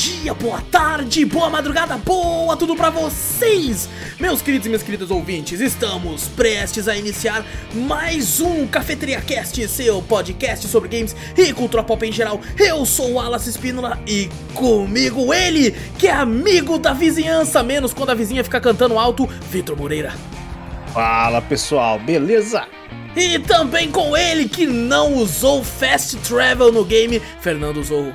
[0.00, 3.86] dia, boa tarde, boa madrugada, boa tudo pra vocês!
[4.18, 7.44] Meus queridos e minhas queridas ouvintes, estamos prestes a iniciar
[7.74, 12.40] mais um Cafeteria Cast, seu podcast sobre games e cultura pop em geral.
[12.56, 18.08] Eu sou o Wallace Espínola e comigo ele, que é amigo da vizinhança, menos quando
[18.08, 20.14] a vizinha fica cantando alto, Vitor Moreira.
[20.94, 22.66] Fala pessoal, beleza?
[23.14, 28.14] E também com ele que não usou Fast Travel no game, Fernando Zorro.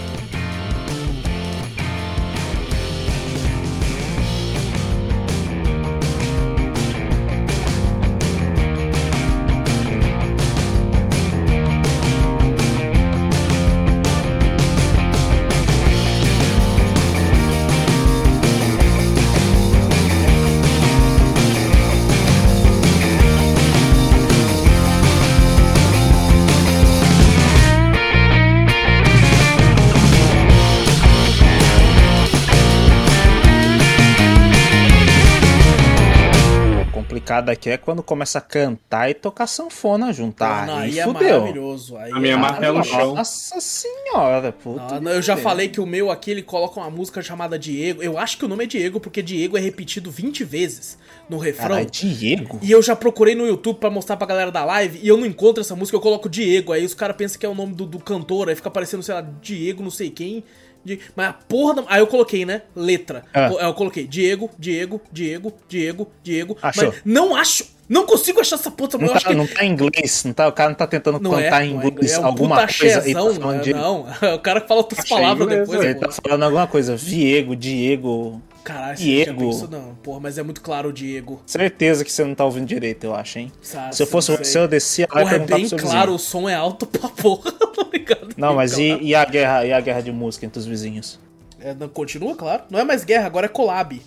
[37.41, 40.41] Complicado aqui é quando começa a cantar e tocar sanfona junto.
[40.43, 41.39] Ah, não, aí aí é fudeu.
[41.39, 41.97] maravilhoso.
[41.97, 43.15] Aí A minha é martela no chão.
[43.15, 44.95] Nossa senhora, puta.
[44.95, 48.01] Ah, não, eu já falei que o meu aqui ele coloca uma música chamada Diego.
[48.01, 50.97] Eu acho que o nome é Diego porque Diego é repetido 20 vezes
[51.29, 51.69] no refrão.
[51.69, 52.59] Caralho, Diego?
[52.61, 55.25] E eu já procurei no YouTube pra mostrar pra galera da live e eu não
[55.25, 56.71] encontro essa música, eu coloco Diego.
[56.71, 59.15] Aí os caras pensam que é o nome do, do cantor, aí fica aparecendo, sei
[59.15, 60.43] lá, Diego, não sei quem.
[60.83, 61.83] Di- Mas a porra da...
[61.87, 62.63] Aí eu coloquei, né?
[62.75, 63.23] Letra.
[63.33, 63.49] Ah.
[63.59, 66.57] Eu, coloquei Diego, Diego, Diego, Diego, Diego.
[66.61, 66.85] Achou?
[66.91, 67.65] Mas não acho.
[67.87, 68.97] Não consigo achar essa puta.
[68.97, 71.31] Não tá, que não tá em inglês, não tá, o cara não tá tentando não
[71.31, 72.73] cantar é, em é inglês é um alguma coisa
[73.09, 73.73] e tá chezão, não, de...
[73.73, 74.05] não.
[74.35, 75.85] O cara fala outras Achei palavras inglês, depois.
[75.85, 76.05] Ele pô.
[76.07, 78.41] tá falando alguma coisa, Viego, Diego.
[78.63, 79.49] Caralho, Diego.
[79.49, 81.41] Isso não, porra, mas é muito claro o Diego.
[81.45, 83.51] Certeza que você não tá ouvindo direito, eu acho, hein?
[83.61, 86.15] Sabe, Se eu fosse você, eu descia lá e Porra, é bem pro claro, vizinho.
[86.15, 88.29] o som é alto pra porra, tá ligado?
[88.37, 91.19] Não, mas e, e a guerra, e a guerra de música entre os vizinhos?
[91.59, 92.63] É, não, continua, claro.
[92.69, 94.01] Não é mais guerra, agora é collab.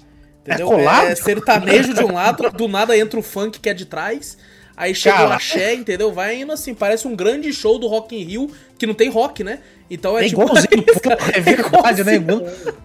[0.47, 0.67] Entendeu?
[0.69, 1.07] collab?
[1.07, 4.37] É sertanejo de um lado, do nada entra o funk que é de trás.
[4.77, 5.35] Aí chega o Caralho.
[5.37, 6.13] axé, entendeu?
[6.13, 9.45] Vai indo assim, parece um grande show do Rock in Rio, que não tem rock,
[9.45, 9.61] né?
[9.91, 10.43] Então é, É tipo...
[10.43, 12.19] igualzinho, pô, é verdade, né?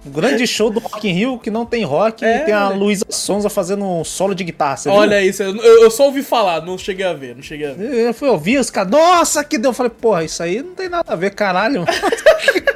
[0.06, 2.68] Um grande show do Rock in Rio que não tem rock É, e tem a
[2.68, 2.76] olha.
[2.76, 4.98] Luísa Sonza fazendo um solo de guitarra, você viu?
[5.00, 7.92] Olha isso, eu, eu só ouvi falar, não cheguei a ver, não cheguei a ver.
[7.94, 9.70] Eu fui ouvir os caras, nossa, que deu.
[9.70, 11.86] Eu falei, porra, isso aí não tem nada a ver, caralho.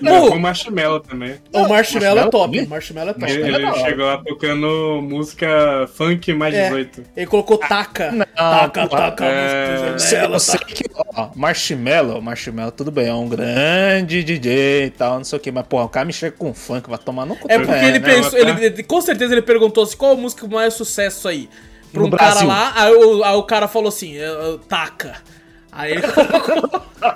[0.00, 1.34] Não, com o Marshmallow também.
[1.52, 3.32] O Marshmallow é Marshmello top, o Marshmallow é top.
[3.32, 6.64] Ele, é ele chegou lá tocando música funk mais É.
[6.68, 7.02] 18.
[7.16, 8.26] Ele colocou taca.
[8.36, 10.72] taca, pô, taca, é, música, Eu ela, sei taca.
[10.74, 10.84] que,
[11.16, 15.50] ó, Marshmallow, Marshmallow, tudo bem, é um grande DJ e tal, não sei o que,
[15.52, 17.46] mas, porra, o cara me chega com funk, vai tomar no cu.
[17.50, 18.14] É porque ele né?
[18.14, 21.48] pensou, tá- ele, com certeza ele perguntou assim, qual a música com mais sucesso aí?
[21.92, 22.48] Pra No um cara Brasil.
[22.48, 25.14] lá, aí o, aí o cara falou assim, "É, é, taca.
[25.76, 26.82] Aí ele colocou.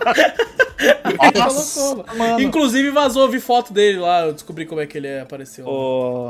[1.19, 2.05] Aí ele colocou.
[2.17, 2.41] mano.
[2.41, 5.65] Inclusive vazou, eu vi foto dele lá, eu descobri como é que ele apareceu.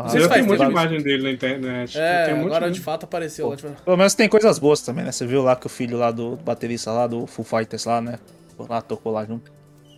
[0.08, 1.98] Sei se Eu faz tenho muita imagem dele na internet.
[1.98, 3.56] é, tem um agora de- de fato apareceu lá.
[3.56, 5.12] tipo, Pelo menos tem coisas boas também, né?
[5.12, 8.18] Você viu lá que o filho lá do baterista lá, do Full Fighters lá, né?
[8.68, 9.50] Lá tocou lá junto.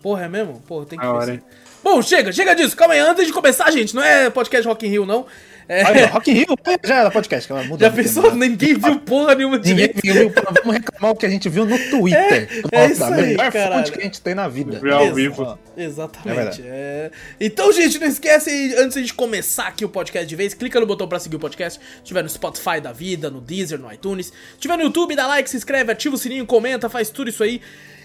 [0.02, 0.60] Porra, é mesmo?
[0.66, 1.42] Porra, tem que ver?
[1.82, 2.76] Bom, chega, chega disso.
[2.76, 5.26] Calma aí, antes de começar, gente, não é podcast Rock in Rio, não.
[5.68, 6.46] É, Aí, Rock in Rio,
[6.84, 7.86] já era podcast, que ela muda.
[7.86, 8.34] já pensou?
[8.34, 10.00] Ninguém viu porra nenhuma Ninguém direito.
[10.02, 12.48] viu, vamos reclamar o que a gente viu no Twitter.
[12.72, 13.74] É, é isso a aí, melhor caralho.
[13.76, 14.78] fonte que a gente tem na vida.
[14.80, 15.14] Viu ao Exato.
[15.14, 15.58] vivo.
[15.76, 16.34] É Exatamente.
[16.36, 16.62] verdade.
[16.66, 17.10] é.
[17.40, 21.06] Então, gente, não esquece, antes de começar aqui o podcast de vez, clica no botão
[21.08, 21.80] pra seguir o podcast.
[21.98, 24.26] Se tiver no Spotify da vida, no Deezer, no iTunes.
[24.26, 27.42] Se tiver no YouTube, dá like, se inscreve, ativa o sininho, comenta, faz tudo isso
[27.42, 27.60] aí.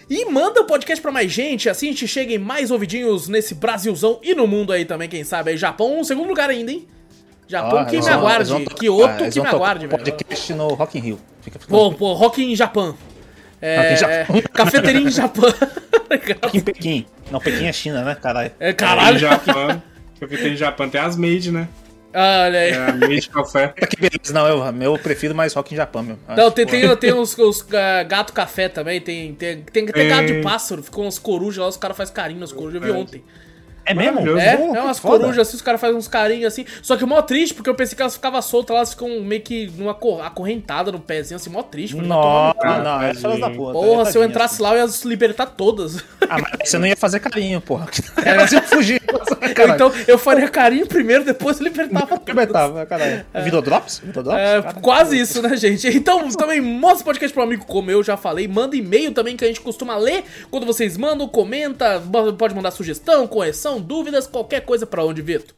[0.09, 3.53] E manda o podcast pra mais gente, assim a gente chega em mais ouvidinhos nesse
[3.53, 5.51] Brasilzão e no mundo aí também, quem sabe.
[5.51, 6.87] Aí Japão, um segundo lugar ainda, hein?
[7.47, 10.03] Japão Ah, que me aguarde, vão tocar- Kyoto eles que me aguarde, velho.
[10.03, 11.19] podcast no Rock in Rio.
[11.41, 12.95] Fica, fica Pô, pô, Rock em Japão.
[13.61, 14.41] É, em Japão.
[14.53, 15.49] cafeteria em Japão.
[16.43, 17.05] Rock em Pequim.
[17.31, 18.51] Não, Pequim é China, né, caralho?
[18.59, 19.17] é, Em caralho.
[19.17, 19.81] Japão.
[20.19, 21.67] Eu vi que tem Japão, tem as made, né?
[22.13, 22.71] Olha aí.
[22.71, 23.73] É made café.
[23.87, 24.33] Que.
[24.33, 26.17] Não, eu, eu prefiro mais Rock em Japão, meu.
[26.35, 30.25] Não, tem, tem, tem uns, uns ah, gato café também, tem, tem, tem, tem gato
[30.27, 32.93] de pássaro, ficou umas corujas lá, os caras fazem carinho nas corujas, eu vi É.
[33.01, 33.23] ontem.
[33.87, 34.37] É mesmo?
[34.37, 35.19] É, é umas foda.
[35.19, 36.65] corujas assim, os caras fazem uns carinhos assim.
[36.81, 39.71] Só que mó triste, porque eu pensei que elas ficavam soltas elas ficam meio que
[39.77, 41.95] numa cor- acorrentada no pezinho, assim, mó triste.
[41.95, 42.65] Nossa, cu.
[42.67, 43.71] não, é filhas da puta.
[43.73, 46.03] Porra, se eu entrasse lá, eu ia se libertar todas.
[46.29, 47.87] Ah, mas você não ia fazer carinho, porra.
[48.25, 49.01] Elas iam fugir.
[49.73, 52.27] Então eu faria carinho primeiro, depois eu libertava todas.
[52.27, 53.25] Libertava, caralho.
[53.43, 53.99] Videodrops?
[54.03, 54.39] Videodrops?
[54.41, 54.81] É, Caralho.
[54.81, 55.87] quase isso, né, gente?
[55.87, 58.47] Então, também mostra o podcast pro amigo como eu já falei.
[58.47, 60.23] Manda e-mail também que a gente costuma ler.
[60.51, 62.01] Quando vocês mandam, comenta.
[62.37, 65.55] Pode mandar sugestão, correção, dúvidas, qualquer coisa pra onde, Vitor?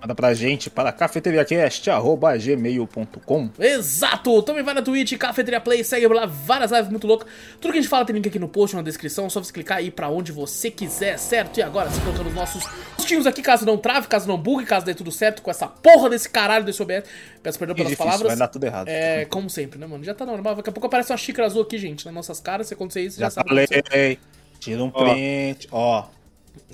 [0.00, 4.42] Manda pra gente para cafeteriacast.gmail.com Exato!
[4.42, 7.26] Também vai na Twitch, Cafeteria Play, segue lá, várias lives muito loucas.
[7.60, 9.78] Tudo que a gente fala tem link aqui no post, na descrição, só você clicar
[9.78, 11.58] aí pra onde você quiser, certo?
[11.58, 12.62] E agora, se colocando os nossos
[12.94, 16.10] postinhos aqui, caso não trave, caso não bugue, caso dê tudo certo com essa porra
[16.10, 17.04] desse caralho desse OBS.
[17.42, 18.28] Peço perdão pelas difícil, palavras.
[18.28, 18.88] vai dar tudo errado.
[18.88, 20.04] É, como sempre, né, mano?
[20.04, 20.56] Já tá normal.
[20.56, 22.68] Daqui a pouco aparece uma xícara azul aqui, gente, nas nossas caras.
[22.68, 23.48] Se acontecer isso, já, Já sabe.
[23.48, 23.64] falei.
[23.64, 24.18] aconteceu.
[24.58, 26.00] Tira um print, ó.
[26.00, 26.04] Ó,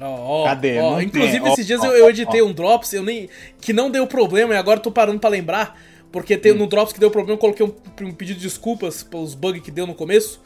[0.00, 0.78] ó, Cadê?
[0.78, 3.28] ó, Não inclusive, esses dias eu, eu editei um Drops eu nem,
[3.60, 5.78] que não deu problema e agora eu tô parando pra lembrar.
[6.10, 6.38] Porque Hum.
[6.40, 7.72] tem, no Drops que deu problema, eu coloquei um,
[8.06, 10.40] um pedido de desculpas pelos bugs que deu no começo.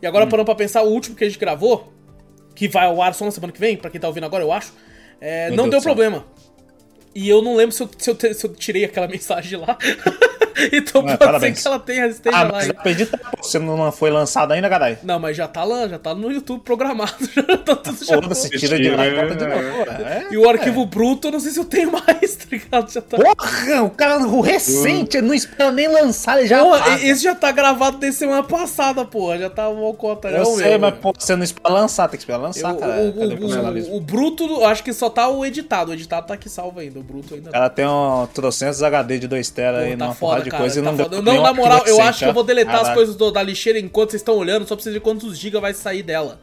[0.00, 0.28] E agora, Hum.
[0.28, 1.92] parando pra pensar, o último que a gente gravou,
[2.54, 4.52] que vai ao ar só na semana que vem, pra quem tá ouvindo agora, eu
[4.52, 4.72] acho,
[5.20, 6.24] é, não Deus deu problema.
[7.20, 9.76] E eu não lembro se eu, se eu, te- se eu tirei aquela mensagem lá.
[10.72, 11.56] então É, pode parabéns.
[11.58, 12.52] ser que ela tenha, esteja Ah, lá.
[12.52, 13.42] mas pô.
[13.42, 14.98] Você não foi lançado ainda, caralho?
[15.02, 17.12] Não, mas já tá lá, já tá no YouTube programado.
[17.38, 19.84] Já tá tudo já tira de lá e bota de novo.
[19.84, 19.90] pô.
[20.02, 22.90] É, E o arquivo bruto, eu não sei se eu tenho mais, tá ligado?
[22.92, 23.16] Já tá.
[23.16, 27.04] Porra, o cara, o recente, não espera nem lançar, ele já Porra, apaga.
[27.06, 29.38] esse já tá gravado desde semana passada, porra.
[29.38, 30.28] Já tá uma conta.
[30.28, 33.02] Eu sei, mas pô, você não espera lançar, tem que esperar lançar, Eu- cara.
[33.02, 35.90] o, Cadê o- o- o bruto, eu acho que só tá o editado.
[35.90, 36.98] O editado tá aqui salvo ainda.
[36.98, 40.14] O bruto ainda cara tem um trocentos HD de 2 tera aí, Pô, tá numa
[40.14, 41.22] foda, de cara, coisa e tá não deu foda.
[41.22, 44.10] Não, na moral, eu acho que eu vou deletar as coisas do- da lixeira enquanto
[44.10, 46.38] vocês estão olhando, só pra vocês verem quantos gigas vai sair dela.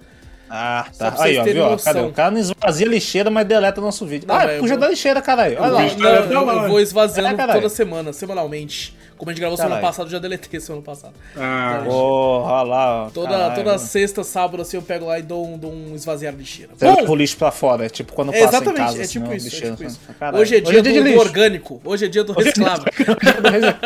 [0.50, 1.12] Ah, tá.
[1.12, 1.56] vocês Aí, ó, viu?
[1.70, 1.94] noção.
[1.94, 2.06] Cadê?
[2.08, 4.28] O cara não esvazia a lixeira, mas deleta nosso vídeo.
[4.28, 5.58] Não, ah, eu puxa vou- da lixeira, caralho.
[5.60, 5.82] Olha lá.
[5.98, 8.96] Não, eu, Não, vou esvaziando É, toda semana, semanalmente.
[9.18, 11.14] Como a gente gravou semana passada, eu já deletei semana passada.
[11.38, 13.06] Ah, Porra, olha lá.
[13.06, 13.10] ó.
[13.12, 16.34] Toda, Caralho, toda sexta, sábado, assim, eu pego lá e dou um, dou um esvaziar
[16.34, 16.74] de lixeira.
[16.78, 18.98] Você leva o lixo pra fora, é tipo quando É, passa exatamente, em casa.
[18.98, 20.00] é assim, tipo isso, é lixeira, tipo isso.
[20.04, 20.20] assim.
[20.20, 20.42] Caralho.
[20.42, 21.20] Hoje é dia, do, de do lixo.
[21.20, 22.84] orgânico, hoje é dia do reciclável.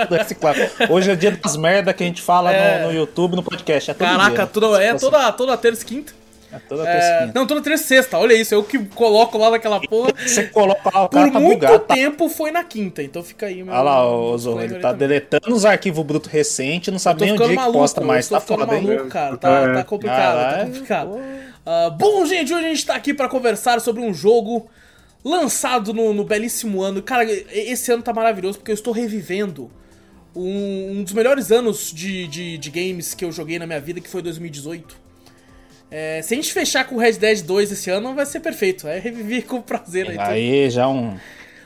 [0.09, 0.69] do reciclável.
[0.89, 2.85] Hoje é dia das merda que a gente fala É.
[2.87, 3.91] no, YouTube, no podcast.
[3.91, 4.47] É Caraca, dia.
[4.47, 6.18] toda, é toda, toda terça e quinta.
[6.51, 7.31] É toda É, terça.
[7.35, 10.11] não, toda terça e sexta, olha isso, eu que coloco lá naquela porra.
[10.25, 11.79] Você coloca lá, o cara Por tá muito bugado.
[11.79, 11.93] Tá...
[11.93, 13.71] tempo foi na quinta, então fica aí meu.
[13.73, 15.07] Olha lá, o Zorro, ele tá também.
[15.07, 18.27] deletando os arquivos brutos recentes, não sabe nem o ficando dia que maluco, posta mais.
[18.27, 18.83] Tá ficando foda, hein?
[18.87, 19.37] maluco, cara.
[19.37, 19.73] Tá, É.
[19.75, 21.09] tá complicado, tá Caralho, complicado.
[21.09, 21.19] pô.
[21.65, 24.67] Ah, bom, gente, hoje a gente tá aqui pra conversar sobre um jogo
[25.23, 27.01] lançado no, no belíssimo ano.
[27.03, 29.69] Cara, esse ano tá maravilhoso porque eu estou revivendo
[30.35, 33.99] um, um dos melhores anos de, de, de games que eu joguei na minha vida,
[34.01, 35.08] que foi 2018.
[35.91, 38.87] É, se a gente fechar com Red Dead 2 esse ano, vai ser perfeito.
[38.87, 40.17] É reviver com prazer aí.
[40.19, 41.17] Aí já um.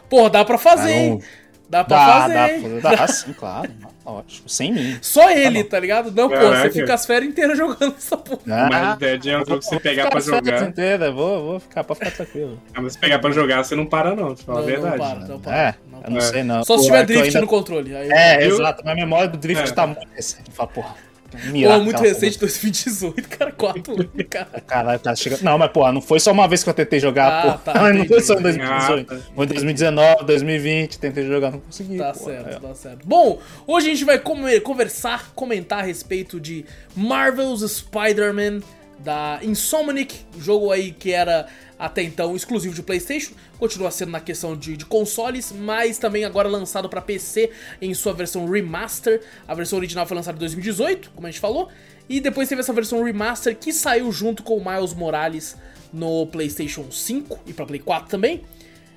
[0.09, 1.09] Pô, dá pra fazer, Ah, hein?
[1.11, 1.43] não.
[1.69, 3.71] Dá pra Dá, fazer, dá, dá, dá sim, claro.
[4.05, 4.47] Ótimo.
[4.47, 4.97] Sem mim.
[5.01, 6.11] Só ele, tá ligado?
[6.11, 8.41] Não, pô, você fica as férias inteiras jogando essa porra.
[8.69, 10.61] Mas Dead é um jogo que você pegar pra jogar.
[10.67, 12.61] Inteira, vou, vou ficar pra ficar tranquilo.
[12.75, 14.97] Ah, mas se pegar pra jogar, você não para, não, te falar Não, a verdade.
[14.97, 15.57] não para, não para.
[15.57, 16.21] É, não eu não É.
[16.21, 16.63] sei não.
[16.63, 17.95] Só se tiver drift ainda- no controle.
[17.95, 18.83] Aí, É, Eu- exato.
[18.83, 19.73] Minha memória do drift É.
[19.73, 20.51] tá muito recente.
[20.51, 20.95] Fala, porra.
[21.37, 24.61] Pô, muito recente, 2018, cara, 4 anos, cara.
[24.65, 25.41] Caralho, tá chegando.
[25.43, 27.57] Não, mas porra, não foi só uma vez que eu tentei jogar, Ah, porra.
[27.59, 28.07] tá, não entendi.
[28.09, 29.13] foi só em 2018.
[29.13, 29.23] Ah, tá.
[29.35, 31.97] Foi em 2019, 2020, tentei jogar, não consegui.
[31.97, 32.25] Tá porra.
[32.33, 32.59] certo, É.
[32.67, 32.99] tá certo.
[33.07, 36.65] Bom, hoje a gente vai conversar, comentar a respeito de
[36.95, 38.61] Marvel's Spider-Man
[39.03, 41.47] da Insomniac, jogo aí que era
[41.77, 46.47] até então exclusivo de PlayStation, continua sendo na questão de, de consoles, mas também agora
[46.47, 47.51] lançado para PC
[47.81, 49.21] em sua versão remaster.
[49.47, 51.69] A versão original foi lançada em 2018, como a gente falou,
[52.07, 55.57] e depois teve essa versão remaster que saiu junto com o Miles Morales
[55.91, 58.41] no PlayStation 5 e para Play 4 também.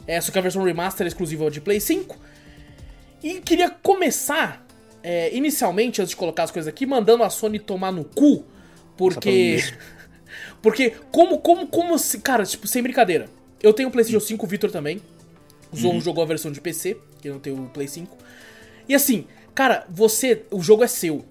[0.07, 2.17] É, só que a versão remaster é exclusiva de Play 5.
[3.23, 4.65] E queria começar,
[5.03, 8.45] é, inicialmente, antes de colocar as coisas aqui, mandando a Sony tomar no cu,
[8.97, 9.59] porque.
[10.67, 12.19] Porque, como, como, como se.
[12.19, 13.27] Cara, tipo, sem brincadeira.
[13.63, 15.01] Eu tenho o PlayStation 5, o Victor também.
[15.71, 18.17] O Zorro jogou a versão de PC, que não tem o Play 5.
[18.89, 20.43] E assim, cara, você.
[20.51, 21.25] O jogo é seu.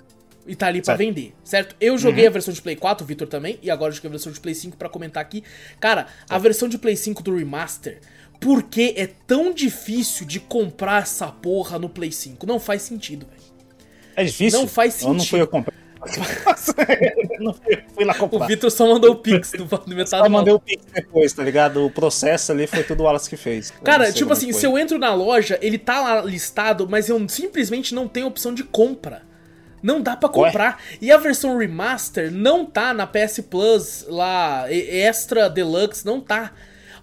[0.47, 0.99] E tá ali pra Certo.
[0.99, 1.75] vender, certo?
[1.81, 4.11] Eu joguei a versão de Play 4, o Victor também, e agora eu joguei a
[4.11, 5.43] versão de Play 5 pra comentar aqui.
[5.81, 7.99] Cara, a versão de Play 5 do Remaster,
[8.39, 12.45] por que é tão difícil de comprar essa porra no Play 5?
[12.47, 13.41] Não faz sentido, velho.
[14.15, 14.59] É difícil?
[14.61, 15.29] Não faz Eu não sentido.
[15.31, 15.73] fui eu comprar.
[17.93, 18.47] Fui, lá O comprar.
[18.47, 21.85] Victor só mandou o Pix do, do metade Só mandei o pix depois, tá ligado?
[21.85, 23.71] O processo ali foi tudo o Wallace que fez.
[23.83, 24.59] Cara, tipo como assim, foi.
[24.59, 28.53] se eu entro na loja, ele tá lá listado, mas eu simplesmente não tenho opção
[28.53, 29.23] de compra.
[29.81, 30.81] Não dá pra comprar.
[30.99, 36.53] E a versão remaster não tá na PS Plus lá, Extra Deluxe, não tá.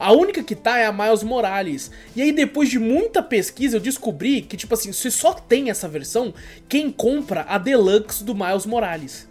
[0.03, 1.91] A única que tá é a Miles Morales.
[2.17, 5.89] E aí, depois de muita pesquisa, eu descobri que, tipo assim, você só tem essa
[5.89, 6.35] versão
[6.69, 9.29] quem compra a Deluxe do Miles Morales.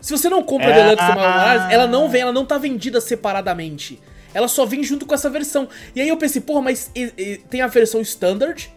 [0.00, 0.74] Se você não compra a Ah.
[0.74, 4.00] Deluxe do Miles Morales, ela não vem, ela não tá vendida separadamente.
[4.32, 5.68] Ela só vem junto com essa versão.
[5.94, 8.68] E aí eu pensei, porra, mas e- e- tem a versão Standard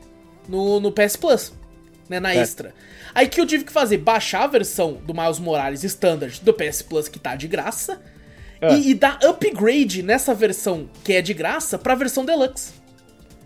[0.47, 1.51] no, no PS Plus,
[2.07, 2.41] né, na Certo.
[2.43, 2.73] extra.
[3.15, 3.97] Aí o que eu tive que fazer?
[3.97, 7.99] Baixar a versão do Miles Morales Standard do PS Plus, que tá de graça,
[8.61, 8.73] É.
[8.73, 12.71] e, e dar upgrade nessa versão que é de graça pra versão Deluxe.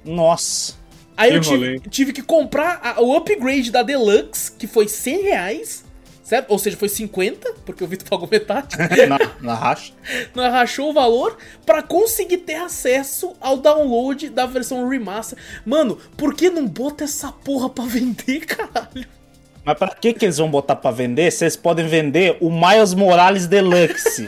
[0.05, 0.73] Nossa.
[1.17, 5.21] Aí Que eu tive, tive que comprar a- o upgrade da Deluxe, que foi 100
[5.23, 5.83] reais,
[6.23, 6.49] certo?
[6.49, 8.75] Ou seja, foi 50, porque o Vitor pagou metade.
[9.07, 9.93] na, na racha.
[10.33, 15.37] Não rachou o valor pra conseguir ter acesso ao download da versão remaster.
[15.65, 19.05] Mano, por que não bota essa porra pra vender, caralho?
[19.63, 22.95] Mas pra que, que eles vão botar pra vender se eles podem vender o Miles
[22.95, 24.27] Morales Deluxe?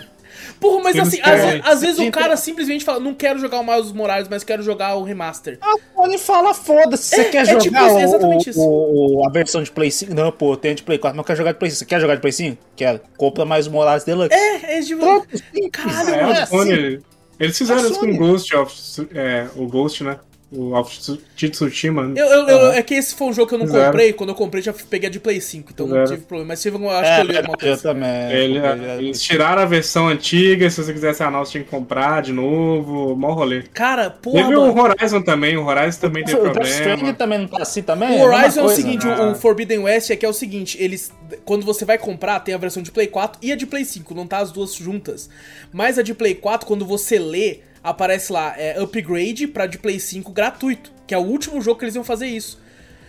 [0.64, 1.20] Porra, mas assim,
[1.64, 4.96] às, vezes o cara simplesmente fala, não quero jogar o Miles Morales, mas quero jogar
[4.96, 5.58] o remaster.
[5.62, 8.60] A Sony fala, foda-se, você É, quer é jogar tipo isso, o- exatamente o- isso.
[8.62, 10.14] o- a versão de Play 5?
[10.14, 11.80] Não, pô, eu tenho de Play 4, mas eu quero jogar de Play 5.
[11.80, 12.58] Você quer jogar de Play 5?
[12.76, 13.02] Quero.
[13.18, 14.34] Compra mais o Morales Deluxe.
[14.34, 14.96] É, é de...
[14.96, 15.28] Pronto.
[15.72, 16.48] Caralho, É, mano.
[16.48, 17.00] Sony,
[17.40, 19.08] eles fizeram isso com o Ghost of.
[19.14, 20.18] É, o Ghost, né?
[20.56, 20.96] O of
[21.36, 22.12] Tsushima.
[22.16, 23.86] Eu, eu- eu- é que esse foi um jogo que eu não Fizeram.
[23.88, 24.14] comprei.
[24.14, 26.16] Quando eu comprei, já peguei a de Play 5, então não Fizeram.
[26.16, 26.50] tive problema.
[26.50, 27.82] Mas tive, eu acho É, que eu li alguma eu coisa.
[27.82, 28.32] também.
[28.32, 31.70] Ele- Eu- eles tiraram a versão antiga, se você quisesse a nova, você tinha que
[31.70, 33.16] comprar de novo.
[33.16, 33.64] Mó rolê.
[33.74, 34.82] Cara, porra, Teve o mano.
[34.82, 37.14] Horizon também, o Horizon também tem O Death Stranding problema.
[37.14, 38.10] também não tá assim também?
[38.10, 38.82] O mesma Horizon é o coisa.
[38.82, 39.16] seguinte, né?
[39.20, 41.12] o, o Forbidden West é que é o seguinte, eles.
[41.46, 44.14] Quando você vai comprar, tem a versão de Play 4 e a de Play 5,
[44.14, 45.30] não tá as duas juntas.
[45.72, 50.00] Mas a de Play 4, quando você lê, aparece lá, é upgrade pra de Play
[50.00, 50.92] 5 gratuito.
[51.06, 52.63] Que é o último jogo que eles iam fazer isso.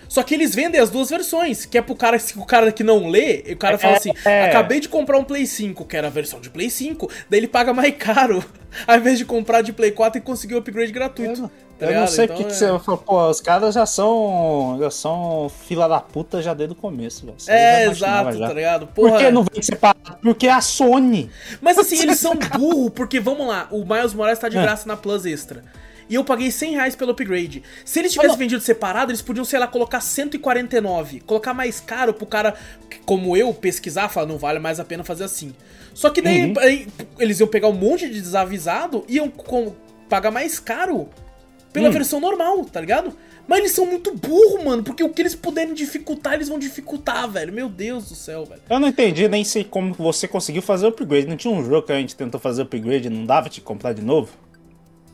[0.08, 3.08] Só que eles vendem as duas versões, que é pro cara, o cara que não
[3.08, 4.46] lê, o cara fala assim, É.
[4.46, 7.48] acabei de comprar um Play 5, que era a versão de Play 5, daí ele
[7.48, 8.44] paga mais caro,
[8.86, 11.50] ao invés de comprar de Play 4 e conseguir o upgrade gratuito.
[11.78, 14.76] tá eu não sei Então, porque que é- você falou, pô, os caras já são.
[14.80, 17.36] já são fila da puta já desde o começo, velho.
[17.48, 18.46] Eu É, exato, já.
[18.48, 18.86] tá ligado?
[18.88, 19.24] Por Porra.
[19.24, 20.18] que não vem separado?
[20.22, 21.30] Porque é a Sony.
[21.60, 24.62] Mas assim, eles são burro, porque vamos lá, o Miles Morales tá de É.
[24.62, 25.64] graça na Plus Extra.
[26.08, 27.62] E eu paguei 100 reais pelo upgrade.
[27.84, 31.20] Se eles tivessem vendido separado, eles podiam, sei lá, colocar 149.
[31.20, 32.54] Colocar mais caro pro cara,
[33.04, 35.54] como eu, pesquisar, falar, não vale mais a pena fazer assim.
[35.94, 36.54] Só que daí Uhum.
[36.58, 36.86] aí,
[37.18, 39.74] eles iam pegar um monte de desavisado e iam com-
[40.08, 41.08] pagar mais caro
[41.72, 41.92] pela Hum.
[41.92, 43.16] versão normal, tá ligado?
[43.46, 47.28] Mas eles são muito burros, mano, porque o que eles puderem dificultar, eles vão dificultar,
[47.28, 47.52] velho.
[47.52, 48.62] Meu Deus do céu, velho.
[48.70, 51.26] Eu não entendi nem sei como você conseguiu fazer o upgrade.
[51.26, 53.92] Não tinha um jogo que a gente tentou fazer upgrade e não dava te comprar
[53.92, 54.30] de novo?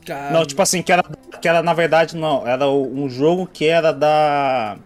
[0.05, 1.03] Cara, Não, tipo assim, que era,
[1.41, 4.77] que era na verdade não, era o- um jogo que era da.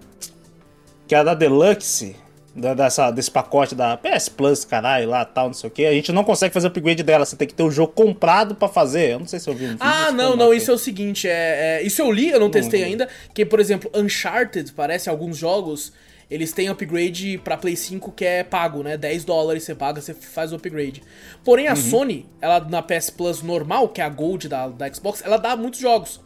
[1.08, 2.16] que era da Deluxe,
[2.56, 5.86] da, dessa, desse pacote da PS Plus, caralho, lá tal, não sei o que.
[5.86, 8.68] A gente não consegue fazer upgrade dela, você tem que ter o jogo comprado pra
[8.68, 9.12] fazer.
[9.14, 9.80] Eu não sei se eu vi um vídeo.
[9.82, 12.84] Ah, não, não, isso é o seguinte, é, é- isso eu li, eu não testei
[12.84, 15.94] ainda, que, por exemplo, Uncharted, parece alguns jogos,
[16.30, 18.98] eles têm upgrade pra Play 5 que é pago, né?
[18.98, 21.02] 10 dólares você paga, você faz o upgrade.
[21.44, 21.76] Porém, a Uhum.
[21.76, 25.56] Sony, ela na PS Plus normal, que é a Gold da, da Xbox, ela dá
[25.56, 26.20] muitos jogos.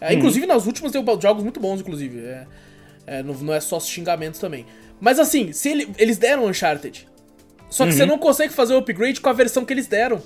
[0.00, 0.18] É, Uhum.
[0.18, 2.20] Inclusive, nas últimas deu jogos muito bons, inclusive.
[2.20, 2.46] É,
[3.06, 4.66] é, não, não é só xingamentos também.
[5.00, 7.06] Mas assim, se ele- eles deram Uncharted.
[7.70, 7.96] Só que Uhum.
[7.96, 10.22] você não consegue fazer o upgrade com a versão que eles deram.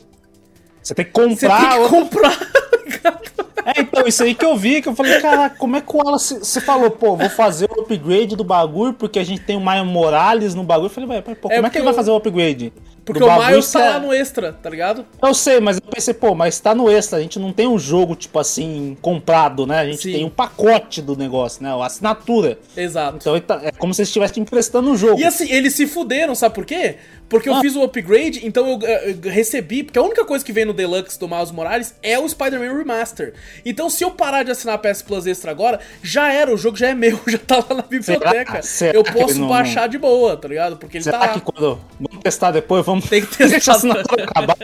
[0.83, 1.73] Você tem que Você comprar.
[1.73, 2.39] tem que comprar.
[3.69, 5.99] É, então, isso aí que eu vi, que eu falei, caraca, como é que o
[5.99, 6.39] Wallace.
[6.39, 9.87] Você falou, pô, vou fazer o upgrade do bagulho, porque a gente tem o Miles
[9.87, 10.87] Morales no bagulho.
[10.87, 12.73] Eu falei, velho, pô, como é porque que ele vai fazer o upgrade?
[13.13, 15.05] Porque o Miles tá lá no extra, tá ligado?
[15.23, 17.79] Eu sei, mas eu pensei, pô, mas tá no extra, a gente não tem um
[17.79, 19.79] jogo, tipo assim, comprado, né?
[19.81, 20.13] A gente Sim.
[20.13, 21.71] tem um pacote do negócio, né?
[21.73, 22.59] A assinatura.
[22.77, 23.17] Exato.
[23.21, 25.21] Então tá- é como se eles estivessem emprestando o jogo.
[25.21, 26.97] E assim, eles se fuderam, sabe por quê?
[27.29, 27.61] Porque eu Ah.
[27.61, 29.83] fiz o upgrade, então eu, eh, eu recebi.
[29.83, 33.35] Porque a única coisa que vem no Deluxe do Miles Morales é o Spider-Man Remaster.
[33.67, 36.77] Então, se eu parar de assinar a PS Plus Extra agora, já era, o jogo
[36.79, 38.63] já é meu, já tá lá na biblioteca.
[38.63, 40.79] Será eu que posso não- baixar de boa, tá ligado?
[40.79, 41.33] Porque ele Será tá lá.
[41.35, 41.79] que quando.
[42.01, 42.98] Vamos testar depois, vamos.
[43.01, 43.49] Tem que testar.
[43.51, 44.57] Deixa a assinatura acabar.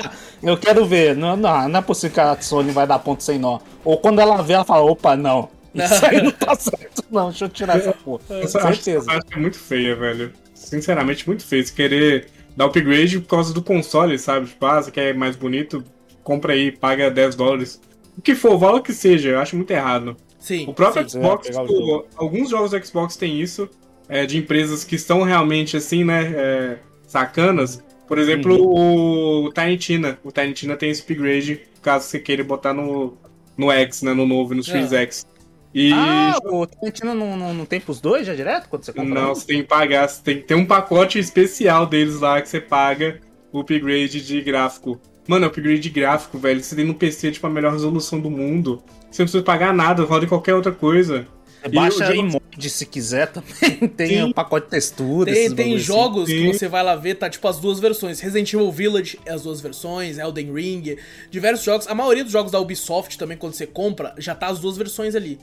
[0.42, 1.16] Eu quero ver.
[1.16, 3.58] Não, não, não é possível que a Sony vai dar ponto sem nó.
[3.84, 5.48] Ou quando ela vê, ela fala, opa, não.
[5.74, 7.30] Isso aí não tá certo, não.
[7.30, 8.22] Deixa eu tirar essa porra.
[8.30, 9.10] Essa Certeza.
[9.10, 10.32] acho que é muito feia, velho.
[10.54, 11.66] Sinceramente, muito feio.
[11.66, 14.46] Se querer dar upgrade por causa do console, sabe?
[14.46, 15.84] Tipo, ah, você quer mais bonito?
[16.22, 17.80] Compra aí, paga 10 dólares.
[18.16, 20.16] O que for, o valor que seja, eu acho muito errado.
[20.38, 20.66] Sim.
[20.68, 21.18] O próprio sim.
[21.18, 23.68] Xbox, É, o tipo, alguns jogos do Xbox têm isso,
[24.08, 27.82] é, de empresas que estão realmente assim, né, é, sacanas.
[28.06, 29.46] Por exemplo, Uhum.
[29.46, 30.18] o Tiny Tina.
[30.22, 33.16] O Tiny Tina tem esse upgrade, caso você queira botar no,
[33.56, 35.00] no X, né, no novo, no Series Ah.
[35.00, 35.26] X.
[35.74, 39.20] E Ah, o Tarantino não, não, não tem pros dois já direto quando você compra?
[39.20, 42.48] não, você tem que pagar, você tem que ter um pacote especial deles lá que
[42.48, 43.20] você paga
[43.52, 45.00] o upgrade de gráfico.
[45.26, 48.82] Mano, upgrade de gráfico, velho, você tem no PC, tipo, a melhor resolução do mundo.
[49.10, 51.26] Você não precisa pagar nada, roda em qualquer outra coisa.
[51.64, 53.88] Você baixa o em jogo- mod se quiser também.
[53.96, 54.22] Tem Sim.
[54.24, 55.32] um pacote de textura.
[55.32, 55.78] Tem, tem assim.
[55.84, 58.20] jogos que você vai lá ver, tá tipo as duas versões.
[58.20, 60.96] Resident Evil Village é as duas versões, Elden Ring,
[61.30, 61.88] diversos jogos.
[61.88, 65.14] A maioria dos jogos da Ubisoft também, quando você compra, já tá as duas versões
[65.14, 65.38] ali.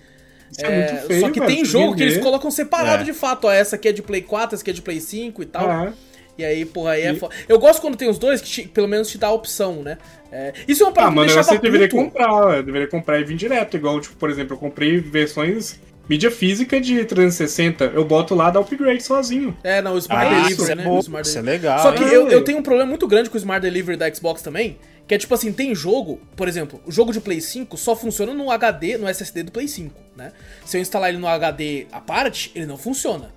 [0.51, 3.06] Isso é, É, muito feio, só que velho, tem jogo que eles colocam separado É.
[3.06, 3.46] de fato.
[3.48, 5.72] Ó, essa aqui é de Play 4, essa aqui é de Play 5 e tal.
[5.72, 5.94] É.
[6.38, 7.34] E aí, porra, aí é E- foda.
[7.48, 9.98] Eu gosto quando tem os dois, que te- pelo menos te dá a opção, né?
[10.32, 12.88] É, isso é uma Ah, parada que me mano, deixava você deveria comprar, eu deveria
[12.88, 13.75] comprar e vir direto.
[13.78, 18.60] Igual, tipo, por exemplo, eu comprei versões mídia física de 360, eu boto lá, dá
[18.60, 19.58] upgrade sozinho.
[19.63, 20.84] É, não, o Smart Ah, Delivery, isso é né?
[20.84, 21.63] bom, O Smart isso é Delivery.
[21.67, 21.79] legal.
[21.84, 24.41] Só que eu, eu tenho um problema muito grande com o Smart Delivery da Xbox
[24.41, 24.77] também,
[25.08, 28.34] que é tipo assim, tem jogo, por exemplo, o jogo de Play 5 só funciona
[28.34, 30.31] no HD, no SSD do Play 5, né?
[30.65, 33.29] Se eu instalar ele no HD à parte, ele não funciona.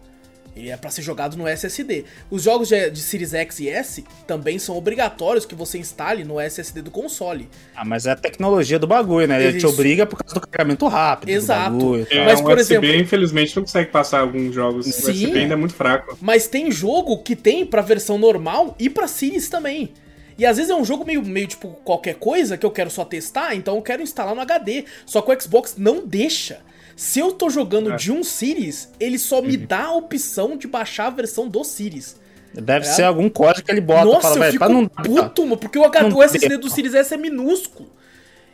[0.57, 2.05] Ele é pra ser jogado no SSD.
[2.31, 6.39] Os jogos de, de Series X e S também são obrigatórios que você instale no
[6.41, 7.49] SSD do console.
[7.75, 9.43] Ah, mas é a tecnologia do bagulho, né?
[9.43, 9.69] Ele te Isso.
[9.69, 11.27] obriga por causa do carregamento rápido.
[11.29, 12.07] do Exato.
[12.09, 14.87] É, Mas, um por USB, exemplo- infelizmente, não consegue passar alguns jogos.
[14.87, 15.03] Sim.
[15.07, 16.17] O USB ainda é muito fraco.
[16.21, 19.93] Mas tem jogo que tem pra versão normal e pra Series também.
[20.39, 23.05] E às vezes é um jogo meio, meio tipo qualquer coisa que eu quero só
[23.05, 24.85] testar, então eu quero instalar no HD.
[25.05, 26.61] Só que o Xbox não deixa.
[26.97, 27.97] Se eu tô jogando É.
[27.97, 32.17] de um Series, ele só me dá a opção de baixar a versão do Series.
[32.55, 32.89] Deve É.
[32.89, 34.05] ser algum código que ele bota.
[34.05, 36.95] Nossa, fala, eu fico pra não puto, mano, porque o, Não o SSD do Series
[36.95, 37.91] S é minúsculo.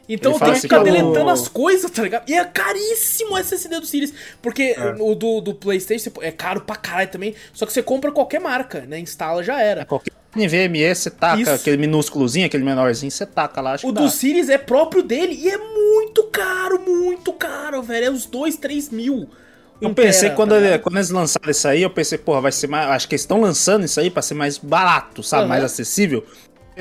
[0.08, 2.28] Então fala tenho que assim, ficar deletando as coisas, tá ligado?
[2.28, 4.12] E é caríssimo o SSD do Series.
[4.42, 4.94] Porque É.
[4.98, 7.34] o do, do PlayStation é caro pra caralho também.
[7.52, 8.98] Só que você compra qualquer marca, né?
[8.98, 9.84] Instala já era.
[9.84, 11.50] Qualquer NVMe, você taca Isso.
[11.50, 14.08] aquele minúsculozinho, aquele menorzinho, você taca lá, acho O do dá.
[14.10, 18.06] Series é próprio dele e é muito caro, muito caro, velho.
[18.06, 19.28] É uns 2, 3 mil.
[19.80, 22.66] Eu pensei, quando, tá ele- quando eles lançaram isso aí, eu pensei, porra, vai ser
[22.66, 22.88] mais.
[22.90, 25.42] Acho que eles estão lançando isso aí pra ser mais barato, sabe?
[25.42, 25.48] Aham.
[25.48, 26.24] Mais acessível.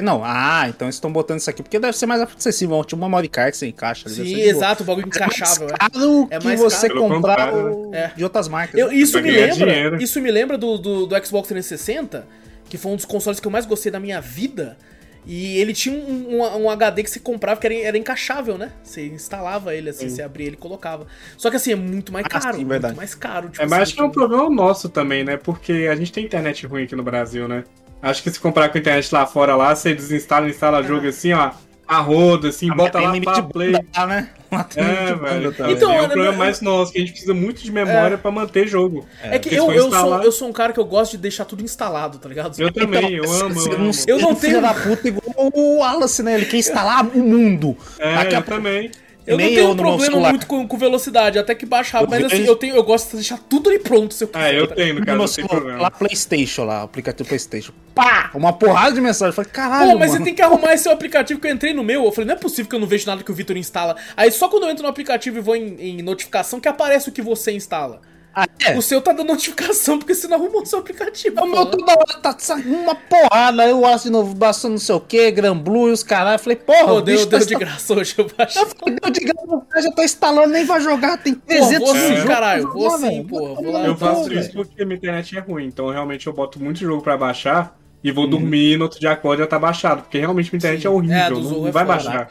[0.02, 2.84] Não, ah, então eles estão botando isso aqui porque deve ser mais acessível.
[2.84, 4.08] Tipo uma memory card que você encaixa.
[4.08, 5.78] ali, Sim, exato, o bagulho encaixável, mais é.
[5.78, 7.00] caro É que mais você caro.
[7.08, 8.12] comprar o- é.
[8.16, 8.80] de outras marcas.
[8.80, 8.96] Eu- né?
[8.96, 10.02] isso me lembra, dinheiro.
[10.02, 12.28] isso me lembra do, do, do Xbox 360,
[12.70, 14.78] que foi um dos consoles que eu mais gostei da minha vida.
[15.26, 18.72] E ele tinha um, um- um HD que você comprava que era, era encaixável, né?
[18.82, 20.16] Você instalava ele, assim, Sim.
[20.16, 21.06] você abria ele e colocava.
[21.38, 22.58] Só que assim, é muito mais Ah, caro.
[22.58, 22.94] sim, verdade.
[22.94, 23.50] Muito mais caro.
[23.50, 25.36] tipo É, mas assim, acho que é um problema nosso também, né?
[25.38, 27.64] Porque a gente tem internet ruim aqui no Brasil, né?
[28.02, 31.34] Acho que se comprar com a internet lá fora, lá, você desinstala, instala jogo assim,
[31.34, 31.52] ó,
[31.88, 33.74] a roda, assim, Ah, bota lá pra play.
[33.96, 34.30] lá, né?
[34.78, 35.54] É, velho.
[35.70, 38.32] Então, é um problema né, mais nosso, que a gente precisa muito de memória pra
[38.32, 39.06] manter jogo.
[39.22, 41.18] É que porque eu, eu, sou, instalar- eu sou um cara que eu gosto de
[41.20, 42.60] deixar tudo instalado, tá ligado?
[42.60, 43.94] Eu também, eu Então, amo, você eu não amo.
[44.08, 46.34] Eu não tenho- da puta igual o Wallace, né?
[46.34, 47.78] Ele quer instalar o mundo.
[48.00, 48.90] É, a eu também.
[49.28, 50.30] Eu Nem não tenho eu um problema celular.
[50.32, 52.10] muito com, com velocidade, até que baixa rápido.
[52.10, 54.44] Mas Eu assim, eu, tenho, eu gosto de deixar tudo ali pronto se eu quiser.
[54.46, 55.82] Ah, eu tá tenho, no caso, tem problema.
[55.82, 57.72] lá Playstation, lá, aplicativo Playstation.
[57.94, 58.32] Pá!
[58.34, 59.30] Uma porrada de mensagem.
[59.30, 60.20] Eu falei, caralho, Pô, mas mano.
[60.20, 62.06] você tem que arrumar esse aplicativo que eu entrei no meu.
[62.06, 63.96] Eu falei, não é possível que eu não vejo nada que o Vitor instala.
[64.18, 67.12] Aí só quando eu entro no aplicativo e vou em, em notificação que aparece o
[67.12, 68.02] que você instala.
[68.42, 68.78] Ah, é?
[68.78, 71.42] O seu tá dando notificação porque você não arrumou o seu aplicativo.
[71.42, 73.64] O meu toda hora tá saindo uma porrada.
[73.64, 76.36] Aí eu acho de novo, bastando não sei o que, Granblue e os caralho.
[76.36, 78.62] Eu falei, porra, Pô, o deu, bicho deu tá de graça hoje, eu baixei.
[78.62, 81.80] Eu falei, deu de graça, o cara já tá instalando, nem vai jogar, tem 300
[81.80, 84.98] vou sim, jogos caralho, vou jogar, sim, porra, vou lá, Eu faço isso porque minha
[84.98, 88.78] internet é ruim, então realmente eu boto muito jogo pra baixar e vou dormir e
[88.78, 91.42] no outro dia acordo já tá baixado, porque realmente minha internet é horrível, É, não,
[91.42, 91.98] não é vai foda.
[91.98, 92.30] baixar.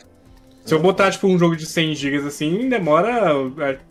[0.69, 3.33] Se eu botar, tipo, um jogo de 100 GB assim, demora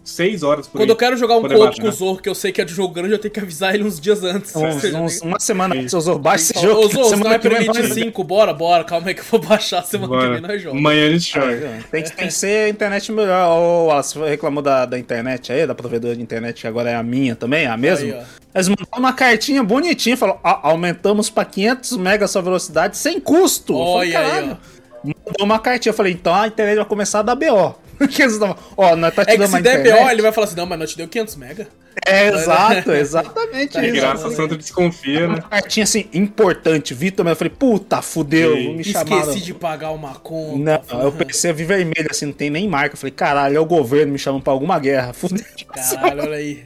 [0.03, 0.93] 6 horas por Quando aí.
[0.93, 2.93] eu quero jogar um co-op com o Zorro, que eu sei que é de jogo
[2.93, 4.55] grande, eu tenho que avisar ele uns dias antes.
[4.55, 6.81] Uns- uns- nem- uma semana antes eu usou baixo esse jogo.
[6.81, 9.25] Ô, Zorro, você não semana vem permitir nós- 5, bora, bora, calma aí que eu
[9.29, 10.53] vou baixar semana que vem Bora.
[10.53, 10.79] nós jogamos.
[10.85, 11.51] Amanhã a gente joga.
[11.51, 13.49] É, Tem que, tem que ser a internet melhor.
[13.57, 16.95] Ô, Wallace, você reclamou da, da internet aí, da provedora de internet, que agora é
[16.95, 18.05] a minha também, é a mesma.
[18.05, 18.23] Aí, ó.
[18.55, 23.19] Eles mandaram uma cartinha bonitinha, falou, "Ó, aumentamos pra 500 mega a sua velocidade sem
[23.19, 23.75] custo.
[23.75, 24.57] Olha aí, "Caralho."
[25.03, 27.75] Mandou uma cartinha, eu falei, então a internet vai começar a dar BO.
[27.97, 30.03] Porque eles tavam, ó, nós tá te É dando se uma der internet.
[30.03, 31.67] BO, ele vai falar assim, não, mas não te deu 500 mega.
[32.05, 33.95] É, exato, exatamente Tá É isso.
[33.95, 35.35] graça, Santa desconfia, né?
[35.35, 38.75] Uma cartinha assim, importante, Vitor, mas eu falei, puta, fudeu, Sim.
[38.77, 39.19] me chamaram.
[39.21, 40.81] Esqueci de pagar uma conta.
[40.93, 42.93] Não, eu pensei, eu vi vermelho assim, não tem nem marca.
[42.93, 45.11] Eu falei, caralho, é o governo me chamando pra alguma guerra.
[45.13, 45.43] Fudeu.
[45.73, 46.65] Caralho, olha aí.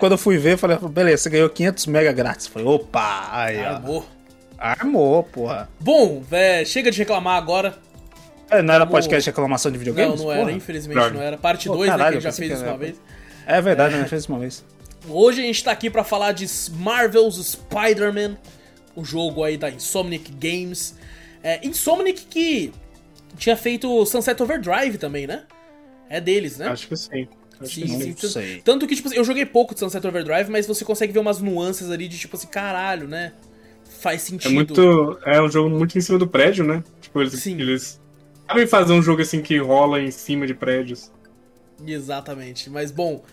[0.00, 2.46] Quando eu fui ver, eu falei, beleza, você ganhou 500 mega grátis.
[2.46, 4.02] Eu falei, opa, aí, ó.
[4.64, 5.04] Armou.
[5.16, 5.68] Armou, porra.
[5.78, 7.76] Bom, véi, chega de reclamar agora.
[8.50, 10.18] É, Não era Vamos- podcast de reclamação de videogames?
[10.18, 10.52] não, não era, Porra.
[10.52, 11.14] infelizmente Droga.
[11.14, 11.36] não era.
[11.36, 12.78] Parte Pô, 2, né, que a gente já fez isso uma era.
[12.78, 12.96] vez.
[13.46, 14.06] É verdade, né?
[14.06, 14.64] Fez isso uma vez.
[15.08, 18.36] Hoje a gente tá aqui pra falar de Marvel's Spider-Man,
[18.96, 20.94] o jogo aí da Insomniac Games.
[21.42, 22.72] É, Insomniac que
[23.36, 25.42] tinha feito Sunset Overdrive também, né?
[26.08, 26.68] É deles, né?
[26.68, 27.28] Acho que sim.
[27.60, 28.12] Acho Sim, que sim.
[28.14, 28.60] Tanto- sei.
[28.64, 31.40] Tanto que, tipo assim, eu joguei pouco de Sunset Overdrive, mas você consegue ver umas
[31.40, 33.32] nuances ali de, tipo assim, caralho, né?
[34.04, 34.50] Faz sentido.
[34.50, 35.18] É muito.
[35.24, 36.84] É um jogo muito em cima do prédio, né?
[37.00, 37.58] Tipo, eles, Sim.
[37.58, 37.98] eles
[38.46, 41.10] sabem fazer um jogo assim que rola em cima de prédios.
[41.86, 42.68] Exatamente.
[42.68, 43.24] Mas, bom...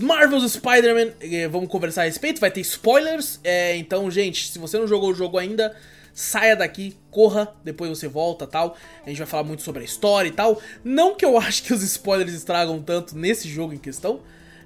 [0.00, 3.38] Marvel's Spider-Man, eh, vamos conversar a respeito, vai ter spoilers.
[3.44, 5.76] é, então, gente, se você não jogou o jogo ainda,
[6.12, 8.76] saia daqui, corra, depois você volta tal.
[9.06, 10.60] A gente vai falar muito sobre a história e tal.
[10.82, 14.22] Não que eu acho que os spoilers estragam tanto nesse jogo em questão,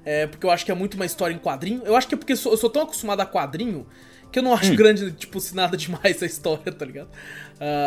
[0.07, 1.83] é, porque eu acho que é muito uma história em quadrinho.
[1.85, 3.87] Eu acho que é porque eu sou, eu sou tão acostumado a quadrinho
[4.31, 7.09] que eu não acho grande, tipo, se nada demais a história, tá ligado?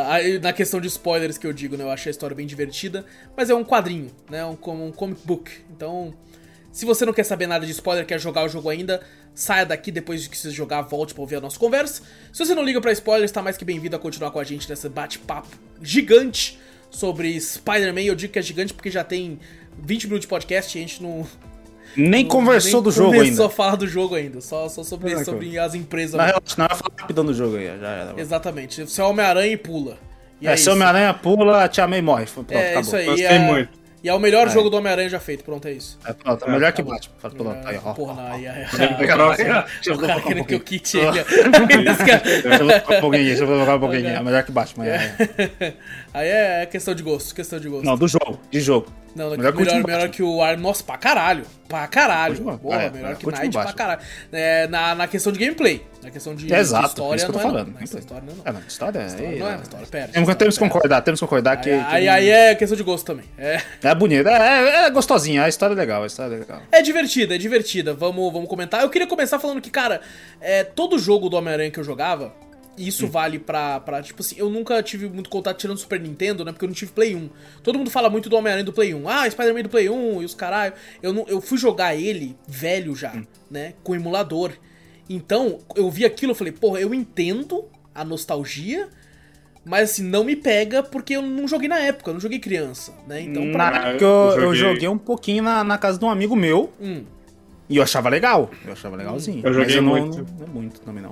[0.07, 1.83] Aí, na questão de spoilers que eu digo, né?
[1.83, 3.05] Eu achei a história bem divertida,
[3.37, 4.43] mas é um quadrinho, né?
[4.45, 5.51] Um, um comic book.
[5.69, 6.13] Então,
[6.71, 9.01] Se você não quer saber nada de spoiler, quer jogar o jogo ainda,
[9.35, 12.01] saia daqui depois de que você jogar, volte pra ouvir a nossa conversa.
[12.31, 14.69] Se você não liga pra spoilers, está mais que bem-vindo a continuar com a gente
[14.69, 15.49] nesse bate-papo
[15.81, 16.57] gigante
[16.89, 18.01] sobre Spider-Man.
[18.03, 19.37] Eu digo que é gigante porque já tem
[19.79, 21.27] 20 minutos de podcast e a gente não.
[21.95, 23.45] Nem conversou nem do jogo começou ainda.
[23.45, 26.15] a falar do jogo ainda, só, só sobre, Ah, sobre as empresas.
[26.15, 28.13] Na real, não vai falar rapidão do jogo aí, já era.
[28.17, 28.85] Exatamente.
[28.87, 29.97] Você é Homem-Aranha e pula.
[30.39, 30.69] E É, é se.
[30.69, 32.25] Homem-Aranha pula, a Tia May morre.
[32.25, 32.81] Pronto, É acabou.
[32.81, 33.05] isso aí.
[33.05, 33.39] Gostei é...
[33.39, 33.81] muito.
[34.03, 34.49] E é o melhor É.
[34.49, 35.43] jogo do Homem-Aranha já feito.
[35.43, 35.99] Pronto, é isso.
[36.03, 36.89] É, pronto, é melhor que Tá bom.
[36.95, 37.13] Batman.
[37.19, 37.93] Fala, Pronto, aí, ó.
[37.93, 38.63] Porra, não, aí, aí.
[39.93, 41.23] O cara querendo que eu quite ele.
[41.23, 44.07] Deixa eu colocar um pouquinho, deixa eu colocar um pouquinho.
[44.07, 44.87] É melhor que Batman.
[44.87, 45.73] é.
[46.13, 47.85] Aí é questão de gosto, questão de gosto.
[47.85, 48.91] Não, do jogo, de jogo.
[49.15, 50.57] Não, não, melhor melhor, que o melhor, que o Ar.
[50.57, 51.45] Nossa, pra caralho.
[51.67, 52.37] Pra caralho.
[52.59, 53.99] Porra, é, melhor é, que último Knight pra caralho.
[54.31, 55.85] É, na, na questão de gameplay.
[56.01, 57.73] Na questão de, Exato, de história, isso que eu tô não é, falando.
[57.73, 57.81] não.
[57.81, 58.43] Essa história não é, não.
[58.45, 59.05] É, não, história é.
[59.05, 60.07] História não é, história, pera.
[60.13, 61.69] Temos, temos que concordar, temos que concordar que.
[61.71, 63.25] Aí, que aí, não- aí é questão de gosto também.
[63.37, 66.61] É, É bonito, é, é, é gostosinha, a história é legal, a história é legal.
[66.71, 67.93] é divertida, é divertida.
[67.93, 68.81] Vamos, vamos comentar.
[68.81, 69.99] Eu queria começar falando que, cara,
[70.39, 72.33] é, todo jogo do Homem-Aranha que eu jogava,
[72.77, 74.01] isso vale pra, pra.
[74.01, 76.51] Tipo assim, eu nunca tive muito contato tirando o Super Nintendo, né?
[76.51, 77.29] Porque eu não tive Play 1.
[77.63, 79.07] Todo mundo fala muito do Homem-Aranha do Play 1.
[79.09, 80.73] Ah, Spider-Man do Play 1 e os caralho.
[81.01, 83.13] Eu, não, eu fui jogar ele velho já,
[83.49, 83.73] né?
[83.83, 84.51] Com emulador.
[85.09, 88.87] Então, eu vi aquilo e falei, porra, eu entendo a nostalgia.
[89.63, 92.93] Mas assim, não me pega porque eu não joguei na época, eu não joguei criança,
[93.07, 93.21] né?
[93.21, 93.97] Então, pra Na mim.
[94.01, 97.03] eu, eu eu joguei- joguei um pouquinho na, na casa de um amigo meu Hum.
[97.69, 98.49] e eu achava legal.
[98.65, 99.45] Eu achava legalzinho.
[99.45, 100.17] Eu joguei mas não, muito.
[100.17, 101.11] Não, não é muito também não.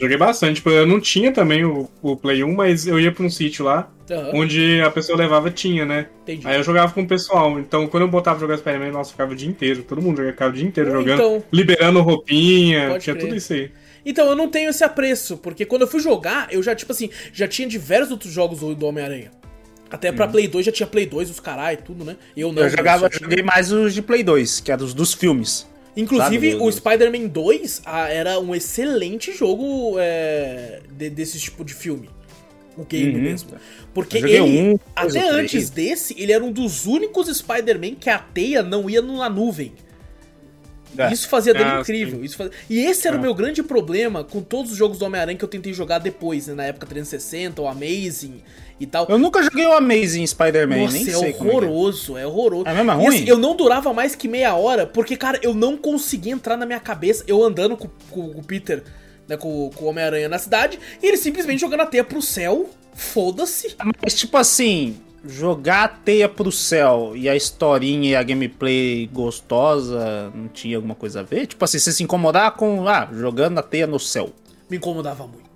[0.00, 0.56] Joguei bastante.
[0.56, 3.64] Tipo, eu não tinha também o, o Play 1, mas eu ia pra um sítio
[3.64, 6.06] lá, Aham, onde a pessoa levava tinha, né?
[6.22, 6.46] entendi.
[6.46, 7.58] Aí eu jogava com o pessoal.
[7.58, 9.82] Então, quando eu botava pra jogar Spider-Man, nossa, eu ficava o dia inteiro.
[9.82, 11.14] Todo mundo jogava, ficava o dia inteiro Ou jogando.
[11.20, 13.26] então- Liberando roupinha, Pode tinha crer.
[13.26, 13.70] tudo isso aí.
[14.06, 17.10] Então, eu não tenho esse apreço, porque quando eu fui jogar, eu já, tipo assim,
[17.32, 19.30] já tinha diversos outros jogos do, Homem-Aranha.
[19.90, 22.16] Até pra Play 2 já tinha Play 2, os caralho, tudo, né?
[22.36, 22.62] Eu não.
[22.62, 25.66] eu jogava, mas- joguei mais os de Play 2, que é dos, dos filmes.
[26.02, 31.74] Inclusive, sabe, o Spider-Man 2 ah, era um excelente jogo é, de- desse tipo de
[31.74, 32.08] filme.
[32.76, 33.20] O game Uhum.
[33.22, 33.50] mesmo.
[33.92, 38.62] Porque ele, um, até antes desse, ele era um dos únicos Spider-Man que a teia
[38.62, 39.72] não ia na nuvem.
[40.96, 41.12] É.
[41.12, 42.24] Isso fazia dele Ah, incrível.
[42.24, 43.22] Isso fazia- E esse era o Ah.
[43.22, 46.54] meu grande problema com todos os jogos do Homem-Aranha que eu tentei jogar depois, né?
[46.54, 48.42] Na época 360, o Amazing
[48.80, 49.06] e tal.
[49.08, 51.46] Eu nunca joguei o Amazing Spider-Man, Nossa, nem é sei é que é.
[51.46, 52.66] horroroso, é horroroso.
[52.68, 52.90] É mesmo?
[52.90, 53.08] É E ruim?
[53.16, 56.64] assim, eu não durava mais que meia hora, porque, cara, eu não conseguia entrar na
[56.64, 58.82] minha cabeça, eu andando com, com- com o Peter,
[59.28, 62.70] né, com, com o Homem-Aranha na cidade, e ele simplesmente jogando a teia pro céu,
[62.94, 63.76] foda-se.
[64.02, 64.96] Mas tipo assim,
[65.28, 70.94] jogar a teia pro céu e a historinha e a gameplay gostosa não tinha alguma
[70.94, 71.46] coisa a ver?
[71.46, 74.30] Tipo assim, você se incomodar com, ah, jogando a teia no céu.
[74.70, 75.47] Me incomodava muito.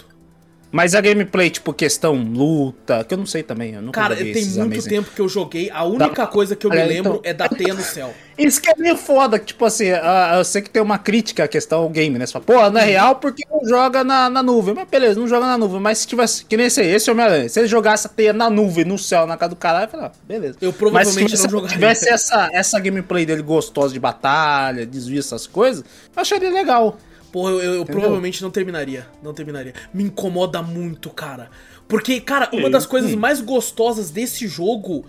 [0.73, 4.33] Mas a gameplay, tipo, questão luta, que eu não sei também, eu nunca Cara, tem
[4.47, 4.89] muito Amazing.
[4.89, 7.47] tempo que eu joguei, a única coisa que eu me Olha, lembro então- é da
[7.47, 8.15] teia no céu.
[8.39, 9.89] Isso que é meio foda, que, tipo assim,
[10.35, 12.25] eu sei que tem uma crítica à questão ao game, né?
[12.25, 12.71] Você fala, pô, Uhum.
[12.71, 14.73] não é real porque não joga na, na nuvem.
[14.75, 15.79] Mas beleza, não joga na nuvem.
[15.79, 18.87] Mas se tivesse, que nem esse, esse Homem-Aranha, se ele jogasse a teia na nuvem,
[18.87, 20.57] no céu, na casa do caralho, eu falei, ah, beleza.
[20.63, 21.75] Eu Mas se provavelmente tivesse, não jogaria.
[21.77, 25.85] tivesse essa, essa gameplay dele gostosa de batalha, desvio, essas coisas,
[26.17, 26.97] eu acharia legal.
[27.33, 29.07] Porra, eu, eu- provavelmente não terminaria.
[29.23, 29.73] Não terminaria.
[29.93, 31.51] Me incomoda muito, cara.
[31.89, 35.05] Porque, cara, uma das coisas mais gostosas desse jogo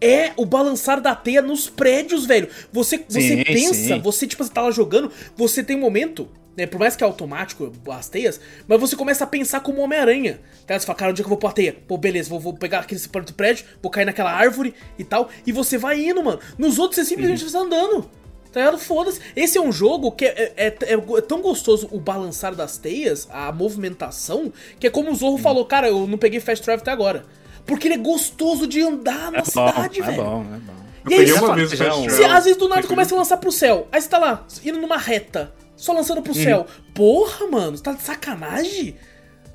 [0.00, 2.48] é o balançar da teia nos prédios, velho.
[2.72, 4.00] Você, você Sim, pensa, sim.
[4.00, 6.28] você, tipo, você tá lá jogando, você tem um momento.
[6.56, 10.40] Né, por mais que é automático as teias, mas você começa a pensar como Homem-Aranha.
[10.66, 10.76] Tá?
[10.76, 11.72] Você fala, cara, onde é que eu vou pôr a teia?
[11.86, 15.30] Pô, beleza, vou, vou pegar aquele do prédio, vou cair naquela árvore e tal.
[15.46, 16.40] E você vai indo, mano.
[16.58, 17.46] Nos outros você simplesmente Uhum.
[17.46, 18.10] está andando.
[18.52, 18.78] Tá ligado?
[18.78, 19.20] Foda-se.
[19.36, 23.28] Esse é um jogo que é, é- é- é tão gostoso o balançar das teias,
[23.30, 26.90] a movimentação, que é como o Zorro falou, cara, eu não peguei Fast Travel até
[26.90, 27.24] agora.
[27.66, 30.22] Porque ele é gostoso de andar na É bom, cidade, é velho.
[30.22, 30.72] bom, é bom.
[31.04, 32.32] Eu E aí, você uma vez é Fast Travel.
[32.36, 34.96] às vezes do nada começa a lançar pro céu, aí você tá lá, indo numa
[34.96, 36.66] reta, só lançando pro céu.
[36.94, 38.96] Porra, mano, você tá de sacanagem?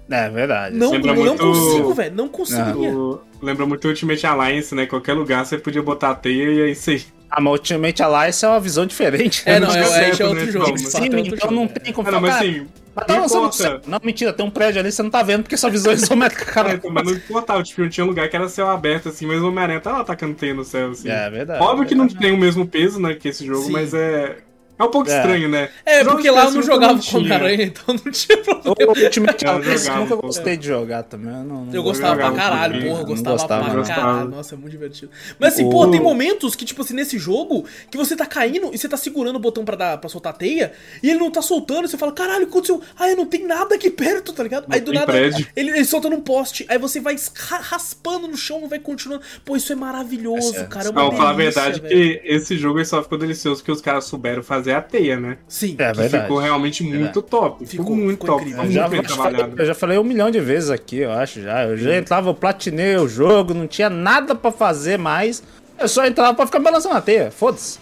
[0.10, 0.76] É verdade.
[0.76, 2.96] Não, Lembra não muito- consigo, velho, não conseguiria.
[2.96, 4.86] O- Lembra muito o Ultimate Alliance, né?
[4.86, 7.04] Qualquer lugar você podia botar a teia e é isso aí.
[7.36, 9.41] Ah, mas Ultimate Alliance é uma visão diferente.
[9.43, 9.65] É, né?
[9.65, 10.78] não, não é, é, é outro né, jogo.
[10.78, 11.67] Sim, é outro então jogo, não é.
[11.67, 12.32] tem como Ah, não, falar.
[12.34, 13.89] mas assim, mas tá não lançando importa.
[13.89, 16.46] Não, mentira, tem um prédio ali, você não tá vendo porque sua visão é isométrica,
[16.46, 16.74] cara.
[16.76, 19.48] então, mas não importava, tipo, tinha um lugar que era céu aberto, assim, mas o
[19.48, 21.10] Homem-Aranha tava atacando teia no céu, assim.
[21.10, 21.63] É verdade.
[21.63, 22.24] Óbvio que não verdade.
[22.24, 23.72] tem o mesmo peso, né, que esse jogo, Sim.
[23.72, 24.38] mas é.
[24.78, 25.16] É um pouco É.
[25.18, 25.70] estranho, né?
[25.86, 27.20] É, Jogos porque lá eu não PS1 jogava não com tinha.
[27.22, 28.76] Homem-Aranha, então não tinha problema.
[28.92, 30.22] O Ultimate Eu Alliance jogava, nunca pô.
[30.28, 31.34] gostei de jogar também.
[31.34, 34.30] Eu, não, não Eu gostava pra caralho, porra, eu gostava, gostava, pra caralho.
[34.30, 35.12] Nossa, é muito divertido.
[35.40, 38.72] Mas assim, O- porra, tem momentos que, tipo assim, nesse jogo, que você tá caindo
[38.74, 41.30] e você tá segurando o botão pra, dar, pra soltar a teia, e ele não
[41.30, 42.82] tá soltando, e você fala, caralho, o que aconteceu?
[42.98, 44.66] Ah, não tem nada aqui perto, tá ligado?
[44.70, 47.16] aí do nada, ele, ele solta num poste, aí você vai
[47.48, 49.24] ra- raspando no chão e vai continuando.
[49.46, 51.94] Pô, isso é maravilhoso, É, cara, é uma Não, falar a verdade velho.
[51.96, 55.38] que esse jogo aí só ficou delicioso porque os caras souberam fazer a teia, né?
[55.47, 55.76] Sim.
[55.78, 56.23] É Que verdade.
[56.23, 57.65] ficou realmente muito top.
[57.65, 58.41] Ficou, Ficou- muito ficou top.
[58.43, 58.63] incrível.
[58.65, 59.62] Eu já, muito bem eu, falei, trabalhado.
[59.62, 61.63] eu já falei um milhão de vezes aqui, eu acho já.
[61.65, 65.41] Eu já entrava, eu platinei o jogo, não tinha nada pra fazer mais.
[65.80, 67.80] Eu só entrava pra ficar balançando a teia, foda-se.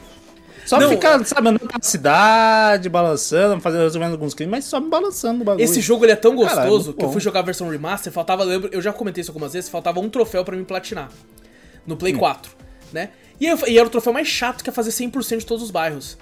[0.66, 4.90] Só Não, ficar, sabe, andando pela cidade, balançando, fazendo resolvendo alguns crimes, mas só me
[4.90, 5.64] balançando no bagulho.
[5.64, 8.14] Esse jogo ele é tão Caralho, gostoso muito que eu fui jogar a versão remaster,
[8.14, 11.10] faltava, lembro, eu já comentei isso algumas vezes, faltava um troféu pra mim platinar
[11.86, 11.98] no Hum.
[11.98, 12.52] Play 4,
[12.94, 13.10] né?
[13.40, 15.72] E, eu- e era o troféu mais chato que é fazer 100% de todos os
[15.72, 16.16] bairros.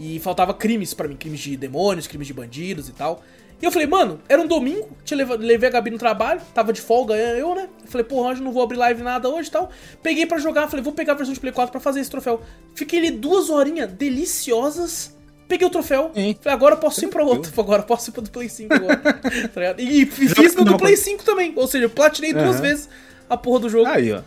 [0.00, 3.22] E faltava crimes pra mim, crimes de demônios, crimes de bandidos e tal.
[3.60, 6.80] E eu falei, mano, era um domingo, tinha levei a Gabi no trabalho, tava de
[6.80, 7.68] folga eu, né?
[7.82, 9.70] Eu falei, porra, hoje não vou abrir live nada hoje e tal.
[10.02, 12.40] Peguei pra jogar, falei, vou pegar a versão de Play 4 pra fazer esse troféu.
[12.74, 15.14] Fiquei ali duas horinhas deliciosas,
[15.46, 18.22] peguei o troféu, falei, agora eu posso ir pra outro, agora eu posso ir pro
[18.22, 18.96] do Play 5 agora.
[19.52, 19.74] tá?
[19.76, 22.62] E, e fiz no do Play 5 também, ou seja, platinei duas Aham.
[22.62, 22.88] vezes
[23.28, 23.86] a porra do jogo.
[23.86, 24.22] Aí, ó.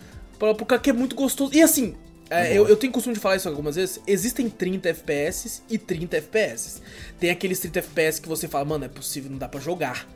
[0.54, 1.52] Porque é muito gostoso.
[1.56, 1.96] E assim,
[2.34, 4.00] é, eu, eu tenho costume de falar isso algumas vezes.
[4.08, 6.82] Existem 30 FPS e 30 FPS.
[7.20, 10.08] Tem aqueles 30 FPS que você fala, mano, é possível, não dá pra jogar.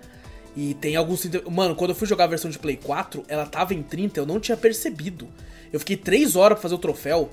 [0.56, 1.49] E tem alguns 30...
[1.49, 4.25] Mano, quando eu fui jogar a versão de Play 4, ela tava em 30, eu
[4.25, 5.27] não tinha percebido.
[5.71, 7.30] Eu fiquei 3 horas pra fazer o troféu.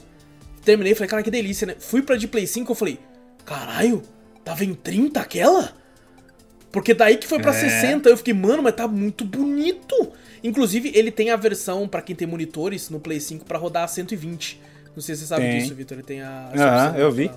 [0.65, 1.77] Terminei, falei, cara, que delícia, né?
[1.79, 2.99] Fui pra de Play 5, eu falei,
[3.45, 4.03] caralho,
[4.45, 5.73] tava em 30 aquela?
[6.71, 7.81] Porque daí que foi pra É.
[7.81, 9.95] 60, eu fiquei, mano, mas tá muito bonito.
[10.43, 13.89] Inclusive, ele tem a versão, pra quem tem monitores, no Play 5 pra rodar a
[13.89, 14.61] 120.
[14.95, 15.59] Não sei se você sabe Tem.
[15.61, 15.97] disso, Vitor.
[15.99, 16.51] Ele tem a.
[16.55, 17.31] Aham, opção eu vi.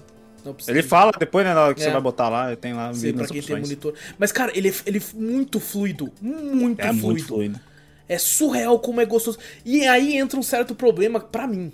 [0.67, 1.85] Ele de- fala depois, né, na hora que É.
[1.85, 3.93] você vai botar lá, tem lá Sim, pra quem tem monitor.
[4.17, 6.11] Mas, cara, ele é, ele é muito fluido.
[6.21, 7.05] Muito É fluido.
[7.07, 7.59] muito fluido.
[8.07, 9.37] É surreal como é gostoso.
[9.65, 11.71] E aí entra um certo problema pra mim.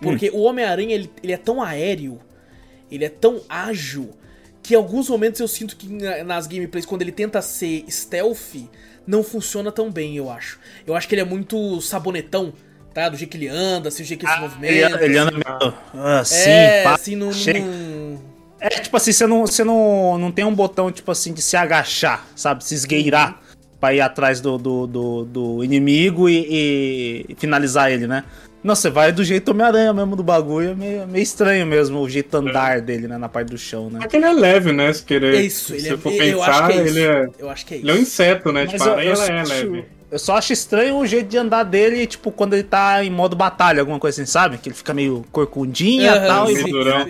[0.00, 2.20] Porque o Homem-Aranha, ele, ele é tão aéreo,
[2.90, 4.10] ele é tão ágil,
[4.62, 8.68] que em alguns momentos eu sinto que na- nas gameplays, quando ele tenta ser stealth,
[9.06, 10.60] não funciona tão bem, eu acho.
[10.86, 12.52] Eu acho que ele é muito sabonetão,
[12.92, 13.08] tá?
[13.08, 15.04] Do jeito que ele anda, assim, do jeito que ele se Ele, movimenta.
[15.04, 15.74] ele anda meio
[16.18, 17.32] assim, é, pá, assim, não...
[17.32, 17.60] chega.
[17.60, 18.20] não-
[18.60, 21.56] É tipo assim, você não, você não, não tem um botão, tipo assim, de se
[21.56, 22.64] agachar, sabe?
[22.64, 23.40] Se esgueirar
[23.80, 28.22] pra ir atrás do, do, do, do inimigo e, e finalizar ele, né?
[28.62, 32.08] Não, você vai do jeito Homem-Aranha mesmo do bagulho, é meio, meio estranho mesmo o
[32.08, 33.18] jeito andar dele, né?
[33.18, 33.98] Na parte do chão, né?
[34.04, 34.92] É que ele é leve, né?
[34.92, 35.34] Se querer.
[35.34, 36.98] É isso, se ele você é, for eu acho pensar, que é isso.
[36.98, 37.28] ele é.
[37.40, 37.86] Eu acho que é isso.
[37.86, 38.60] Ele é um inseto, né?
[38.62, 39.84] Mas tipo, eu, a aranha eu ela é leve.
[40.12, 43.34] Eu só acho estranho o jeito de andar dele, tipo, quando ele tá em modo
[43.34, 44.58] batalha, alguma coisa assim, sabe?
[44.58, 46.50] Que ele fica meio corcundinha e Aham, tal.
[46.50, 46.70] E...
[46.70, 47.08] durão.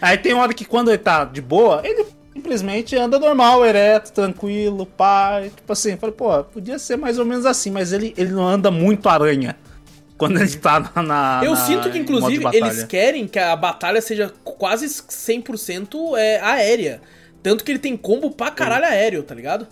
[0.00, 4.86] Aí tem hora que quando ele tá de boa, ele simplesmente anda normal, ereto, tranquilo,
[4.86, 5.42] pá.
[5.42, 8.46] Tipo assim, eu falei, pô, podia ser mais ou menos assim, mas ele, ele não
[8.46, 9.56] anda muito aranha.
[10.16, 11.02] Quando ele tá na.
[11.02, 16.40] na- Eu na- sinto que, inclusive, eles querem que a batalha seja quase 100% é,
[16.40, 17.00] aérea.
[17.42, 19.66] Tanto que ele tem combo pra caralho aéreo, tá ligado?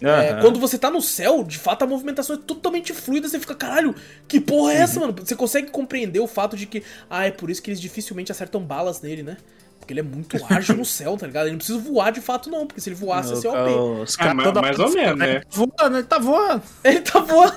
[0.00, 0.40] É, Aham.
[0.40, 3.94] quando você tá no céu, de fato a movimentação é totalmente fluida, você fica, caralho,
[4.28, 4.82] que porra é Uhum.
[4.82, 5.14] essa, mano?
[5.24, 8.60] Você consegue compreender o fato de que, ah, é por isso que eles dificilmente acertam
[8.62, 9.36] balas nele, né?
[9.80, 11.44] Porque ele é muito ágil no céu, tá ligado?
[11.46, 14.02] Ele não precisa voar de fato, não, porque se ele voasse, ia ser OP.
[14.02, 15.30] Os Ah, caras mas- toda mais hora ou menos, né?
[15.36, 16.62] Ele tá voando, ele tá voando.
[16.84, 17.56] Ele tá voando.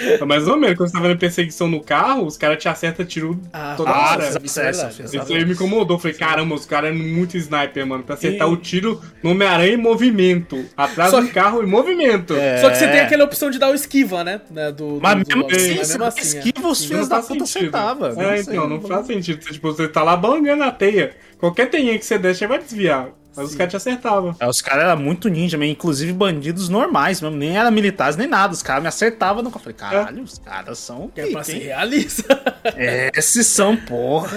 [0.00, 0.76] É mais ou menos.
[0.76, 4.12] Quando você tá fazendo perseguição no carro, os caras te acertam tiro Ah, toda nossa,
[4.12, 4.24] hora.
[4.24, 5.96] isso é Isso é verdade, Isso aí me incomodou.
[5.96, 8.02] Eu Falei, caramba, os caras é muito sniper, mano.
[8.04, 10.64] Pra acertar E- o tiro no Homem-Aranha em movimento.
[10.76, 12.34] Atrás Só do carro em movimento.
[12.34, 12.58] É.
[12.58, 14.40] Só que você tem aquela opção de dar o esquiva, né?
[14.50, 16.22] né, Do, Mas do- mesmo do- assim, mas mesmo assim, é.
[16.40, 17.76] esquiva os filhos da puta sentido.
[17.76, 18.08] acertava.
[18.10, 19.42] É, Não então, não faz sentido.
[19.42, 21.12] Você, Tipo, você tá lá bangando a teia.
[21.38, 23.08] Qualquer teinha que você der, você vai desviar.
[23.38, 24.36] Mas os caras te acertavam.
[24.38, 28.26] É, os caras eram muito ninja, mesmo, inclusive bandidos normais mesmo, nem eram militares nem
[28.26, 28.52] nada.
[28.52, 29.48] Os caras me acertavam no.
[29.48, 31.08] Eu falei, caralho, os caras são.
[31.08, 32.24] Que é pra ser realista.
[33.14, 34.36] Esses são, porra.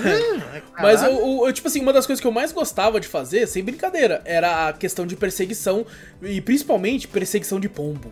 [0.80, 1.20] Mas Caralho.
[1.20, 4.22] eu, eu- tipo assim, uma das coisas que eu mais gostava de fazer, sem brincadeira,
[4.26, 5.86] era a questão de perseguição
[6.22, 8.12] e principalmente perseguição de pombo.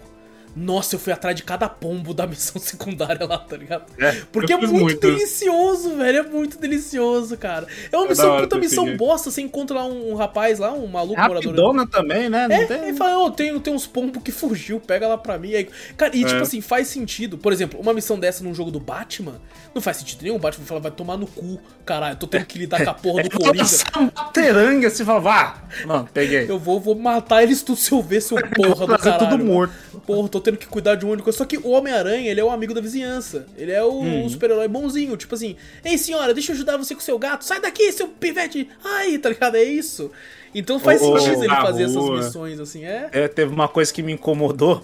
[0.62, 3.86] Nossa, eu fui atrás de cada pombo da missão secundária lá, tá ligado?
[3.98, 5.00] É, Porque é eu muito muitas.
[5.16, 6.18] delicioso, velho.
[6.18, 7.66] É muito delicioso, cara.
[7.92, 9.32] É uma É missão, hora puta missão bosta.
[9.32, 11.36] Você encontra lá um, um rapaz lá, um maluco morador.
[11.44, 12.48] Rapidona também, né?
[12.48, 15.38] Não É, tem- aí fala, ô, tem, tem uns pombos que fugiu, pega lá pra
[15.38, 15.54] mim.
[15.56, 16.42] Aí, cara, e tipo É.
[16.42, 17.38] assim, faz sentido.
[17.38, 19.40] Por exemplo, uma missão dessa num jogo do Batman,
[19.74, 20.36] não faz sentido nenhum.
[20.36, 23.24] O Batman fala, vai tomar no cu, caralho, tô tendo que lidar com a porra
[23.24, 24.12] do Ele Coringa.
[24.34, 25.64] teranga assim, fala, vá.
[25.86, 26.46] Não, peguei.
[26.50, 29.30] Eu vou, vou matar eles tudo se eu ver, seu porra do caralho.
[29.30, 29.74] tudo morto.
[30.06, 31.38] Porra, tô tendo que cuidar de um coisa.
[31.38, 33.46] Só que o Homem-Aranha, ele é o amigo da vizinhança.
[33.58, 34.30] Ele é o Hum.
[34.30, 35.16] super-herói bonzinho.
[35.18, 37.44] Tipo assim, ei senhora, deixa eu ajudar você com seu gato.
[37.46, 38.70] Sai daqui, seu pivete.
[38.84, 39.56] Ai, tá ligado?
[39.56, 40.12] É isso.
[40.54, 42.18] Então faz ô, sentido ele fazer essas rua.
[42.18, 43.10] missões, assim, é.
[43.12, 44.84] É, teve uma coisa que me incomodou.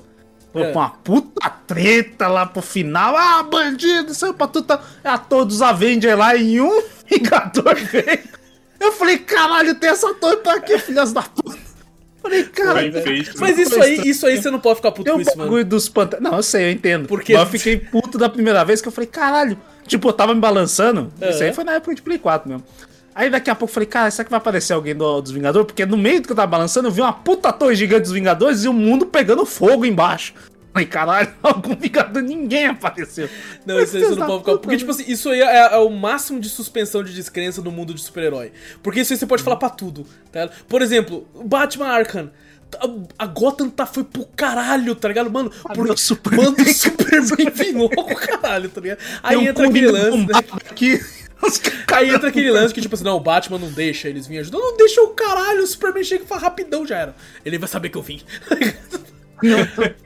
[0.53, 0.71] Foi É.
[0.71, 3.15] uma puta treta lá pro final.
[3.17, 4.65] Ah, bandido, saiu pra tudo.
[4.67, 8.35] tá- A todos os Avengers lá em um Vingador veio.
[8.79, 11.57] Eu falei, caralho, tem essa torre pra quê, filhas da puta?
[12.55, 13.33] Falei, feito.
[13.39, 15.63] Mas isso aí, isso aí você não pode ficar puto Tem com um isso, mano.
[15.63, 16.23] dos panteras.
[16.23, 17.07] Não, eu sei, eu entendo.
[17.07, 17.33] Por quê?
[17.33, 19.57] Mas eu fiquei puto da primeira vez que eu falei, caralho.
[19.87, 21.11] Tipo, eu tava me balançando.
[21.21, 21.53] Isso aí Aham.
[21.53, 22.63] foi na época de Play 4 mesmo.
[23.13, 25.65] Aí daqui a pouco eu falei, cara, será que vai aparecer alguém do- dos Vingadores?
[25.67, 28.11] Porque no meio do que eu tava balançando, eu vi uma puta torre gigante dos
[28.11, 30.33] Vingadores e o mundo pegando fogo embaixo.
[30.75, 33.29] Falei, caralho, algum Vingador, ninguém apareceu.
[33.65, 34.57] Não, isso aí você não pode ficar.
[34.57, 37.93] Porque, tipo assim, isso aí é, é o máximo de suspensão de descrença no mundo
[37.93, 38.51] de super-herói.
[38.83, 40.49] Porque isso aí você pode falar pra tudo, tá?
[40.67, 42.29] Por exemplo, Batman Arkham.
[43.17, 45.31] A- Gotham tá foi pro caralho, tá ligado?
[45.31, 46.47] Mano, porque Superman.
[46.47, 48.99] manda o Superman vir logo, caralho, tá ligado?
[49.23, 50.33] Aí Tem um entra aquele lance, né?
[50.69, 50.99] Aqui.
[51.93, 54.57] Aí entra aquele lance que, tipo assim, não, o Batman não deixa eles virem ajudar.
[54.57, 57.15] Não deixa o caralho, o Superman chega e fala rapidão, já era.
[57.45, 58.21] Ele vai saber que eu vim.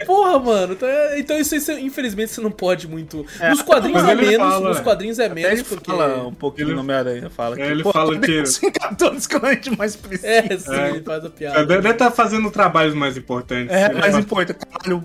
[0.06, 0.74] Porra, mano.
[0.74, 3.26] Então, é- Então isso aí, você- infelizmente, você não pode muito.
[3.50, 5.92] Nos quadrinhos é ele menos, fala- nos quadrinhos é menos, ele porque.
[5.92, 9.36] fala um pouquinho Ele- no Homem-Aranha, fala que, É, ele pô, fala que- Vingadores que
[9.36, 10.28] a gente mais precisa.
[10.28, 10.89] É, sim, É.
[10.89, 11.65] ele faz a É, piada.
[11.65, 13.76] Deve estar fazendo trabalhos mais importantes.
[13.76, 15.04] É, Ele mas faz- importante, caralho,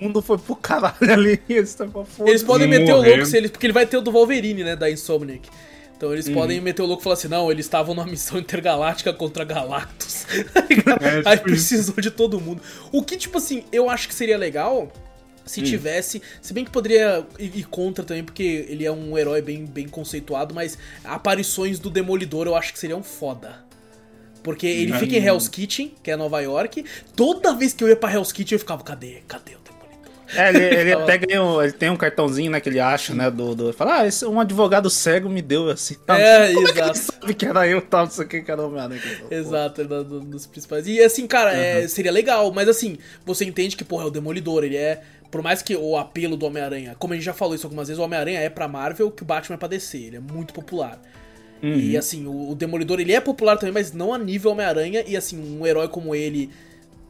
[0.00, 1.40] o mundo foi pro caralho ali.
[1.48, 2.30] Eles estão pra foda.
[2.30, 4.76] Eles podem meter o louco, se eles, porque ele vai ter o do Wolverine, né,
[4.76, 5.48] da Insomniac.
[5.98, 6.14] Então Uhum.
[6.14, 9.44] eles podem meter o louco e falar assim, não, eles estavam numa missão intergaláctica contra
[9.44, 10.26] Galactus.
[10.70, 12.62] É, tipo Aí precisou de todo mundo.
[12.92, 14.88] O que, tipo assim, eu acho que seria legal Hum.
[15.44, 16.22] se tivesse.
[16.40, 20.54] Se bem que poderia ir, contra também, porque ele é um herói bem, bem conceituado,
[20.54, 23.64] mas aparições do Demolidor eu acho que seriam foda.
[24.42, 24.98] Porque ele Hum.
[24.98, 26.84] fica em Hell's Kitchen, que é Nova York.
[27.16, 29.22] Toda vez que eu ia pra Hell's Kitchen eu ficava, cadê?
[29.26, 29.67] Cadê o?
[30.34, 33.54] É, ele, ele até ganhou, ele tem um cartãozinho, né, que ele acha, né, do...
[33.54, 35.96] do fala, ah, esse, um advogado cego me deu, assim.
[36.06, 36.16] tal.
[36.16, 36.98] É, Como é que ele exato.
[36.98, 39.00] sabe que era eu, tal, não sei o que, que era o Homem-Aranha.
[39.30, 40.86] Exato, ele é um dos principais.
[40.86, 44.64] E assim, cara, é, seria legal, mas assim, você entende que, porra, é o Demolidor,
[44.64, 45.02] ele é.
[45.30, 48.00] Por mais que o apelo do Homem-Aranha, como a gente já falou isso algumas vezes,
[48.00, 50.98] o Homem-Aranha é pra Marvel que o Batman é pra DC, ele é muito popular.
[51.62, 55.16] E assim, o, o Demolidor ele é popular também, mas não a nível Homem-Aranha, e
[55.16, 56.50] assim, um herói como ele.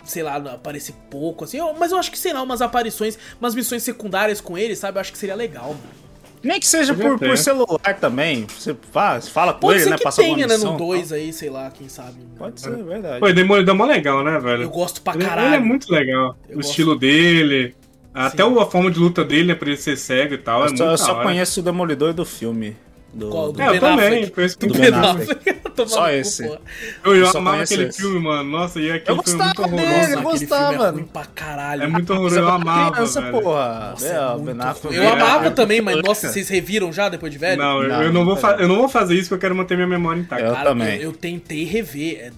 [0.04, 3.54] Sei lá, aparece pouco, assim, eu- mas eu acho que, sei lá, umas aparições, umas
[3.54, 4.96] missões secundárias com ele, sabe?
[4.96, 5.98] Eu acho que seria legal, mano.
[6.42, 9.96] Nem que seja por, por celular também, você faz, fala com Pode ele, ser né,
[9.98, 11.18] que passa tenha, alguma né, no missão, 2 tal.
[11.18, 12.14] aí, sei lá, quem sabe.
[12.38, 13.20] Pode ser, é verdade.
[13.20, 14.62] Pô, o Demolidor é mó legal, né, velho?
[14.62, 15.48] Eu gosto pra caralho.
[15.48, 16.36] Ele é muito legal.
[16.48, 16.70] Eu o gosto.
[16.70, 17.74] estilo dele.
[18.14, 18.58] Até Sim.
[18.58, 20.62] a forma de luta dele, né, pra ele ser cego e tal.
[20.62, 22.76] é eu só, muito eu só conheço o Demolidor do filme.
[23.12, 23.46] Do, Qual?
[23.46, 24.30] do- Do É, eu também, Affleck.
[24.32, 25.58] conheço Do do Ben Affleck.
[25.88, 26.44] Só cu, esse.
[26.44, 26.58] Eu,
[27.04, 28.00] eu Eu só amava aquele esse.
[28.00, 28.50] filme, mano.
[28.50, 30.00] Nossa, e aquele Eu filme é muito gostava horroroso.
[30.00, 30.92] dele, eu gostava, é mano.
[30.98, 31.82] ruim pra caralho.
[31.84, 33.40] É muito horroroso, eu é amava, criança, velho.
[33.40, 33.90] porra.
[33.90, 34.86] Nossa, é, é muito Ben Affleck.
[34.96, 34.96] ruim.
[34.96, 37.62] é Eu amava muito também, mas nossa, vocês reviram já depois de velho?
[37.62, 39.54] Não, eu, Não, eu não vou fa- eu não vou fazer isso porque eu quero
[39.54, 40.44] manter minha memória intacta.
[40.46, 40.96] Eu Cara, também.
[40.96, 42.18] Eu, eu tentei rever.
[42.26, 42.32] é-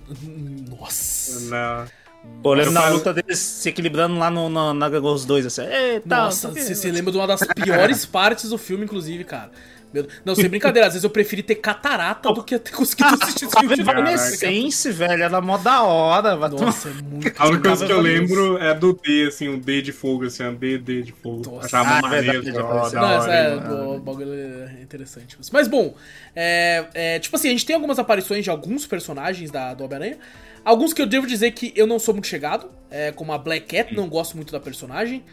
[0.68, 1.40] Nossa.
[1.50, 1.84] Não.
[2.42, 5.46] Pô, eu lembro Eu na luta deles se equilibrando lá no, no, na os dois,
[5.46, 5.62] assim.
[5.62, 9.50] Eita, Nossa, você lembra de uma das piores partes do filme, inclusive, cara.
[9.92, 13.46] Meu- Não, sem brincadeira, às vezes eu preferi ter catarata do que ter conseguido assistir
[13.46, 13.98] esse filme de novo.
[13.98, 16.36] Evanescence, velho, era mó da hora.
[16.48, 19.82] Nossa, é muito A única coisa que eu lembro é do D, assim, um D
[19.82, 21.42] de fogo, assim, um D, D de fogo.
[21.50, 21.66] Nossa.
[21.66, 22.42] Achava Ah, maneiro.
[22.42, 23.00] verdade, da hora, apareceu.
[23.00, 23.56] da essa é,
[23.96, 25.36] o bagulho é interessante.
[25.52, 25.94] Mas bom,
[26.36, 30.18] é, é, tipo assim, a gente tem algumas aparições de alguns personagens da, do Homem-Aranha.
[30.64, 33.66] Alguns que eu devo dizer que eu não sou muito chegado, é, como a Black
[33.66, 35.24] Cat, não gosto muito da personagem.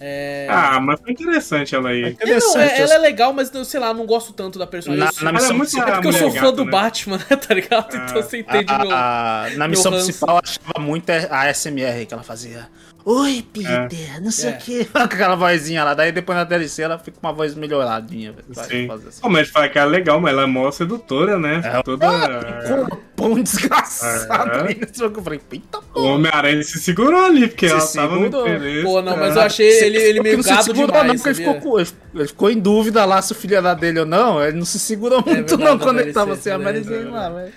[0.00, 1.98] É, Ah, mas foi interessante ela aí.
[1.98, 2.58] é, não, Interessante.
[2.72, 5.04] é- ela é legal, mas eu, sei lá, não gosto tanto da personagem.
[5.04, 6.70] Na- na é missão muito principal- é porque eu sou mulher fã do né?
[6.70, 7.96] Batman, né, tá ligado?
[7.96, 8.90] Então você entende A- meu...
[8.92, 10.04] a- na meu missão ranço.
[10.04, 12.68] principal eu achava muito a SMR que ela fazia.
[13.10, 14.52] Oi, Peter, não sei É.
[14.52, 14.84] o que.
[14.92, 15.94] Com aquela vozinha lá.
[15.94, 18.34] Daí depois na DLC ela fica com uma voz melhoradinha.
[18.52, 18.86] Sim.
[18.90, 19.20] assim.
[19.22, 21.62] Pô, mas fala que ela é legal, mas ela é mó sedutora, né?
[21.64, 21.82] É.
[21.82, 22.06] Toda.
[22.90, 24.74] Com pão desgraçado É.
[24.74, 25.20] nesse jogo.
[25.20, 26.06] Eu falei, eita O porra.
[26.06, 28.46] Homem-Aranha se segurou ali, porque Se ela tava no segurou.
[28.48, 28.82] interesse.
[28.84, 29.38] Pô, não, mas É.
[29.38, 31.80] eu achei ele, ele meio não se gado segurou, demais, não, porque ele ficou, com-
[31.80, 34.44] ele- ficou em dúvida lá se o filho era dele ou não.
[34.44, 36.64] Ele não se segurou muito, É verdade, não, quando ele tava assim, a né?
[36.64, 37.52] Mary Jane lá, velho.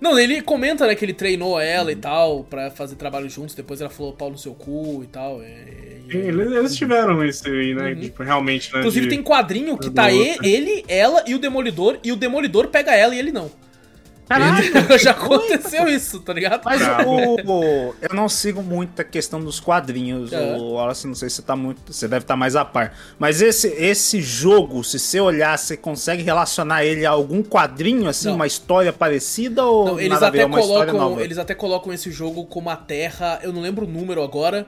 [0.00, 3.80] Não, ele comenta, né, que ele treinou ela e tal, pra fazer trabalho juntos, depois
[3.80, 5.42] ela falou pau no seu cu e tal.
[5.42, 7.94] e- e- Sim, Eles, eles tiveram isso aí, né?
[7.94, 8.74] Tipo, realmente, né?
[8.74, 8.80] Uhum.
[8.80, 10.12] Inclusive de- tem quadrinho que tá
[10.46, 13.50] ele, ela e o Demolidor, e o Demolidor pega ela e ele não.
[14.28, 14.64] Caralho,
[14.98, 16.62] já aconteceu isso, tá ligado?
[16.64, 20.32] Mas o, o- eu não sigo muito a questão dos quadrinhos.
[20.32, 20.56] É.
[20.56, 21.92] O Wallace, não sei se você tá muito.
[21.92, 22.96] Você deve estar mais a par.
[23.18, 28.28] Mas esse, esse jogo, se você olhar, você consegue relacionar ele a algum quadrinho, assim,
[28.28, 28.36] Não.
[28.36, 31.22] uma história parecida ou Não, eles, até colocam, nova?
[31.22, 34.66] eles até colocam esse jogo como a Terra, eu não lembro o número agora,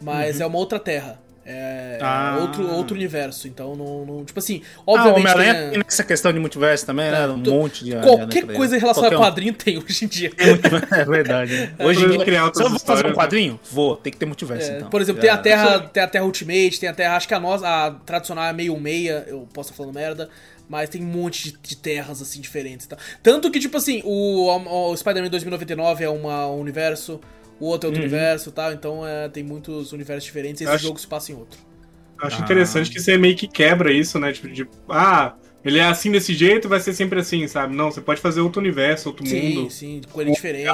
[0.00, 1.18] mas é uma outra terra.
[1.44, 2.38] É Ah.
[2.40, 3.48] outro, outro universo.
[3.48, 5.18] Então, não, não- Tipo assim, Ah, obviamente.
[5.20, 7.26] Homem-Aranha tem essa questão de multiverso também, né?
[7.26, 7.96] Um tu- monte de.
[7.96, 10.30] Qualquer né, coisa em relação a quadrinho tem hoje em dia.
[10.38, 11.52] É verdade.
[11.56, 11.74] né?
[11.80, 13.14] Hoje em dia, criar se eu vou fazer um né?
[13.14, 14.90] quadrinho, vou, tem que ter multiverso, É, então.
[14.90, 15.42] por exemplo, tem a era.
[15.42, 18.52] Terra, tem a Terra Ultimate, tem a Terra, acho que a nossa, a tradicional é
[18.52, 20.28] meio meia, eu posso estar falando merda,
[20.68, 22.98] mas tem um monte de, de terras assim diferentes, e tal.
[23.22, 24.46] Tanto que tipo assim, o,
[24.90, 27.20] o Spider-Man 2099 é uma, um universo,
[27.60, 30.72] o outro é outro universo, e tal, então é, tem muitos universos diferentes, e esse
[30.72, 31.60] Acho- jogo se passa em outro.
[32.22, 32.44] Acho Ah.
[32.44, 34.32] interessante que você meio que quebra isso, né?
[34.32, 35.34] Tipo, de, ah,
[35.64, 37.74] ele é assim desse jeito, vai ser sempre assim, sabe?
[37.74, 39.70] Não, você pode fazer outro universo, outro Sim, mundo.
[39.70, 40.66] sim, com ele diferente.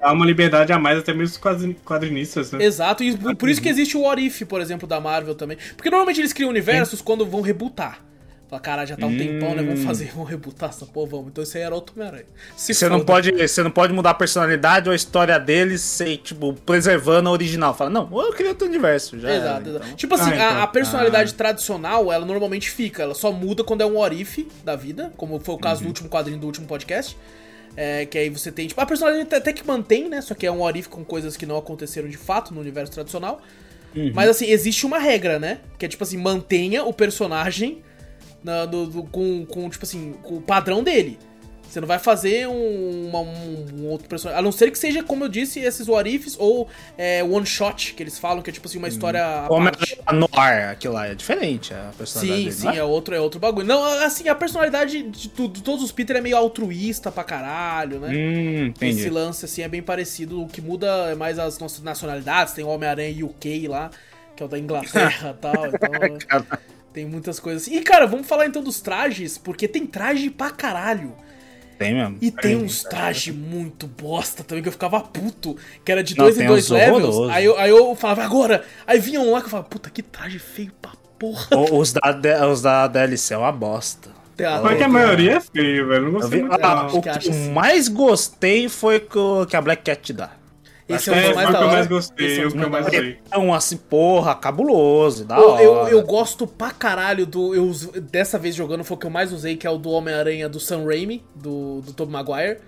[0.00, 2.64] Dá uma liberdade a mais até mesmo os quadrin- quadrinistas, né?
[2.64, 5.58] Exato, e por, isso que existe o What If, por exemplo, da Marvel também.
[5.76, 8.00] Porque normalmente eles criam universos quando vão rebootar.
[8.50, 9.62] Fala, caralho, já tá um tempão, né?
[9.62, 11.28] Vamos fazer, vamos rebootar essa porra, vamos.
[11.28, 12.26] Então isso aí era outro Homem-Aranha.
[12.56, 16.52] Você não, pode, você não pode mudar a personalidade ou a história deles sem, tipo,
[16.66, 17.72] preservando a original.
[17.74, 19.20] Fala, não, eu queria outro universo.
[19.20, 19.84] Já era, Exato, exato.
[19.86, 19.96] então.
[19.96, 20.46] Tipo assim, Ah, então.
[20.48, 24.74] a, a personalidade tradicional, ela normalmente fica, ela só muda quando é um if da
[24.74, 25.84] vida, como foi o caso Uhum.
[25.84, 27.16] do último quadrinho do último podcast.
[27.76, 30.20] É, que aí você tem, tipo, a personalidade até que mantém, né?
[30.20, 33.40] Só que é um if com coisas que não aconteceram de fato no universo tradicional.
[33.94, 34.10] Uhum.
[34.12, 35.58] Mas assim, existe uma regra, né?
[35.78, 37.80] Que é tipo assim, mantenha o personagem
[38.42, 41.18] na- do- do- com, com, tipo assim, com o padrão dele.
[41.68, 44.36] Você não vai fazer um, uma- um- um outro personagem.
[44.40, 46.66] A não ser que seja, como eu disse, esses what ifs ou
[46.98, 49.96] é, one shot, que eles falam, que é tipo assim, uma história à Homem parte.
[50.12, 52.80] no ar, aquilo lá é diferente, a personalidade Sim, dele, sim, é?
[52.80, 53.68] é outro, é outro bagulho.
[53.68, 58.08] Não, assim, a personalidade de, de todos os Peter é meio altruísta pra caralho, né?
[58.08, 58.98] Hum, entendi.
[59.02, 60.42] Esse lance, assim, é bem parecido.
[60.42, 62.52] O que muda é mais as nossas nacionalidades.
[62.52, 63.92] Tem o Homem-Aranha UK lá,
[64.34, 65.54] que é o da Inglaterra e tal.
[66.20, 66.46] Então,
[66.92, 67.76] tem muitas coisas assim.
[67.76, 71.14] E, cara, vamos falar então dos trajes, porque tem traje pra caralho.
[71.78, 72.18] Tem mesmo.
[72.20, 75.56] E tem uns trajes muito bosta também, que eu ficava puto.
[75.82, 77.30] Que era de Não, dois em dois levels.
[77.30, 78.64] Aí eu, aí eu falava, agora!
[78.86, 81.56] Aí vinham lá que eu falava, puta, que traje feio pra porra.
[81.56, 84.10] O- Os da, de- os da DLC é uma bosta.
[84.36, 84.64] Teatro.
[84.64, 86.04] Mas que a maioria é feio, velho.
[86.04, 86.64] Não gostei vi- muito.
[86.64, 87.50] ah, o que que eu assim.
[87.52, 90.30] mais gostei foi que, o- que a Black Cat dá.
[90.96, 92.62] Esse é um É, mais o que eu mais Esse gostei, é um o que
[92.62, 92.96] eu mais hora.
[92.96, 93.18] usei.
[93.26, 95.62] Então, assim, porra, cabuloso, da Eu, hora.
[95.62, 97.54] eu, eu gosto pra caralho do.
[97.54, 97.70] Eu,
[98.10, 100.58] dessa vez jogando foi o que eu mais usei, que é o do Homem-Aranha do
[100.60, 102.58] Sam Raimi, do, do Tobey Maguire.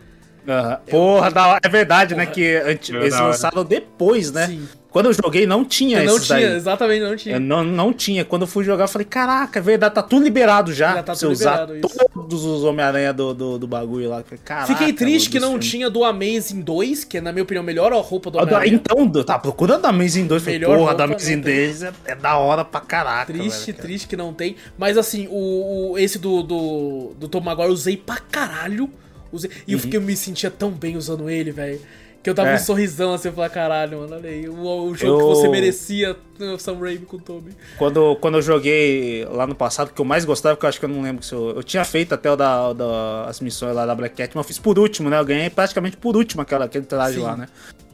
[0.49, 0.79] Aham.
[0.91, 1.61] Porra, da hora.
[1.63, 2.25] É verdade, né?
[2.25, 2.35] Porra.
[2.35, 4.47] Que antes, É eles da lançaram depois, né?
[4.49, 4.69] Sim.
[4.91, 6.55] Quando eu joguei, não tinha não esses tinha, daí.
[6.57, 7.37] exatamente, não tinha.
[7.37, 8.27] Eu não, não tinha.
[8.27, 10.97] Quando eu fui jogar, eu falei, caraca, é verdade, tá tudo liberado já.
[10.97, 12.09] Já tá tudo usar liberado, isso.
[12.13, 14.23] todos os Homem-Aranha do, do, do bagulho lá.
[14.45, 15.71] Caraca, Fiquei triste que não filmes.
[15.71, 18.75] tinha do Amazing 2, que é, na minha opinião, melhor a roupa do da- Homem-Aranha.
[18.75, 20.43] Então, eu tava procurando Amazing 2.
[20.43, 21.67] Falei, Melhor porra, da Amazing não tem.
[21.69, 23.33] 2 é, é da hora pra caraca.
[23.33, 23.89] Triste, velho, cara.
[23.89, 24.57] triste que não tem.
[24.77, 28.91] Mas assim, o, o- esse do, do, do Tom Maguire eu usei pra caralho.
[29.33, 31.81] Usei, e eu, fiquei, eu me sentia tão bem usando ele, velho.
[32.23, 32.47] Que eu Uhum.
[32.47, 32.55] É.
[32.55, 34.49] um sorrisão assim, eu falei, caralho, mano, olha aí.
[34.49, 37.51] O, o jogo que Eu- você merecia, o Sam Raimi com o Toby.
[37.77, 40.85] Quando, quando eu joguei lá no passado, que eu mais gostava, que eu acho que
[40.85, 41.51] eu não lembro se eu.
[41.57, 44.49] Eu tinha feito até o da, da- as missões lá da Black Cat, mas eu
[44.49, 45.19] fiz por último, né?
[45.19, 47.23] Eu ganhei praticamente por último aquela, aquele traje Sim.
[47.23, 47.49] lá, né?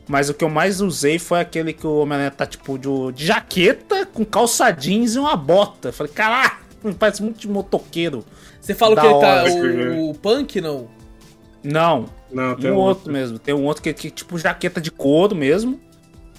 [0.06, 3.26] Mas o que eu mais usei foi aquele que o Homem-Aranha tá tipo de, de
[3.26, 5.88] jaqueta, com calça jeans e uma bota.
[5.88, 6.58] Eu falei, caraca,
[6.98, 8.22] parece muito de motoqueiro.
[8.60, 9.44] Você fala Da que ele tá.
[9.98, 10.88] O, o Punk, não?
[11.62, 13.38] Não, Não, tem um outro mesmo.
[13.38, 15.80] Tem um outro que é tipo jaqueta de couro mesmo.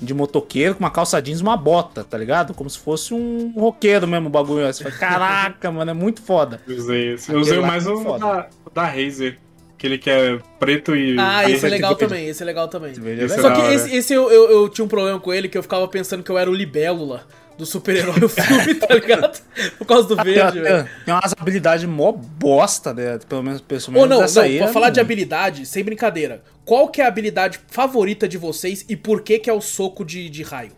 [0.02, 2.54] De motoqueiro, com uma calça jeans e uma bota, tá ligado?
[2.54, 4.66] Como se fosse um roqueiro mesmo o bagulho.
[4.66, 6.62] Aí Você fala, caraca, mano, é muito foda.
[6.66, 7.34] Eu usei esse.
[7.34, 9.38] Eu usei mais é o da, da Razer.
[9.74, 11.20] Aquele que é preto e.
[11.20, 12.92] Ah, Aí esse é legal também, esse é legal também.
[12.92, 15.58] Esse é Só que esse, esse eu, eu, eu tinha um problema com ele, que
[15.58, 17.26] eu ficava pensando que eu era o Libélula
[17.60, 19.40] do super-herói do filme, tá ligado?
[19.78, 20.90] Por causa do tem, verde, velho.
[21.06, 23.20] tem umas habilidades mó bosta, né?
[23.28, 24.02] Pelo menos pessoalmente.
[24.02, 26.42] Ou não, dessa não, aí, pra é falar de habilidade, sem brincadeira.
[26.64, 30.06] Qual que é a habilidade favorita de vocês e por que que é o soco
[30.06, 30.72] de, de raio?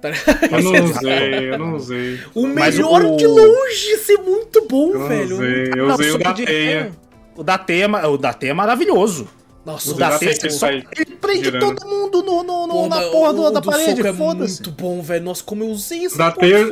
[0.00, 0.08] Tá?
[0.50, 2.20] Eu não usei, eu não usei.
[2.34, 5.34] O melhor o- de longe, isso é muito bom, Eu não velho.
[5.34, 5.64] usei.
[5.76, 6.90] Eu Não, usei o soco da de- teia.
[7.36, 9.28] O da teia, é- o da teia é maravilhoso.
[9.64, 11.74] Nossa, O o da que só, sai ele prende girando.
[11.76, 14.62] todo mundo no, no, no- Pô, na porra do- o da parede, é foda-se.
[14.62, 15.24] muito bom, velho.
[15.24, 16.16] Nossa, como eu usei isso.
[16.16, 16.68] Da teia.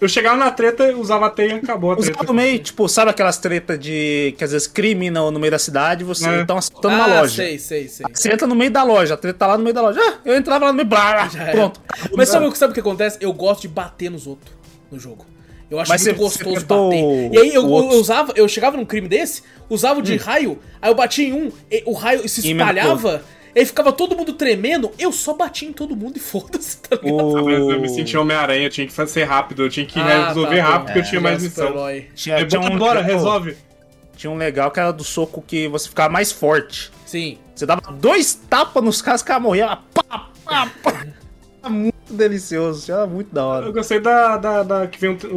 [0.00, 2.26] Eu chegava na treta, usava a teia e acabou a Usava treta.
[2.26, 4.34] no meio, tipo, sabe aquelas tretas de.
[4.36, 6.40] que às vezes crime no, no meio da cidade, você É.
[6.40, 7.36] estão assaltando ah, uma loja.
[7.36, 8.06] sei, sei, sei.
[8.12, 10.00] Você entra no meio da loja, a treta tá lá no meio da loja.
[10.02, 11.80] Ah, eu entrava lá no meio, blá, pronto.
[12.16, 13.18] Mas sabe, sabe o que acontece?
[13.20, 14.52] Eu gosto de bater nos outros
[14.90, 15.24] no jogo.
[15.70, 17.32] Eu acho Mas muito você- gostoso você bater.
[17.32, 20.90] E aí eu, eu usava, eu chegava num crime desse, usava o de raio, aí
[20.90, 23.22] eu batia em um, e o raio se E espalhava,
[23.56, 27.32] aí ficava todo mundo tremendo, eu só batia em todo mundo e foda-se, tá ligado?
[27.44, 30.56] Mas Eu me sentia Homem-Aranha, eu tinha que ser rápido, eu tinha que Ah, resolver
[30.58, 31.66] tá, rápido, porque eu tinha mais é missão.
[31.68, 32.08] super-herói.
[32.14, 33.56] Tinha, um, bora, tinha um- resolve.
[34.16, 36.92] Tinha um legal que era do soco que você ficava mais forte.
[37.04, 37.38] Sim.
[37.54, 39.66] Você dava dois tapas nos caras, os caras morriam.
[39.92, 41.06] Pá, pá, pá.
[42.10, 43.66] Delicioso, era muito da hora.
[43.66, 45.36] Eu gostei da, da, da que vem o-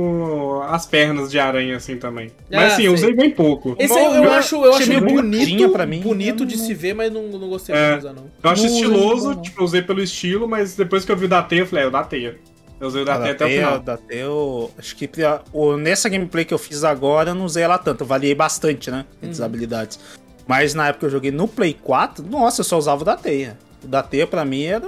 [0.57, 2.31] o- as pernas de aranha assim também.
[2.51, 3.05] Ah, Mas assim, eu sei.
[3.09, 3.75] usei bem pouco.
[3.79, 6.01] Esse aí eu, eu acho, eu achei acho meio bonito, pra mim.
[6.01, 7.93] bonito Eu de não- se ver, mas não, não gostei É.
[7.93, 8.25] de usar, não.
[8.43, 11.25] Eu acho Não, estiloso, não, tipo, eu usei pelo estilo, mas depois que eu vi
[11.25, 12.37] o da teia, eu falei, é o da teia.
[12.79, 13.79] Eu usei o da Ah, teia até o final.
[13.79, 17.45] da Teia, eu acho que a- o- nessa gameplay que eu fiz agora, eu não
[17.45, 18.01] usei ela tanto.
[18.03, 19.03] Eu variei bastante, né?
[19.17, 19.99] Entre as habilidades.
[20.45, 23.15] Mas na época que eu joguei no Play 4, nossa, eu só usava o da
[23.17, 23.57] Teia.
[23.83, 24.87] O da Teia pra mim era,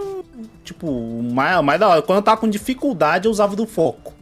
[0.63, 2.01] tipo, o mais, mais da hora.
[2.01, 4.13] Quando eu tava com dificuldade, eu usava o do foco.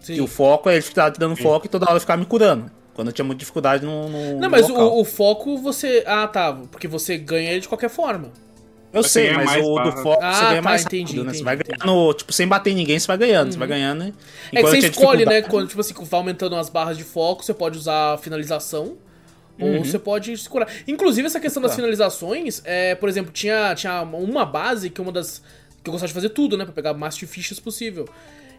[0.00, 0.14] Sim.
[0.14, 2.70] E o foco, ele ficava te dando foco e toda hora eu ficava me curando.
[2.94, 4.08] Quando eu tinha muita dificuldade no.
[4.08, 4.96] no Não, mas local.
[4.96, 6.02] o, o foco você.
[6.06, 6.52] Ah, tá.
[6.70, 8.30] Porque você ganha ele de qualquer forma.
[8.92, 10.02] Eu Você sei, mas o do barra.
[10.02, 11.22] foco Ah, você ganha tá, mais entendi, rápido, né?
[11.24, 11.78] entendi, Você vai entendi.
[11.78, 14.12] ganhando, tipo, sem bater em ninguém, você vai ganhando, você vai ganhando, né?
[14.50, 15.42] É que você escolhe, né?
[15.42, 18.96] Quando, tipo assim, vai aumentando as barras de foco, você pode usar finalização.
[19.60, 20.68] Ou você pode se curar.
[20.86, 21.76] Inclusive, essa questão das Tá.
[21.76, 25.42] finalizações, é, por exemplo, tinha, tinha uma base que uma das.
[25.82, 26.64] Que eu gostava de fazer tudo, né?
[26.64, 28.08] Pra pegar o máximo de fichas possível.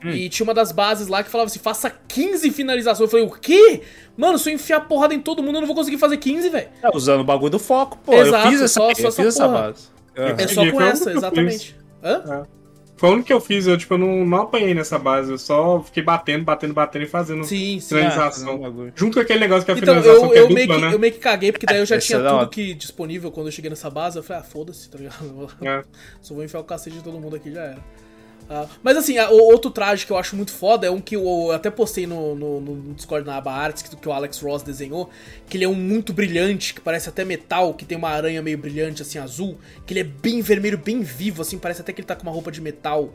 [0.01, 3.01] E tinha uma das bases lá que falava assim: faça 15 finalizações.
[3.01, 3.81] Eu falei, o quê?
[4.15, 6.69] Mano, se eu enfiar porrada em todo mundo, eu não vou conseguir fazer 15, velho.
[6.81, 8.13] É, usando o bagulho do foco, pô.
[8.13, 9.61] Exato, eu fiz essa, só- eu só fiz essa essa porra.
[9.63, 9.87] base.
[10.15, 11.75] É Entendi, só com única essa, eu exatamente.
[12.01, 12.43] Hã?
[12.99, 15.37] Foi a única que eu fiz, eu, tipo, eu não, não apanhei nessa base, eu
[15.37, 17.95] só fiquei batendo, batendo, batendo e fazendo Sim, sim.
[17.95, 18.59] finalização.
[18.65, 18.91] Ah.
[18.93, 20.67] Junto com aquele negócio que é a Então, finalização eu, que é eu, dupla, meio
[20.67, 20.93] que, né?
[20.93, 23.47] eu meio que caguei, porque daí eu já Esse tinha é tudo que disponível quando
[23.47, 24.17] eu cheguei nessa base.
[24.19, 25.49] Eu falei, ah, foda-se, tá ligado?
[25.61, 25.81] É.
[26.21, 27.79] Só vou enfiar o cacete de todo mundo aqui já era.
[28.51, 31.15] Ah, mas assim, a- o outro traje que eu acho muito foda é um que
[31.15, 34.39] eu, eu até postei no, no, no Discord na aba Arts, que, que o Alex
[34.41, 35.07] Ross desenhou,
[35.47, 38.57] que ele é um muito brilhante, que parece até metal, que tem uma aranha meio
[38.57, 42.07] brilhante, assim, azul, que ele é bem vermelho, bem vivo, assim, parece até que ele
[42.07, 43.11] tá com uma roupa de metal.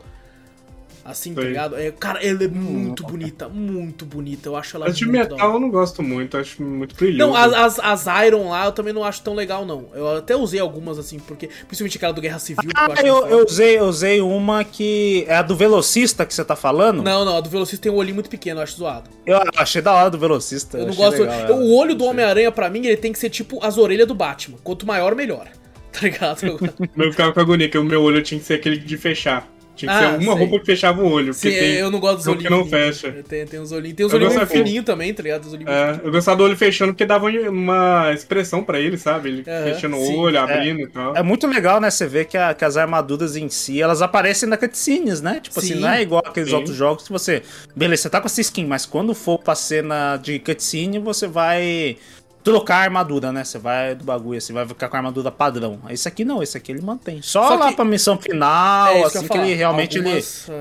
[1.04, 1.76] Assim, tá ligado?
[1.76, 4.48] É, cara, ela é muito bonita, muito bonita.
[4.48, 7.18] Eu acho ela As de metal eu não gosto muito, acho muito brilhoso.
[7.30, 9.88] Não, as, as, as Iron lá eu também não acho tão legal, não.
[9.94, 11.50] Eu até usei algumas, assim, porque.
[11.66, 13.44] Principalmente aquela do Guerra Civil, que eu Ah, eu, eu foda.
[13.50, 17.02] usei, eu usei uma que é a do velocista que você tá falando.
[17.02, 19.10] Não, não, a do Velocista tem um olhinho muito pequeno, eu acho zoado.
[19.26, 20.78] Eu achei da hora do velocista.
[20.78, 21.20] Eu não gosto.
[21.20, 24.08] legal eu- o olho do Homem-Aranha, pra mim, ele tem que ser tipo as orelhas
[24.08, 24.56] do Batman.
[24.64, 25.48] Quanto maior, melhor.
[25.94, 26.58] Tá ligado?
[26.96, 29.48] Eu ficava com agonia, que o meu olho tinha que ser aquele de fechar.
[29.76, 30.42] Tinha que Ah, ser uma sei.
[30.46, 31.34] roupa que fechava o olho.
[31.34, 32.44] Sim, Porque tem eu não gosto dos olhinhos.
[32.44, 33.12] que não fecha.
[33.28, 33.96] Tem, tem uns olhinhos.
[33.96, 35.44] Tem uns olhinhos muito fininhos também, tá ligado?
[35.46, 39.28] Os É, eu gostava do olho fechando porque dava uma expressão pra ele, sabe?
[39.30, 40.14] Ele Aham, fechando sim.
[40.14, 41.16] o olho, abrindo e tal.
[41.16, 41.90] É muito legal, né?
[41.90, 45.40] Você vê que, a- que as armaduras em si, elas aparecem na cutscenes, né?
[45.40, 45.72] Tipo Sim.
[45.72, 46.54] assim, não é igual aqueles Sim.
[46.56, 47.42] outros jogos que você...
[47.74, 51.96] Beleza, você tá com essa skin, mas quando for pra cena de cutscene, você vai
[52.44, 53.42] trocar a armadura, né?
[53.42, 55.80] Você vai do bagulho, assim, vai ficar com a armadura padrão.
[55.88, 57.22] Esse aqui não, esse aqui ele mantém.
[57.22, 59.98] Só, Só lá que- pra missão final, É assim, que, ia ele realmente...
[59.98, 60.10] Ele,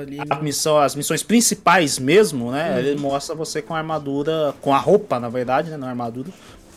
[0.01, 2.71] ali a missão, as missões principais mesmo, né?
[2.71, 2.79] Uhum.
[2.79, 5.75] Ele mostra você com a armadura, com a roupa, na verdade, né?
[5.77, 6.29] Não a armadura.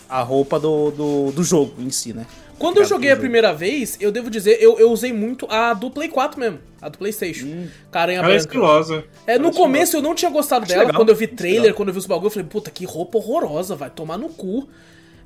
[0.08, 2.26] A roupa do, do, do jogo em si, né?
[2.58, 5.90] Quando eu joguei a primeira vez, eu devo dizer, eu, eu usei muito a do
[5.90, 6.58] Play 4 mesmo.
[6.80, 7.66] A do Playstation.
[7.92, 9.04] Aranha Ela é estilosa.
[9.26, 10.84] É, no Ela começo eu não tinha gostado Acho dela.
[10.86, 11.76] legal, Quando eu vi trailer, legal.
[11.76, 14.66] quando eu vi os bagulho, eu falei, puta, que roupa horrorosa, vai tomar no cu.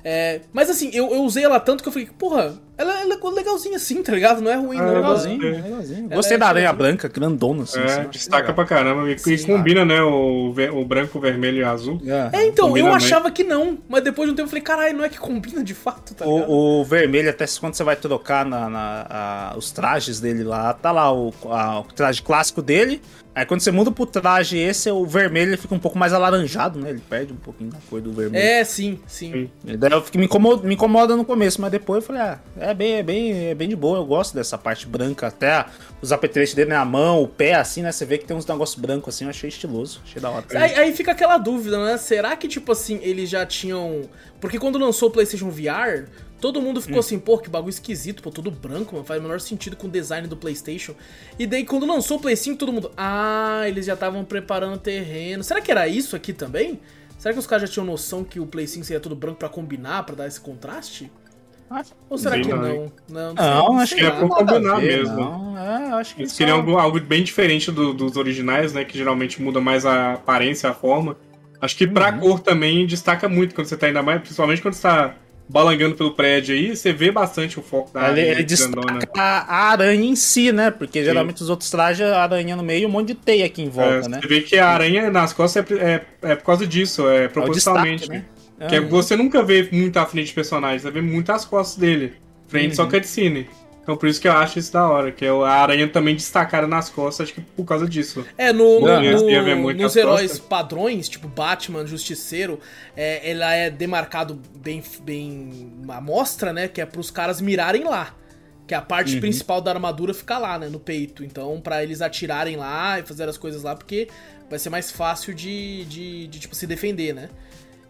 [0.03, 3.29] É, mas assim, eu, eu usei ela tanto que eu falei, porra, ela, ela é
[3.31, 4.41] legalzinha assim, tá ligado?
[4.41, 4.93] Não é ruim, Ah, não.
[4.95, 5.61] Legalzinho, É.
[5.61, 6.05] legalzinho.
[6.07, 6.91] Ela Gostei é da aranha legalzinha.
[6.97, 7.79] branca, grandona, assim.
[7.79, 8.55] É, assim, destaca legal.
[8.55, 9.09] pra caramba.
[9.09, 9.47] E, e Sim.
[9.47, 10.01] combina, né?
[10.01, 12.01] O, o branco, o vermelho e o azul.
[12.33, 12.97] É, então, Combina eu bem.
[12.97, 15.63] achava que não, mas depois de um tempo eu falei, caralho, não é que combina
[15.63, 16.49] de fato, tá ligado?
[16.49, 20.73] O, o vermelho, até quando você vai trocar na, na- a- os trajes dele lá,
[20.73, 23.01] tá lá o, a- o traje clássico dele.
[23.33, 26.77] Aí quando você muda pro traje esse, o vermelho ele fica um pouco mais alaranjado,
[26.77, 26.89] né?
[26.89, 28.43] Ele perde um pouquinho da cor do vermelho.
[28.43, 29.31] É, sim, sim.
[29.31, 29.49] Sim.
[29.65, 32.39] E Daí eu fiquei, me, incomoda, me incomoda no começo, mas depois eu falei, ah,
[32.59, 35.65] é bem, é bem, é bem de boa, eu gosto dessa parte branca, até
[36.01, 37.91] os apetrechos dele na mão, o pé, assim, né?
[37.91, 40.45] Você vê que tem uns negócios brancos assim, eu achei estiloso, achei da hora.
[40.53, 41.97] Aí, aí fica aquela dúvida, né?
[41.97, 44.09] Será que, tipo assim, eles já tinham.
[44.39, 46.09] Porque quando lançou o PlayStation VR,
[46.39, 49.39] todo mundo ficou assim, pô, que bagulho esquisito, pô, tudo branco, mano, faz o menor
[49.39, 50.95] sentido com o design do PlayStation.
[51.37, 52.91] E daí, quando lançou o Play 5, todo mundo.
[52.97, 55.43] Ah, eles já estavam preparando o terreno.
[55.43, 56.79] Será que era isso aqui também?
[57.19, 59.47] Será que os caras já tinham noção que o Play 5 seria tudo branco pra
[59.47, 61.11] combinar, pra dar esse contraste?
[61.73, 62.91] Ah, Ou será Sei que não, não?
[63.09, 65.15] Não, Não, acho que é por combinar ver, mesmo.
[65.15, 68.83] Não, é, acho que Eles queriam algo, algo bem diferente do- dos originais, né?
[68.83, 71.15] Que geralmente muda mais a aparência, a forma.
[71.61, 71.93] Acho que Uhum.
[71.93, 75.15] pra cor também destaca muito quando você tá ainda mais, principalmente quando você tá
[75.47, 78.99] balangando pelo prédio aí, você vê bastante o foco da Ele, aranha ele grandona.
[78.99, 80.71] destaca a, aranha em si, né?
[80.71, 83.61] Porque geralmente os outros trajes, a aranha no meio e um monte de teia aqui
[83.61, 84.19] em volta, É, né?
[84.21, 87.27] Você vê que a aranha nas costas é, é, é por causa disso, é É
[87.27, 87.99] o propositalmente.
[88.09, 88.25] destaque, né?
[88.67, 91.77] Que é- você nunca vê muito à frente de personagem, você vê muito as costas
[91.77, 92.13] dele.
[92.47, 92.89] Frente só Uhum.
[92.89, 93.49] cutscene.
[93.81, 96.67] Então por isso que eu acho isso da hora, que é a aranha também destacada
[96.67, 98.23] nas costas, acho que por causa disso.
[98.37, 100.39] É, no, no- Não, nos heróis costas.
[100.39, 102.59] padrões, tipo Batman, Justiceiro,
[102.95, 106.67] é, ela é demarcado bem, bem à mostra, né?
[106.67, 108.15] Que é pros caras mirarem lá.
[108.67, 110.69] Que a parte principal da armadura fica lá, né?
[110.69, 111.23] No peito.
[111.25, 114.07] Então, pra eles atirarem lá e fazer as coisas lá, porque
[114.49, 117.29] vai ser mais fácil de, de, de, tipo, se defender, né?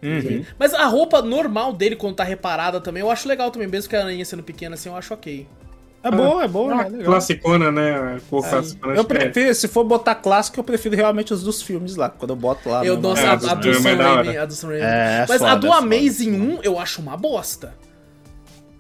[0.04, 0.44] Uhum.
[0.58, 3.68] Mas a roupa normal dele, quando tá reparada também, eu acho legal também.
[3.68, 5.48] Mesmo que a aranha sendo pequena assim, eu acho ok.
[6.04, 7.06] É boa, é boa, é legal.
[7.06, 8.20] classicona, né?
[8.28, 8.96] Cor classicona.
[8.96, 9.04] Eu é.
[9.04, 12.10] prefiro, se for botar clássico, eu prefiro realmente os dos filmes lá.
[12.10, 12.84] Quando eu boto lá.
[12.84, 14.30] eu nossa, é, a, a a do Sam Sam é Raimi.
[14.30, 14.42] hora.
[14.42, 14.82] A do Sam Raimi.
[14.84, 15.86] É, Mas a foda, do é foda.
[15.86, 17.76] Amazing 1 eu acho uma bosta.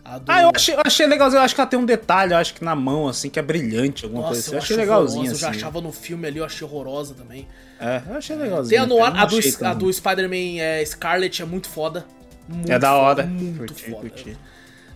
[0.03, 0.26] A do...
[0.28, 1.39] Ah, eu achei, eu achei legalzinho.
[1.39, 3.43] Eu acho que ela tem um detalhe, eu acho que na mão, assim, que é
[3.43, 4.51] brilhante, alguma Nossa, coisa assim.
[4.55, 5.36] eu Eu achei legalzinho, horrorosa.
[5.36, 5.45] assim.
[5.45, 7.47] Eu já achava no filme ali, eu achei horrorosa também.
[7.82, 8.84] É, eu achei Tem legalzinho.
[8.84, 12.05] a, no, a do, a do Spider-Man é, Scarlet é muito foda.
[12.47, 13.23] Muito É da hora.
[13.23, 14.09] foda, muito Curti, foda.
[14.09, 14.38] curti.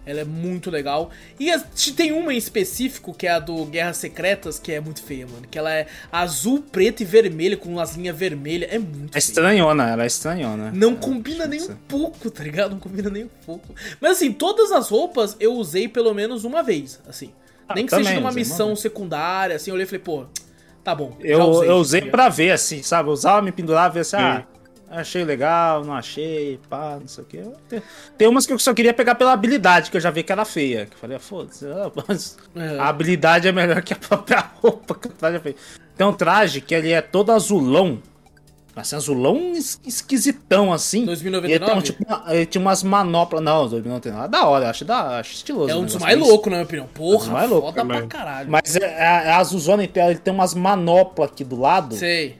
[0.05, 1.09] Ela é muito legal.
[1.39, 1.51] E
[1.95, 5.47] tem uma em específico, que é a do Guerras Secretas, que é muito feia, mano.
[5.49, 8.71] Que ela é azul, preto e vermelho, com as linhas vermelhas.
[8.71, 9.19] É muito É feia.
[9.19, 10.71] estranhona, ela é estranhona.
[10.71, 12.73] Não É, combina nem um pouco, tá ligado?
[12.73, 13.73] Não combina nem um pouco.
[13.99, 17.31] Mas assim, todas as roupas eu usei pelo menos uma vez, assim.
[17.67, 20.25] Ah, nem que também, seja numa missão secundária, assim, eu olhei e falei, pô,
[20.85, 21.17] tá bom.
[21.19, 23.09] Eu, eu tá usei pra ver, assim, sabe?
[23.09, 24.23] Eu usava, me pendurava, ver assim, Sim.
[24.23, 24.43] ah,
[24.89, 27.43] achei legal, não achei, pá, não sei o quê.
[27.67, 27.81] Tem,
[28.17, 30.45] tem umas que eu só queria pegar pela habilidade, que eu já vi que era
[30.45, 30.85] feia.
[30.85, 31.65] Que eu falei, ah, foda-se,
[32.07, 32.79] mas É.
[32.79, 35.55] a habilidade é melhor que a própria roupa que o traje é feio.
[35.97, 37.99] Tem um traje que ele é todo azulão.
[38.75, 41.05] Assim, azulão es- esquisitão, assim.
[41.05, 41.47] 2099?
[41.47, 43.41] E ele, tem, um, tipo, uma- ele tinha umas manoplas.
[43.41, 44.27] Não, 2099.
[44.27, 45.69] Da hora, acho, da, acho estiloso.
[45.71, 46.85] É um dos mais loucos, na minha opinião.
[46.85, 48.09] um Porra, dos mais loucos foda pra também.
[48.09, 48.51] caralho.
[48.51, 51.95] Mas é, é, a azulzona inteira, ele tem umas manoplas aqui do lado.
[51.95, 52.37] Sei.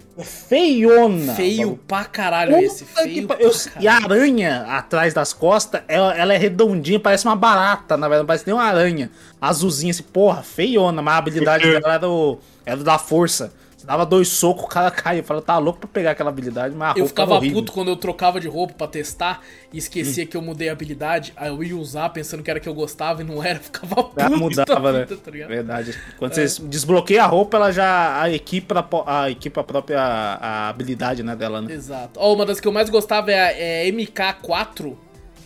[0.50, 1.34] Feiona.
[1.36, 1.80] Feio Bagulho.
[1.88, 2.86] pra caralho Puta esse.
[2.86, 3.84] Feio pra eu- caralho.
[3.84, 8.20] E a aranha atrás das costas, ela, ela é redondinha, parece uma barata, na verdade,
[8.24, 9.10] não parece nem uma aranha.
[9.42, 13.54] Azulzinha, assim, porra, feiona, mas a habilidade dela era, o, era da força.
[13.86, 15.20] Dava dois socos, o cara caía.
[15.20, 17.90] Eu falava, tá louco pra pegar aquela habilidade, mas a roupa Eu ficava puto quando
[17.90, 20.28] eu trocava de roupa pra testar e esquecia Hum.
[20.28, 21.34] que eu mudei a habilidade.
[21.36, 23.60] Aí eu ia usar pensando que era que eu gostava e não era.
[23.62, 24.20] Ficava puto.
[24.20, 25.06] Ela da mudava, né?
[25.06, 25.32] tá?
[25.48, 25.96] Verdade.
[26.18, 28.22] Quando você desbloqueia a roupa, ela já.
[28.22, 28.74] A equipe,
[29.06, 31.74] a equipe a própria a habilidade né, dela, né?
[31.74, 32.20] Exato.
[32.20, 34.96] Ó, uma das que eu mais gostava é a é MK4,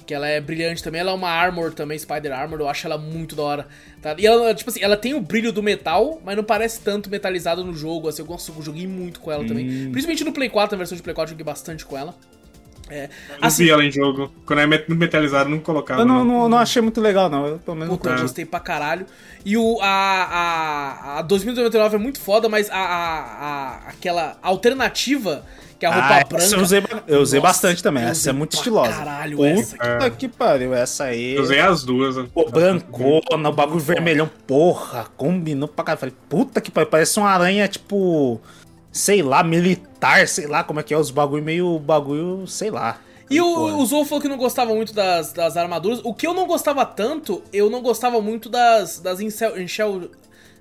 [0.10, 1.01] que ela é brilhante também.
[1.01, 2.60] Ela é uma Armor também, Spider Armor.
[2.60, 3.68] Eu acho ela muito da hora.
[4.01, 4.16] Tá?
[4.18, 7.64] E ela, tipo assim, ela tem o brilho do metal, mas não parece tanto metalizado
[7.64, 8.07] no jogo.
[8.07, 9.70] Assim, eu, gosto, eu joguei muito com ela também.
[9.70, 9.91] Hum.
[9.91, 12.16] Principalmente no Play 4, na versão de Play 4, eu joguei bastante com ela.
[12.90, 13.10] É, Eu
[13.42, 14.32] assim, vi ela em jogo.
[14.46, 16.02] Quando é met- metalizado, não colocava.
[16.02, 16.50] Eu não, não.
[16.50, 17.46] não, achei muito legal, não.
[17.46, 19.06] Eu pelo menos Puta, não eu gostei pra caralho.
[19.46, 25.46] E o, a, a, a 2099 é muito foda, mas a, a, a- aquela alternativa,
[25.80, 26.38] que é a roupa Ah, branca.
[26.44, 28.04] essa eu usei, eu usei Nossa, bastante também.
[28.04, 28.92] Essa é muito estilosa.
[28.92, 29.76] caralho Puta essa
[30.08, 30.18] aqui.
[30.18, 31.36] que pariu, essa aí.
[31.36, 32.16] Eu usei as duas.
[32.34, 36.00] Pô, brancona, o bagulho vermelhão, porra, combinou pra caralho.
[36.00, 38.42] Falei, puta que pariu, parece uma aranha, tipo,
[38.92, 43.00] sei lá, militar, sei lá como é que é, os bagulho meio, bagulho, sei lá.
[43.30, 43.46] E o,
[43.78, 46.00] o Zou falou que não gostava muito das, das armaduras.
[46.04, 49.68] O que eu não gostava tanto, eu não gostava muito das, das em cel, em
[49.68, 50.10] shell,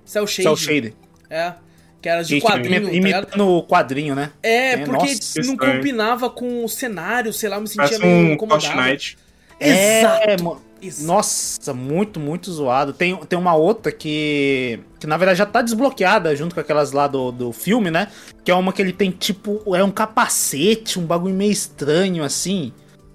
[0.05, 0.43] cell shade.
[0.43, 0.93] Cell Shade.
[1.29, 1.53] É.
[2.01, 4.31] Que era de quadrinho, tá imitando o quadrinho, né?
[4.41, 5.57] É, É, porque nossa, não estranho.
[5.57, 8.71] combinava com o cenário, sei lá, eu me sentia Parece meio um incomodado.
[8.71, 9.17] Fortnite.
[9.59, 10.29] Exato.
[10.29, 11.07] É, mo- Exato.
[11.07, 12.93] Nossa, muito, muito zoado.
[12.93, 14.79] Tem, tem uma outra que.
[14.99, 18.07] Que na verdade já tá desbloqueada junto com aquelas lá do, do filme, né?
[18.43, 19.75] Que é uma que ele tem tipo.
[19.75, 22.71] É um capacete, um bagulho meio estranho assim.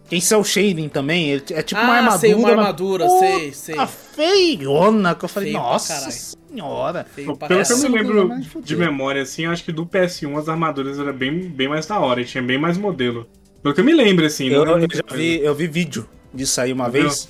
[0.09, 1.31] Tem cel shading também.
[1.31, 2.19] ele- é tipo uma Ah, armadura.
[2.21, 3.75] sei, uma mas, armadura, puta, sei, sei.
[3.87, 5.15] feiona.
[5.15, 7.07] Que eu falei, Feio nossa senhora.
[7.15, 8.31] Feio pra Pelo que eu me lembro
[8.63, 11.99] de memória, assim, eu acho que do PS1 as armaduras eram bem, bem mais da
[11.99, 13.27] hora e tinha bem mais modelo.
[13.63, 14.49] Pelo que eu me lembro, assim.
[14.49, 17.29] Eu, eu muita vi, eu vi vídeo disso aí uma vez.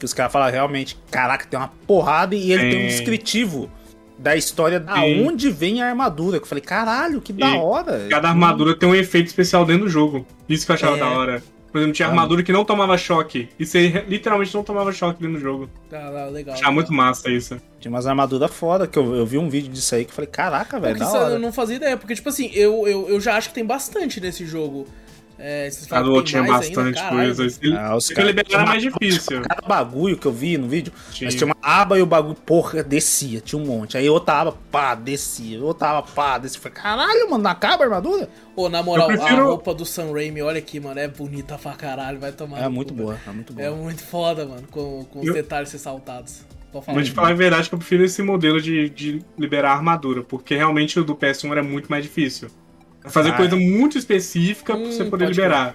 [0.00, 3.70] Que os caras falaram realmente, caraca, tem uma porrada e ele tem um descritivo
[4.18, 5.26] da história da Sim.
[5.26, 6.38] onde vem a armadura.
[6.38, 8.06] Que eu falei, caralho, que da E hora.
[8.10, 10.26] Cada armadura tem um efeito especial dentro do jogo.
[10.48, 11.00] Isso que eu achava É.
[11.00, 11.42] da hora.
[11.70, 12.10] Por exemplo, tinha Ah.
[12.10, 13.48] armadura que não tomava choque.
[13.58, 15.70] E você literalmente não tomava choque dentro do jogo.
[15.88, 16.54] Tá, tá, legal.
[16.54, 17.60] Achava muito massa isso.
[17.78, 20.30] Tinha umas armaduras foda, que eu, eu vi um vídeo disso aí que eu falei,
[20.30, 21.34] caraca, velho, da isso hora.
[21.34, 24.18] eu não fazia ideia, porque, tipo assim, eu, eu, eu já acho que tem bastante
[24.20, 24.86] nesse jogo.
[25.42, 27.34] É, vocês A falam do tinha mais ainda, bastante caralho.
[27.34, 27.58] coisa.
[27.62, 29.40] Ele, Ah, os liberar era mais difícil.
[29.40, 31.26] Cada bagulho que eu vi no vídeo, Tinha.
[31.28, 33.96] mas tinha uma aba e o bagulho, porra, descia, tinha um monte.
[33.96, 35.58] Aí outra aba, pá, descia.
[35.62, 36.60] Outra aba, pá, descia.
[36.60, 38.28] Falei, caralho, mano, não acaba a armadura?
[38.54, 41.72] Pô, na moral, prefiro- a roupa do Sam Raimi, olha aqui, mano, é bonita pra
[41.72, 42.58] caralho, vai tomar.
[42.62, 43.66] É muito boa, é muito boa.
[43.66, 46.42] É muito foda, mano, com, com os Eu- detalhes ressaltados.
[46.86, 50.54] Mas de falar a verdade que eu prefiro esse modelo de, de liberar armadura, porque
[50.54, 52.48] realmente o do PS1 era muito mais difícil.
[53.04, 55.74] É fazer Ah, coisa muito específica pra Hum, você poder pode liberar.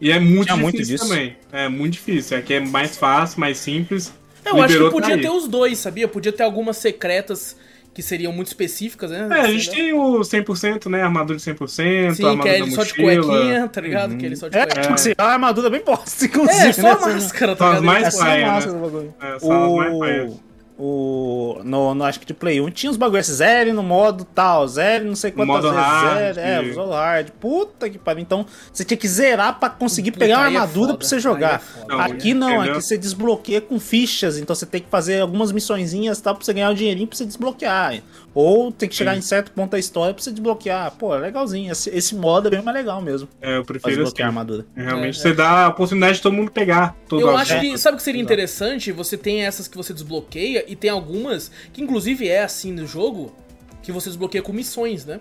[0.00, 1.08] E é muito Tinha muito difícil disso.
[1.08, 1.36] também.
[1.52, 2.36] É muito difícil.
[2.38, 4.12] Aqui é mais fácil, mais simples.
[4.44, 6.06] Eu acho que Liberou, tá podia ter os dois, sabia?
[6.08, 7.56] Podia ter algumas secretas
[7.92, 9.26] que seriam muito específicas, né?
[9.30, 11.02] É, a gente tem o 100%, né?
[11.02, 14.16] Armadura de 100%, Sim, que armadura é da ele só de cuequinha, tá ligado?
[14.16, 14.82] Que ele só de É, cuequinha.
[14.82, 16.68] tipo assim, é uma armadura bem bosta, inclusive.
[16.68, 17.14] É, só a né?
[17.14, 17.84] máscara, tá Só ligado?
[17.84, 18.52] mais É só a paia, né?
[18.52, 19.14] máscara bagulho.
[19.20, 20.32] É, só as mais paia.
[20.80, 21.60] O...
[21.64, 25.06] No, no, acho que de Play 1 tinha os bagulhos, zero no modo tal, zero
[25.06, 26.34] não sei quantas modo vezes, hard.
[26.34, 27.30] zero, é, usou hard.
[27.40, 28.22] Puta que pariu.
[28.22, 31.60] Então, você tinha que zerar pra conseguir Puta, pegar uma armadura é pra você jogar.
[31.82, 32.72] É não, aqui não, entendeu?
[32.74, 36.52] aqui você desbloqueia com fichas, então você tem que fazer algumas missõezinhas tal pra você
[36.52, 38.00] ganhar o um dinheirinho pra você desbloquear.
[38.40, 39.18] Ou tem que chegar Sim.
[39.18, 40.92] em certo ponto da história pra você desbloquear.
[40.92, 41.72] Pô, é legalzinho.
[41.72, 43.28] Esse, esse modo é bem mais legal mesmo.
[43.42, 44.36] É, eu prefiro desbloquear assim.
[44.36, 44.66] a armadura.
[44.76, 46.96] Realmente, é, você dá a oportunidade de todo mundo pegar.
[47.10, 48.92] eu acho que, sabe o que seria interessante?
[48.92, 53.34] Você tem essas que você desbloqueia e tem algumas que inclusive é assim no jogo,
[53.82, 55.18] que você desbloqueia com missões, né?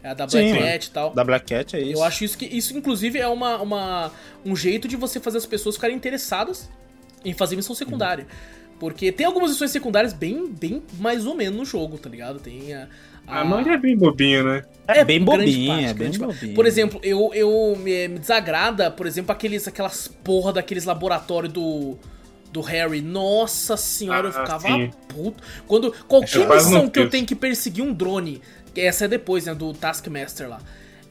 [0.00, 1.10] É a da Black Sim, Cat e tal.
[1.12, 1.98] Da Black Cat é isso.
[1.98, 4.12] Eu acho isso que isso inclusive é uma, uma
[4.46, 6.70] um jeito de você fazer as pessoas ficarem interessadas
[7.24, 8.28] em fazer missão secundária.
[8.80, 12.40] Porque tem algumas missões secundárias bem, bem mais ou menos no jogo, tá ligado?
[12.40, 12.88] Tem a.
[13.26, 14.64] A, a maioria é bem bobinha, né?
[14.88, 16.54] É, é bem bobinha, é bem bobinha.
[16.54, 21.98] Por exemplo, eu, eu me, me, desagrada, por exemplo, aqueles, aquelas porra daqueles laboratórios do
[22.50, 24.90] do Harry, nossa senhora, ah, eu ficava sim.
[25.06, 25.40] puto.
[25.68, 28.42] Quando qualquer missão que eu tenho que perseguir um drone,
[28.74, 30.58] essa é depois, né, do Taskmaster lá.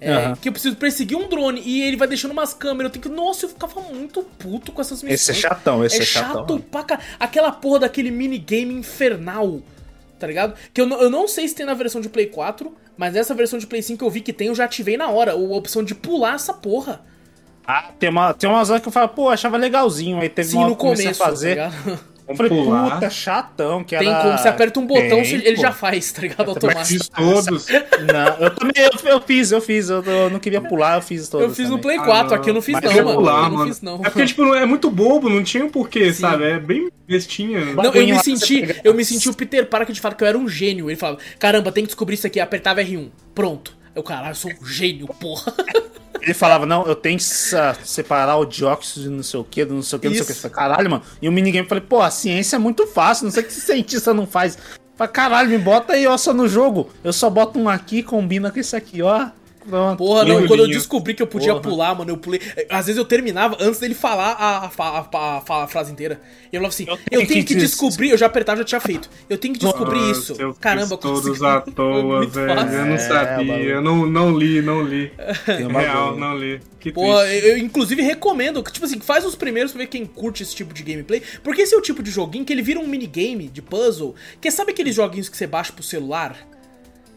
[0.02, 0.36] É, uhum.
[0.36, 2.86] Que eu preciso perseguir um drone e ele vai deixando umas câmeras.
[2.86, 3.22] Eu tenho que.
[3.22, 5.22] Nossa, eu ficava muito puto com essas missões.
[5.22, 6.47] Esse é chatão, esse é, é chatão.
[6.47, 7.02] chato pra car...
[7.20, 9.62] Aquela porra daquele minigame infernal,
[10.18, 10.54] tá ligado?
[10.74, 13.34] Que eu, não, eu não sei se tem na versão de Play 4, mas nessa
[13.34, 15.34] versão de Play 5 eu vi que tem, eu já ativei na hora.
[15.34, 17.02] A opção de pular essa porra.
[17.68, 20.20] Ah, tem, uma, tem umas horas que eu falo, pô, achava legalzinho.
[20.20, 21.58] Aí teve Sim, uma no começo, a fazer.
[21.58, 21.72] Tá
[22.36, 22.93] falei, pular.
[22.95, 23.84] puta, chatão.
[23.84, 24.21] Que Tem era...
[24.21, 25.61] como, você aperta um botão, tem, ele pô.
[25.61, 26.49] já faz, tá ligado?
[26.49, 26.86] Automático.
[26.86, 27.67] Fiz todos.
[27.67, 29.89] Não, eu também, eu, eu, fiz, eu fiz.
[29.89, 31.47] Eu, eu, não queria pular, eu fiz todos.
[31.47, 31.77] Eu fiz também.
[31.77, 33.17] no Play 4, ah, aqui eu não fiz Mas não, mano.
[33.17, 33.95] Pular, eu não fiz não.
[33.95, 36.21] É porque, tipo, é muito bobo, não tinha um porquê, Sim.
[36.21, 36.43] sabe?
[36.43, 37.65] É bem bestinha.
[37.73, 40.38] Não, eu me senti, eu me senti o Peter Parker de fato que eu era
[40.38, 40.89] um gênio.
[40.89, 43.09] Ele falava, caramba, tem que descobrir isso aqui, apertava R1.
[43.34, 43.77] Pronto.
[43.95, 45.53] Eu, caralho, eu sou um gênio, porra.
[46.22, 49.82] Ele falava, não, eu tenho que separar o dióxido de não sei o que, não
[49.82, 50.49] sei o que, não sei o que.
[50.49, 51.03] Caralho, mano.
[51.22, 53.61] E o minigame falei, pô, a ciência é muito fácil, não sei o que esse
[53.65, 54.57] cientista não faz.
[54.95, 56.89] Falei, caralho, me bota aí, ó, só no jogo.
[57.03, 59.30] Eu só boto um aqui, combina com esse aqui, ó.
[59.70, 59.97] Pronto.
[59.97, 61.61] Porra, não, quando eu descobri que eu podia Porra.
[61.61, 62.41] pular, mano, eu pulei.
[62.70, 66.20] Às vezes eu terminava antes dele falar a, a, a, a frase inteira.
[66.51, 68.63] E eu falava assim: eu tenho, eu tenho que, que descobrir, eu já apertava, já
[68.63, 69.09] tinha feito.
[69.30, 70.55] Eu tenho que descobrir Nossa, isso.
[70.59, 72.51] Caramba, todos à toa, velho.
[72.51, 75.11] Eu não é, sabia, eu não, não li, não li.
[75.45, 76.59] Real, não li.
[76.80, 80.05] Que Pô, eu, eu, inclusive recomendo, que tipo assim, faz os primeiros pra ver quem
[80.05, 82.80] curte esse tipo de gameplay, porque esse é o tipo de joguinho que ele vira
[82.80, 86.38] um minigame de puzzle, que sabe aqueles joguinhos que você baixa pro celular?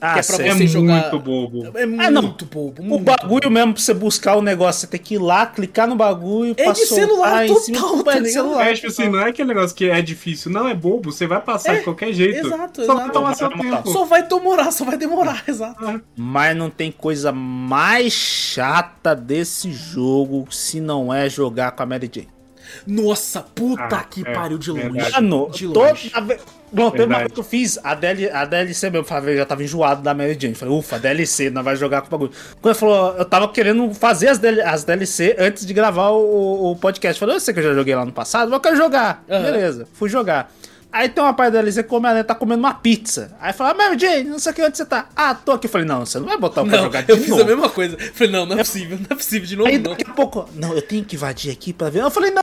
[0.02, 1.00] Ah, que é pra você é jogar.
[1.00, 1.78] muito bobo.
[1.78, 2.22] É muito ah, não.
[2.52, 2.82] bobo.
[2.82, 3.50] Muito o bagulho bobo.
[3.50, 6.56] mesmo pra você buscar o negócio, você tem que ir lá, clicar no bagulho.
[6.58, 8.66] É de celular total, tá de celular.
[8.66, 11.40] É, tipo assim, não é aquele negócio que é difícil, não, é bobo, você vai
[11.40, 12.44] passar é, de qualquer jeito.
[12.44, 12.98] Exato, só exato.
[12.98, 13.92] vai tomar seu tempo.
[13.92, 15.88] Só vai demorar, só vai demorar, exato.
[15.88, 16.00] É.
[16.16, 22.10] Mas não tem coisa mais chata desse jogo se não é jogar com a Mary
[22.12, 22.41] Jane.
[22.86, 25.12] Nossa, puta ah, que é, pariu de longe.
[25.12, 26.10] Mano, de longe.
[26.10, 26.38] Toda...
[26.72, 29.62] Bom, teve uma coisa que eu fiz, a, DL, a DLC mesmo, eu já tava
[29.62, 30.54] enjoado da Mary Jane.
[30.54, 32.32] Falei, ufa, DLC, não vai jogar com o bagulho.
[32.62, 36.72] Quando ele falou, eu tava querendo fazer as, DL, as DLC antes de gravar o,
[36.72, 37.20] o podcast.
[37.20, 39.22] Falei, eu sei que eu já joguei lá no passado, mas eu quero jogar.
[39.28, 39.42] Uhum.
[39.42, 40.50] Beleza, fui jogar.
[40.90, 43.34] Aí tem uma parte da DLC que come a tá comendo uma pizza.
[43.40, 45.08] Aí fala, Mary Jane, não sei o que, onde você tá?
[45.16, 45.68] Ah, tô aqui.
[45.68, 47.30] Falei, não, você não vai botar o pra jogar de eu novo.
[47.30, 47.98] Eu fiz a mesma coisa.
[48.14, 49.90] Falei, não, não é possível, não é possível de novo, Aí não.
[49.90, 52.00] daqui a pouco, não, eu tenho que invadir aqui pra ver.
[52.00, 52.42] Eu falei, não,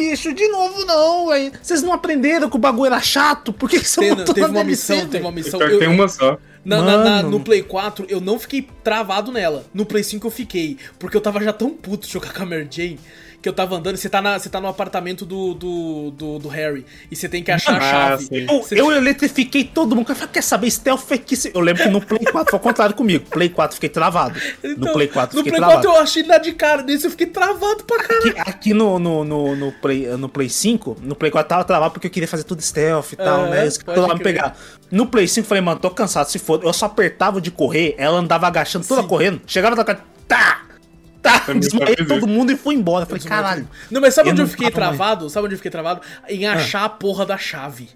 [0.00, 3.52] bicho, de novo não, aí Vocês não aprenderam que o bagulho era chato?
[3.52, 5.60] Por que, que você não Teve uma missão, teve uma missão.
[5.60, 6.38] Eu, tem uma só.
[6.64, 9.64] Na, na, na, no Play 4 eu não fiquei travado nela.
[9.72, 10.76] No Play 5 eu fiquei.
[10.98, 12.98] Porque eu tava já tão puto de jogar com a Mary Jane
[13.40, 16.48] que eu tava andando, você tá, na, você tá no apartamento do, do, do, do
[16.48, 18.28] Harry e você tem que achar ah, a chave.
[18.32, 20.10] Eu, eu eletrifiquei todo mundo.
[20.10, 20.70] Eu quer saber?
[20.70, 21.34] Stealth é que.
[21.54, 23.24] Eu lembro que no Play 4 foi ao contrário comigo.
[23.30, 24.38] Play 4 fiquei travado.
[24.62, 25.76] Então, no Play 4 fiquei travado.
[25.76, 28.30] No Play 4 eu achei lá de cara, nesse eu fiquei travado pra caralho.
[28.30, 31.92] Aqui, aqui, no, no, no, no, Play, no Play 5, no Play 4 tava travado
[31.92, 33.66] porque eu queria fazer tudo stealth e tal, é, né?
[33.66, 34.56] Isso que me pegar.
[34.90, 36.62] No Play 5 falei, mano, tô cansado, se for.
[36.62, 39.08] Eu só apertava de correr, ela andava agachando, toda Sim.
[39.08, 39.40] correndo.
[39.46, 40.69] Chegava na cara, tá!
[41.22, 43.04] Tá, desmaiei todo mundo e foi embora.
[43.04, 43.68] Falei, caralho.
[43.90, 45.22] Não, mas sabe eu onde eu fiquei travado?
[45.22, 45.32] Mais.
[45.32, 46.00] Sabe onde eu fiquei travado?
[46.28, 46.54] Em ah.
[46.54, 46.84] achar ah.
[46.86, 47.88] a porra da chave.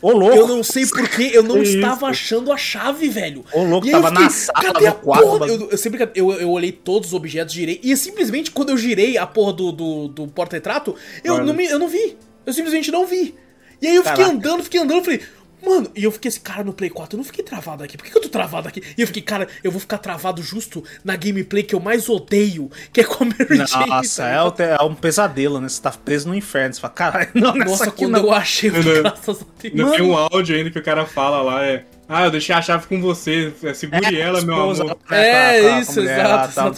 [0.00, 0.36] Ô, louco.
[0.36, 3.44] Eu não sei porquê, eu não estava achando a chave, velho.
[3.52, 5.46] Ô, louco, tava fiquei, na sala, cadê a porra?
[5.46, 9.16] Eu, eu, sempre, eu, eu olhei todos os objetos, girei, e simplesmente quando eu girei
[9.16, 10.94] a porra do, do, do porta-retrato,
[11.24, 12.16] eu, não eu não vi.
[12.44, 13.34] Eu simplesmente não vi.
[13.80, 14.36] E aí eu fiquei Caraca.
[14.36, 15.22] andando, fiquei andando, falei,
[15.66, 17.96] Mano, e eu fiquei assim, cara, no Play 4 eu não fiquei travado aqui.
[17.96, 18.80] Por que, que eu tô travado aqui?
[18.96, 22.70] E eu fiquei, cara, eu vou ficar travado justo na gameplay que eu mais odeio,
[22.92, 23.86] que é com a Mary Jane.
[23.88, 25.68] Nossa, tá é, é, um pesadelo, né?
[25.68, 26.72] Você tá preso no inferno.
[26.72, 28.20] Você fala, caralho, não, Nossa, quando não.
[28.20, 29.74] eu achei, não, graças a Deus.
[29.74, 31.84] Não tem um áudio ainda que o cara fala lá, é.
[32.08, 34.96] Ah, eu deixei a chave com você, segure é, ela, meu amor.
[35.10, 36.28] É, pra, pra, isso, exato.
[36.28, 36.74] Lá, tal,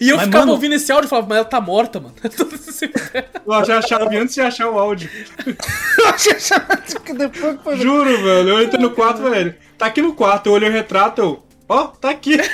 [0.00, 2.14] E eu Mas, ficava mano- ouvindo esse áudio e falava, mas ela tá morta, mano.
[3.46, 5.08] Eu já achava antes de achar o áudio.
[7.04, 8.48] que depois que foi- Juro, velho.
[8.50, 9.54] Eu entrei no quarto, velho.
[9.78, 11.42] Tá aqui no quarto, eu olhei o retrato, eu.
[11.68, 12.36] Ó, tá aqui.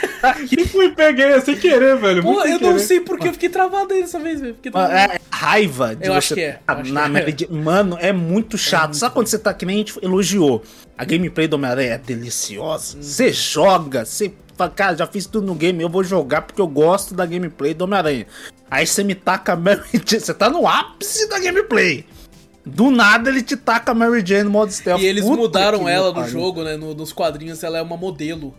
[0.53, 2.23] E fui, peguei, sem querer, velho.
[2.23, 2.79] Pô, muito eu não querer.
[2.81, 4.55] sei porque eu fiquei travado aí dessa vez, velho.
[4.55, 5.13] Fiquei Mano, travado.
[5.15, 7.37] É raiva de Eu você acho que é, tá eu acho na que é.
[7.49, 7.63] Jane.
[7.63, 8.95] Mano, é muito chato.
[8.95, 10.63] Sabe quando você tá que nem a gente elogiou?
[10.99, 13.01] A gameplay do Homem-Aranha é deliciosa.
[13.01, 16.67] Você joga, você fala, cara, já fiz tudo no game, eu vou jogar porque eu
[16.69, 18.27] gosto da gameplay do Homem-Aranha.
[18.71, 22.05] Aí você me taca a Mary Jane, você tá no ápice da gameplay.
[22.65, 25.01] Do nada ele te taca a Mary Jane no modo stealth.
[25.01, 26.77] E eles Puta mudaram ela no jogo, né?
[26.77, 28.53] no- nos quadrinhos ela é uma modelo.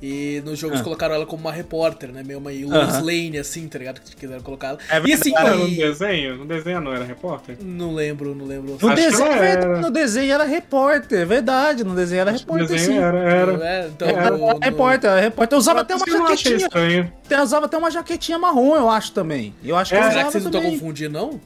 [0.00, 0.84] E nos jogos Ah.
[0.84, 2.22] colocaram ela como uma repórter, né?
[2.24, 3.00] Meio uma Lois Aham.
[3.04, 4.00] Lane, assim, tá ligado?
[4.00, 4.78] Que quiseram colocar ela.
[4.88, 6.36] É e assim, Era no e- desenho?
[6.36, 7.56] No desenho não era repórter?
[7.60, 8.78] não lembro, não lembro.
[8.80, 9.40] No desenho, era.
[9.40, 11.82] verdade, no desenho era repórter, é verdade.
[11.82, 12.98] No desenho era No repórter, desenho sim.
[13.04, 13.52] era, era.
[13.66, 15.56] É, então, Era no- no- repórter, era repórter.
[15.56, 17.12] Eu usava até uma eu não achei jaquetinha.
[17.28, 19.52] Eu usava até uma jaquetinha marrom, eu acho também.
[19.64, 20.78] Eu acho que É, eu Será usava que vocês não estão também.
[20.78, 21.40] confundindo, não?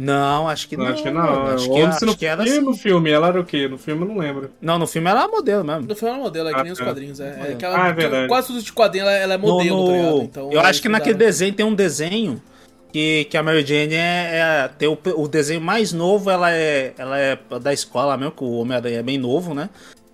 [0.00, 0.92] Não, acho que Não, não.
[0.92, 1.46] acho que não.
[1.48, 2.60] Acho que, se no, acho que era assim.
[2.60, 3.66] no filme, ela era o quê?
[3.66, 4.48] No filme eu não lembro.
[4.62, 5.88] Não, no filme era modelo mesmo.
[5.88, 6.84] No filme ela é modelo, é que Ah, nem os tá.
[6.84, 7.18] quadrinhos.
[7.18, 8.28] É, é que Ah, ela, é verdade.
[8.28, 10.22] quase tudo de quadrinho ela, ela é No- modelo, no- tá ligado?
[10.22, 12.40] Então, eu acho que naquele desenho tem um desenho
[12.92, 14.30] que, que a Mary Jane é,
[14.66, 18.44] é- tem o, o desenho mais novo, ela é, ela é da escola mesmo, que
[18.44, 19.68] o Homem-Aranha é bem novo, né?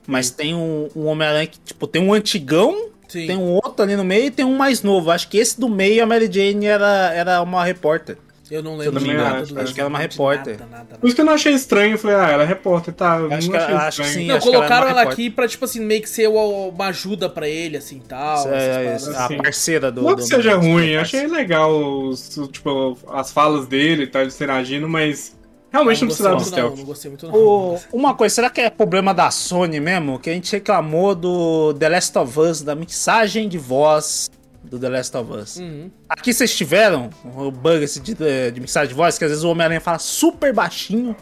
[0.06, 3.26] Mas tem um, um Homem-Aranha que, tipo, tem um antigão, Sim.
[3.26, 5.10] tem um outro ali no meio e tem um mais novo.
[5.10, 8.16] Acho que esse do meio, a Mary Jane era, era uma repórter.
[8.50, 10.58] Eu não eu lembro de me nada do acho que era uma de repórter.
[10.58, 10.98] Nada, nada, nada.
[10.98, 11.94] Por isso que eu não achei estranho.
[11.94, 13.16] Eu falei, ah, ela é repórter, tá.
[13.16, 14.26] Eu Acho não que- achei acho que sim.
[14.26, 15.24] Não, acho que ela colocaram uma ela repórter.
[15.24, 18.36] aqui pra, tipo assim, meio que ser uma, uma ajuda pra ele, assim, tal.
[18.40, 19.08] essas É, paradas.
[19.16, 19.36] a assim.
[19.38, 20.02] parceira do.
[20.02, 24.20] Não do- que seja do- ruim, achei legal os, tipo, as falas dele e tal,
[24.22, 25.34] ele interagindo, mas
[25.72, 26.78] realmente não, não precisava do gostei muito, não, stealth.
[26.78, 27.34] não gostei muito, não.
[27.34, 30.18] O- uma coisa, será que é problema da Sony mesmo?
[30.18, 34.30] Que a gente reclamou do The Last of Us, da mixagem de voz
[34.64, 35.56] do The Last of Us.
[35.56, 35.90] Uhum.
[36.08, 38.14] Aqui vocês tiveram o bug esse de,
[38.50, 41.14] de mixagem de voz, que às vezes o Homem-Aranha fala super baixinho,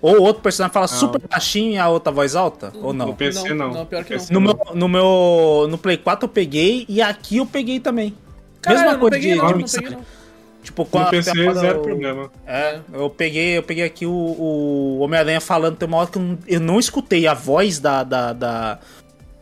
[0.00, 2.72] ou outro personagem fala super baixinho e a outra voz alta?
[2.76, 3.14] Ou No não?
[3.14, 3.74] PC Não, não.
[3.74, 5.66] não, pior que PC No meu, no meu.
[5.68, 8.14] No Play 4 eu peguei e aqui eu peguei também.
[8.60, 9.82] Caralho, Mesma não coisa peguei, de, não, de não mixagem.
[9.88, 10.24] peguei, não.
[10.62, 12.30] Tipo, No quando PC, zero eu- problema.
[12.46, 16.22] É, eu peguei, eu peguei aqui o, o Homem-Aranha falando, tem uma hora que eu
[16.22, 18.78] não, eu não escutei a voz da, da, da,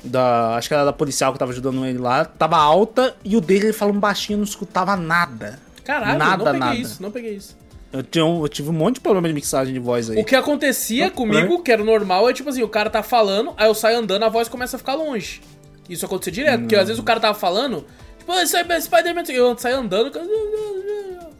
[0.05, 3.40] da- Acho que era da policial que tava ajudando ele lá, tava alta e o
[3.40, 5.59] dele ele falando baixinho, não escutava nada.
[5.84, 6.74] Caralho, Nada, não peguei nada.
[6.76, 7.57] isso, não peguei isso.
[7.92, 10.18] Eu, tinha um- eu tive um monte de problema de mixagem de voz aí.
[10.18, 13.66] O que acontecia comigo, que era normal, é tipo assim, o cara tá falando, aí
[13.68, 15.40] eu saio andando, a voz começa a ficar longe.
[15.88, 17.84] Isso acontecia direto, porque às vezes o cara tava falando,
[18.18, 18.46] tipo, "Ah, é
[18.80, 20.22] Spider-Man, eu saio andando, eu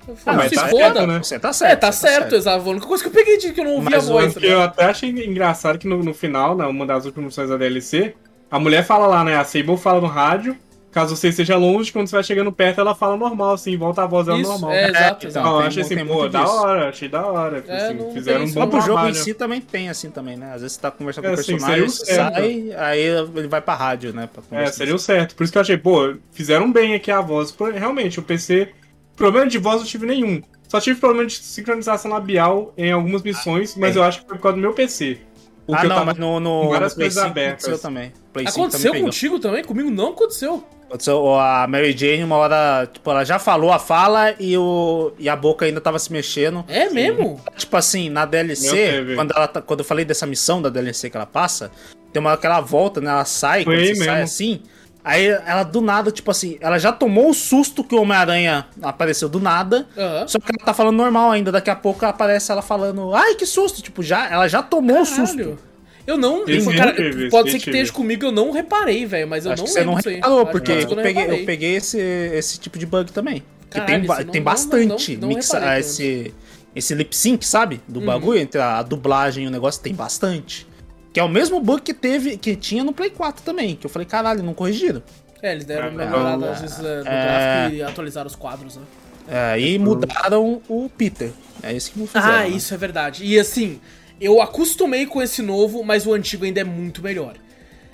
[0.09, 0.83] Ah, falo, mas se tá foda.
[0.95, 1.19] certo, né?
[1.23, 1.73] Você tá certo.
[1.73, 2.69] É, tá você certo, exato.
[2.69, 4.33] A única coisa que eu peguei de que eu não ouvi Mas a voz.
[4.33, 7.57] Porque eu até achei engraçado que no, no final, né, uma das últimas missões da
[7.57, 8.15] DLC,
[8.53, 9.35] a mulher fala lá, né?
[9.37, 10.55] A Sable fala no rádio,
[10.91, 14.07] caso você esteja longe, quando você vai chegando perto, ela fala normal, assim, volta a
[14.07, 14.71] voz dela Isso, normal.
[14.73, 15.49] é, exato, então, exato.
[15.49, 17.65] Então, eu achei assim, pô, da hora, achei da hora.
[17.67, 19.11] É, assim, não fizeram um bom Mas pro jogo trabalho.
[19.11, 20.53] em si também tem assim também, né?
[20.55, 23.63] Às vezes você tá conversando É, com o sim, personagem, o sai, aí ele vai
[23.63, 24.29] pra rádio, né?
[24.31, 25.35] pra É, seria o certo.
[25.35, 27.55] Por isso que eu achei, pô, fizeram bem aqui a voz.
[27.75, 28.69] Realmente, o PC.
[29.17, 30.43] Problema de voz eu tive nenhum.
[30.69, 33.99] Só tive problema de sincronização labial em algumas missões, mas é.
[33.99, 35.19] eu acho que foi por causa do meu PC.
[35.67, 37.65] Porque Ah, não, tava mas no, no, várias no Play coisas 5 abertas.
[37.65, 38.13] aconteceu também.
[38.33, 39.07] Play 5 Aconteceu também pegou.
[39.13, 39.65] contigo também?
[39.65, 40.65] Comigo não aconteceu.
[40.87, 45.27] Aconteceu, a Mary Jane, uma hora, tipo, ela já falou a fala e, o, e
[45.29, 46.65] a boca ainda tava se mexendo.
[46.69, 47.41] É mesmo?
[47.57, 51.17] Tipo assim, na DLC, quando, ela, tá- quando eu falei dessa missão da DLC que
[51.17, 51.71] ela passa,
[52.13, 53.11] tem uma hora que ela volta, né?
[53.11, 54.25] Ela sai, Foi quando você sai mesmo.
[54.25, 54.63] assim.
[55.05, 59.29] Aí ela do nada, tipo assim, ela já tomou o susto que o Homem-Aranha apareceu
[59.29, 59.87] do nada.
[59.99, 60.29] Aham.
[60.29, 61.51] Só que ela tá falando normal ainda.
[61.51, 63.83] Daqui a pouco aparece ela falando, ai, que susto!
[63.83, 65.37] Tipo, já, ela já tomou o susto.
[65.39, 65.59] Caralho.
[66.07, 66.45] Eu não.
[66.49, 66.95] Esse cara,
[67.31, 69.27] pode ser que esteja comigo, eu não reparei, velho.
[69.29, 71.77] Mas eu Acho não que você não reparou, porque que eu não peguei, eu peguei
[71.77, 73.43] esse, esse tipo de bug também.
[73.71, 76.35] Que Caralho, tem, isso não- tem não- bastante não- não mixa- reparei, esse,
[76.75, 77.81] esse lip sync, sabe?
[77.89, 78.07] Do Uhum.
[78.07, 80.67] bagulho, entre a, a dublagem e o negócio, tem bastante.
[81.13, 83.77] Que é o mesmo bug que teve, que tinha no Play 4 também.
[83.77, 85.03] Que eu falei, caralho, não corrigiram.
[85.43, 87.03] É, eles deram É, uma melhorada não, às vezes é, no é.
[87.03, 88.83] gráfico e atualizaram os quadros, né?
[89.29, 91.31] É, e mudaram o Peter.
[91.63, 92.27] É isso que não fizeram.
[92.29, 92.49] Ah, né?
[92.49, 93.25] isso é verdade.
[93.25, 93.81] E assim,
[94.21, 97.35] eu acostumei com esse novo, mas o antigo ainda é muito melhor.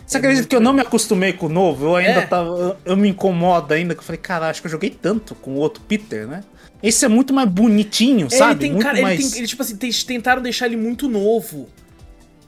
[0.06, 1.86] Você acredita que eu não me acostumei com o novo?
[1.86, 2.26] Eu ainda É.
[2.26, 2.48] tava.
[2.48, 5.50] Eu, eu me incomodo ainda, que eu falei, cara, acho que eu joguei tanto com
[5.52, 6.42] o outro Peter, né?
[6.82, 8.52] Esse é muito mais bonitinho, É, sabe?
[8.52, 9.20] ele tem, muito cara, mais.
[9.20, 11.68] ele tem, ele, tipo assim, tentaram deixar ele muito novo.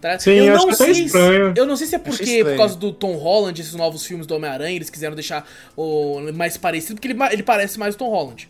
[0.01, 0.19] Tá?
[0.19, 1.53] Sim, eu não até sei, estranho.
[1.55, 4.27] se, eu não sei se é porque por causa do Tom Holland, esses novos filmes
[4.27, 5.47] do Homem-Aranha, eles quiseram deixar
[5.77, 8.49] o mais parecido, porque ele, ele parece mais o Tom Holland.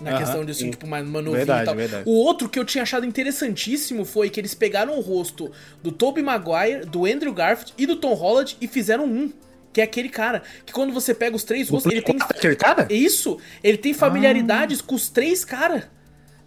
[0.00, 0.70] Na Aham, questão de assim, sim.
[0.72, 1.74] tipo, mais novinho Verdade, e tal.
[1.74, 2.02] verdade.
[2.06, 5.50] O outro que eu tinha achado interessantíssimo foi que eles pegaram o rosto
[5.82, 9.32] do Tobey Maguire, do Andrew Garfield e do Tom Holland e fizeram um.
[9.72, 12.36] que é aquele cara que quando você pega os três O rostos, ele tem 4,
[12.36, 12.86] aquele cara?
[12.90, 15.84] isso, ele tem familiaridades com os três caras.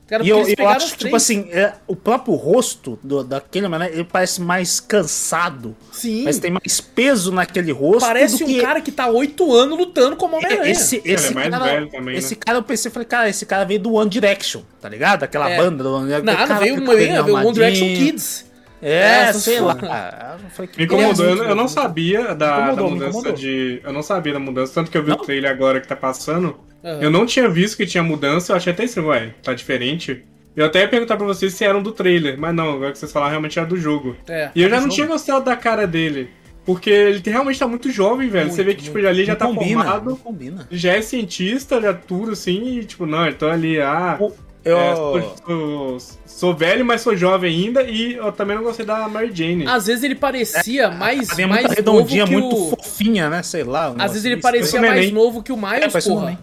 [0.09, 4.03] Cara, E eu, eu acho, tipo assim, é, o próprio rosto do, daquele mané, ele
[4.03, 5.75] parece mais cansado.
[5.91, 6.23] Sim.
[6.23, 8.07] Mas tem mais peso naquele rosto.
[8.07, 10.71] Parece do um que cara que tá oito anos lutando como Homem-Aranha.
[10.71, 12.41] Esse, esse, é mais cara, velho também, esse né?
[12.43, 15.21] cara eu pensei, falei, cara, esse cara veio do One Direction, tá ligado?
[15.23, 15.57] Aquela É.
[15.57, 16.25] banda do One Direction.
[16.25, 17.87] Nada, Cara, veio, com veio, veio One Direction.
[17.87, 18.49] Kids.
[18.81, 19.75] É, Essas sei lá.
[19.75, 23.81] que Me incomodou, eu, não- eu não sabia da, da mudança de.
[23.83, 25.17] Eu não sabia da mudança, tanto que eu vi Não?
[25.17, 26.57] o trailer agora que tá passando.
[26.83, 27.01] Aham.
[27.01, 30.23] Eu não tinha visto que tinha mudança, eu achei até estranho, ué, tá diferente.
[30.55, 33.11] Eu até ia perguntar pra vocês se eram do trailer, mas não, agora que vocês
[33.11, 34.15] falaram realmente era do jogo.
[34.27, 34.95] É, E eu tá já não jogo.
[34.95, 36.29] tinha gostado da cara dele.
[36.65, 38.51] Porque ele realmente tá muito jovem, velho.
[38.51, 40.67] Você vê que, tipo, ele ali já Não tá combina, não formado, combina.
[40.69, 44.19] já é cientista, já tudo assim, e tipo, não, então ali, ah.
[44.63, 48.85] Eu, é, sou, sou- sou velho, mas sou jovem ainda, e eu também não gostei
[48.85, 49.65] da Mary Jane.
[49.65, 52.69] Às vezes ele parecia mais, é mais muito redondinha, novo que muito o...
[52.75, 53.41] fofinha, né?
[53.41, 53.91] Sei lá.
[53.91, 56.25] um Às vezes ele parecia um mais novo que o É, Miles, um porra.
[56.25, 56.39] neném.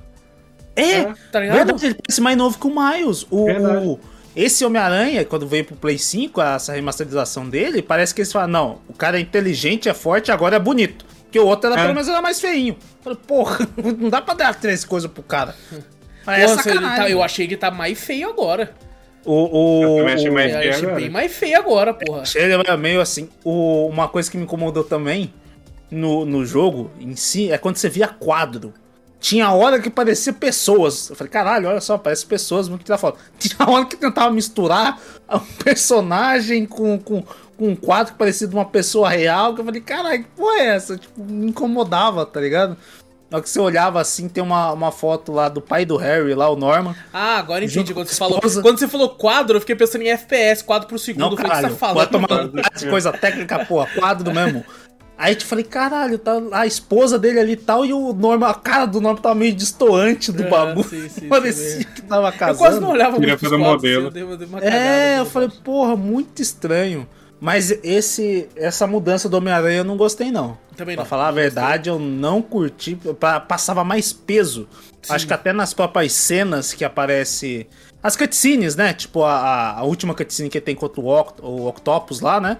[0.76, 1.14] É, É.
[1.32, 1.56] Tá ligado?
[1.56, 3.26] verdade, ele parece mais novo que o Miles.
[3.30, 3.46] O,
[3.92, 4.00] o-
[4.36, 8.78] esse Homem-Aranha, quando veio pro Play 5, essa remasterização dele, parece que eles falam, não,
[8.88, 11.06] o cara é inteligente, é forte, agora é bonito.
[11.24, 11.82] Porque o outro, era, É.
[11.84, 12.74] pelo menos, era mais feinho.
[12.74, 13.68] Eu Falei, porra,
[13.98, 15.54] não dá pra dar três coisas pro cara.
[16.26, 16.96] Mas é Nossa, ele sacanagem.
[17.04, 18.72] tá- eu achei que tá mais feio agora.
[19.24, 20.94] O, o, Eu achei mais- feio agora.
[20.96, 22.22] bem mais feio agora, porra.
[22.34, 23.28] Ele é meio assim.
[23.42, 25.32] O, uma coisa que me incomodou também
[25.90, 28.72] no, no jogo em si é quando você via quadro.
[29.18, 31.10] Tinha hora que parecia pessoas.
[31.10, 33.18] Eu falei, caralho, olha só, parece pessoas muito que tirar foto.
[33.38, 35.00] Tinha hora que tentava misturar
[35.30, 39.54] um personagem com, com, com um quadro que parecia de uma pessoa real.
[39.54, 40.96] Que eu falei, caralho, que porra é essa?
[40.96, 42.76] Tipo, me incomodava, tá ligado?
[43.28, 46.32] Na hora que você olhava assim, tem uma, uma foto lá do pai do Harry,
[46.32, 46.94] lá, o Norman.
[47.12, 47.92] Ah, agora entendi.
[47.92, 51.22] Quando você, falou, quando você falou quadro, eu fiquei pensando em FPS, quadro por segundo.
[51.22, 52.52] Não, eu falei, o que caralho, você tá falando?
[52.52, 54.64] tomar coisa técnica, porra, quadro mesmo.
[55.18, 58.48] Aí eu te falei, caralho, tá a esposa dele ali e tal, e o Norma,
[58.50, 60.86] a cara do Norma tava meio destoante do É, bagulho.
[60.88, 62.54] sim, sim, Parecia sim, que tava casando.
[62.54, 64.06] Eu quase não olhava Queria muito pros fazer quadros, modelo.
[64.06, 65.30] eu dei uma- dei uma cagada, É, eu assim.
[65.30, 67.08] falei, porra, muito estranho.
[67.38, 70.56] Mas esse, essa mudança do Homem-Aranha eu não gostei, não.
[70.74, 71.08] Também Pra não.
[71.08, 72.96] falar a verdade, eu não curti.
[73.20, 74.66] pa- Passava mais peso.
[75.08, 77.66] Acho que até nas próprias cenas que aparece.
[78.02, 78.92] As cutscenes, né?
[78.94, 82.56] Tipo, a, a- a última cutscene que tem contra o, Oct o Octopus lá, né?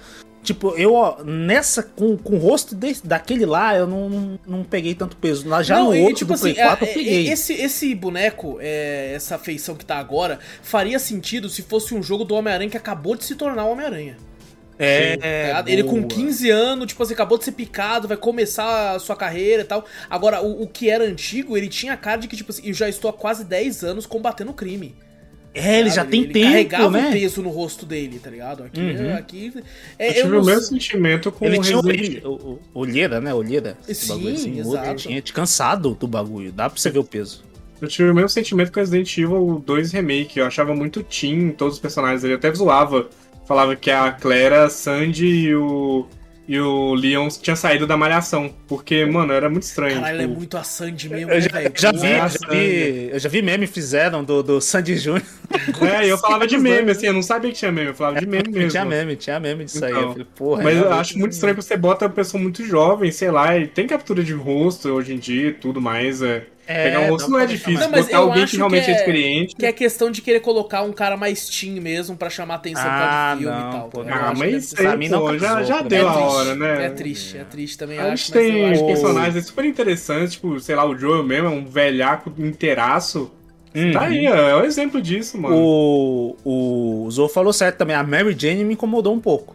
[0.47, 4.65] Tipo, eu, ó, nessa, com, com o rosto desse- daquele lá, eu não, não, não
[4.65, 5.49] peguei tanto peso.
[5.49, 7.29] Lá Já Não, no e, outro tipo do Play assim, 4 é, eu peguei.
[7.29, 12.03] é, esse, esse boneco, é, essa feição que tá agora, faria sentido se fosse um
[12.03, 14.17] jogo do Homem-Aranha que acabou de se tornar o Homem-Aranha.
[14.79, 15.69] É, tá ligado?
[15.69, 16.07] Ele com boa.
[16.07, 19.85] 15 anos, tipo assim, acabou de ser picado, vai começar a sua carreira e tal.
[20.09, 22.75] Agora, o, o que era antigo, ele tinha a cara de que, tipo assim, eu
[22.75, 24.95] já estou há quase 10 anos combatendo o crime.
[25.59, 27.09] É, ele já tem ele tempo, carregava né?
[27.09, 28.63] o peso no rosto dele, tá ligado?
[28.63, 29.15] Aqui, Uhum.
[29.17, 29.63] aqui Eu
[29.99, 33.33] é, tive não o mesmo sentimento com Ele o tinha Resident o, olheira, né?
[33.33, 33.79] Olheira.
[33.89, 34.97] esse Sim, bagulho assim, o outro exato.
[35.03, 36.53] Tinha te cansado do bagulho.
[36.53, 37.43] Dá pra você ver o peso.
[37.81, 40.39] Eu tive o mesmo sentimento com Resident Evil 2 Remake.
[40.39, 42.35] Eu achava muito teen todos os personagens dele.
[42.35, 43.09] Eu até zoava.
[43.47, 46.07] Falava que a Claire, a Sandy e o,
[46.49, 48.55] e o Leon tinham saído da malhação.
[48.67, 49.95] Porque, mano, era muito estranho.
[49.95, 51.73] Caralho, ele é tipo, muito a Sandy mesmo, Eu né, já, velho?
[51.75, 54.97] eu já vi, eu Nossa, já vi, eu já vi meme fizeram do, do Sandy
[54.97, 55.25] Júnior.
[55.81, 58.17] É, e eu falava de meme, assim, eu não sabia que tinha meme, eu falava
[58.17, 58.69] de meme mesmo.
[58.69, 59.99] Tinha meme, tinha meme disso aí.
[59.99, 62.43] Eu Então, falei, porra, Mas eu realmente acho muito estranho que você bota uma pessoa
[62.43, 66.23] muito jovem, sei lá, e tem captura de rosto hoje em dia e tudo mais.
[66.23, 66.47] É.
[66.69, 67.81] É, Pegar um rosto dá não é difícil.
[67.81, 69.55] Não, mas botar alguém que realmente que é, é- experiente.
[69.55, 73.35] Que é questão de querer colocar um cara mais teen mesmo pra chamar atenção Ah,
[73.37, 73.89] de filme não, e tal.
[73.89, 74.17] pô, tá não.
[74.29, 76.35] Ah, mas isso pra aí, mim não pô, já, já pra deu é a triste,
[76.35, 76.87] hora, né?
[76.87, 78.27] É triste, é triste também, A acho.
[78.27, 81.47] gente mas eu tem acho que- personagens super interessantes, tipo, sei lá, o Joel mesmo
[81.47, 83.31] é um velhaco inteiraço.
[83.75, 83.93] Uhum.
[83.93, 85.55] Tá aí, ó, é um exemplo disso, mano.
[85.57, 86.37] O,
[87.05, 87.95] o Zou falou certo também.
[87.95, 89.55] A Mary Jane me incomodou um pouco.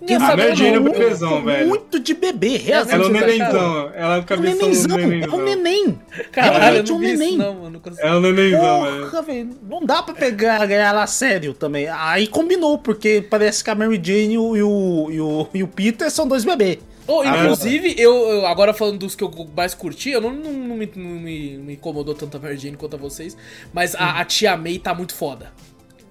[0.00, 1.68] Não, A sabe, Mary Jane é um bebezão, velho.
[1.68, 2.94] Muito de bebê, realmente.
[2.94, 6.00] Ela é um vocês nenenzão, ela é o É um nenenzão, é um neném.
[6.32, 7.36] Caralho, eu não um neném.
[7.36, 7.82] não, mano.
[7.98, 9.10] É um nenenzão, velho.
[9.10, 9.50] Porra, velho.
[9.68, 11.86] Não dá pra pegar, ganhar ela a sério também.
[11.88, 15.62] Aí combinou, porque parece que a Mary Jane e o, e o, e o, e
[15.62, 16.78] o Peter são dois bebês.
[17.06, 20.52] Oh, Ah, inclusive, eu, eu- agora falando dos que eu mais curti, eu não, não,
[20.52, 23.36] não me, não me- incomodou tanto a Mary Jane quanto a vocês,
[23.72, 25.52] mas a, a Tia May tá muito foda.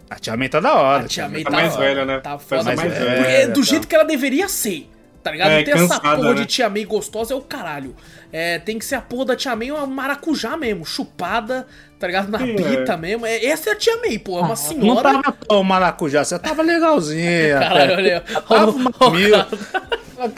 [0.10, 1.06] A Tia May tá da hora.
[1.06, 2.20] A Tia May Tá tá, mais velha, né?
[2.20, 2.64] Tá foda.
[2.64, 3.66] mais Porque velha, é do tá.
[3.68, 4.90] jeito que ela deveria ser.
[5.22, 5.52] Tá ligado?
[5.52, 6.42] É, não tem essa cansada, porra né?
[6.42, 7.96] de Tia May gostosa, é o caralho.
[8.32, 11.68] É, tem que ser a porra da Tia May uma maracujá mesmo, chupada,
[12.00, 12.30] tá ligado?
[12.30, 12.98] Na Sim, pita é.
[12.98, 13.26] mesmo.
[13.26, 14.38] É, essa é a Tia May, pô.
[14.38, 15.02] É uma Não senhora.
[15.22, 17.60] tava tão maracujá, você tava legalzinha.
[17.60, 18.22] Caralho, olha.
[18.48, 19.36] Tava uma mil.
[19.36, 20.30] Ah,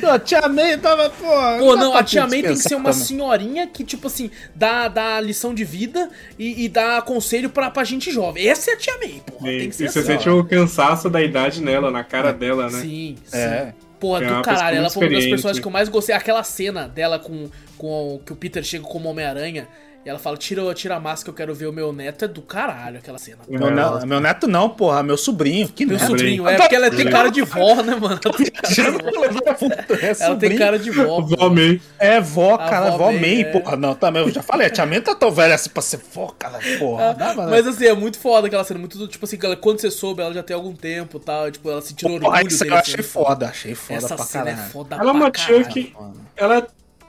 [0.00, 0.14] Caralho.
[0.16, 1.24] A Tia May tava, pô.
[1.58, 3.06] Pô, não, a Tia May tem que ser uma também.
[3.06, 7.82] senhorinha que, tipo assim, dá, dá lição de vida e, e dá conselho pra, pra
[7.84, 8.46] gente jovem.
[8.48, 9.50] Essa é a Tia May, porra.
[9.52, 10.08] E, Tem que ser e você assim.
[10.12, 12.80] sente o cansaço da idade nela, na cara dela, né?
[12.80, 13.36] Sim, sim.
[13.38, 13.72] É.
[13.98, 14.76] Porra, É do caralho.
[14.76, 16.14] Ela foi uma das personagens que eu mais gostei.
[16.14, 19.66] Aquela cena dela com, com o- que o Peter chega como Homem-Aranha.
[20.06, 22.24] E ela fala, tira, tira a máscara, eu quero ver o meu neto.
[22.24, 23.38] É do caralho aquela cena.
[23.48, 25.66] Meu, ne- meu neto não, porra, meu sobrinho.
[25.68, 26.06] Que Meu neto?
[26.06, 28.20] sobrinho, é porque ela tem cara de vó, né, mano?
[28.24, 29.96] Ela tem cara de vó.
[30.00, 31.20] É Ela tem cara de vó.
[31.20, 31.80] Vó May.
[31.98, 33.44] É vó, cara, vó vó May, May, é.
[33.46, 33.76] porra.
[33.76, 36.28] Não, também, eu já falei, a tia May tá tão velha assim pra ser vó,
[36.38, 37.12] cara, porra.
[37.12, 37.50] dá, mano.
[37.50, 38.78] Mas assim, é muito foda aquela cena.
[38.78, 41.50] Muito, tipo assim, quando você soube, ela já tem algum tempo e tal.
[41.50, 42.70] Tipo, ela sentindo orgulho Porra, isso dele.
[42.70, 42.92] eu assim.
[42.92, 44.70] achei foda, achei foda Essa pra cena é caralho.
[44.70, 45.92] foda Ela é uma tia que.
[46.36, 46.64] Ela,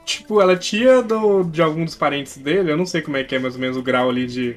[0.08, 2.70] tipo, ela é tia do, de algum dos parentes dele.
[2.72, 4.56] Eu não sei como é que é mais ou menos o grau ali de.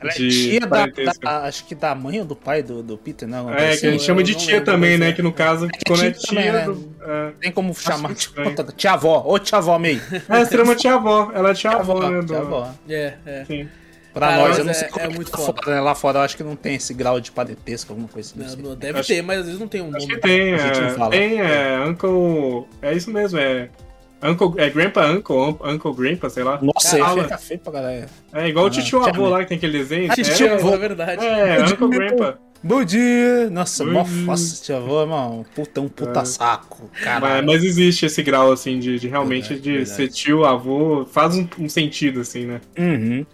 [0.00, 1.24] Ela é de tia da, parentesco.
[1.24, 3.52] da- acho que da mãe ou do pai do, do Peter, não?
[3.52, 5.08] É, que a gente eu chama de tia também, né?
[5.08, 5.12] é.
[5.12, 6.64] Que no caso, que quando é tia também, né?
[6.64, 6.94] do.
[7.02, 8.40] É, Tem como chamar, tipo,
[8.76, 10.00] tia avó, ô tia avó May.
[10.28, 11.30] é seria uma tia avó.
[11.34, 12.22] Ela é tia avó, né?
[12.24, 12.70] Tia avó.
[12.88, 13.44] É, é.
[13.44, 13.68] Sim.
[14.14, 15.62] Pra nós, eu não é- sei como é é, muito lá foda.
[15.62, 15.80] fora, né?
[15.82, 18.56] Lá fora eu acho que não tem esse grau de padetesco, alguma coisa assim.
[18.62, 20.14] Não, não deve Acho- ter, mas às vezes não tem um Acho nome.
[20.14, 21.10] que tem, A gente não é, fala.
[21.10, 22.66] tem, é, Uncle.
[22.82, 23.68] É isso mesmo, é.
[24.22, 26.58] Uncle, é Grandpa Uncle, Uncle Grandpa, sei lá.
[26.60, 27.22] Nossa, aí Fala.
[27.22, 28.06] fica feio pra galera.
[28.32, 30.08] É igual o Ah, titio tia avô lá que tem aquele desenho.
[30.10, 30.70] Ah, é, titio É, avô.
[30.74, 31.24] é verdade.
[31.24, 32.38] É, Uncle Grandpa.
[32.60, 33.48] Bom dia!
[33.50, 34.22] Nossa, mó Bom dia.
[34.26, 35.46] nossa, tia avó, mano.
[35.54, 36.24] Puta, um puta É.
[36.24, 36.90] saco.
[36.92, 37.46] Mas, Caralho.
[37.46, 39.90] mas existe esse grau, assim, de, de realmente Verdade, de verdade.
[39.96, 42.60] ser tio, avô, faz um, um sentido, assim, né?
[42.76, 43.24] Uhum.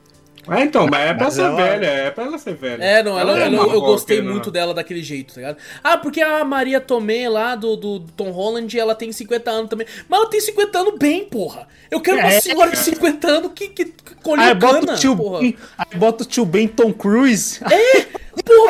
[0.50, 2.82] É, então, mas é pra Mas ser ela- velha, é pra ela ser velha.
[2.82, 4.52] É, não, ela, é ela- uma eu avó, gostei querendo ou muito não.
[4.52, 5.56] dela daquele jeito, tá ligado?
[5.82, 9.86] Ah, porque a Maria Tomé lá do, do Tom Holland, ela tem 50 anos também.
[10.08, 11.66] Mas ela tem 50 anos bem, porra.
[11.90, 14.96] Eu quero uma É, senhora de 50 anos que, que, que colheu Aí bota o
[14.96, 15.40] tio porra.
[15.40, 17.60] Ben, aí bota o tio Ben Tom Cruise.
[17.60, 17.74] Porra,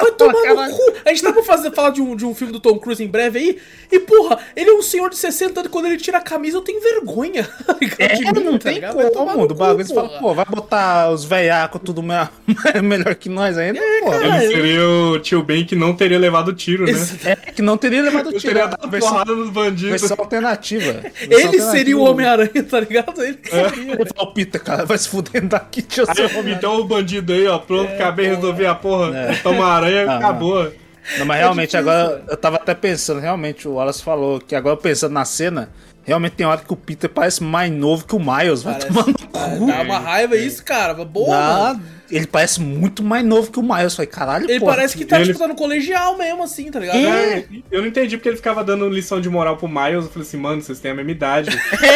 [0.04, 0.92] vai tomar no cu.
[1.04, 3.08] A gente tá pra fazer, falar de um, de um filme do Tom Cruise em
[3.08, 3.58] breve aí.
[3.92, 5.70] E, porra, ele é um senhor de 60 anos.
[5.72, 7.48] Quando ele tira a camisa, eu tenho vergonha.
[7.98, 8.96] É, De mim, não tá tem ligado?
[8.96, 9.42] Vai tomar como.
[9.42, 12.14] no Do cu, bagulho, você fala, pô, vai botar os velhacos tudo me-
[12.82, 13.80] melhor que nós ainda?
[14.02, 14.44] pô, cara.
[14.44, 16.92] Ele seria o tio Ben que não teria levado tiro, né?
[17.24, 18.52] É que não teria levado Ele tiro.
[18.54, 20.00] teria A dado versão, porrada nos bandidos.
[20.00, 20.84] versão alternativa.
[21.04, 21.70] Versão Ele alternativa.
[21.70, 23.22] seria o Homem-Aranha, tá ligado?
[23.22, 23.92] Ele seria.
[23.94, 26.80] Ele fala, Peter, cara, vai se fudendo daqui, deixa eu ser o Aí, Homem-Aranha." então
[26.80, 29.16] o bandido aí, ó, pronto, acabei de resolver a porra.
[29.16, 29.34] É.
[29.42, 30.72] Toma aranha, Ah, acabou.
[31.18, 34.74] Não, mas realmente, difícil, agora eu tava até pensando, realmente, o Wallace falou que agora
[34.76, 35.68] pensando na cena,
[36.02, 39.06] realmente tem hora que o Peter parece mais novo que o Miles, vai Parece- tomar
[39.08, 39.66] no Ah, cu.
[39.66, 40.94] Dá uma raiva isso, cara.
[41.04, 41.82] Boa, Dá- mano.
[42.10, 43.94] ele parece muito mais novo que o Miles.
[43.94, 46.80] Falei, caralho, Ele pô, parece que tá, ele- tipo, tá no colegial mesmo, assim, tá
[46.80, 46.96] ligado?
[46.96, 50.06] É, eu não entendi porque ele ficava dando lição de moral pro Miles.
[50.06, 51.50] Eu falei assim, mano, vocês têm a mesma idade.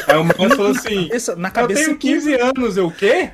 [0.07, 3.31] Aí o Miles falou assim: cabeça- na Eu cabeça tenho 15 anos, eu o quê?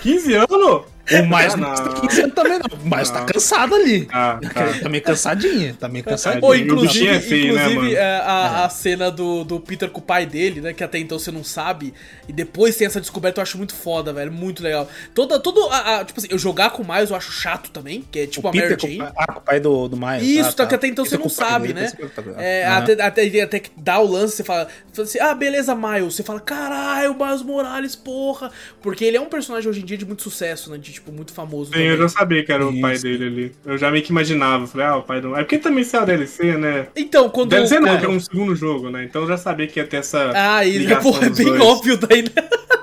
[0.00, 0.82] 15 anos?
[1.10, 1.74] O Miles Ah, não não.
[1.74, 2.78] tá 15 anos também, não.
[2.78, 3.26] O Miles tá Não.
[3.26, 4.08] cansado ali.
[4.10, 4.78] Ah, tá.
[4.82, 6.40] Tá meio cansadinho, tá meio cansadinho.
[6.40, 7.96] Pô, E o inclusive, é feio, né, inclusive mano?
[7.96, 10.72] é, a, a cena do, do Peter com o pai dele, né?
[10.72, 11.92] Que até então você não sabe.
[12.26, 14.32] E depois tem essa descoberta, eu acho muito foda, velho.
[14.32, 14.88] Muito legal.
[15.14, 18.02] Toda, todo, a, a- tipo assim, eu jogar com o Miles eu acho chato também,
[18.10, 19.12] que é tipo o a Mary Peter com, Jane.
[19.16, 20.22] ah, com o pai do, do Miles.
[20.22, 21.92] Isso, ah, tá, que até então você Peter não com o pai sabe, dele, né?
[22.38, 22.78] É, Aham.
[22.78, 26.14] até, até, até que dá o lance, você fala, fala assim, ah, beleza, Miles.
[26.14, 28.50] Você fala, caralho, Miles Morales, porra.
[28.80, 30.78] Porque ele é um personagem hoje em dia de muito sucesso, né?
[30.78, 33.02] De, tipo, muito famoso Sim, eu já sabia que era o pai Isso.
[33.02, 33.52] dele ali.
[33.64, 34.66] Eu já meio que imaginava.
[34.66, 35.34] Falei, ah, o pai do.
[35.36, 36.86] É porque também saiu a DLC, né?
[36.96, 37.50] Então, quando...
[37.50, 39.04] DLC não, quando- que é um segundo jogo, né?
[39.04, 40.32] Então eu já sabia que ia ter essa.
[40.34, 41.60] Ah, isso, porra, é bem dois.
[41.60, 42.30] óbvio daí, né?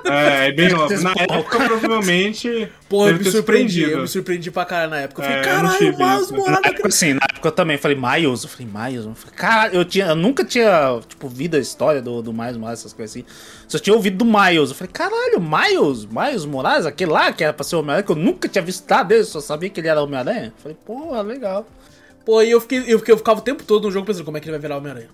[0.04, 1.00] É, é bem óbvio.
[1.02, 2.68] Na época, provavelmente.
[2.88, 5.22] Pô, eu me surpreendi, eu me surpreendi pra caralho na época.
[5.22, 6.34] Eu falei, É, caralho, Miles isso.
[6.34, 6.60] Morales...
[6.62, 9.74] Na época, assim, na época eu também falei Miles, eu falei Miles, eu falei, caralho,
[9.74, 13.16] eu, tinha, eu nunca tinha, tipo, visto a história do, do Miles Morales, essas coisas
[13.16, 13.24] assim.
[13.68, 14.70] Só tinha ouvido do Miles.
[14.70, 18.12] Eu falei, caralho, Miles, Miles Morales, aquele lá que era pra ser o Homem-Aranha, que
[18.12, 20.52] eu nunca tinha visto nada dele, só sabia que ele era Homem-Aranha.
[20.56, 21.66] Eu Falei, porra, legal.
[22.24, 24.36] Pô, e eu fiquei, eu fiquei, eu ficava o tempo todo no jogo pensando como
[24.36, 25.08] é que ele vai virar Homem-Aranha.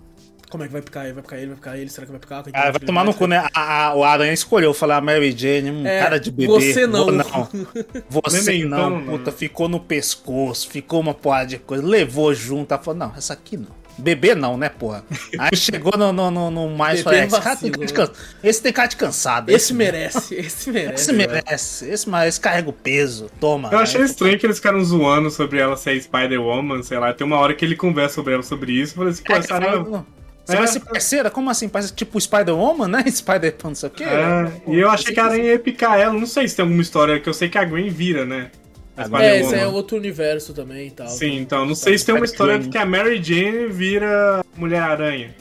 [0.50, 1.12] Como é que vai picar ele?
[1.14, 1.46] Vai picar ele?
[1.48, 1.90] Vai picar ele?
[1.90, 2.42] Será que vai picar?
[2.54, 3.46] Ah, vai tomar no cu, né?
[3.54, 6.46] A, a- o Aranha escolheu falar a Mary Jane, um É, cara de bebê.
[6.52, 7.04] você não.
[7.04, 7.48] Vou não.
[8.10, 12.72] Você Nem não, então, puta, ficou no pescoço, ficou uma porrada de coisa, levou junto,
[12.72, 13.76] ela falou, não, essa aqui não.
[14.00, 15.04] Bebê não, né, porra?
[15.38, 17.92] Aí chegou no, no, no, no mais e é, esse, cara tem vacilo, cara de
[17.92, 18.10] can-
[18.44, 19.50] esse tem cara de cansado.
[19.50, 20.94] Esse merece, esse merece.
[20.94, 23.68] Esse merece, esse, mas esse carrega o peso, toma.
[23.72, 27.12] Eu achei Aí, estranho que eles ficaram zoando sobre ela ser Spider-Woman, sei lá.
[27.12, 28.92] Tem uma hora que ele conversa sobre ela sobre isso.
[28.92, 30.06] Eu falei assim, pô, é, essa aranha-
[30.48, 30.58] Você É.
[30.60, 31.30] vai ser parceira?
[31.30, 31.68] Como assim?
[31.68, 33.04] Parece tipo Spider-Woman, né?
[33.12, 34.04] Spider não sei o quê.
[34.04, 36.14] É, e eu achei que a aranha ia picar ela.
[36.14, 38.50] Não sei se tem alguma história, que eu sei que a Gwen vira, né?
[38.96, 41.06] A É, esse é outro universo também e tal.
[41.08, 45.34] Sim, então, não sei se tem uma história de que a Mary Jane vira Mulher-Aranha.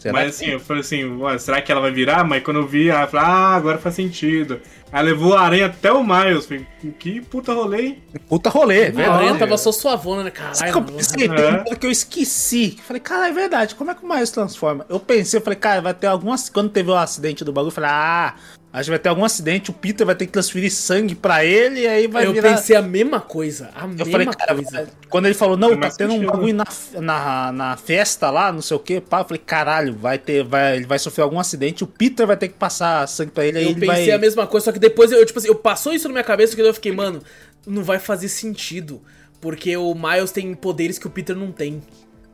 [0.00, 1.04] Será Mas assim, eu falei assim,
[1.38, 2.24] será que ela vai virar?
[2.24, 4.58] Mas quando eu vi, ela falou, ah, agora faz sentido.
[4.90, 6.46] Aí levou a aranha até o Miles.
[6.46, 6.66] Falei,
[6.98, 8.02] que puta rolê, hein?
[8.26, 9.12] Puta rolê, A velho.
[9.12, 9.56] aranha Não, tava é.
[9.58, 10.32] só suavona, né?
[10.54, 10.96] Sabe que eu Caralho.
[10.96, 11.28] pensei?
[11.28, 11.76] Tem É.
[11.76, 12.78] que eu esqueci.
[12.82, 13.74] Falei, cara, é verdade.
[13.74, 14.86] Como é que o Miles transforma?
[14.88, 16.48] Eu pensei, eu falei, cara, vai ter algumas.
[16.48, 18.34] Quando teve o acidente do bagulho, eu falei, ah,
[18.72, 21.80] Acho que vai ter algum acidente, o Peter vai ter que transferir sangue pra ele
[21.80, 22.54] e aí vai eu virar...
[22.54, 23.68] pensei a mesma coisa.
[23.74, 24.88] A Eu mesma falei, cara, coisa.
[25.08, 26.64] quando ele falou, não, tá tendo um bagulho na,
[27.00, 30.76] na, na festa lá, não sei o que, pá, eu falei, caralho, vai ter, vai,
[30.76, 33.64] ele vai sofrer algum acidente, o Peter vai ter que passar sangue pra ele, aí
[33.64, 34.14] Eu ele pensei vai...
[34.14, 36.54] a mesma coisa, só que depois eu, tipo assim, eu passou isso na minha cabeça
[36.54, 37.20] que eu fiquei, mano,
[37.66, 39.02] não vai fazer sentido.
[39.40, 41.82] Porque o Miles tem poderes que o Peter não tem.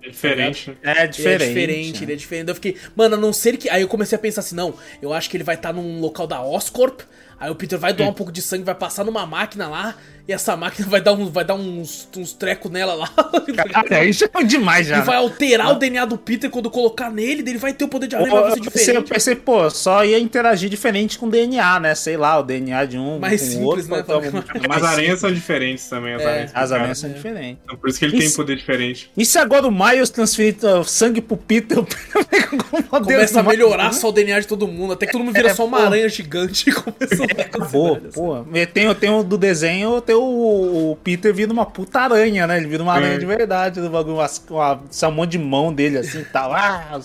[0.06, 0.70] É diferente.
[0.70, 0.76] né?
[0.82, 1.26] É diferente.
[1.26, 2.48] Ele é diferente, ele é diferente.
[2.48, 3.68] Eu fiquei, mano, a não ser que.
[3.68, 6.26] Aí eu comecei a pensar assim, não, eu acho que ele vai estar num local
[6.26, 7.00] da Oscorp.
[7.38, 7.96] Aí o Peter vai Hum.
[7.96, 9.96] doar um pouco de sangue, vai passar numa máquina lá,
[10.28, 13.08] e essa máquina vai dar, um, vai dar uns, uns trecos nela lá.
[13.72, 14.98] Cara, isso é demais já.
[14.98, 18.06] e vai alterar o DNA do Peter quando colocar nele, ele vai ter o poder
[18.08, 19.08] de aranha, Eu, vai eu ser pensei, eu diferente.
[19.08, 21.94] pensei, pô, só ia interagir diferente com o DNA, né?
[21.94, 24.20] Sei lá, o DNA de um Mais com o simples, outro.
[24.20, 24.28] né?
[24.42, 26.26] então, Mas as aranhas são diferentes também, as É.
[26.26, 26.50] aranhas.
[26.54, 27.58] As aranhas são diferentes.
[27.64, 28.36] então Por isso que ele tem Isso.
[28.36, 29.10] poder diferente.
[29.16, 31.86] E se agora o Miles transferir uh, sangue pro Peter, o
[32.96, 33.92] o Começa a melhorar né?
[33.92, 35.84] só o DNA de todo mundo, até que todo mundo vira É, só uma pô.
[35.84, 38.44] aranha gigante e começa a Acabou, pô.
[38.72, 42.56] Tem, tem o do desenho, tem o, o Peter vira uma puta aranha, né?
[42.56, 43.18] Ele vira uma aranha É.
[43.18, 44.16] de verdade do bagulho.
[44.18, 46.52] Um monte de mão dele assim e tal.
[46.52, 46.98] Ah,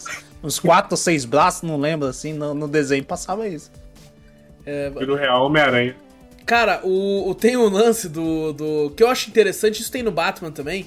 [0.44, 2.34] uns, quatro ou seis braços, não lembro assim.
[2.34, 3.72] No, no desenho passava isso.
[4.98, 5.96] Pelo real, Homem-Aranha.
[6.46, 8.94] Cara, o, o- tem um lance do, do.
[8.96, 10.86] que eu acho interessante, isso tem no Batman também.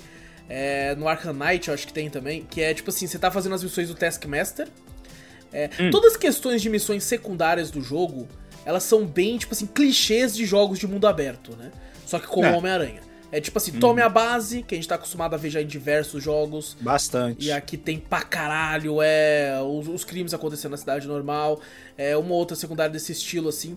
[0.48, 2.44] é, no Arkham Knight, eu acho que tem também.
[2.48, 4.68] Que é tipo assim: você tá fazendo as missões do Taskmaster.
[5.52, 8.26] É, Todas as questões de missões secundárias do jogo,
[8.66, 11.70] elas são bem, tipo assim, clichês de jogos de mundo aberto, né?
[12.06, 12.52] Só que como É.
[12.52, 13.00] Homem-Aranha.
[13.32, 15.66] É tipo assim, tome a base, que a gente tá acostumado a ver já em
[15.66, 16.76] diversos jogos.
[16.80, 17.46] Bastante.
[17.46, 19.60] E aqui tem pra caralho, é.
[19.60, 21.60] Os, os crimes acontecendo na cidade normal.
[21.98, 23.76] É uma outra secundária desse estilo, assim.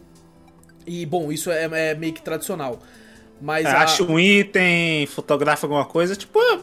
[0.86, 2.80] E, bom, isso é, é meio que tradicional.
[3.42, 6.60] Mas É, a- Acha um item, fotografa alguma coisa, tipo, é,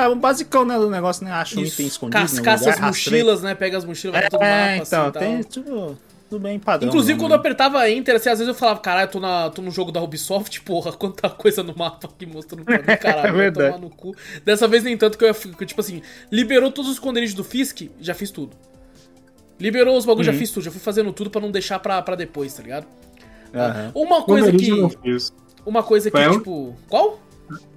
[0.00, 1.30] é, é um basicão né, do negócio, né?
[1.30, 2.20] Acha um isso, item escondido.
[2.20, 3.54] cas- em algum caça lugar, as mochilas, né?
[3.54, 5.98] Pega as mochilas, vai pra todo É, mapa, então, assim, tem tipo,
[6.34, 6.88] tudo bem padrão.
[6.88, 9.50] Inclusive, né, quando eu apertava Enter, assim, às vezes eu falava, caralho, eu tô, na,
[9.50, 13.40] tô no jogo da Ubisoft, porra, quanta coisa no mapa aqui mostrando pra mim, caralho,
[13.40, 14.14] É tomar no cu.
[14.44, 17.44] Dessa vez nem tanto que eu ia, que, tipo assim, liberou todos os esconderijos do
[17.44, 18.56] Fisk, já fiz tudo.
[19.58, 20.32] Liberou os bagulhos, Uhum.
[20.32, 22.86] já fiz tudo, já fui fazendo tudo pra não deixar pra, pra depois, tá ligado?
[23.54, 23.92] Aham.
[23.94, 24.68] Uma coisa que.
[24.68, 24.90] Eu.
[25.64, 26.76] Uma coisa que, Foi um- tipo.
[26.88, 27.20] Qual?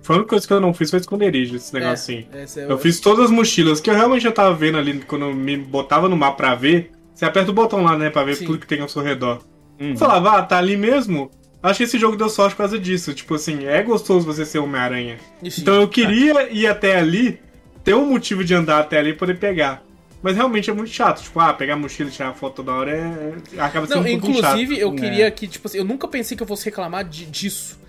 [0.01, 2.25] Foi a única coisa que eu não fiz foi esconderijo, esse negócio assim.
[2.33, 4.99] É, essa é Eu fiz todas as mochilas que eu realmente já tava vendo ali
[5.01, 6.91] quando eu me botava no mapa pra ver.
[7.17, 8.45] Você aperta o botão lá, né, pra ver Sim.
[8.45, 9.41] tudo que tem ao seu redor.
[9.79, 9.89] Uhum.
[9.89, 11.31] Eu falava, ah, tá ali mesmo?
[11.63, 13.11] Acho que esse jogo deu sorte por causa disso.
[13.11, 15.17] Tipo assim, é gostoso você ser Homem-Aranha.
[15.41, 17.39] Então eu queria ir até ali,
[17.83, 19.81] ter um motivo de andar até ali e poder pegar.
[20.21, 21.23] Mas realmente é muito chato.
[21.23, 23.59] Tipo, ah, pegar a mochila e tirar foto toda hora é...
[23.59, 24.79] acaba sendo Não, um inclusive, chato.
[24.81, 24.95] eu É.
[24.95, 27.79] queria que, tipo assim, eu nunca pensei que eu fosse reclamar de- disso.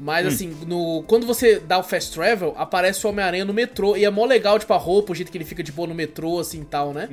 [0.00, 0.28] Mas Hum.
[0.28, 3.96] assim, no, quando você dá o fast travel, aparece o Homem-Aranha no metrô.
[3.96, 5.94] E é mó legal, tipo, a roupa, o jeito que ele fica de boa no
[5.94, 7.08] metrô, assim e tal, né?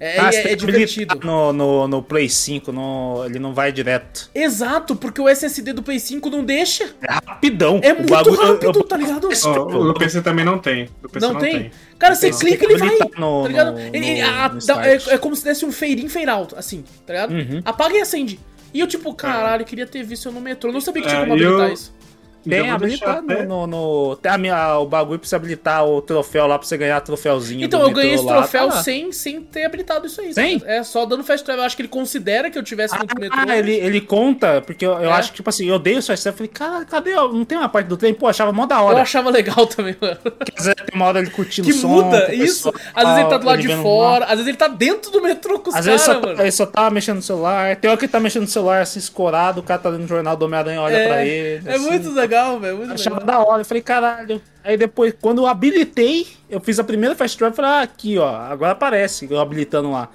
[0.00, 1.18] É, Ah, é, é divertido.
[1.24, 4.28] No, no, no Play 5, no, ele não vai direto.
[4.34, 6.84] Exato, porque o SSD do Play 5 não deixa.
[7.02, 7.78] É rapidão.
[7.84, 9.28] É muito bagulho- rápido, eu- eu- tá ligado?
[9.44, 10.88] Ó, o PC também não tem.
[11.04, 11.52] O PC Não, não, tem?
[11.60, 11.70] tem.
[11.98, 12.98] Cara, você clica ele vai.
[13.16, 13.72] no- tá ligado?
[13.74, 16.08] no- Ele- ele- no- a- no dá- é, é como se desse um fade in,
[16.08, 17.30] fade out, assim, tá ligado?
[17.32, 17.62] Uhum.
[17.64, 18.40] Apaga e acende.
[18.72, 20.68] E eu, tipo, caralho, queria ter visto eu no metrô.
[20.70, 21.93] Eu não sabia que tinha É, como e eu- habilitar isso.
[22.48, 25.84] Tem eu habilitado até- no, no, no- Tem a minha, o bagulho pra você habilitar
[25.86, 27.64] o troféu lá pra você ganhar troféuzinho.
[27.64, 28.82] Então, eu ganhei esse lá, troféu tá lá.
[28.82, 30.32] sem, sem ter habilitado isso aí.
[30.34, 30.62] Sem?
[30.66, 31.62] É só dando fast travel.
[31.62, 33.38] Eu acho que ele considera que eu tivesse no metrô.
[33.48, 35.12] Ah, ele, ele conta, porque eu, eu É.
[35.12, 36.36] acho que, tipo assim, eu odeio o Fast Travel.
[36.36, 37.14] Falei, cara, cadê?
[37.14, 38.12] Não tem uma parte do trem?
[38.14, 39.02] Pô, achava mó da Eu hora.
[39.02, 40.18] achava legal também, mano.
[40.56, 41.88] Às vezes tem uma hora ele curtindo Que o som.
[41.88, 42.72] muda com o isso.
[42.72, 45.22] pessoal, Às vezes ele tá do lado de fora, às vezes ele tá dentro do
[45.22, 46.40] metrô com os Às caras, vezes só, mano.
[46.42, 47.76] ele só tá mexendo no celular.
[47.76, 49.60] Tem hora que ele tá mexendo no celular, assim, escorado.
[49.60, 51.62] O cara tá lendo o jornal do Homem-Aranha, olha É, pra ele.
[51.68, 51.84] é assim.
[51.90, 52.76] muito legal, velho.
[52.78, 53.44] Muito Achava legal.
[53.44, 53.60] da hora.
[53.62, 54.40] Eu falei, caralho.
[54.62, 58.28] Aí depois, quando eu habilitei, eu fiz a primeira fast travel, falei, ah, aqui, ó,
[58.36, 60.08] agora aparece, eu habilitando lá.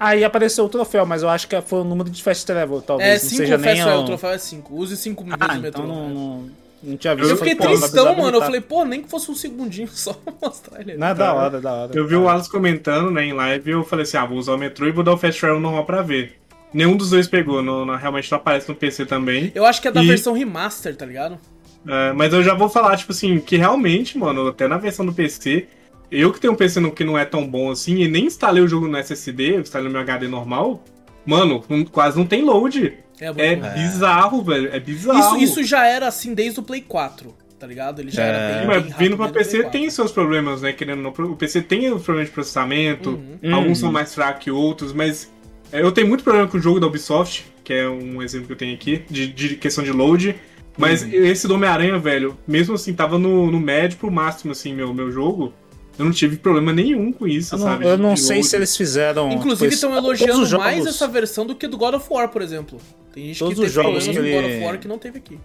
[0.00, 3.08] Aí apareceu o troféu, mas eu acho que foi o número de fast travel, talvez.
[3.08, 4.02] É não 5 seja fast travel, o...
[4.02, 4.74] o troféu é 5.
[4.74, 5.82] Use 5 mil Ah, no metrô.
[5.84, 6.50] então não, não,
[6.82, 7.30] não tinha visto.
[7.30, 8.18] Eu fiquei falei, tristão, mano.
[8.18, 8.46] Eu habilitar.
[8.46, 10.96] falei, pô, nem que fosse um segundinho só pra mostrar ele.
[10.96, 11.92] Não, é da hora, é da hora.
[11.94, 14.58] Eu vi o Wallace comentando, né, em live, eu falei assim, ah, vou usar o
[14.58, 16.36] metrô e vou dar o fast travel normal pra ver.
[16.74, 19.52] Nenhum dos dois pegou, no, no- realmente não aparece no PC também.
[19.54, 21.38] Eu acho que é da E- versão remaster, tá ligado?
[21.86, 25.12] É, mas eu já vou falar, tipo assim, que realmente, mano, até na versão do
[25.12, 25.66] PC,
[26.10, 28.62] eu que tenho um PC no- que não é tão bom assim, e nem instalei
[28.62, 30.84] o jogo no SSD, eu instalei no meu HD normal,
[31.26, 32.94] mano, não- quase não tem load.
[33.20, 33.68] É, É bom.
[33.74, 35.36] bizarro, velho, é bizarro.
[35.36, 38.00] Isso, isso já era assim desde o Play 4, tá ligado?
[38.00, 38.28] Ele já É.
[38.28, 39.80] era bem, Mas bem vindo pra PC Play 4.
[39.80, 40.72] tem seus problemas, né?
[40.72, 41.32] Querendo ou não.
[41.32, 43.10] O PC tem os problemas de processamento,
[43.42, 43.54] Uhum.
[43.54, 43.74] alguns Uhum.
[43.76, 45.30] são mais fracos que outros, mas
[45.72, 48.52] é, eu tenho muito problema com o jogo da Ubisoft, que é um exemplo que
[48.52, 50.34] eu tenho aqui, de, de questão de load.
[50.78, 51.10] Mas Uhum.
[51.12, 55.10] esse do Homem-Aranha, velho, mesmo assim, tava no, no médio pro máximo, assim, meu, meu
[55.12, 55.52] jogo.
[55.98, 57.84] Eu não tive problema nenhum com isso, Eu não, sabe?
[57.86, 59.30] eu não sei se eles fizeram.
[59.30, 62.78] Inclusive estão elogiando jogos- mais essa versão do que do God of War, por exemplo.
[63.12, 64.96] Tem gente Todos que teve os jogos que com God ele- of War que não
[64.98, 65.38] teve aqui.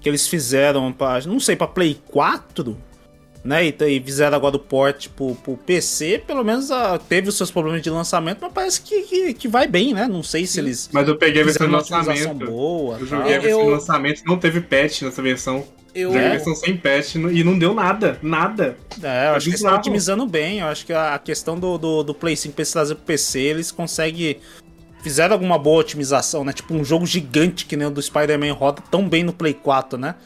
[0.00, 2.76] que eles fizeram pra, não sei, pra Play 4,
[3.44, 3.66] né?
[3.66, 7.50] E, e fizeram agora o port pro, pro PC, pelo menos ah, teve os seus
[7.50, 10.08] problemas de lançamento, mas parece que, que, que vai bem, né?
[10.08, 12.34] Não sei se eles Mas eu peguei a versão de lançamento.
[12.46, 12.98] boa.
[12.98, 15.64] Eu joguei a versão eu- de lançamento, não teve patch nessa versão.
[15.94, 16.30] Eu, Joguei a É?
[16.36, 18.18] versão sem patch e não deu nada.
[18.20, 18.76] Nada.
[19.00, 20.58] É, eu acho que eles estão otimizando bem.
[20.58, 23.38] Eu acho que a questão do, do, do Play 5 pra eles trazer pro PC,
[23.38, 24.38] eles conseguem.
[25.04, 26.52] Fizeram alguma boa otimização, né?
[26.52, 29.96] Tipo, um jogo gigante que nem o do Spider-Man roda tão bem no Play 4,
[29.96, 30.16] né?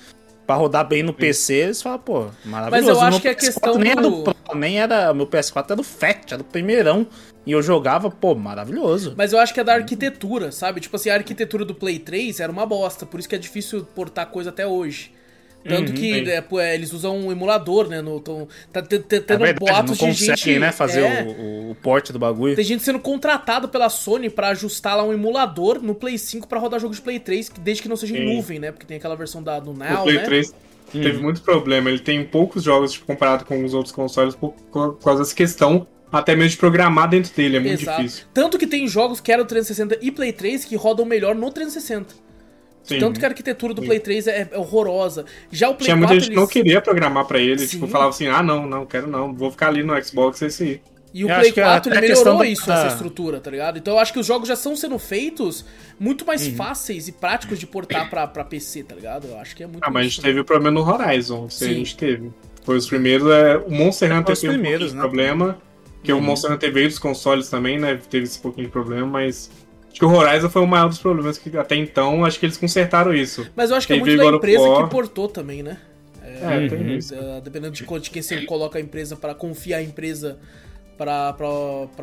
[0.48, 2.86] Pra rodar bem no PC, eles falam, pô, maravilhoso.
[2.86, 5.12] Mas eu acho que a PS4 questão nem era do Pro, nem era.
[5.12, 7.06] Meu PS4 era do Fat, era do primeirão.
[7.44, 9.12] E eu jogava, pô, maravilhoso.
[9.14, 10.80] Mas eu acho que é da arquitetura, sabe?
[10.80, 13.84] Tipo assim, a arquitetura do Play 3 era uma bosta, por isso que é difícil
[13.94, 15.12] portar coisa até hoje.
[15.66, 16.30] Tanto que sim.
[16.30, 18.00] é, pô, é, eles usam um emulador, né?
[18.00, 20.58] No, tão, tá te- te- É tendo verdade, não boatos de gente.
[20.58, 22.54] né, fazer é, o, o, o port do bagulho.
[22.56, 26.58] Tem gente sendo contratada pela Sony pra ajustar lá um emulador no Play 5 pra
[26.58, 28.34] rodar jogos de Play 3, que- desde que não seja em Sim.
[28.36, 28.72] nuvem, né?
[28.72, 30.22] Porque tem aquela versão da, do O Now, Play né?
[30.24, 30.54] 3
[30.90, 31.90] teve muito problema.
[31.90, 35.86] Ele tem poucos jogos tipo, comparado com os outros consoles por, por causa dessa questão,
[36.10, 37.58] até mesmo de programar dentro dele.
[37.58, 38.00] É muito Exato.
[38.00, 38.24] difícil.
[38.32, 42.14] Tanto que tem jogos que eram 360 e Play 3 que rodam melhor no 360.
[42.84, 42.98] Sim.
[43.00, 43.86] Tanto que a arquitetura do Sim.
[43.88, 45.24] Play 3 é, é horrorosa.
[45.52, 47.66] Já o Play Tinha 4 muita gente que não eles- queria programar pra ele, Sim.
[47.66, 50.80] tipo, falava assim, ah, não, não, quero não, vou ficar ali no Xbox esse.
[51.12, 53.78] E o Eu Play acho que 4 ele melhorou da- isso, essa estrutura, tá ligado?
[53.78, 55.64] Então eu acho que os jogos já estão sendo feitos
[55.98, 56.54] muito mais Uhum.
[56.56, 59.26] fáceis e práticos de portar pra, pra PC, tá ligado?
[59.26, 61.70] Eu acho que é muito Ah, mas a gente teve o problema no Horizon, aí
[61.70, 62.30] a gente teve.
[62.62, 65.00] Foi os primeiros, é, o Monster Hunter teve um primeiros, né?
[65.00, 65.58] problema,
[66.02, 66.18] que Uhum.
[66.18, 69.50] o Monster Hunter veio dos consoles também, né, teve esse pouquinho de problema, mas
[69.90, 72.56] acho que o Horizon foi o maior dos problemas, que até então acho que eles
[72.56, 73.46] consertaram isso.
[73.56, 74.84] Mas eu acho que é Tem muito da empresa War.
[74.84, 75.78] que portou também, né?
[76.22, 76.96] É, tem Uhum.
[76.96, 77.14] isso.
[77.14, 80.38] É, dependendo de, quanto- de quem você coloca a empresa pra confiar a empresa
[80.96, 81.34] pra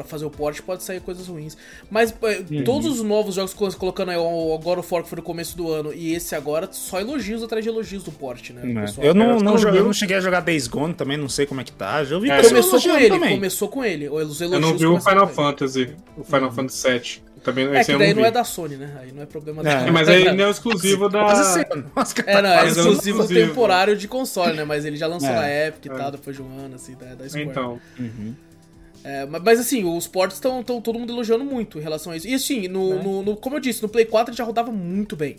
[0.05, 1.57] fazer o port, pode sair coisas ruins.
[1.91, 2.63] Mas é, Uhum.
[2.63, 5.55] todos os novos jogos colo- colocando aí, o God of War que foi no começo
[5.57, 8.61] do ano e esse agora, só elogios atrás de elogios do port, né?
[8.63, 8.81] É.
[8.81, 9.05] pessoal.
[9.07, 11.17] Eu não, É, não, você jo- não eu não cheguei a jogar Days Gone também,
[11.17, 12.03] não sei como é que tá.
[12.05, 13.35] Já ouvi É, Começou com ele, também.
[13.35, 14.07] começou com ele.
[14.07, 15.27] Os elogios Eu não vi o Final.
[15.27, 17.24] Fantasy, o Final Fantasy VII.
[17.45, 18.97] Também, É esse que daí não é da Sony, né?
[18.99, 21.21] Aí não é problema É, da Mas aí não é o exclusivo da...
[21.21, 21.59] Nossa,
[22.25, 23.47] É, não, é Mas é exclusivo exclusivo.
[23.49, 24.63] temporário de console, né?
[24.65, 25.33] Mas ele já lançou É.
[25.35, 25.93] na Epic e É.
[25.95, 27.47] tal, depois de um ano, assim, da, da Square.
[27.47, 27.79] Então,
[29.03, 32.27] É, ma- mas assim, os ports estão todo mundo elogiando muito em relação a isso.
[32.27, 33.01] E assim, no, Né?
[33.03, 35.35] no- no- como eu disse, no Play 4 ele já rodava muito bem.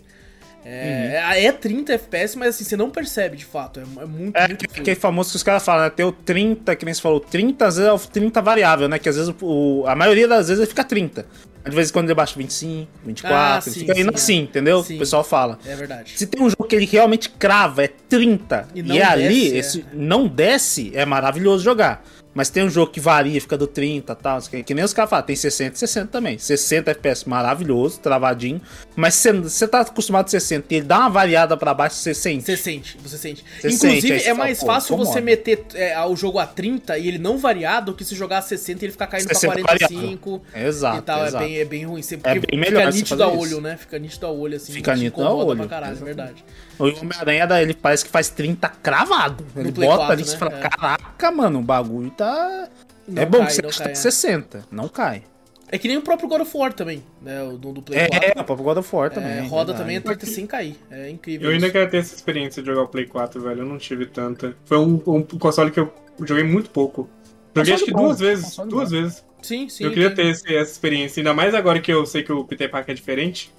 [0.64, 0.72] Uhum.
[0.72, 3.80] É, é 30 FPS, mas assim, você não percebe de fato.
[3.80, 5.90] É, é muito, É muito que- aquele famoso que os caras falam, né?
[5.90, 8.98] Tem o 30, que nem você falou, 30 às vezes é o 30 variável, né?
[9.00, 11.26] Que às vezes o, a maioria das vezes ele fica 30.
[11.68, 14.82] De vez em quando ele baixa 25, 24, Ah, sim, fica indo sim, assim, entendeu?
[14.82, 14.96] Sim.
[14.96, 15.58] O pessoal fala.
[15.66, 16.12] É verdade.
[16.16, 19.56] Se tem um jogo que ele realmente crava, é 30, E e, é ali, desce,
[19.56, 19.84] esse é.
[19.92, 22.04] não desce, é maravilhoso jogar.
[22.36, 24.92] Mas tem um jogo que varia, fica do 30 e tal, que, que nem os
[24.92, 26.36] caras falam, tem 60 e 60 também.
[26.36, 28.60] 60 FPS maravilhoso, travadinho.
[28.94, 32.12] Mas se você tá acostumado a 60 e ele dá uma variada pra baixo, você
[32.12, 32.44] sente.
[32.44, 33.42] Você sente, você sente.
[33.58, 36.98] Você Inclusive, sente, é fala, mais pô, fácil você meter é, o jogo a 30
[36.98, 39.34] e ele não variar do que se jogar a 60 e ele ficar caindo pra
[39.34, 41.26] 60 45 Exato, e tal.
[41.26, 41.42] exato.
[41.42, 42.02] É, bem, é bem ruim.
[42.02, 43.60] Você, É bem fica melhor você nítido a fazer olho, isso.
[43.62, 43.76] né?
[43.78, 44.72] Fica nítido a olho, assim.
[44.74, 46.44] Fica nítido a incomoda olho, Pra caralho, é exatamente.
[46.78, 49.44] O Homem-Aranha, ele parece que faz 30 cravado.
[49.56, 50.36] Ele Play bota 4, ali e né?
[50.36, 50.60] fala, É.
[50.68, 52.68] caraca, mano, o bagulho tá...
[53.08, 53.94] Não é bom cai, que você acha cai, que é.
[53.94, 55.22] 60, não cai.
[55.68, 57.42] É que nem o próprio God of War também, né?
[57.42, 58.30] O do, do Play É, 4.
[58.40, 59.30] o próprio God of War também.
[59.32, 59.78] É, é roda verdade.
[59.78, 60.76] também a 30 sem cair.
[60.90, 61.48] É incrível.
[61.48, 61.72] eu ainda isso.
[61.72, 63.60] quero ter essa experiência de jogar o Play 4, velho.
[63.62, 64.56] Eu não tive tanta.
[64.64, 65.92] Foi um, um console que eu
[66.24, 67.08] joguei muito pouco.
[67.54, 68.44] Joguei Console acho que bom, duas vezes.
[68.44, 69.00] console Duas bom.
[69.02, 69.24] vezes.
[69.42, 69.84] Sim, sim.
[69.84, 72.44] eu queria tem- ter esse- essa experiência, ainda mais agora que eu sei que o
[72.44, 73.52] Peter Parker é diferente.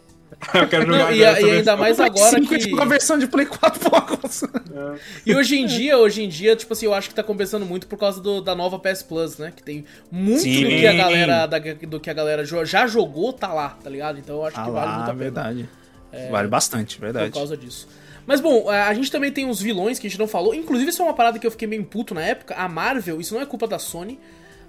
[0.53, 2.63] Eu quero jogar Não, e, a- e ainda mais Play agora 5 é que.
[2.63, 4.43] tipo uma versão de Play 4 poucos.
[4.77, 4.99] É.
[5.25, 7.87] E hoje em dia, hoje em dia, tipo assim, eu acho que tá compensando muito
[7.87, 9.51] por causa do- da nova PS Plus, né?
[9.55, 10.63] Que tem muito Sim.
[10.65, 14.19] do que a galera da- do que a galera já jogou, tá lá, tá ligado?
[14.19, 15.69] Então eu acho Ah que vale muito lá, a pena verdade.
[16.29, 17.31] Vale bastante, por verdade.
[17.31, 17.87] causa disso.
[18.27, 20.53] Mas bom, a a gente também tem uns vilões que a gente não falou.
[20.53, 22.53] Inclusive, isso é uma parada que eu fiquei meio puto na época.
[22.53, 24.19] A Marvel, isso não é culpa da Sony.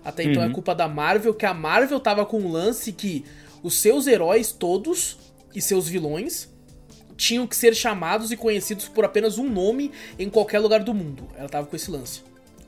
[0.03, 0.49] Até então Uhum.
[0.49, 3.27] é culpa da Marvel, que a Marvel tava com um lance que
[3.63, 5.19] os seus heróis todos
[5.55, 6.49] e seus vilões
[7.17, 11.27] tinham que ser chamados e conhecidos por apenas um nome em qualquer lugar do mundo.
[11.37, 12.23] Ela tava com esse lance.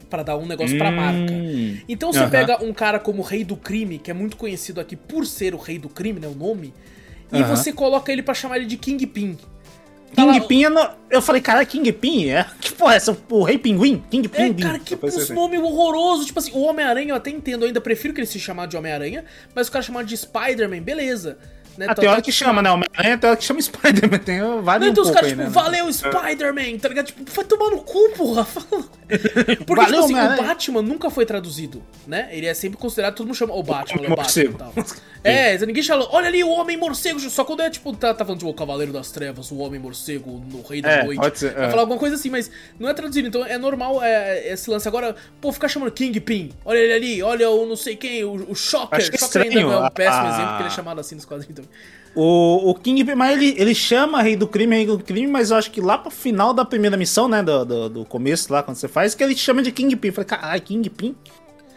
[0.08, 1.32] Pra dar um negócio pra marca.
[1.32, 1.78] Hum.
[1.88, 2.30] Então você Aham.
[2.30, 5.54] pega um cara como o Rei do Crime, que é muito conhecido aqui por ser
[5.54, 6.26] o Rei do Crime, né?
[6.26, 6.74] O nome.
[7.32, 7.54] E Aham.
[7.54, 9.38] você coloca ele pra chamar ele de Kingpin.
[10.16, 12.30] Tá Kingpin, eu, não- eu falei, cara, Kingpin?
[12.30, 12.44] É?
[12.60, 13.16] Que porra é essa?
[13.30, 14.02] O Rei Pinguim?
[14.10, 14.42] Kingpin?
[14.42, 15.32] É, cara, que assim.
[15.32, 16.24] nome horroroso.
[16.26, 18.76] Tipo assim, o Homem-Aranha eu até entendo, eu ainda prefiro que ele se chamar de
[18.76, 19.24] Homem-Aranha,
[19.54, 21.38] mas o cara chamado de Spider-Man, beleza.
[21.78, 21.86] Né?
[21.88, 22.70] A teoria que chama, né?
[22.70, 24.18] Homem-Aranha é a teoria que chama Spider-Man.
[24.18, 25.48] Tem vários Não, então um os caras, aí, tipo, né?
[25.50, 27.06] valeu Spider-Man, tá ligado?
[27.06, 28.46] Tipo, vai tomar no cu, porra.
[29.66, 30.46] Porque, Valeu, tipo assim, o.
[30.46, 32.28] Batman nunca foi traduzido, né?
[32.30, 34.72] Ele é sempre considerado, todo mundo chama o Batman, Homem o Batman e tal.
[35.22, 38.38] É, ninguém chama, olha ali o Homem Morcego, só quando é tipo, tá, tá falando
[38.40, 41.20] de o Cavaleiro das Trevas, o Homem Morcego, no Rei da É, Noite.
[41.20, 41.68] pode ser, Vai é.
[41.68, 44.88] falar alguma coisa assim, mas não é traduzido, então é normal é, esse lance.
[44.88, 48.54] Agora, pô, ficar chamando Kingpin, olha ele ali, olha o não sei quem, o, o
[48.54, 48.98] Shocker.
[48.98, 51.14] É Shocker ainda estranho, não é um péssimo a- exemplo, porque ele é chamado assim
[51.16, 51.59] nos quadrinhos
[52.14, 55.56] O, o King, mas ele, ele chama Rei do Crime, Rei do Crime, mas eu
[55.56, 58.76] acho que lá pro final da primeira missão, né, do, do, do começo lá, quando
[58.76, 60.08] você faz, que ele chama de Kingpin.
[60.08, 61.14] Eu falei, caralho, Kingpin?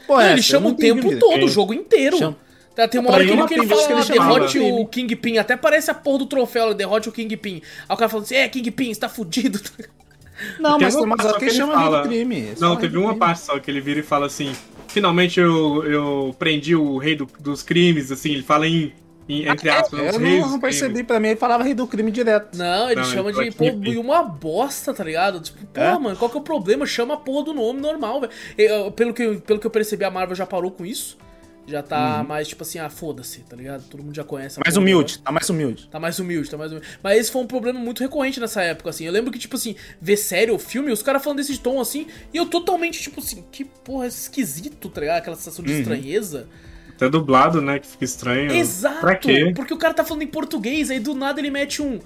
[0.08, 1.48] Pô, Não, é ele chama o tempo todo, o É.
[1.48, 2.18] jogo inteiro.
[2.18, 2.36] Chama.
[2.76, 4.74] Tá, tem uma hora que ele, uma que ele tem fala, que ele derrote chamava.
[4.82, 7.62] o Kingpin, até parece a porra do troféu, derrote o Kingpin.
[7.88, 9.60] Aí o cara fala assim, é, Kingpin, você tá fudido.
[10.60, 12.54] Não, Tem mas, uma mas parte é só que ele chama Rei fala- do Crime.
[12.56, 13.20] Só Não, teve uma Crime.
[13.20, 14.52] parte só que ele vira e fala assim:
[14.88, 18.92] finalmente eu, eu prendi o rei do- dos crimes, assim, ele fala em,
[19.28, 21.88] em- entre aspas, É, os eu reis não, percebi, pra mim ele falava Rei do
[21.88, 22.58] Crime direto.
[22.58, 25.40] Não, ele Não, chama ele de, pô, e uma bosta, tá ligado?
[25.40, 25.98] Tipo, pô, É?
[25.98, 26.86] mano, qual que é o problema?
[26.86, 28.92] Chama a porra do nome normal, velho.
[28.92, 31.18] Pelo que, pelo que eu percebi, a Marvel já parou com isso.
[31.66, 33.86] Já tá mais, tipo assim, ah, foda-se, tá ligado?
[33.90, 34.60] Todo mundo já conhece.
[34.60, 35.88] a Mais porra humilde, tá mais humilde.
[35.90, 36.88] Tá mais humilde, tá mais humilde.
[37.02, 39.06] Mas esse foi um problema muito recorrente nessa época, assim.
[39.06, 42.06] Eu lembro que, tipo assim, ver série ou filme, os caras falando desse tom, assim,
[42.34, 45.20] e eu totalmente, tipo assim, que porra, esquisito, tá ligado?
[45.20, 46.50] Aquela sensação de estranheza.
[46.96, 47.80] Até dublado, né?
[47.80, 48.52] Que fica estranho.
[48.52, 49.00] Exato!
[49.02, 49.52] Pra quê?
[49.56, 52.00] Porque o cara tá falando em português, aí do nada ele mete um.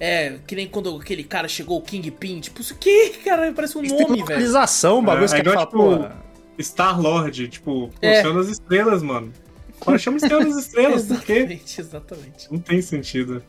[0.00, 3.52] É, que nem quando aquele cara chegou, o Kingpin, tipo, isso que, cara?
[3.52, 4.20] Parece um Tem nome, velho.
[4.20, 6.08] localização, o bagulho É, que é fala, tipo.
[6.58, 8.20] Star-Lord, tipo, É.
[8.20, 9.32] Senhor das Estrelas, mano.
[9.80, 11.32] Fala, chama Senhor das Estrelas, por quê?
[11.34, 12.52] Exatamente, exatamente.
[12.52, 13.42] Não tem sentido.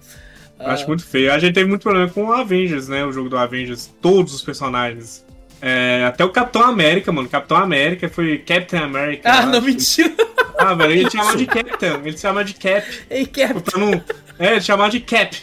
[0.59, 0.73] Eu Ah.
[0.73, 1.31] acho muito feio.
[1.33, 3.03] A gente teve muito problema com o Avengers, né?
[3.05, 3.91] O jogo do Avengers.
[4.01, 5.25] Todos os personagens.
[5.65, 7.29] É, até o Capitão América, mano.
[7.29, 9.31] Capitão América foi Captain America.
[9.31, 9.67] Ah, não, acho.
[9.67, 10.13] mentira.
[10.57, 12.01] Ah, velho, ele chamava de Captain.
[12.03, 12.99] Ele chamava de Cap.
[13.09, 13.63] Ei, Cap.
[13.77, 13.91] Não...
[14.37, 15.37] É, ele chamava de Cap.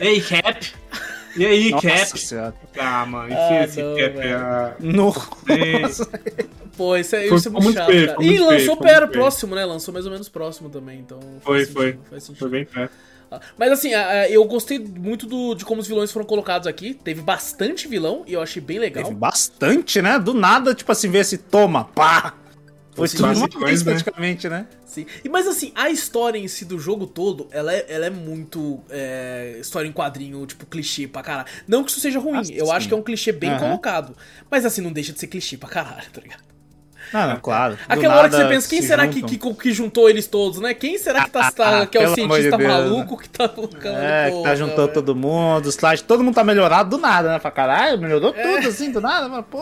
[0.00, 0.72] Ei, Cap.
[1.36, 2.18] E aí, Nossa Cap?
[2.20, 2.54] senhora.
[2.78, 4.16] Ah, mano, enfia Ah, esse não, Cap.
[4.18, 4.36] velho.
[4.38, 6.08] Ah, Nossa.
[6.76, 8.16] Pô, isso é, Foi- isso é foi muito muito chato, feio, cara.
[8.16, 9.64] foi E lançou feio, foi pera próximo, né?
[9.64, 11.18] Lançou mais ou menos próximo também, então.
[11.42, 11.86] Foi, faz foi.
[11.92, 12.38] sentido, Faz sentido.
[12.40, 12.92] Foi bem perto.
[13.58, 13.90] Mas assim,
[14.30, 16.94] eu gostei muito do- de como os vilões foram colocados aqui.
[16.94, 19.04] Teve bastante vilão e eu achei bem legal.
[19.04, 20.18] Teve bastante, né?
[20.18, 22.34] Do nada, tipo assim, ver esse toma, pá.
[22.94, 23.92] Foi Sim, tudo uma vez, né?
[23.94, 24.66] praticamente, né?
[24.84, 25.06] Sim.
[25.24, 28.82] E, mas assim, a história em si do jogo todo, ela é, ela é muito
[28.90, 31.48] é, história em quadrinho, tipo, clichê pra caralho.
[31.66, 32.72] Não que isso seja ruim, Ah, eu sim.
[32.72, 33.60] acho que é um clichê bem Aham.
[33.60, 34.14] colocado.
[34.50, 36.42] Mas assim, não deixa de ser clichê pra caralho, tá ligado?
[37.12, 37.74] Não, não, claro.
[37.76, 40.60] do Aquela hora que você pensa, quem se será que, que, que juntou eles todos,
[40.60, 40.72] né?
[40.74, 43.28] Quem será que, tá, tá- Ah, que é o amor de cientista Deus, maluco que
[43.28, 44.92] tá colocando É, que tá juntando velho?
[44.94, 47.38] todo mundo, os slides, todo mundo tá melhorado do nada, né?
[47.38, 48.42] Pra caralho, melhorou É.
[48.56, 49.58] tudo assim, do nada, mas pô.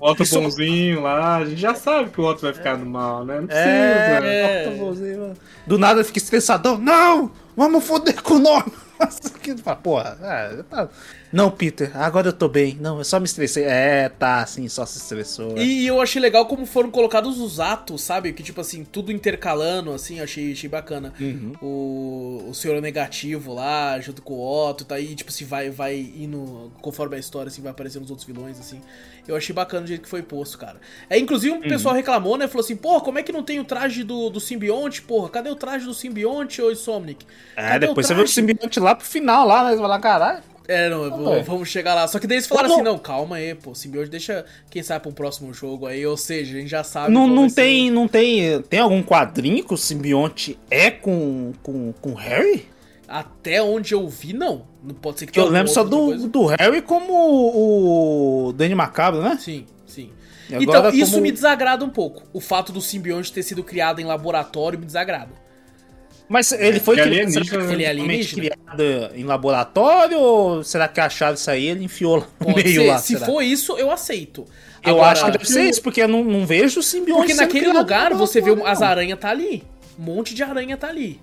[0.00, 2.86] O Otto Isso- bonzinho lá, a gente já sabe que o Otto vai ficar no
[2.86, 3.38] mal, né?
[3.40, 3.68] Não precisa.
[3.68, 4.68] É, É.
[4.68, 5.36] Otto bonzinho, mano.
[5.66, 6.78] do nada fica estressadão.
[6.78, 7.30] Não!
[7.56, 8.72] Vamos foder com o nome!
[8.98, 10.88] Nossa, que fala, porra, é, tá-
[11.32, 12.76] Não, Peter, agora eu tô bem.
[12.80, 13.62] Não, eu só me estressei.
[13.64, 15.56] É, tá, assim, só se estressou.
[15.56, 15.62] é.
[15.62, 18.32] E eu achei legal como foram colocados os atos, sabe?
[18.32, 21.12] Que tipo assim, tudo intercalando, assim, achei, achei bacana.
[21.20, 21.52] Uhum.
[21.62, 25.96] O, o senhor negativo lá, junto com o Otto, tá aí, tipo assim, vai, vai
[26.16, 28.80] indo, conforme a história, assim, vai aparecendo os outros vilões, assim.
[29.28, 30.80] Eu achei bacana o jeito que foi posto, cara.
[31.08, 31.60] É, inclusive, Uhum.
[31.60, 32.48] o pessoal reclamou, né?
[32.48, 35.28] Falou assim, porra, como é que não tem o traje do, do simbionte, porra?
[35.28, 37.24] Cadê o traje do simbionte, ô Insomnic?
[37.54, 39.70] É, Cadê depois você vê o simbionte lá pro final, lá, né?
[39.70, 40.49] Você vai lá, caralho.
[40.72, 42.06] É, não, vou- vamos chegar lá.
[42.06, 42.92] Só que daí eles falaram Ô, assim, não.
[42.92, 46.56] não, calma aí, pô, simbionte deixa, quem sabe, pra um próximo jogo aí, ou seja,
[46.56, 48.62] a gente já sabe Não, não vai ser tem, não tem.
[48.62, 52.68] Tem algum quadrinho que o simbionte é com, com, com o Harry?
[53.08, 54.64] Até onde eu vi, não.
[54.84, 56.28] Não pode ser que eu lembro só do, coisa.
[56.28, 59.36] do Harry como o, o Danny Macabro, né?
[59.40, 60.10] Sim, sim.
[60.48, 62.22] E Então, isso como- me desagrada um pouco.
[62.32, 65.30] O fato do simbionte ter sido criado em laboratório me desagrada.
[66.30, 67.72] Mas ele foi Que criado, será que né?
[67.72, 68.42] Ele é alienígena?
[68.50, 72.82] criado em laboratório ou será que acharam isso aí ele enfiou lá no Pode meio
[72.82, 72.86] ser.
[72.86, 72.98] lá?
[72.98, 73.26] Se será?
[73.26, 74.46] for isso, eu aceito.
[74.80, 77.72] Eu Agora, acho que deve ser isso, porque eu não, não vejo simbionte Porque naquele
[77.72, 79.64] lugar você vê as aranhas tá ali.
[79.98, 81.20] Um monte de aranha tá ali.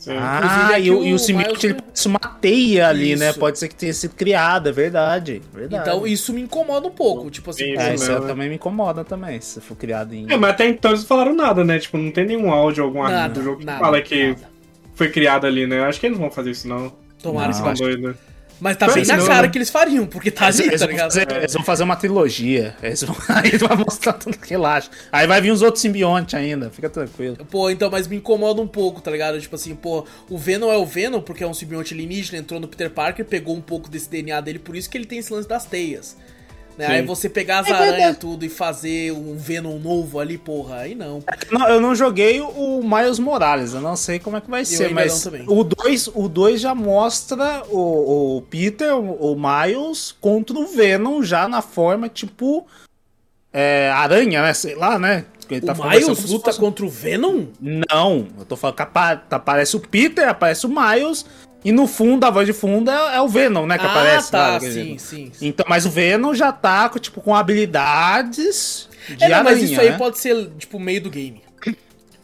[0.00, 0.14] Sim.
[0.16, 3.28] Ah, e, o, e o simbionte Miles- ele parece uma teia ali, né?
[3.30, 3.38] Isso.
[3.38, 5.42] Pode ser que tenha sido criado, é verdade.
[5.52, 5.82] verdade.
[5.88, 7.30] Então isso me incomoda um pouco.
[7.30, 8.26] Tipo assim, É, Isso mesmo, né?
[8.26, 10.24] também me incomoda também, se for criado em...
[10.32, 11.78] É, mas até então eles não falaram nada, né?
[11.78, 14.48] Tipo, não tem nenhum áudio, algum arquivo nada, do jogo que nada, fala que nada.
[14.94, 15.80] foi criado ali, né?
[15.80, 16.90] Eu acho que eles não vão fazer isso, não.
[17.22, 18.16] Tomara Não, que doidos.
[18.60, 19.48] Mas tá bem na não, cara né?
[19.48, 21.12] que eles fariam, porque tá Eles, ali, eles tá ligado?
[21.12, 22.76] fazer, eles vão fazer uma trilogia.
[22.82, 24.90] Eles vão, aí vão mostrar tudo, relaxa.
[25.10, 27.36] Aí vai vir os outros simbiontes ainda, fica tranquilo.
[27.50, 29.40] Pô, então, mas me incomoda um pouco, tá ligado?
[29.40, 32.68] Tipo assim, pô, o Venom é o Venom, porque é um simbionte alienígena, entrou no
[32.68, 35.48] Peter Parker, pegou um pouco desse DNA dele, por isso que ele tem esse lance
[35.48, 36.16] das teias.
[36.78, 36.86] Né?
[36.86, 40.94] Aí você pegar as É aranhas tudo e fazer um Venom novo ali, porra, aí
[40.94, 41.22] não.
[41.50, 44.84] Não, eu não joguei o Miles Morales, eu não sei como é que vai ser,
[44.84, 50.58] ainda mas o 2 o dois já mostra o, o Peter, o, o Miles, contra
[50.58, 52.66] o Venom já na forma tipo
[53.52, 54.54] é, aranha, né?
[54.54, 55.24] Sei lá, né?
[55.50, 57.46] Ele O conversando Miles luta fosse- contra o Venom?
[57.60, 61.26] Não, eu tô falando que apa- aparece o Peter, aparece o Miles,
[61.64, 63.78] e no fundo, a voz de fundo é, é o Venom, né?
[63.78, 65.30] Que ah, aparece tá, lá, sim, sim.
[65.32, 65.46] sim.
[65.46, 69.70] Então, mas o Venom já tá com, tipo, com habilidades de É, não, aranha, mas
[69.70, 69.98] isso aí né?
[69.98, 71.42] pode ser, tipo, meio do game.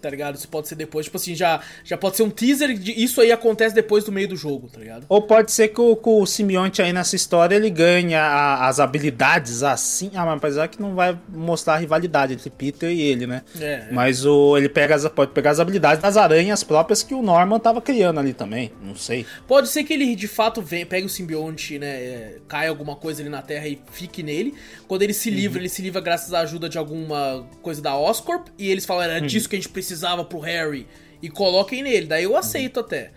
[0.06, 0.36] Tá ligado?
[0.36, 3.32] Isso pode ser depois, tipo assim, já, já pode ser um teaser de isso aí
[3.32, 5.04] acontece depois do meio do jogo, tá ligado?
[5.08, 9.62] Ou pode ser que o, o simbionte aí nessa história ele ganha a- as habilidades
[9.64, 10.10] assim.
[10.14, 13.42] Ah, mas apesar que não vai mostrar a rivalidade entre Peter e ele, né?
[13.60, 13.88] É, é.
[13.90, 17.58] Mas o, ele pega as, pode pegar as habilidades das aranhas próprias que o Norman
[17.58, 18.70] tava criando ali também.
[18.80, 19.26] Não sei.
[19.48, 21.86] Pode ser que ele de fato venha, pegue o simbionte, né?
[21.88, 24.54] é, Caia alguma coisa ali na Terra e fique nele.
[24.86, 25.34] Quando ele se Uhum.
[25.34, 28.46] livra, ele se livra graças à ajuda de alguma coisa da Oscorp.
[28.58, 29.10] E eles falam, Uhum.
[29.16, 30.86] era disso que a gente precisava pro Harry.
[31.22, 32.06] E coloquem nele.
[32.06, 33.10] Daí eu aceito até.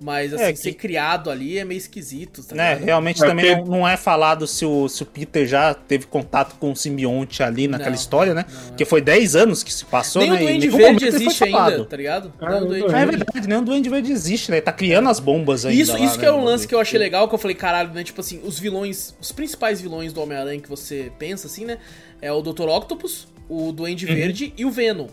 [0.00, 3.54] Mas assim, É, que- ser criado ali é meio esquisito, tá Né, realmente É também
[3.56, 6.76] porque- não, não é falado se o, se o Peter já teve contato com o
[6.76, 8.44] simbionte ali naquela Não, história, né?
[8.50, 8.66] não.
[8.68, 10.36] Porque foi 10 anos que se passou, Nem né?
[10.36, 12.32] o e em Duende nenhum Verde existe ainda, tá ligado?
[12.40, 14.56] Ah, Nem o o Duende é verdade, nem o Duende Verde existe, né?
[14.56, 15.80] Ele tá criando as bombas ainda.
[15.80, 17.38] Isso, lá, isso né, que é o no lance que eu achei legal, que eu
[17.38, 18.02] falei, caralho, né?
[18.02, 21.78] Tipo assim, os vilões, os principais vilões do Homem-Aranha que você pensa, assim, né?
[22.20, 22.68] É o Dr.
[22.68, 25.06] Octopus, o Duende Verde e o Venom.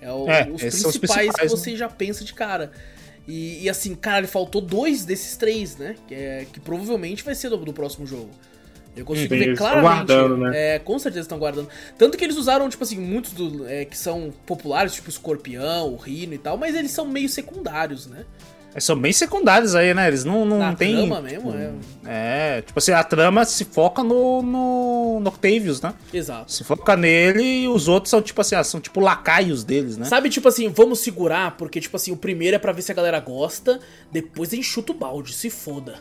[0.00, 0.28] É, o-.
[0.28, 1.48] É, os, são os principais que principais, né?
[1.48, 2.72] você já pensa de cara.
[3.26, 5.96] E, e assim, caralho, faltou dois desses três, né?
[6.06, 8.30] Que, é, que provavelmente vai ser do, do próximo jogo.
[8.96, 10.06] Eu consigo Sim, ver claramente.
[10.06, 10.74] guardando, né?
[10.74, 11.68] É, com certeza estão guardando.
[11.96, 15.92] Tanto que eles usaram, tipo assim, muitos do, é, que são populares, tipo o Escorpião,
[15.92, 18.24] o Rino e tal, mas eles são meio secundários, né?
[18.72, 20.06] Eles são bem secundários aí, né?
[20.08, 20.94] Eles não, não Na tem.
[20.96, 21.72] trama mesmo, é.
[22.06, 25.94] É, tipo assim, a trama se foca no, no, no Octavius, né?
[26.12, 26.52] Exato.
[26.52, 30.04] Se foca nele e os outros são tipo assim, ah, são tipo lacaios deles, né?
[30.06, 32.94] Sabe, tipo assim, vamos segurar, porque, tipo assim, o primeiro é pra ver se a
[32.94, 33.80] galera gosta,
[34.12, 35.96] depois enxuta o balde, se foda.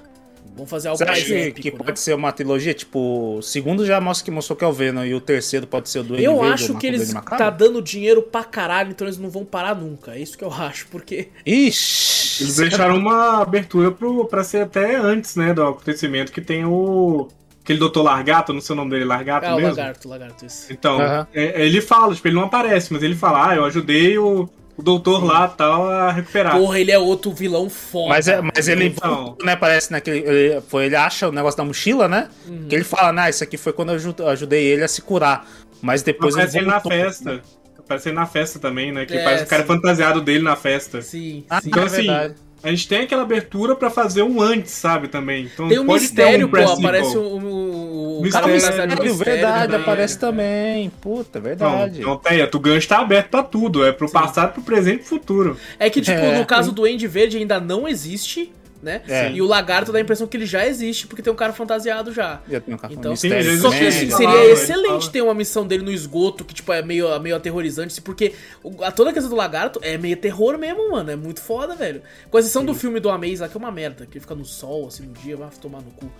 [0.57, 1.77] Vamos fazer algo Você acha mais que, épico, que né?
[1.85, 2.73] pode ser uma trilogia?
[2.73, 5.87] Tipo, o segundo já mostra que mostrou que é o Venom e o terceiro pode
[5.89, 9.17] ser o Duende Eu Verde acho que eles tá dando dinheiro pra caralho, então eles
[9.17, 10.15] não vão parar nunca.
[10.15, 11.29] É isso que eu acho, porque.
[11.45, 12.43] Ixi!
[12.43, 17.27] Eles deixaram uma abertura pro, pra ser até antes, né, do acontecimento, que tem o.
[17.63, 19.71] Aquele doutor Largato, não sei o nome dele, Largato Ah, o mesmo?
[19.71, 20.71] lagarto, lagarto, isso.
[20.71, 21.27] Então, Aham.
[21.33, 24.47] é- ele fala, tipo, ele não aparece, mas ele fala, ah, eu ajudei o,
[24.77, 26.55] o doutor lá tal a recuperar.
[26.57, 28.09] Porra, ele é outro vilão foda.
[28.09, 29.35] Mas, é, mas ele, Então.
[29.43, 29.55] né?
[29.55, 30.19] Parece naquele.
[30.19, 32.27] Ele, foi, ele acha o negócio da mochila, né?
[32.47, 32.67] Uhum.
[32.69, 33.29] Que ele fala, né?
[33.29, 35.47] Isso aqui foi quando eu aju- eu ajudei ele a se curar.
[35.81, 37.03] Mas depois Aparece ele na voltou, né?
[37.05, 37.41] festa.
[37.79, 39.05] Aparece ele na festa também, né?
[39.05, 39.67] Que É, parece o cara sim.
[39.67, 41.01] fantasiado dele na festa.
[41.01, 41.69] Sim, Ah, sim.
[41.69, 42.35] Então, é assim, verdade.
[42.63, 45.45] a gente tem aquela abertura pra fazer um antes, sabe, também.
[45.53, 47.76] Então, Tem um mistério, um pô, aparece o, o,
[48.19, 49.81] o Mistério, cara fantasiado de Sério, mistério verdade, também.
[49.81, 50.89] aparece também.
[51.01, 51.99] Puta, Não, verdade.
[52.01, 53.85] então, Teia, tu gancho tá aberto pra tudo.
[53.85, 55.57] É pro passado, pro presente e pro futuro.
[55.79, 56.37] É que, tipo, É.
[56.37, 59.01] no caso do Duende Verde ainda não existe, né?
[59.07, 59.31] É.
[59.31, 62.13] E o lagarto dá a impressão que ele já existe, porque tem um cara fantasiado
[62.13, 62.39] já.
[62.47, 63.29] Um Então, Sim,
[63.59, 67.19] Só que assim, seria excelente ter uma missão dele no esgoto que, tipo, é meio,
[67.19, 68.33] meio aterrorizante, porque
[68.63, 71.09] o- a, toda a questão do lagarto é meio terror mesmo, mano.
[71.09, 72.03] É muito foda, velho.
[72.29, 74.45] Com exceção do filme do Amaze lá, que é uma merda, que ele fica no
[74.45, 76.11] sol, assim, um dia, vai tomar no cu.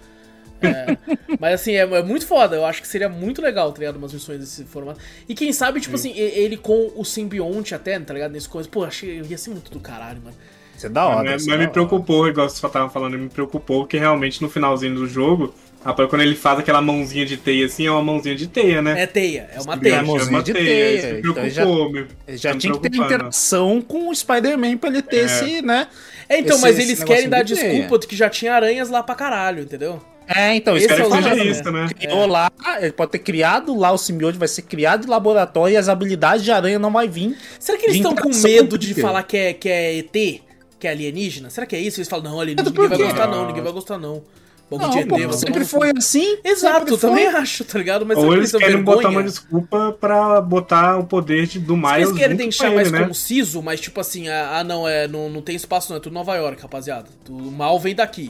[0.61, 0.97] É,
[1.39, 2.55] mas assim, é, é muito foda.
[2.55, 3.97] Eu acho que seria muito legal, tá ligado?
[3.97, 4.99] Umas missões desse formato.
[5.27, 8.31] E quem sabe, tipo assim, e- ele com o simbionte até, tá ligado?
[8.31, 8.67] Nesse coisa.
[8.69, 9.21] Pô, achei.
[9.21, 10.35] Ia ser muito do caralho, mano.
[10.75, 11.23] Isso é da hora.
[11.31, 11.71] mas isso mas é me hora.
[11.73, 15.51] preocupou, igual você tava falando, me preocupou que realmente no finalzinho do jogo,
[15.83, 19.01] rapaz, quando ele faz aquela mãozinha de teia assim, é uma mãozinha de teia, né?
[19.01, 19.95] É teia, é uma Sim, teia.
[19.95, 22.61] é mãozinha uma de teia, teia, Isso me então preocupou, me- Ele já tá me
[22.61, 25.23] tinha que ter interação com o Spider-Man pra ele ter É.
[25.25, 25.87] esse, né?
[26.29, 29.01] É, então, esse- mas eles querem dar de desculpa de que já tinha aranhas lá
[29.01, 29.99] pra caralho, entendeu?
[30.27, 31.87] É, então, Esse isso que é tô seja isso, né?
[31.97, 35.77] Criou lá, ele pode ter criado lá o simbionte, vai ser criado em laboratório e
[35.77, 37.37] as habilidades de aranha não vai vir.
[37.59, 40.41] Será que eles estão com medo de falar que é, que é ET?
[40.79, 41.49] Que é alienígena?
[41.49, 41.99] Será que é isso?
[41.99, 44.23] Eles falam, não, alienígena, ninguém vai gostar não, ninguém vai gostar não.
[44.69, 46.39] Bom, Não, pô, vai sempre foi assim.
[46.43, 48.05] Exato, eu também acho, tá ligado?
[48.05, 48.97] Mas Ou que eles querem vergonha?
[48.97, 52.89] botar uma desculpa pra botar o poder de, do Se Miles eles querem deixar mais
[52.89, 53.07] ele, né?
[53.07, 56.11] conciso, mas tipo assim, ah, ah, não, é, não, não tem espaço não, é tudo
[56.11, 57.07] Nova York, rapaziada.
[57.29, 58.29] O mal vem daqui.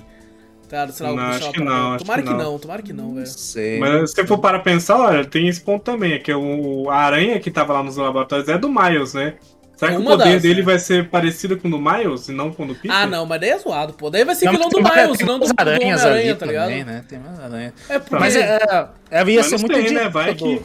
[0.70, 1.64] Tá, sei lá, Não, acho que parada.
[1.80, 2.44] não, acho Tomara que que não.
[2.52, 3.26] não, tomara que não, velho.
[3.28, 3.80] Sei.
[3.80, 6.98] Mas se você for para pensar, olha, tem esse ponto também, é que o, a
[6.98, 9.36] aranha que tava lá nos laboratórios é do Miles, né?
[9.78, 10.66] Será É que o uma poder das, dele né?
[10.66, 12.92] vai ser parecido com o do Miles e não com o do Peter?
[12.92, 14.10] Ah, não, mas daí é zoado, pô.
[14.10, 16.30] Daí vai ser Não, vilão do tem mais- Miles, tem não do, do aranhas Homem-Aranha,
[16.32, 16.64] ali tá ligado?
[16.70, 17.06] também, né?
[17.08, 17.74] Tem mais aranha.
[17.88, 18.16] É porque...
[18.16, 19.86] Mas é, é, é, ia Mas ser não muito né?
[19.86, 20.10] idiota.
[20.10, 20.62] Vai do- que-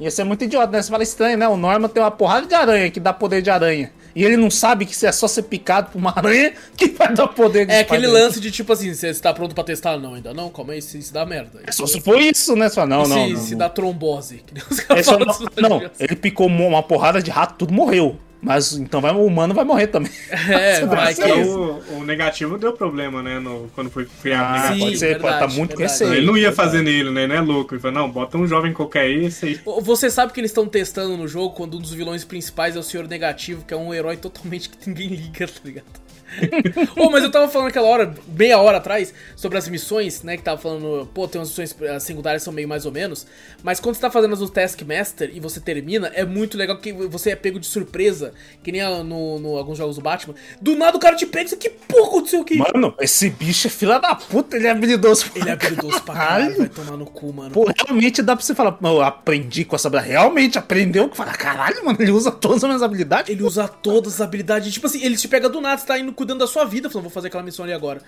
[0.00, 0.82] Ia ser muito idiota, né?
[0.82, 1.48] Você fala estranho, né?
[1.48, 3.90] O Norman tem uma porrada de aranha que dá poder de aranha.
[4.14, 7.28] E ele não sabe que é só ser picado por uma aranha que vai dar
[7.28, 9.96] poder É aquele lance de tipo assim, você está pronto pra testar?
[9.98, 11.60] Não, ainda não, calma aí, se, se dá merda.
[11.66, 12.68] É só se for isso, né?
[12.68, 13.58] Só, não, E não, se, não, se não.
[13.58, 14.42] dá trombose.
[14.46, 15.26] Que nem os É só- não,
[15.68, 18.16] não, na ele picou uma porrada de rato, tudo morreu.
[18.44, 20.12] Mas então vai, o humano vai morrer também.
[20.30, 21.58] É, vai Mas que é isso.
[21.58, 23.38] o, o negativo deu problema, né?
[23.40, 24.74] No, quando foi criado o Ah, negativo.
[24.74, 26.14] Sim, pode ser, pode verdade, tá muito receio.
[26.14, 27.26] Ele não ia fazer nele, né?
[27.26, 27.74] Não é louco.
[27.74, 29.60] Ele falou, não, bota um jovem qualquer aí, esse aí.
[29.82, 32.82] Você sabe que eles estão testando no jogo quando um dos vilões principais é o
[32.82, 36.03] Senhor Negativo, que é um herói totalmente que ninguém liga, tá ligado?
[36.96, 40.36] Ô, mas eu tava falando aquela hora, meia hora atrás, sobre as missões, né?
[40.36, 43.26] Que tava falando, pô, tem umas missões as secundárias são meio mais ou menos.
[43.62, 46.92] Mas quando você tá fazendo as do Taskmaster e você termina, é muito legal que
[46.92, 48.32] você é pego de surpresa,
[48.62, 50.34] que nem no, no alguns jogos do Batman.
[50.60, 52.56] Do nada o cara te pega e que porra aconteceu aqui?
[52.56, 55.30] Mano, esse bicho é fila da puta, ele é habilidoso.
[55.30, 57.50] pra Ele é habilidoso pra caralho, vai tomar no cu, mano.
[57.50, 60.12] Pô, realmente dá pra você falar, "Pô, eu aprendi com essa habilidade.
[60.12, 63.30] Realmente aprendeu que fala, caralho, mano, ele usa todas as minhas habilidades.
[63.30, 64.72] Ele usa todas as habilidades.
[64.72, 67.04] Tipo assim, ele te pega do nada, você tá indo cuidando da sua vida, falando,
[67.04, 68.00] vou fazer aquela missão ali agora.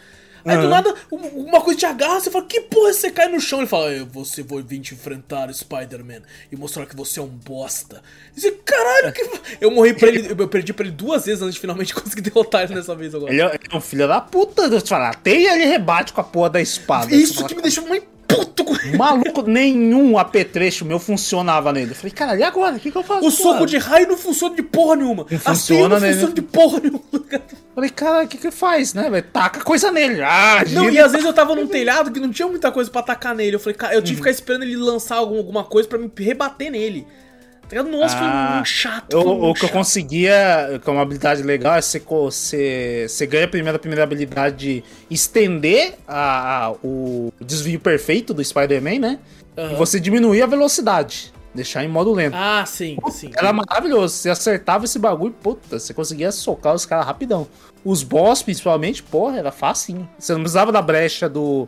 [0.44, 0.68] Aí do Aham.
[0.70, 1.16] nada, um-
[1.48, 3.59] uma coisa te agarra, você fala, que porra, você cai no chão.
[3.59, 6.20] Ele fala, "É, você vai vir te enfrentar Spider-Man
[6.52, 8.01] e mostrar que você é um bosta.
[8.36, 9.28] E você, caralho, que...
[9.60, 12.62] Eu morri pra ele, eu perdi pra ele duas vezes antes de finalmente conseguir derrotar
[12.62, 13.32] ele dessa vez agora.
[13.32, 14.68] Ele é, é um filho da puta.
[14.68, 17.12] Você fala, até ele rebate com a porra da espada.
[17.12, 18.97] Isso que me deixou mais puto com ele.
[18.97, 21.93] Maluco, nenhum apetrecho meu funcionava nele.
[21.93, 22.77] Eu falei, caralho, e agora?
[22.77, 23.27] O que, que eu faço?
[23.27, 25.27] O soco de raio não funciona de porra nenhuma.
[25.31, 27.01] As funciona, teias não funcionam de porra nenhuma.
[27.74, 29.27] Falei, cara, o que que faz, né, velho?
[29.32, 30.23] Taca coisa nele.
[30.23, 30.93] Ah, Não, gira.
[30.94, 33.57] e às vezes eu tava num telhado que não tinha muita coisa pra atacar nele.
[33.57, 36.11] Eu falei, cara, eu tive que ficar esperando ele lançar algum- alguma coisa pra me
[36.19, 37.07] rebater nele.
[37.72, 39.12] Nossa, foi Ah, muito chato.
[39.12, 39.76] Eu- foi o muito que eu chato.
[39.76, 44.56] conseguia, que é uma habilidade legal, é você, você, você ganha primeiro a primeira habilidade
[44.56, 49.18] de estender a, a- o desvio perfeito do Spider-Man, né?
[49.56, 49.74] E Aham.
[49.76, 51.32] você diminuir a velocidade.
[51.55, 52.34] Deixar em modo lento.
[52.36, 53.30] Ah, sim, sim.
[53.34, 54.14] Era maravilhoso.
[54.14, 57.48] Você acertava esse bagulho, puta, você conseguia socar os caras rapidão.
[57.82, 60.06] Os boss, principalmente, porra, era facinho.
[60.18, 61.66] Você não precisava da brecha do.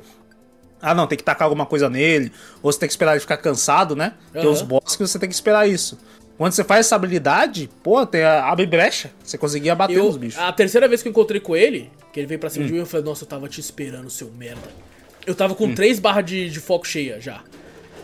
[0.81, 2.33] Ah, não, tem que tacar alguma coisa nele.
[2.63, 4.15] Ou você tem que esperar ele ficar cansado, né?
[4.33, 4.51] Tem Aham.
[4.51, 5.99] os boss que você tem que esperar isso.
[6.37, 9.11] Quando você faz essa habilidade, pô, tem a, abre brecha.
[9.25, 10.41] Você conseguia bater nos bichos.
[10.41, 12.79] a terceira vez que eu encontrei com ele, que ele veio pra cima de mim,
[12.79, 14.69] eu falei, nossa, eu tava te esperando, seu merda.
[15.27, 17.43] Eu tava com três barras de, de foco cheia já.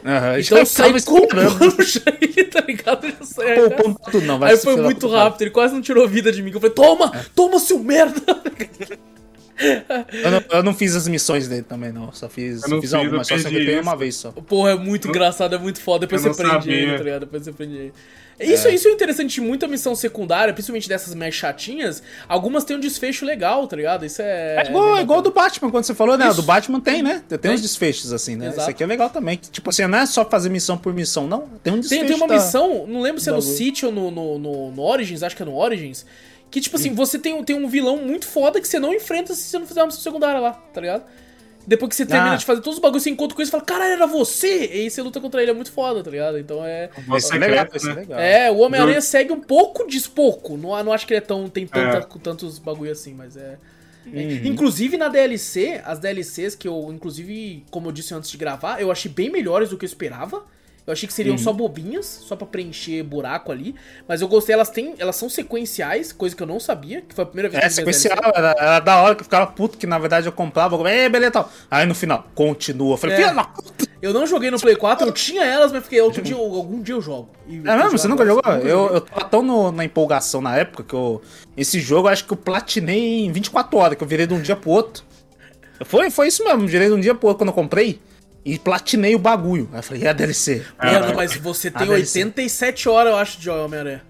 [0.05, 1.75] Aham, Então eu saí comprando
[2.07, 3.07] aí, tá ligado?
[3.07, 3.95] Eu saí Pô, arregaçando.
[4.01, 6.51] ponto não, vai Aí foi muito rápido, ele quase não tirou vida de mim.
[6.53, 8.21] Eu falei, toma, toma, seu merda.
[9.59, 12.13] Eu não, eu não fiz as missões dele também, não.
[12.13, 13.49] Só fiz, Eu não fiz fiz, algumas, só isso.
[13.83, 14.31] uma vez só.
[14.33, 16.07] Porra, é muito engraçado, é muito foda.
[16.07, 17.21] Depois você prende ele, tá ligado?
[17.21, 17.93] Depois você prende ele.
[18.41, 22.03] Isso, isso é interessante de muita missão secundária, principalmente dessas mais chatinhas.
[22.29, 24.05] Algumas têm um desfecho legal, tá ligado?
[24.05, 24.57] Isso é.
[24.57, 25.31] É igual, bem é igual do.
[25.31, 26.25] Batman, quando você falou, né?
[26.25, 26.41] Isso.
[26.41, 27.23] O do Batman tem, né?
[27.29, 27.53] Tem, Tem.
[27.53, 28.47] uns desfechos assim, né?
[28.47, 28.61] Exato.
[28.63, 29.37] Isso aqui é legal também.
[29.39, 31.49] que, Tipo assim, não é só fazer missão por missão, não.
[31.63, 32.01] Tem um desfecho.
[32.01, 33.41] Tem, tem uma da- missão, não lembro se é no.
[33.41, 36.05] City ou no, no, no, no Origins, acho que é no Origins.
[36.55, 39.35] Que, tipo assim, você tem, um- tem um vilão muito foda que você não enfrenta
[39.35, 41.03] se você não fizer uma missão secundária lá, tá ligado?
[41.67, 42.37] Depois que você termina Ah.
[42.37, 44.67] de fazer todos os bagulhos, você encontra com ele e fala, caralho, era você!
[44.67, 46.39] E aí você luta contra ele, é muito foda, tá ligado?
[46.39, 46.91] Então é.
[47.17, 47.95] Isso é legal, é né?
[47.95, 48.21] legal.
[48.21, 50.57] É, o Homem-Aranha segue um pouco, diz pouco.
[50.57, 52.03] Não, não acho que ele é tão, tem tanta, É.
[52.03, 53.59] com tantos bagulho assim, mas é.
[54.07, 54.09] é.
[54.11, 54.41] Uhum.
[54.45, 58.93] Inclusive na DLC, as DLCs que eu, inclusive, como eu disse antes de gravar, eu
[58.93, 60.45] achei bem melhores do que eu esperava.
[60.87, 61.39] Eu achei que seriam Uhum.
[61.43, 63.75] só bobinhas, só pra preencher buraco ali.
[64.07, 64.95] Mas eu gostei, elas têm.
[64.99, 67.65] Elas são sequenciais, coisa que eu não sabia, que foi a primeira vez É, que
[67.65, 70.33] eu as sequencial, era, era da hora que eu ficava puto, que na verdade eu
[70.33, 71.51] comprava, é, beleza, tal.
[71.71, 72.93] Aí no final, continua.
[72.95, 73.29] Eu falei, É.
[73.29, 73.47] filha.
[74.03, 76.95] Eu não joguei no Play 4, eu tinha elas, mas fiquei outro dia, algum dia
[76.95, 77.31] eu jogo.
[77.49, 77.97] E É mesmo?
[77.99, 78.43] Você nunca jogou?
[78.57, 81.23] Eu, eu tava tão no- na empolgação na época que eu.
[81.57, 84.43] Esse jogo eu acho que eu platinei em 24 horas, que eu virei de um
[84.43, 85.03] dia pro outro.
[85.87, 87.99] Foi, foi isso mesmo, virei de um dia pro outro quando eu comprei.
[88.45, 89.69] E platinei o bagulho.
[89.73, 90.63] Aí eu falei, é a DLC.
[90.83, 92.19] Mano, mas você tem Ah, deve ser.
[92.25, 94.03] 87 horas, eu acho, de Homem-Aranha.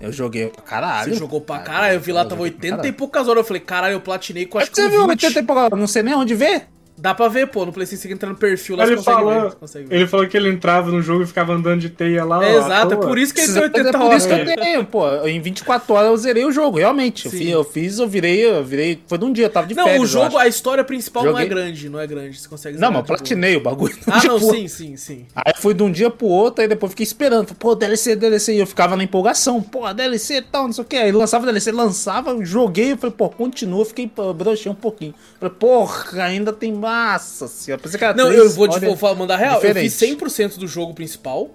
[0.00, 1.12] Eu joguei pra caralho.
[1.12, 3.42] Você jogou pra caralho, eu vi lá, tava joguei pra 80 e poucas horas.
[3.42, 5.10] Eu falei, caralho, eu platinei com acho que que você viu, 20.
[5.26, 6.66] 80 e pouco, não sei nem onde ver.
[7.00, 9.24] Dá pra ver, pô, no PlayStation você entra no perfil lá, Ele você consegue ver.
[9.34, 9.94] falou, você consegue ver.
[9.96, 12.44] ele falou que ele entrava no jogo e ficava andando de teia lá.
[12.44, 14.24] É, ó, exato, é por isso que ele tem Precisa- 80 é por horas.
[14.26, 15.26] isso que eu tenho, pô.
[15.26, 17.24] Em 24 horas eu zerei o jogo, realmente.
[17.26, 19.00] Eu fiz, eu fiz, eu virei, eu virei.
[19.06, 20.02] Foi de um dia, eu tava de Não, férias.
[20.02, 21.48] o jogo, a história principal não é Joguei.
[21.48, 22.38] grande, não é grande.
[22.38, 23.96] Você consegue Não, mas platinei o bagulho.
[24.06, 25.26] Ah, não, Tipo, sim, sim, sim.
[25.34, 27.54] Aí fui de um dia pro outro, aí depois fiquei esperando.
[27.54, 28.54] Pô, DLC, DLC.
[28.54, 29.62] E eu ficava na empolgação.
[29.62, 30.96] Pô, DLC e tal, não sei o que.
[30.96, 32.92] Aí lançava DLC, lançava, joguei.
[32.92, 33.84] Eu falei, pô, continua.
[33.86, 35.14] Fiquei, pô, brochei um pouquinho.
[35.38, 37.48] Falei, porra, ainda tem massa.
[37.48, 37.80] senhora.
[37.82, 39.56] Pensei que era Não, três, eu vou te vou mandar real.
[39.56, 39.86] diferente.
[39.86, 41.50] Eu fiz 100% do jogo principal.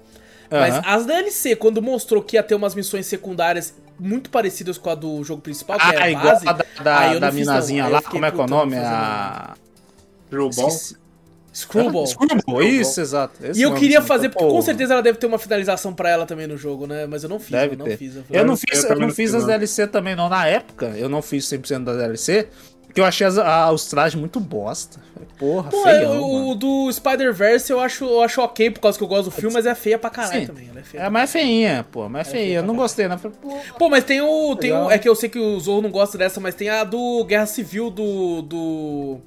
[0.50, 4.96] Mas as DLC, quando mostrou que ia ter umas missões secundárias muito parecidas com a
[4.96, 7.32] do jogo principal, que Ah, é a igual base, a da, da, aí eu da
[7.32, 8.76] minazinha lá, fiquei, como é que é o nome?
[8.78, 9.56] A.
[11.54, 12.06] Screwball.
[12.06, 13.34] Screwball, isso, exato.
[13.46, 16.26] Esse E eu queria fazer, porque com certeza ela deve ter uma finalização pra ela
[16.26, 17.06] também no jogo, né?
[17.08, 17.98] Mas eu não fiz, Deve eu não ter.
[17.98, 18.16] fiz.
[18.18, 19.46] Eu Eu não fiz, eu não fiz as.
[19.46, 20.28] DLC também, não.
[20.28, 22.50] Na época, eu não fiz 100% da DLC,
[22.96, 25.02] porque eu achei as- a- os trajes muito bosta.
[25.38, 26.48] Porra, Pô, feião, eu- mano.
[26.52, 29.54] o do Spider-Verse eu acho, eu acho ok por causa que eu gosto do filme,
[29.54, 30.48] mas é feia pra caralho Sim.
[30.48, 30.70] também.
[30.70, 31.02] Ela é feia.
[31.04, 32.60] É, mas é feinha, pô, mas é feia feinha.
[32.60, 33.20] Eu não gostei, né?
[33.22, 34.56] Pô, Pô, mas tem o.
[34.56, 36.86] Tem o é que eu sei que o Zorro não gosta dessa, mas tem a
[36.86, 38.42] do Guerra Civil do.
[38.44, 39.20] do.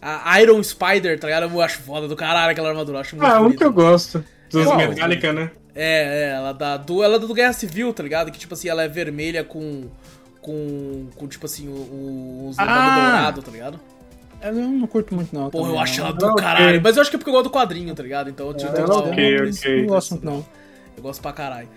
[0.00, 1.52] A Iron Spider, tá ligado?
[1.52, 3.58] Eu acho foda do caralho aquela armadura, eu acho muito Ah, um bonita.
[3.58, 4.24] que eu gosto.
[4.50, 4.76] Dos Qual?
[4.76, 5.50] Metallica, né?
[5.74, 8.30] É, é, ela da do, ela é do Guerra Civil, tá ligado?
[8.30, 9.88] Que tipo assim, ela é vermelha com.
[10.44, 11.06] Com.
[11.16, 12.64] com tipo assim, o- o- os Ah!
[12.64, 13.80] dourado, tá ligado?
[14.42, 15.48] eu não curto muito, não.
[15.48, 16.80] Porra, eu acho ela do caralho.
[16.82, 18.28] Mas eu acho que é porque eu gosto do quadrinho, tá ligado?
[18.28, 19.80] Então eu, tenho- É, eu ok.
[19.80, 20.46] Não gosto muito, não.
[20.96, 21.68] Eu gosto pra caralho.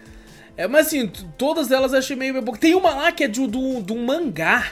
[0.58, 1.08] É, mas assim,
[1.38, 2.42] todas elas eu achei meio.
[2.58, 4.72] Tem uma lá que é de, do, de um mangá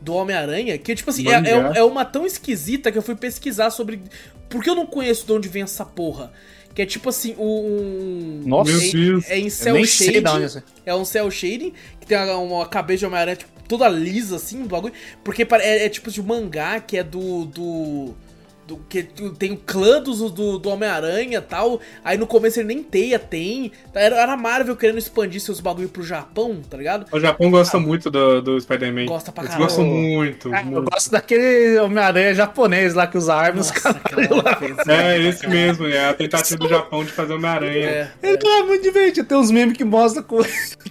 [0.00, 3.70] do Homem-Aranha, que tipo assim, é, é, é uma tão esquisita que eu fui pesquisar
[3.70, 4.02] sobre.
[4.50, 6.32] Porque eu não conheço de onde vem essa porra.
[6.74, 8.42] Que é tipo assim, um.
[8.46, 8.70] Nossa.
[8.70, 9.24] é, Meu Deus.
[9.30, 9.86] é em Eu cel sei
[10.22, 10.44] shading.
[10.56, 10.62] é.
[10.86, 14.62] É um cel shading, que tem uma, uma cabeça de Homem-Aranha tipo, toda lisa, assim,
[14.62, 14.94] do bagulho.
[15.22, 17.44] Porque é, é tipo de mangá que é do.
[17.46, 18.14] do.
[18.76, 19.02] Do- que
[19.38, 21.80] tem o clã dos- do, do Homem-Aranha e tal.
[22.04, 23.72] Aí no começo ele nem teia, tem.
[23.94, 27.06] Era, era a Marvel querendo expandir seus bagulho pro Japão, tá ligado?
[27.12, 29.06] O Japão gosta muito do, do Spider-Man.
[29.06, 29.68] Gosta pra Eles caralho.
[29.68, 30.52] gostam muito.
[30.52, 30.90] Ah, eu muito.
[30.90, 34.00] gosto daquele Homem-Aranha japonês lá que usa arma os Nossa, caras.
[34.04, 37.86] aquela lá fez- É, esse mesmo, é a tentativa do Japão de fazer Homem-Aranha.
[37.88, 38.10] É.
[38.22, 39.26] Ele é muito divertido.
[39.28, 40.42] Tem uns memes que mostram com-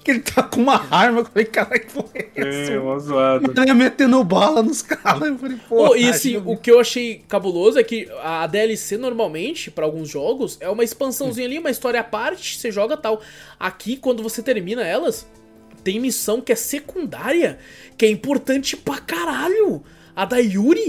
[0.03, 1.19] que ele tá com uma arma.
[1.19, 2.71] Eu falei, caralho, que porra é essa?
[2.73, 3.51] É, uma zoada.
[3.61, 5.21] Ele ia metendo bala nos caras.
[5.21, 5.87] Eu falei, pô.
[5.87, 10.09] Pô, e assim, o que eu achei cabuloso é que a DLC normalmente, pra alguns
[10.09, 13.21] jogos, é uma expansãozinha ali, uma história à parte, você joga tal.
[13.59, 15.27] Aqui, quando você termina elas,
[15.83, 17.57] tem missão que é secundária,
[17.97, 19.83] que é importante pra caralho.
[20.15, 20.85] A da Yuri.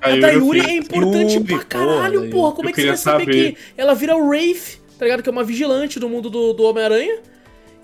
[0.00, 2.30] A A da Yuri é importante Yuri, pra porra, caralho, Yuri.
[2.30, 2.52] porra.
[2.52, 3.52] Como Eu é que você vai saber saber.
[3.52, 5.22] que ela vira o Wraith, tá ligado?
[5.22, 7.18] Que é uma vigilante do mundo do, do Homem-Aranha.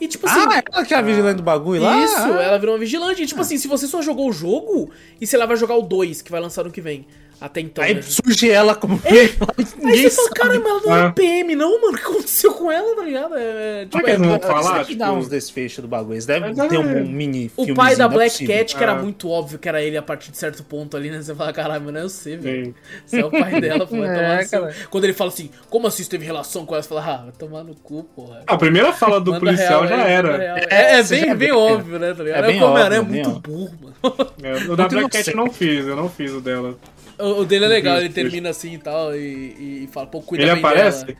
[0.00, 0.38] E tipo assim.
[0.40, 2.02] Ah, ela que é a vigilante do bagulho lá?
[2.04, 2.42] Isso, Ah.
[2.42, 3.22] ela virou uma vigilante.
[3.22, 5.82] E, tipo assim, se você só jogou o jogo, e se ela vai jogar o
[5.82, 7.04] 2, que vai lançar no que vem.
[7.40, 8.02] Até então, Aí né?
[8.02, 9.32] surge ela como Aí
[9.78, 11.12] Ninguém você fala, caramba, ela não é Ah.
[11.12, 11.92] PM, não, mano.
[11.94, 13.34] O que aconteceu com ela, tá ligado?
[13.36, 14.78] É, é, tipo, que eles é- não Isso vão falar?
[14.78, 16.14] daqui dá tipo, uns desfechos do bagulho.
[16.14, 18.56] Eles devem Mas ter é- um mini o pai da é Black possível.
[18.56, 18.96] Cat, que era Ah.
[19.02, 21.22] muito óbvio que era ele a partir de certo ponto ali, né?
[21.22, 22.74] Você fala, caralho, mas não é você, velho.
[23.06, 23.96] Você é o pai dela, pô.
[23.98, 24.74] vai É, cara.
[24.90, 26.82] Quando ele fala assim, como assim você teve relação com ela?
[26.82, 28.42] Você fala, ah, vai tomar no cu, porra.
[28.48, 30.44] A primeira fala do Manda policial real, já é, era.
[30.44, 32.12] É, É, é bem, bem óbvio, né?
[32.14, 32.44] Tá ligado?
[32.46, 33.40] É É, o Homem-Aranha é muito óbvio.
[33.42, 33.94] burro, mano.
[34.42, 36.76] É, o da Black Cat eu não fiz, eu não fiz o dela.
[37.18, 40.46] O, o dele é legal, ele termina assim e tal, e, e fala, pô, cuida
[40.46, 41.04] Ele bem aparece?
[41.04, 41.18] dela.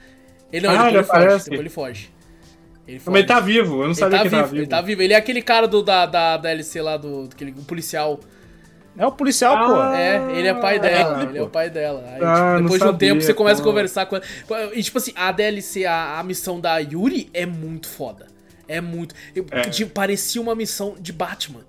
[0.52, 1.44] Ele não, Ah, ele ele, foge, aparece?
[1.44, 2.10] depois ele foge.
[2.86, 4.62] Ele Mas ele tá vivo, eu não Ele sabia tá que vivo, ele tava vivo.
[4.62, 5.02] ele tá vivo.
[5.02, 8.20] Ele é aquele cara do, da, da, da LC lá, do, daquele, o policial.
[8.96, 9.92] É o policial, Ah, pô.
[9.92, 12.04] É, ele é pai dela, ele, ele é o pai dela.
[12.14, 13.70] Aí, Ah, tipo, depois de um sabia, tempo você começa a pô.
[13.70, 14.24] conversar com ela.
[14.74, 18.26] E tipo assim, a DLC, a, a missão da Yuri é muito foda.
[18.66, 19.14] É muito.
[19.50, 19.68] É.
[19.68, 21.60] de- parecia uma missão de Batman.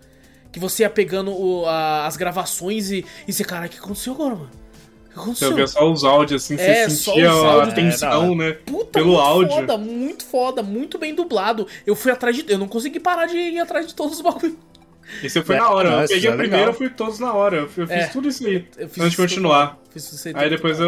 [0.51, 4.13] Que você ia pegando o- a- as gravações e, e você, cara, o que aconteceu
[4.13, 4.49] agora, mano?
[4.49, 5.49] O que Você aconteceu?
[5.49, 7.31] ouvia só os áudios, assim, É, você sentia
[7.63, 8.53] a tensão, né?
[8.65, 9.49] Puta, pelo muito áudio.
[9.55, 11.67] foda, muito foda, muito bem dublado.
[11.85, 12.45] Eu fui atrás de.
[12.47, 14.55] Eu não consegui parar de ir atrás de todos os bagulhos.
[15.23, 15.89] E você foi É, na hora.
[15.91, 17.57] não, eu peguei é a primeira, eu fui todos na hora.
[17.57, 18.07] Eu, eu fiz É.
[18.07, 18.65] tudo isso aí.
[18.77, 19.67] Eu fiz antes de continuar.
[19.75, 19.79] tudo.
[19.93, 20.85] Fiz isso aí depois eu,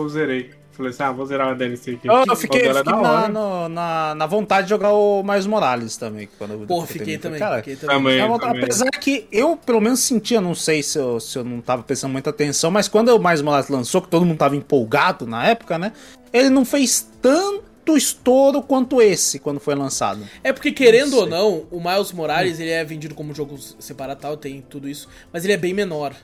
[0.00, 0.50] eu zerei.
[0.72, 2.08] Falei assim, ah, vou zerar a DLC aqui.
[2.08, 5.46] Eu, eu O fiquei, eu fiquei na, no- na, na vontade de jogar o Miles
[5.46, 6.28] Morales também.
[6.38, 7.38] Quando, eu- Porra, fiquei também.
[7.38, 7.96] Cara, fiquei também.
[7.96, 8.26] Também.
[8.26, 11.82] Vontade- Apesar que eu, pelo menos, sentia, não sei se eu, se eu não tava
[11.82, 15.46] prestando muita atenção, mas quando o Mais Morales lançou, que todo mundo tava empolgado na
[15.46, 15.92] época, né?
[16.32, 20.26] Ele não fez tanto estouro quanto esse quando foi lançado.
[20.42, 24.20] É porque, querendo Não ou não, o Miles Morales ele é vendido como jogo separado
[24.20, 26.14] tal, tem tudo isso, mas ele é bem menor.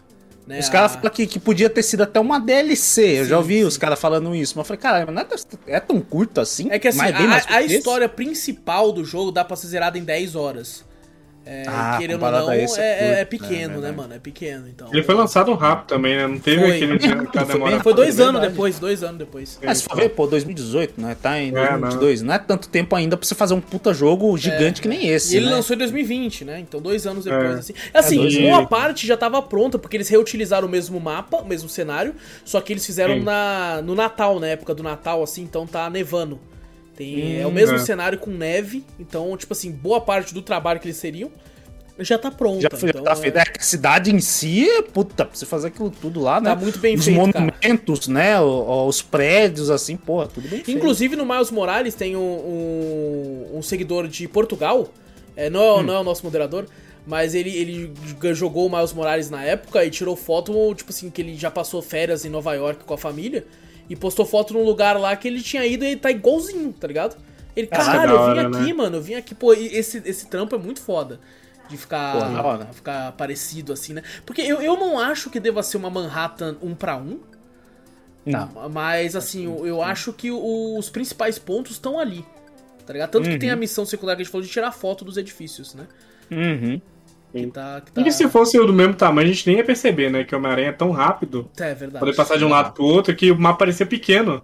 [0.49, 0.61] Né?
[0.61, 3.21] Os caras falam que, que podia ter sido até uma DLC.
[3.21, 3.65] Eu já Sim, ouvi sim.
[3.65, 4.55] os caras falando isso.
[4.57, 6.69] Mas eu falei, não é, tão- é tão curto assim?
[6.71, 10.05] É que assim, mais a, a história principal do jogo dá pra ser zerada em
[10.05, 10.88] 10 horas.
[11.51, 14.13] É, Ah, querendo ou não, é, esse, é é- é curto, pequeno, é né, mano?
[14.13, 14.89] É pequeno, então.
[14.93, 16.27] Ele foi lançado rápido também, né?
[16.27, 16.77] Não teve Foi.
[16.77, 17.71] aquele dia que Foi demora.
[17.73, 19.59] bem- Foi dois É anos depois, dois anos depois.
[19.65, 21.17] Mas se for ver, pô, 2018, né?
[21.21, 22.21] Tá em É, 2022.
[22.21, 22.35] não.
[22.35, 25.33] é tanto tempo ainda pra você fazer um puta jogo gigante que nem esse.
[25.33, 25.53] E ele né?
[25.53, 26.61] lançou em 2020, né?
[26.61, 27.59] Então, dois anos depois, É.
[27.61, 27.73] assim.
[27.95, 32.15] Assim, boa parte já tava pronta, porque eles reutilizaram o mesmo mapa, o mesmo cenário,
[32.45, 33.23] só que eles fizeram Sim.
[33.23, 36.39] na, no Natal, na época do Natal, assim, então tá nevando.
[36.99, 37.79] Tem, é o Hum, mesmo é.
[37.79, 41.31] cenário com neve, então, tipo assim, boa parte do trabalho que eles seriam
[42.01, 42.61] já tá pronta.
[42.61, 43.39] Já, foi- já então, tá é- feito.
[43.39, 46.51] É que a cidade em si, é, puta, pra você fazer aquilo tudo lá, né?
[46.51, 47.45] Tá muito bem Os feito, cara.
[47.45, 48.41] monumentos, né?
[48.41, 50.71] o- Os prédios, assim, pô, tudo bem feito.
[50.77, 54.89] Inclusive no Miles Morales tem um, um, um seguidor de Portugal,
[55.37, 55.83] é, não, é, Hum.
[55.85, 56.67] não é o nosso moderador,
[57.07, 57.93] mas ele, ele
[58.35, 61.81] jogou o Miles Morales na época e tirou foto, tipo assim, que ele já passou
[61.83, 63.45] férias em Nova York com a família.
[63.89, 67.17] E postou foto num lugar lá que ele tinha ido e tá igualzinho, tá ligado?
[67.57, 68.73] Ele, Essa caralho, eu vim aqui, né?
[68.75, 71.19] mano, eu vim aqui, pô, esse, esse trampo é muito foda.
[71.69, 72.67] De ficar, hora.
[72.73, 74.03] ficar parecido assim, né?
[74.25, 77.21] Porque eu, eu não acho que deva ser uma Manhattan um pra um,
[78.25, 78.71] Não.
[78.71, 82.25] mas assim, eu, eu acho que os principais pontos estão ali.
[82.87, 83.11] Tá ligado?
[83.11, 83.59] Tanto que tem a Uhum.
[83.61, 85.87] missão secundária que a gente falou de tirar foto dos edifícios, né?
[86.31, 86.81] Uhum.
[87.33, 88.01] Que tá, que tá...
[88.01, 90.25] E se fosse o do mesmo tamanho, a gente nem ia perceber, né?
[90.25, 91.51] Que o Homem-Aranha é tão rápido.
[91.59, 92.01] É verdade.
[92.01, 94.43] Poder passar de um lado pro outro que o mapa parecia pequeno.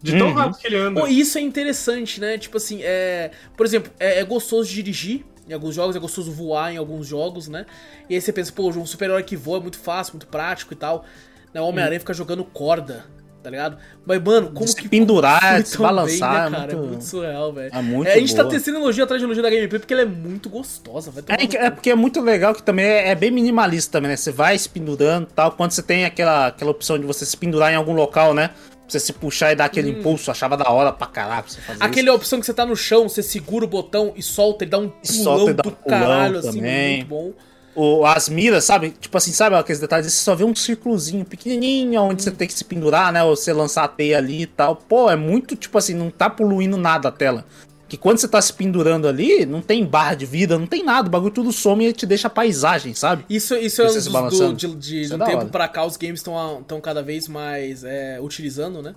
[0.00, 0.34] De tão Uhum.
[0.34, 1.00] rápido que ele anda.
[1.00, 2.38] Pô, isso é interessante, né?
[2.38, 3.30] Tipo assim, é.
[3.56, 7.48] Por exemplo, é, é gostoso dirigir em alguns jogos, é gostoso voar em alguns jogos,
[7.48, 7.64] né?
[8.08, 10.76] E aí você pensa, pô, um super-herói que voa é muito fácil, muito prático e
[10.76, 11.04] tal.
[11.52, 11.60] Né?
[11.60, 13.06] O Homem-Aranha fica jogando corda,
[13.48, 13.78] tá ligado?
[14.04, 14.88] Mas, mano, como que.
[14.88, 16.72] pendurar, se balançar, né, é cara?
[16.72, 17.70] É muito- muito surreal, velho.
[17.74, 18.54] É muito É, a gente tá boa.
[18.54, 21.70] tecendo elogio atrás de elogio da gameplay porque ela é muito gostosa, tomar É, é
[21.70, 24.16] porque é muito legal que também é, é bem minimalista também, né?
[24.16, 25.52] Você vai se pendurando e tal.
[25.52, 28.50] Quando você tem aquela, aquela opção de você se pendurar em algum local, né?
[28.86, 31.78] Você se puxar e dar aquele impulso, achava da hora pra caralho pra você fazer
[31.82, 31.86] Hum.
[31.86, 34.78] Aquele opção que você tá no chão, você segura o botão e solta, ele dá
[34.78, 36.96] um E pulão solta e dá do um pulão caralho, assim, também.
[36.96, 37.32] muito bom.
[37.80, 38.90] O, as miras, sabe?
[38.90, 40.12] Tipo assim, sabe aqueles detalhes?
[40.12, 43.22] Você só vê um círculozinho pequenininho onde você tem que se pendurar, né?
[43.22, 44.74] Ou você lançar a teia ali e tal.
[44.74, 47.44] Pô, é muito, tipo assim, não tá poluindo nada a tela.
[47.88, 51.06] Que quando você tá se pendurando ali, não tem barra de vida, não tem nada.
[51.06, 53.24] O bagulho tudo some e te deixa paisagem, sabe?
[53.30, 56.18] Isso, isso é um de, de, Isso é um da tempo pra cá, os games
[56.18, 58.96] estão cada vez mais é, utilizando, né?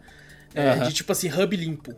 [0.56, 0.88] É, Aham.
[0.88, 1.95] De tipo assim, hub limpo.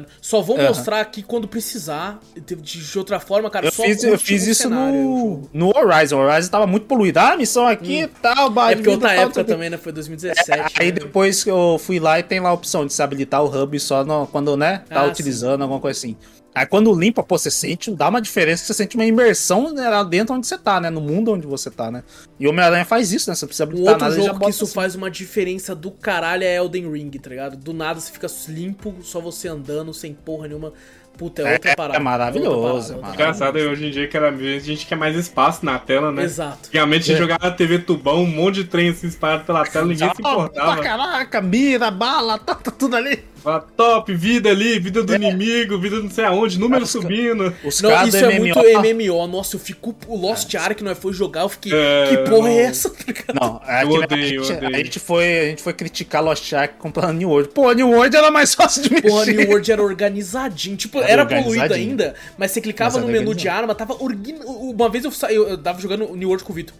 [0.00, 0.06] Tá?
[0.20, 0.68] Só vou Aham.
[0.68, 2.20] mostrar aqui quando precisar.
[2.36, 6.16] De, outra forma, cara, Eu só fiz, eu fiz isso no, no Horizon.
[6.16, 7.18] O Horizon tava muito poluído.
[7.20, 9.76] Ah, missão aqui e tal, barra É porque outra tal, época também, né?
[9.76, 10.50] Foi 2017.
[10.50, 10.92] É, Aí né?
[10.92, 13.78] depois que eu fui lá e tem lá a opção de se habilitar o hub
[13.80, 16.16] só no- quando, né, tá Ah, utilizando alguma coisa assim.
[16.54, 20.02] Aí quando limpa, pô, você sente, dá uma diferença, você sente uma imersão né, lá
[20.04, 22.02] dentro onde você tá, né, no mundo onde você tá, né.
[22.38, 24.64] E o Homem-Aranha faz isso, né, você precisa Um habilitar outro nada, jogo que isso
[24.64, 24.74] assim.
[24.74, 27.56] faz uma diferença do caralho é Elden Ring, tá ligado?
[27.56, 30.74] Do nada você fica limpo, só você andando, sem porra nenhuma.
[31.16, 32.00] Puta, é outra É- é parada.
[32.00, 33.14] maravilhoso, outra é outra maravilhoso.
[33.14, 36.22] Engraçado é hoje em dia que era a gente quer mais espaço na tela, né?
[36.24, 36.68] Exato.
[36.68, 37.18] Antigamente a gente É.
[37.18, 40.82] jogava TV tubão, um monte de trem assim espalhado pela tela, ninguém se importava.
[40.82, 43.22] caraca, mira, bala, tá, tá tudo ali.
[43.42, 47.52] Fala, top, vida ali, vida do inimigo, vida não sei aonde, número subindo.
[47.64, 49.26] Os Não, isso é muito MMO...
[49.26, 49.96] Nossa, eu fico.
[50.06, 51.72] O Lost Ark nós foi jogar, eu fiquei.
[51.74, 52.70] É, que porra é não.
[52.70, 52.90] essa?
[52.94, 53.34] tá ligado?
[53.40, 54.76] Não, é Eu que, odeio, a, eu gente, odeio.
[54.76, 57.48] a gente foi, a gente foi criticar Lost Ark comprando New World.
[57.48, 59.08] Pô, New World era mais fácil de mexer.
[59.08, 60.76] Porra, New World era organizadinho.
[60.76, 64.36] Tipo, Era era, poluído ainda, mas você clicava Mas no menu de arma, tava orgui...
[64.44, 66.74] Uma vez eu saí, eu, eu tava jogando New World com o Vitor.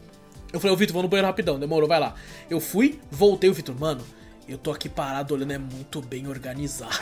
[0.53, 1.59] Eu falei, ô Vitor, vou no banheiro rapidão.
[1.59, 2.15] Demorou, vai lá.
[2.49, 4.03] Eu fui, voltei, o Vitor, mano.
[4.49, 6.93] Eu tô aqui parado olhando, é muito bem organizado.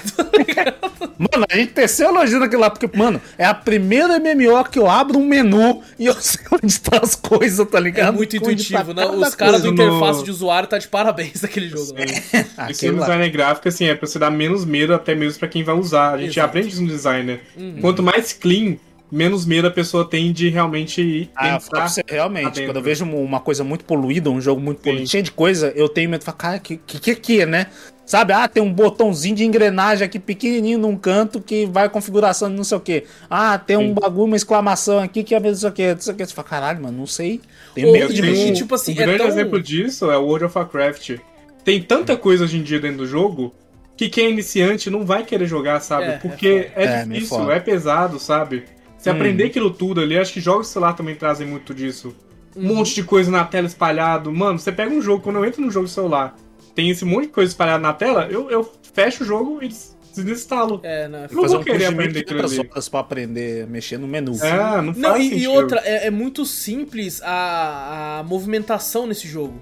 [1.18, 4.88] Mano, a gente teceu elogio naquilo lá, porque, mano, é a primeira MMO que eu
[4.88, 8.14] abro um menu e eu sei onde tá as coisas, tá É ligado?
[8.14, 9.06] muito Onde intuitivo, tá né?
[9.06, 11.92] Os caras do coisa no- interface de usuário tá de parabéns naquele jogo.
[11.94, 12.04] Né?
[12.56, 13.06] Aquilo lá.
[13.06, 16.14] design gráfico, assim, é pra você dar menos medo até mesmo pra quem vai usar.
[16.14, 16.46] A gente Exato.
[16.46, 17.42] aprende isso no designer.
[17.56, 17.78] Uhum.
[17.80, 18.76] Quanto mais clean,
[19.10, 21.88] menos medo a pessoa tem de realmente Ah, entrar.
[21.88, 25.32] você, realmente, quando eu vejo uma coisa muito poluída, um jogo muito poluído, cheio de
[25.32, 27.66] coisa, eu tenho medo de falar, cara, que que, que que é, né?
[28.06, 32.56] Sabe, ah, tem um botãozinho de engrenagem aqui pequenininho num canto que vai configuração de
[32.56, 33.04] não sei o que.
[33.30, 33.94] Ah, tem um Sim.
[33.94, 36.26] bagulho, uma exclamação aqui que é não sei o que, não sei o que.
[36.26, 37.40] Você fala, caralho, mano, não sei.
[37.72, 38.52] Tenho Ô, medo e- de mexer.
[38.52, 41.18] tipo assim, um é grande tão- exemplo disso é o World of Warcraft.
[41.64, 43.54] Tem tanta coisa hoje em dia dentro do jogo
[43.96, 46.06] que quem é iniciante não vai querer jogar, sabe?
[46.06, 48.64] É, Porque é, É, difícil, é pesado, sabe?
[49.00, 49.14] Se Hum.
[49.14, 52.14] aprender aquilo tudo ali, acho que jogos de celular também trazem muito disso.
[52.56, 54.30] Um monte de coisa na tela espalhado.
[54.32, 56.36] Mano, você pega um jogo, quando eu entro no jogo de celular,
[56.74, 59.96] tem esse monte de coisa espalhada na tela, eu, eu fecho o jogo e des-
[60.14, 60.80] desinstalo.
[60.82, 61.28] É, né?
[61.30, 62.68] Não Fazer vou um querer aprender aquilo 1.500 ali.
[62.72, 64.32] horas pra aprender mexer no menu.
[64.42, 69.26] É, não faz Não, e, e outra, é, é muito simples a, a movimentação nesse
[69.28, 69.54] jogo.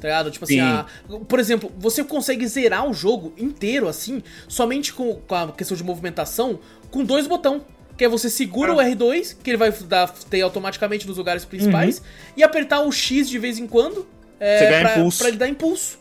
[0.00, 0.30] Tá ligado?
[0.30, 0.60] Tipo assim, Sim.
[0.60, 0.86] a-
[1.28, 5.82] por exemplo, você consegue zerar o jogo inteiro assim, somente com, com a questão de
[5.82, 6.60] movimentação,
[6.90, 7.60] com dois botões.
[7.98, 8.74] Que é você segura É.
[8.74, 12.00] o R2, que ele vai dar ter automaticamente nos lugares principais,
[12.36, 14.06] e apertar o X de vez em quando
[14.40, 15.18] é, Você ganha pra, impulso.
[15.18, 15.98] pra ele dar impulso.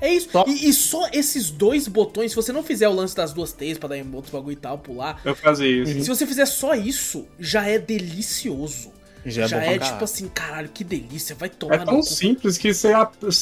[0.00, 0.28] É isso.
[0.30, 3.52] Só- E, e só esses dois botões, se você não fizer o lance das duas
[3.52, 6.02] T's pra dar outros bagulho e tal, pular, Eu fazer isso.
[6.02, 8.90] se você fizer só isso, já é delicioso.
[9.28, 12.56] Já Já é é, tipo assim, caralho, que delícia, vai tomar É tão no simples
[12.56, 12.92] que você,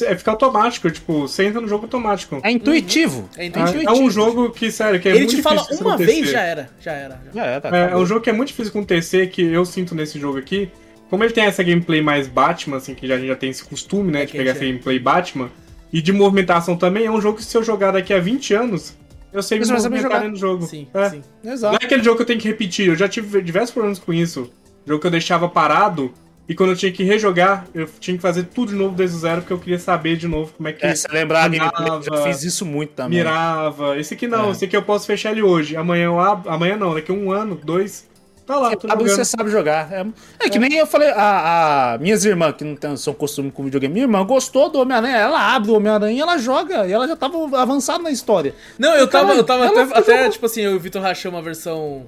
[0.06, 2.40] é ficar automático, tipo, você entra no jogo automático.
[2.42, 3.28] É intuitivo.
[3.36, 3.88] É É, intuitivo.
[3.88, 6.12] é um jogo que, sério, que é Ele muito te fala difícil uma acontecer.
[6.20, 7.20] vez, já era, já era.
[7.26, 7.32] já.
[7.32, 9.94] Já é, tá, É, é um jogo que é muito difícil acontecer, que eu sinto
[9.94, 10.70] nesse jogo aqui.
[11.10, 13.62] Como ele tem essa gameplay mais Batman, assim, que já, a gente já tem esse
[13.62, 15.50] costume, né, É de pegar essa gente- gameplay Batman,
[15.92, 18.94] e de movimentação também, é um jogo que se eu jogar daqui a 20 anos,
[19.32, 20.66] eu sei me Você vai saber movimentar do jogo.
[20.66, 21.10] Sim, É.
[21.10, 21.22] sim.
[21.42, 21.78] Não Exato.
[21.80, 24.50] é aquele jogo que eu tenho que repetir, eu já tive diversos problemas com isso.
[24.86, 26.12] Jogo que eu deixava parado,
[26.46, 29.18] E quando eu tinha que rejogar, eu tinha que fazer tudo de novo desde o
[29.18, 30.84] zero, porque eu queria saber de novo como é que.
[30.84, 33.16] É, você lembrar, mirava, eu já fiz isso muito também.
[33.18, 33.98] Mirava.
[33.98, 34.50] Esse aqui não, É.
[34.50, 35.74] esse aqui eu posso fechar ele hoje.
[35.74, 36.50] Amanhã eu abro.
[36.50, 38.06] Amanhã não, daqui a um ano, dois.
[38.46, 39.08] Tá lá, Sabe, jogando.
[39.08, 39.90] você sabe jogar.
[39.90, 40.04] É,
[40.38, 43.64] é que nem eu falei, a, a- minhas irmãs, que não tem, são costume com
[43.64, 47.08] videogame, minha irmã gostou do Homem-Aranha, ela abre o Homem-Aranha e ela joga, e ela
[47.08, 48.54] já tava avançada na história.
[48.78, 51.42] Não, eu tava, eu tava até, até, tipo assim, eu e o Vitor rachamos uma
[51.42, 52.04] versão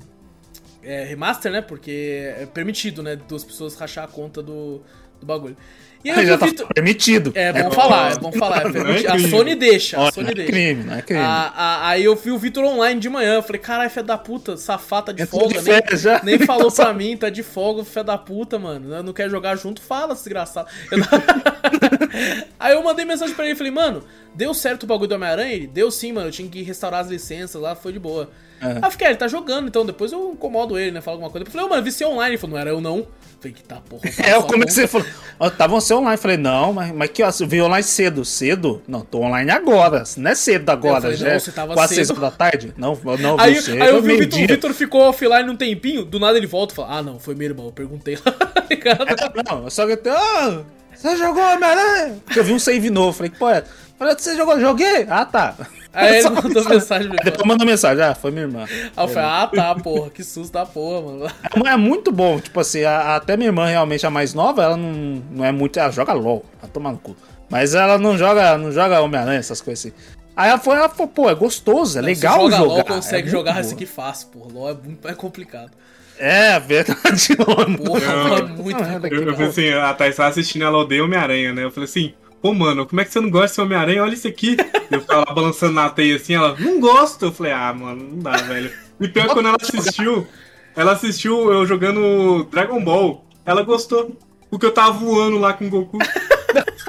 [0.86, 1.60] é, remaster, né?
[1.60, 3.16] Porque é permitido, né?
[3.16, 4.80] Duas pessoas rachar a conta do,
[5.20, 5.56] do bagulho.
[6.04, 6.68] E aí já o tá Vitor.
[6.72, 7.32] permitido.
[7.34, 8.66] É bom falar, é bom falar.
[8.66, 9.10] É permitido.
[9.10, 9.18] A.
[9.28, 10.52] Sony deixa, a Sony não é deixa.
[10.52, 11.20] crime, não é crime.
[11.20, 14.16] A- a- aí eu vi o Vitor online de manhã, eu falei, caralho, fé da
[14.16, 16.20] puta, safata de folga, de nem, já.
[16.22, 19.02] nem falou pra mim, tá de folga, fé da puta, mano.
[19.02, 20.68] Não quer jogar junto, fala, desgraçado.
[20.92, 20.98] Eu-
[22.60, 24.04] aí eu mandei mensagem pra ele, falei, mano,
[24.34, 25.52] deu certo o bagulho do Homem-Aranha?
[25.52, 28.30] Ele, deu sim, mano, eu tinha que restaurar as licenças lá, foi de boa.
[28.60, 28.66] É.
[28.66, 31.30] Aí eu fiquei, ah, ele tá jogando, então depois eu incomodo ele, né, falo alguma
[31.30, 31.46] coisa.
[31.46, 32.30] Eu falei, ô, mano, vi você online.
[32.32, 33.06] Ele falou, não era eu não.
[33.38, 34.02] Falei, que tá, porra.
[34.24, 35.06] É, eu comecei a falar,
[35.38, 36.16] ó, tá você online?
[36.16, 37.34] Falei, não, mas, mas que horas?
[37.36, 38.24] Você veio online cedo?
[38.24, 38.82] Cedo?
[38.88, 40.04] Não, tô online agora.
[40.16, 42.06] Não é cedo agora, Eu falei, já não, é você tava quase cedo.
[42.06, 42.74] seis da tarde?
[42.76, 44.46] Não, eu não, Aí, cedo, aí eu vi o Vitor, o.
[44.46, 47.48] Vitor ficou offline um tempinho, do nada ele volta e fala, ah não, foi meu
[47.48, 49.32] irmão, eu perguntei lá, tá?
[49.50, 50.62] Não, eu só gritei, ah,
[50.94, 52.16] você jogou Homem-Aranha?
[52.34, 53.62] Eu vi um save novo, falei, que pô, é?
[53.98, 54.58] Falei, você jogou?
[54.60, 55.06] Joguei?
[55.08, 55.54] Ah, tá.
[56.04, 57.24] Aí ele mandou mensagem pra mim.
[57.24, 58.64] Depois mandou mensagem, ah, foi minha irmã.
[58.68, 61.26] Aí eu falei, ah tá, porra, que susto da porra, mano.
[61.64, 64.76] É, é muito bom, tipo assim, a- até minha irmã realmente a mais nova, ela
[64.76, 67.16] não, não é muito, ela joga LOL, vai tomar no cu.
[67.48, 69.94] Mas ela não joga, não joga Homem-Aranha, essas coisas assim.
[70.36, 72.74] Aí ela foi, ela falou, pô, é gostoso, é legal Você joga jogar.
[72.74, 73.70] LOL, consegue é jogar bom.
[73.70, 74.52] aqui fácil, porra.
[74.52, 75.70] LOL é muito mais complicado.
[76.18, 77.36] É, verdade.
[77.38, 78.80] LOL é muito Porra, Eu- é muito
[79.14, 81.64] Eu, eu falei assim, a Thais tava assistindo, ela odeia Homem-Aranha, né?
[81.64, 82.12] Eu falei assim,
[82.54, 84.02] mano, como é que você não gosta de Homem-Aranha?
[84.02, 84.56] Olha isso aqui.
[84.90, 87.26] Eu ficava lá balançando na teia assim, ela, não gosto.
[87.26, 88.72] Eu falei, ah, mano, não dá, velho.
[89.00, 90.26] E pior quando ela assistiu,
[90.74, 93.24] ela assistiu eu jogando Dragon Ball.
[93.44, 94.16] Ela gostou.
[94.50, 95.98] Porque eu tava voando lá com o Goku.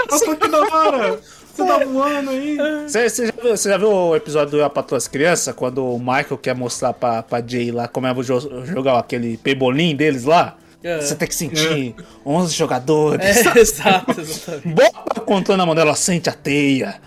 [0.09, 1.19] Ela falou, que da hora.
[1.57, 2.57] Você tá voando aí.
[2.87, 5.55] Você, você já viu, você já viu o episódio do Eu Patrulho as Crianças?
[5.55, 8.15] Quando o Michael quer mostrar pra, pra Jay lá como é
[8.65, 10.55] jogar aquele pebolim deles lá?
[10.83, 11.01] É.
[11.01, 11.95] Você tem que sentir
[12.25, 13.25] 11 jogadores.
[13.25, 14.67] É, exato, exatamente.
[14.69, 17.01] Bota o controle na mão dela, sente a teia.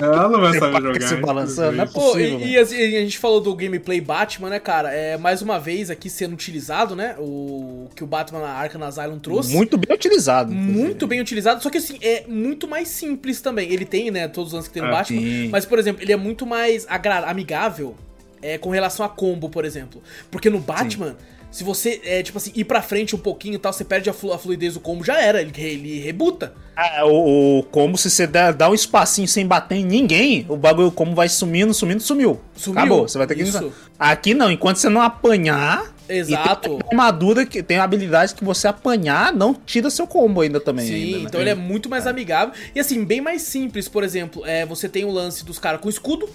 [0.00, 1.08] Ela não vai saber jogar.
[1.08, 1.92] se balançando, inclusive.
[1.92, 4.92] Pô, possível, e, e assim, a gente falou do gameplay Batman, né, cara?
[4.92, 7.16] É mais uma vez aqui sendo utilizado, né?
[7.18, 9.52] O que o Batman na Arkham Asylum trouxe.
[9.52, 10.52] Muito bem utilizado.
[10.52, 10.78] inclusive.
[10.80, 13.70] Muito bem utilizado, só que assim, é muito mais simples também.
[13.72, 15.48] Ele tem, né, todos os anos que tem no Ah, Batman, sim.
[15.50, 16.86] mas, por exemplo, ele é muito mais
[17.26, 17.96] amigável
[18.40, 20.02] é, com relação a combo, por exemplo.
[20.30, 21.16] Porque no Batman,
[21.56, 24.12] se você, é, tipo assim, ir pra frente um pouquinho e tal, você perde a,
[24.12, 26.52] flu- a fluidez do combo, já era, ele, ele rebuta.
[26.76, 30.56] Ah, o, o combo, se você der, dar um espacinho sem bater em ninguém, o
[30.56, 32.38] bagulho como vai sumindo, sumindo, sumiu.
[32.54, 33.08] Sumiu, Acabou.
[33.08, 33.42] Você vai ter que.
[33.42, 33.72] isso.
[33.98, 35.94] Aqui não, enquanto você não apanhar.
[36.08, 36.68] Exato.
[36.78, 40.86] Tem armadura que tem habilidade que você apanhar, não tira seu combo ainda também.
[40.86, 41.24] Sim, ainda, né?
[41.26, 42.54] então ele é muito mais amigável.
[42.74, 45.88] E assim, bem mais simples, por exemplo, é, você tem o lance dos caras com
[45.88, 46.28] escudo,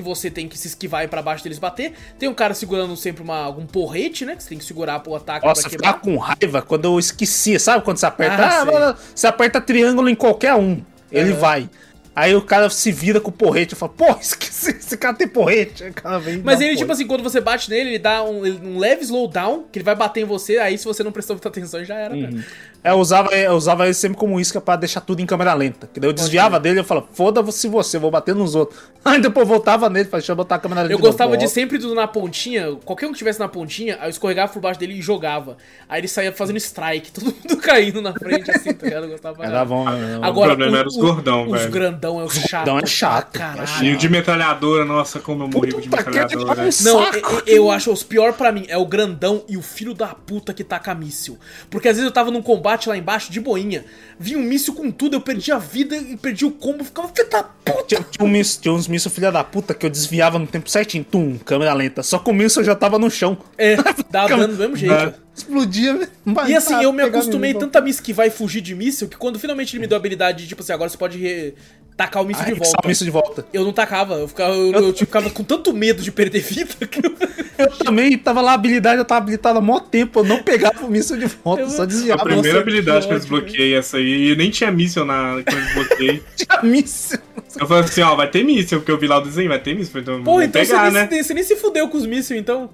[0.00, 1.92] que você tem que se esquivar e pra baixo deles bater.
[2.18, 4.34] Tem um cara segurando sempre uma, algum porrete, né?
[4.34, 6.00] Que você tem que segurar pro ataque Nossa, pra ficar quebrar.
[6.00, 7.84] com raiva quando eu esqueci, sabe?
[7.84, 8.42] Quando você aperta.
[8.42, 10.82] Ah, Ah, você aperta triângulo em qualquer um.
[11.12, 11.68] Ele vai.
[12.14, 13.72] Aí o cara se vira com o porrete.
[13.72, 15.90] Eu falo, pô, esqueci, esse cara tem porrete.
[15.92, 18.44] Cara vem e Mas ele, um tipo assim, quando você bate nele, ele dá um,
[18.44, 21.48] um leve slowdown, que ele vai bater em você, aí se você não prestou muita
[21.48, 22.42] atenção, já era, Uhum.
[22.82, 25.88] É, eu usava, eu usava ele sempre como isca pra deixar tudo em câmera lenta.
[25.92, 28.80] Que daí eu desviava dele e eu falava, foda-se você, eu vou bater nos outros.
[29.02, 30.92] Aí depois eu voltava nele, falei, deixa eu botar a câmera lenta.
[30.92, 31.12] Eu de novo.
[31.12, 31.54] gostava de Volta.
[31.54, 34.78] sempre do na pontinha, qualquer um que tivesse na pontinha, aí eu escorregava por baixo
[34.78, 35.56] dele e jogava.
[35.88, 39.04] Aí ele saía fazendo strike, todo mundo caindo na frente, assim, tá ligado?
[39.04, 40.18] Eu gostava Era bom, né?
[40.20, 41.70] Agora, O problema era os gordão, Os velho.
[41.72, 42.50] grandão é o chato.
[42.66, 43.66] gordão é chato, é Caralho.
[43.66, 43.84] chato.
[43.84, 46.44] E o de metralhadora, nossa, como eu morri de que metralhadora.
[46.46, 46.64] pariu.
[46.64, 46.70] Não,
[47.04, 47.42] Saco.
[47.46, 50.52] eu, eu acho os pior pra mim é o grandão e o filho da puta
[50.52, 51.38] que taca míssil.
[51.70, 53.84] Porque às vezes eu tava num combate lá embaixo de boinha,
[54.18, 57.28] vinha um míssil com tudo, eu perdi a vida e perdi o combo, ficava filho
[57.30, 57.84] da puta.
[57.86, 60.68] Tinha, tinha, um míssil- tinha uns mísseis filha da puta que eu desviava no tempo
[60.70, 61.04] certinho.
[61.04, 62.02] Tum, câmera lenta.
[62.02, 63.36] Só que o míssil já tava no chão.
[63.58, 63.76] É,
[64.10, 64.94] dá dano do mesmo jeito.
[64.94, 65.14] É.
[65.34, 66.08] Explodia.
[66.48, 69.38] E assim, eu me acostumei tanto a me esquivar e fugir de míssil que quando
[69.38, 71.54] finalmente ele me deu a habilidade de, tipo assim, agora você pode re-
[72.04, 72.78] tacar o míssil de volta.
[72.82, 73.46] o míssil de volta.
[73.52, 76.98] Eu não tacava, eu ficava, eu, eu ficava com tanto medo de perder vida que
[77.04, 77.14] eu...
[77.60, 80.20] Eu também tava lá, a habilidade, eu tava habilitado há mó tempo.
[80.20, 82.22] Eu não pegava o míssil de volta, Eu- só A desviava.
[82.24, 85.64] primeira Nossa, habilidade que eu desbloqueei essa aí, e nem tinha míssil na, quando eu
[85.66, 86.22] desbloqueei.
[86.36, 87.18] Tinha míssil.
[87.60, 89.74] Eu falei assim, ó, vai ter míssil, porque eu vi lá o desenho, vai ter
[89.76, 90.00] míssil.
[90.00, 91.08] Então, Pô, então pegar, você, nem, né?
[91.08, 92.70] se- você nem se fudeu com os mísseis, então.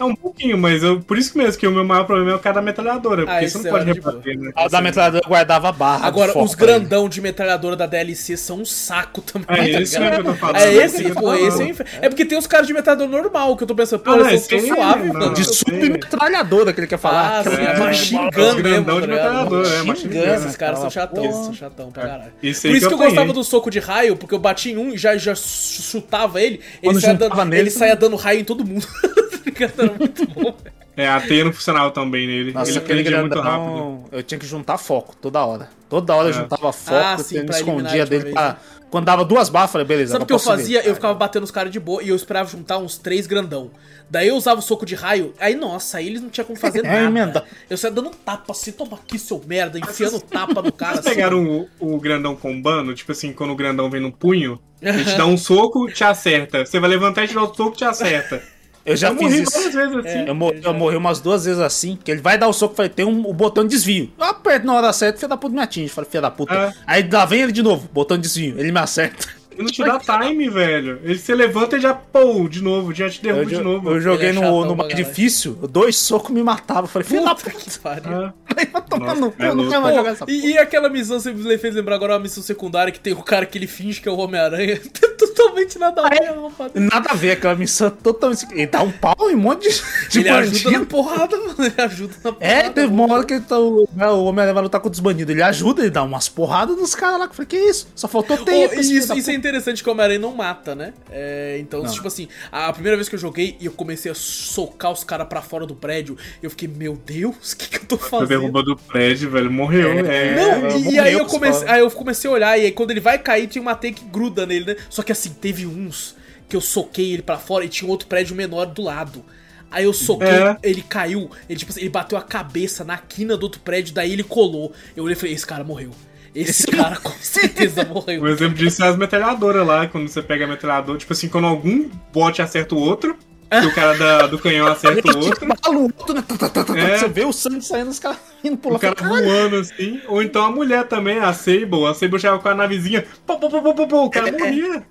[0.00, 2.38] É um pouquinho, mas eu, por isso mesmo que o meu maior problema é o
[2.38, 3.26] cara da metralhadora.
[3.26, 4.12] Porque Ah, você não é pode de boa.
[4.14, 4.50] rebater, né?
[4.56, 6.06] A da metralhadora guardava barra.
[6.06, 9.46] Agora, os grandão de metralhadora da DLC são um saco também.
[9.50, 10.56] É tá esse mesmo que eu tô falando.
[10.56, 11.46] É esse, eu pô, falando.
[11.46, 14.10] esse é, é porque tem os caras de metralhadora normal, que eu tô pensando, pô,
[14.12, 15.34] Ah, tão aí suave, mano.
[15.34, 17.20] De eu submetralhadora que ele quer falar.
[17.20, 18.48] Ah, Aquela sim, é machine gun bola.
[18.54, 20.34] Os grandão mesmo, de tá metralhadora, é, Machine gun.
[20.34, 22.32] Esses caras são chatão, são chatão pra caralho.
[22.42, 24.90] Esse Por isso que eu gostava do soco de raio, porque eu bati em um
[24.92, 28.86] e já, já ch- chutava ele, ele saia dando raio em todo mundo.
[29.46, 30.80] Era muito bom, velho.
[30.96, 32.52] É, a teia não funcionava tão bem nele.
[32.52, 33.64] Nossa, ele aquele prendia muito rápido.
[33.72, 35.68] grandão, eu tinha que juntar foco toda hora.
[35.88, 36.34] Toda hora eu É.
[36.34, 38.48] juntava foco, Ah, eu sim, pra eliminar escondia dele pra...
[38.48, 38.56] né?
[38.90, 40.56] Quando dava duas barras, eu falei, beleza, Sabe o que eu posso ver.
[40.56, 40.84] fazia?
[40.84, 43.70] Eu ficava batendo os caras de boa e eu esperava juntar uns três grandão.
[44.10, 46.80] Daí eu usava o soco de raio, aí nossa, aí eles não tinham como fazer
[46.84, 47.00] É, nada.
[47.04, 47.44] emenda.
[47.70, 51.14] Eu saia dando tapa assim, toma aqui seu merda, enfiando tapa no cara Vocês assim.
[51.14, 52.92] pegaram o, o grandão combando?
[52.94, 56.66] Tipo assim, quando o grandão vem no punho, ele te dá um soco, te acerta.
[56.66, 58.42] Você vai levantar e te dá outro soco, te acerta.
[58.90, 59.52] Eu já eu fiz morri isso.
[59.52, 60.24] várias vezes assim.
[60.26, 62.90] Eu, morri, eu morri umas duas vezes assim, que ele vai dar o soco, falei,
[62.90, 64.10] tem um, o botão de desvio.
[64.18, 65.88] Eu aperto na hora certa, filho da puta me atinge.
[65.88, 66.54] Falei, filho da puta.
[66.54, 66.72] É.
[66.86, 69.39] Aí lá vem ele de novo, botão de desvio, ele me acerta.
[69.60, 71.00] Ele não te dá time, velho.
[71.02, 73.90] Ele se levanta e já, pô, de novo, já te derruba Eu, de novo.
[73.90, 76.86] eu joguei é no, no mais difícil, dois socos me matavam.
[76.86, 78.32] Falei, filho da Puta que pariu.
[78.50, 80.36] Ah, Vai tomar Nossa, no cu, é não quero mais jogar essa porra.
[80.36, 83.22] e, e aquela missão, você me fez lembrar agora uma missão secundária que tem o
[83.22, 84.80] cara que ele finge que é o Homem-Aranha.
[85.16, 86.72] Totalmente nada a ver, rapaz.
[86.74, 88.46] Nada a ver, aquela missão é totalmente.
[88.52, 90.70] Ele dá um pau em um monte de, de Ele ajuda bandido.
[90.80, 91.54] na porrada, mano.
[91.58, 92.52] Ele ajuda na porrada.
[92.54, 95.32] É, teve uma hora que ele tá, o, o Homem-Aranha vai lutar contra os bandidos.
[95.32, 97.24] Ele ajuda, ele dá umas porradas nos caras lá.
[97.26, 97.88] Eu falei, que isso?
[97.94, 99.22] Só faltou Oh, e esse filho isso, isso é puta.
[99.50, 100.92] Interessante que o Homem-Aranha não mata, né?
[101.10, 101.92] É, então, Não.
[101.92, 105.26] tipo assim, a primeira vez que eu joguei e eu comecei a socar os caras
[105.28, 108.28] pra fora do prédio, eu fiquei, meu Deus, o que, que eu tô Foi fazendo?
[108.40, 109.50] derruba do prédio, velho.
[109.50, 109.90] Morreu.
[110.06, 112.64] É, Não, É, e, eu e aí eu comecei, aí eu comecei a olhar, e
[112.66, 114.76] aí quando ele vai cair, tem uma teia que gruda nele, né?
[114.88, 116.16] Só que assim, teve uns
[116.48, 119.24] que eu soquei ele pra fora e tinha um outro prédio menor do lado.
[119.70, 120.56] Aí eu soquei, É.
[120.64, 124.12] ele caiu, ele, tipo, assim, ele bateu a cabeça na quina do outro prédio, daí
[124.12, 124.72] ele colou.
[124.96, 125.92] Eu olhei e falei, esse cara morreu.
[126.34, 128.22] Esse cara com certeza morreu.
[128.22, 131.46] Um exemplo disso é as metralhadoras lá, quando você pega a metralhadora, tipo assim, quando
[131.46, 133.16] algum bot acerta o outro,
[133.50, 136.98] que o cara da- do canhão acerta o outro, o É.
[136.98, 138.76] Você vê o sangue saindo, os caras indo lá.
[138.76, 142.48] o cara voando assim, ou então a mulher também, a Sable, a Sable chegava com
[142.48, 144.84] a navezinha, pô, pô, pô, pô, pô, o cara morria.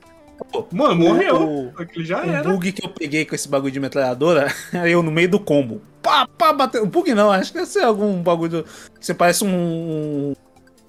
[0.71, 1.35] Mano, morreu.
[1.35, 2.49] O- Aquele já O era.
[2.49, 4.47] bug que eu peguei com esse bagulho de metralhadora,
[4.89, 5.81] eu no meio do combo.
[6.01, 6.85] Pá, pá, bateu.
[6.85, 8.63] Bug não, acho que deve ser algum bagulho.
[8.99, 10.33] Você parece um.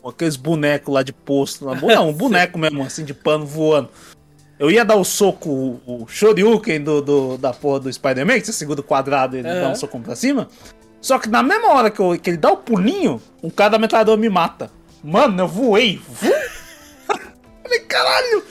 [0.02, 1.64] Um- aqueles bonecos lá de posto.
[1.64, 1.74] Lá.
[1.74, 3.88] Não, um boneco mesmo, assim, de pano voando.
[4.58, 8.46] Eu ia dar o soco, o, o Shoryuken do, do- da porra do Spider-Man, que
[8.46, 9.70] você segura o quadrado e ele dá Aham.
[9.70, 10.48] um soco pra cima.
[11.00, 13.78] Só que na mesma hora que, eu- que ele dá o pulinho, um cara da
[13.78, 14.70] metralhadora me mata.
[15.02, 15.98] Mano, eu voei.
[17.62, 18.44] Falei, caralho!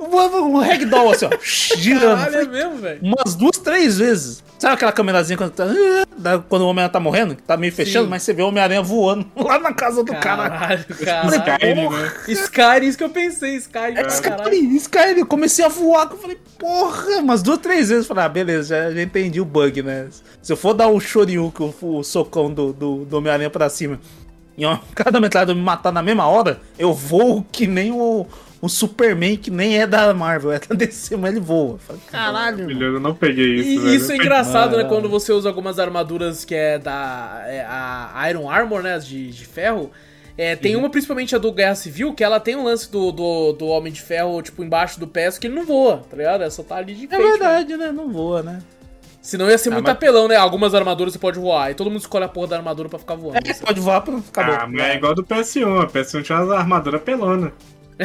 [0.00, 1.30] Um ragdoll assim, ó,
[1.76, 2.24] girando.
[2.24, 3.00] Caralho, é mesmo, velho.
[3.02, 4.42] umas duas, três vezes.
[4.58, 5.64] Sabe aquela câmerazinha quando, tá,
[6.48, 7.36] quando o Homem-Aranha tá morrendo?
[7.36, 8.10] Que tá meio fechando, Sim.
[8.10, 10.50] mas você vê o Homem-Aranha voando lá na casa do cara.
[10.50, 11.30] Caralho, caralho.
[11.34, 12.12] Skyrim, né?
[12.28, 14.10] Skyrim, isso que eu pensei, Skyrim, É caralho.
[14.12, 15.18] Skyrim, Skyrim.
[15.20, 18.04] Eu comecei a voar, que eu falei, porra, umas duas, três vezes.
[18.04, 20.08] Eu falei, ah, beleza, já, já entendi o bug, né?
[20.42, 24.00] Se eu for dar o Shoryuken, o, o socão do, do, do Homem-Aranha pra cima,
[24.56, 28.26] e ó, cada metralhador me matar na mesma hora, eu voo que nem o,
[28.62, 31.78] o Superman, que nem é da Marvel, é da DC, mas ele voa.
[31.78, 32.68] Falei, caralho, mano.
[32.68, 33.94] Filho, eu não peguei isso, E velho.
[33.94, 34.82] isso é engraçado, né?
[34.84, 34.88] Ah.
[34.88, 38.94] Quando você usa algumas armaduras que é da é a Iron Armor, né?
[38.94, 39.90] as De, de ferro.
[40.38, 43.52] É, tem uma, principalmente a do Guerra Civil, que ela tem um lance do, do,
[43.52, 46.40] do Homem de Ferro, tipo, embaixo do pé, só que ele não voa, tá ligado?
[46.42, 47.22] Ela só tá ali de É frente.
[47.22, 47.28] né?
[47.30, 47.92] verdade, né?
[47.92, 48.58] Não voa, né?
[49.20, 50.36] Senão ia ser Ah, muito mas- apelão, né?
[50.36, 51.70] Algumas armaduras você pode voar.
[51.70, 53.38] E todo mundo escolhe a porra da armadura pra ficar voando.
[53.46, 54.54] É, pode voar pra acabou.
[54.54, 55.82] Ah, mas é igual do PS1.
[55.82, 57.52] A PS1 tinha uma armadura pelona.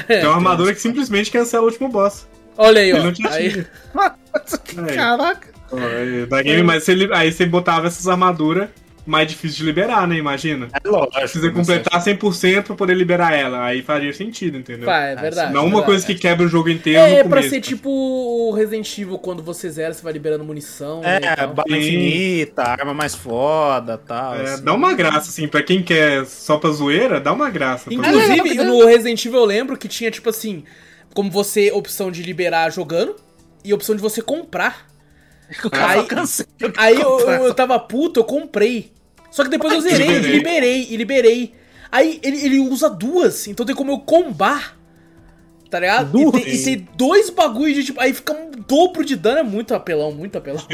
[0.08, 2.28] Tem uma armadura que simplesmente cancela o último boss.
[2.58, 3.04] Olha aí, Ele ó.
[3.04, 3.66] não tinha Aí.
[4.96, 5.48] Caraca.
[5.72, 8.70] Aí, Da game, mas li- aí você botava essas armaduras
[9.06, 10.16] mais difícil de liberar, né?
[10.18, 10.68] Imagina.
[10.84, 11.14] É lógico.
[11.20, 13.66] Precisa completar 100% pra poder liberar ela.
[13.66, 14.86] Aí faria sentido, entendeu?
[14.86, 15.54] pá, é verdade.
[15.54, 15.86] Não é uma verdade.
[15.86, 19.18] coisa que quebra o jogo inteiro É, no é pra ser tipo o Resident Evil,
[19.20, 21.02] quando você zera, você vai liberando munição.
[21.02, 21.54] né, É, tal.
[21.54, 24.36] bala infinita, arma mais foda tal.
[24.36, 24.64] É, assim.
[24.64, 27.90] dá uma graça, assim, pra quem quer só pra zoeira, dá uma graça.
[27.90, 30.64] É Inclusive, no Resident Evil eu lembro que tinha, tipo assim,
[31.14, 33.16] como você, opção de liberar jogando
[33.64, 34.88] e opção de você comprar.
[35.64, 36.46] O cara Aí- cansei.
[36.78, 38.92] Aí eu, eu, eu tava puto, eu comprei.
[39.30, 40.32] Só que depois eu zerei, e liberei.
[40.38, 41.54] liberei, e liberei.
[41.92, 44.78] Aí ele, ele usa duas, então tem como eu combar.
[45.70, 46.18] Tá ligado?
[46.18, 48.00] E tem, e dois bagulhos de tipo.
[48.00, 50.66] Aí fica um dobro de dano, é muito apelão, muito apelão.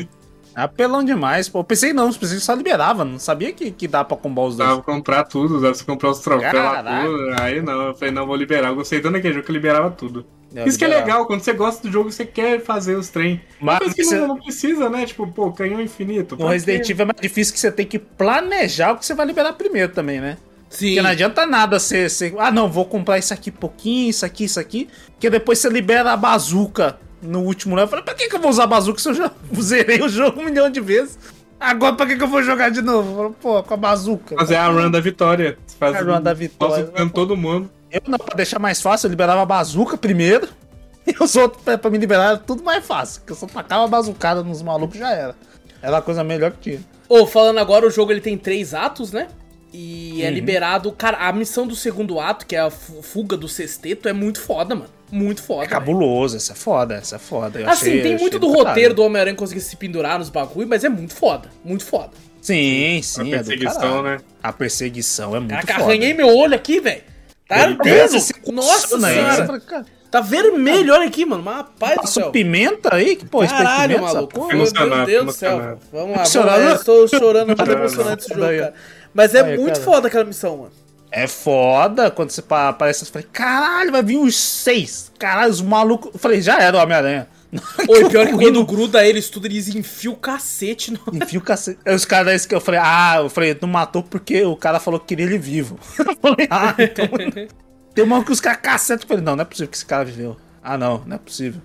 [0.53, 1.60] Apelão demais, pô.
[1.60, 4.57] Eu pensei não, pensei que só liberava, não sabia que, que dá pra combar os
[4.57, 4.69] dois.
[4.69, 7.41] Dava pra comprar tudo, dava pra comprar os troféus lá, tudo.
[7.41, 8.69] Aí não, eu falei, não, vou liberar.
[8.69, 10.26] Eu gostei tanto daquele jogo que eu liberava tudo.
[10.53, 13.41] Eu Isso que é legal, quando você gosta do jogo, você quer fazer os trem.
[13.60, 15.06] Mas Mas que você- não, não precisa, né?
[15.06, 16.36] Tipo, pô, canhão infinito.
[16.36, 16.90] No Resident?
[16.90, 19.94] Evil é mais difícil que você tem que planejar o que você vai liberar primeiro
[19.94, 20.38] também, né?
[20.69, 20.88] Sim.
[20.88, 22.34] Porque não adianta nada você, você.
[22.38, 24.88] Ah, não, vou comprar isso aqui pouquinho, isso aqui, isso aqui.
[25.11, 27.86] Porque depois você libera a bazuca no último level.
[27.86, 30.10] Eu falei, pra que, que eu vou usar a bazuca se eu já zerei o
[30.10, 31.19] jogo um milhão de vezes?
[31.60, 33.11] Agora pra que, que eu vou jogar de novo?
[33.11, 34.36] Eu falei, Pô, com a bazuca.
[34.36, 35.57] Fazer a run da vitória.
[35.68, 36.78] Você faz A run da vitória.
[36.78, 37.69] Nossa, ficando todo mundo.
[37.91, 40.47] Eu não, pra deixar mais fácil, eu liberava a bazuca primeiro.
[41.07, 43.22] E os outros, pra, pra me liberar, era tudo mais fácil.
[43.22, 45.35] Porque eu só tacava a bazucada nos malucos já era.
[45.81, 46.80] Era a coisa melhor que tinha.
[47.09, 49.27] Ô, falando agora, o jogo ele tem três atos, né?
[49.73, 50.34] E é Uhum.
[50.35, 50.91] liberado.
[50.91, 54.39] Cara, a missão do segundo ato, que é a fu- fuga do sexteto, é muito
[54.39, 54.89] foda, mano.
[55.11, 55.63] Muito foda.
[55.65, 57.59] É cabuloso, essa é foda, essa é foda.
[57.59, 58.68] Eu Assim, achei- tem muito do caralho.
[58.68, 61.49] roteiro do Homem-Aranha conseguir se pendurar nos bagulho, mas é muito foda.
[61.65, 62.11] Muito foda.
[62.43, 64.03] Sim, A sim, é do perseguição, caralho.
[64.03, 64.18] né?
[64.43, 65.85] A perseguição é muito Caraca, foda.
[65.85, 67.01] arranhei meu olho aqui, velho.
[67.52, 69.45] Tá se Nossa senhora.
[69.45, 71.41] fala, Tá vermelho, olha aqui, mano.
[71.41, 72.32] Mas rapaz do Passou céu.
[72.32, 73.15] pimenta aí?
[73.15, 74.40] Que porra, Caralho, pimenta, maluco.
[74.40, 75.57] Meu Deus, Emocionado, Deus do céu.
[75.91, 76.57] Vamos lá, vamos lá.
[76.60, 77.80] Eu estou chorando, muito Emocionado.
[77.86, 78.73] emocionante esse jogo, cara.
[79.14, 79.86] Mas é Aí, muito cara.
[79.86, 80.72] foda aquela missão, mano.
[81.14, 83.03] É foda quando você pa- aparece.
[83.03, 85.11] Eu falei, caralho, vai vir uns seis.
[85.18, 86.11] Caralho, os malucos.
[86.14, 87.28] Eu falei, já era o Homem-Aranha.
[87.90, 90.99] E pior que quando gruda eles tudo, eles enfiam o cacete no.
[91.14, 91.80] Enfia o cacete.
[91.86, 95.07] Os caras que eu falei, ah, eu falei, não matou porque o cara falou que
[95.07, 95.78] queria ele vivo.
[95.99, 97.06] Eu falei, ah, então.
[97.94, 99.03] Tem uma que os caras cacete.
[99.03, 100.38] Eu falei, não, não é possível que esse cara viveu.
[100.64, 101.61] Ah, não, não é possível.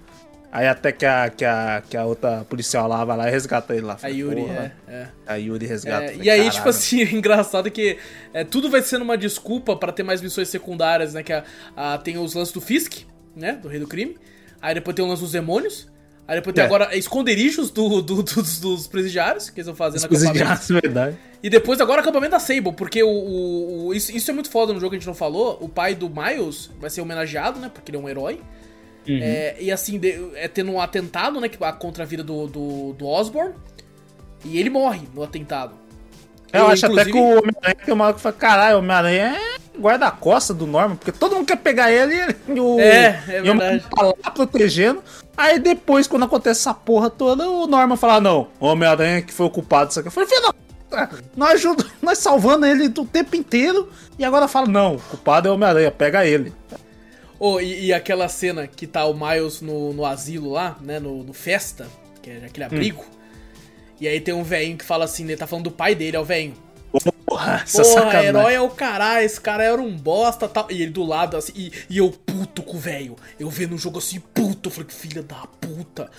[0.51, 3.75] Aí até que a, que a, que a outra policial lá vai lá e resgata
[3.75, 3.93] ele lá.
[3.95, 4.75] A Falei, Yuri, porra.
[4.89, 4.93] é.
[4.93, 5.09] é.
[5.27, 6.05] A Yuri resgata.
[6.05, 6.55] É, Falei, e aí, caralho.
[6.57, 7.99] tipo assim, é engraçado que
[8.33, 11.23] é, tudo vai sendo uma desculpa pra ter mais missões secundárias, né?
[11.23, 11.45] Que a,
[11.77, 13.03] a- tem os lances do Fisk,
[13.37, 13.53] né?
[13.53, 14.17] Do Rei do Crime.
[14.61, 15.87] Aí depois tem o lance dos demônios.
[16.28, 16.66] Aí depois tem É.
[16.66, 20.45] agora esconderijos do, do- dos, dos presidiários, que eles vão fazer na acampamento.
[20.53, 21.16] aço, verdade.
[21.43, 24.73] E depois agora acampamento da Sable, porque o, o- o- isso, isso é muito foda
[24.73, 25.57] no jogo que a gente não falou.
[25.61, 27.70] O pai do Miles vai ser homenageado, né?
[27.73, 28.41] Porque ele é um herói.
[29.09, 29.20] Uhum.
[29.23, 31.49] É, e assim, de- é tendo um atentado, né?
[31.49, 33.55] que- Contra a vida do, do, do Osborn.
[34.45, 35.74] E ele morre no atentado.
[36.53, 38.78] Eu E, acho até inclusive- que o Homem-Aranha tem uma hora que fala, caralho, o
[38.81, 42.15] Homem-Aranha é guarda-costa do Norman, porque todo mundo quer pegar ele
[42.48, 43.85] e o, É, é e verdade.
[43.94, 45.03] tá lá protegendo.
[45.36, 49.47] Aí depois, quando acontece essa porra toda, o Norman fala, "Ah, não, Homem-Aranha que foi
[49.47, 50.09] o culpado disso aqui.
[50.09, 50.55] Eu falei, filho da
[51.36, 55.51] nós ajuda, nós salvando ele o tempo inteiro, e agora fala, não, o culpado é
[55.51, 56.53] Homem-Aranha, pega ele.
[57.39, 60.98] Oh, e, e aquela cena que tá o Miles no, no asilo lá, né?
[60.98, 61.86] No, no festa,
[62.23, 63.05] que é aquele abrigo.
[64.01, 66.20] E aí tem um velhinho que fala assim, ele tá falando do pai dele, é
[66.20, 66.55] o velhinho.
[67.27, 68.28] Porra, essa Porra, sacanagem.
[68.28, 70.66] herói é o caralho, esse cara era um bosta tal.
[70.70, 73.16] E ele do lado, assim, e, e eu puto com o velho.
[73.39, 74.68] Eu vendo um jogo assim, puto.
[74.68, 76.10] Eu falei, filha da puta.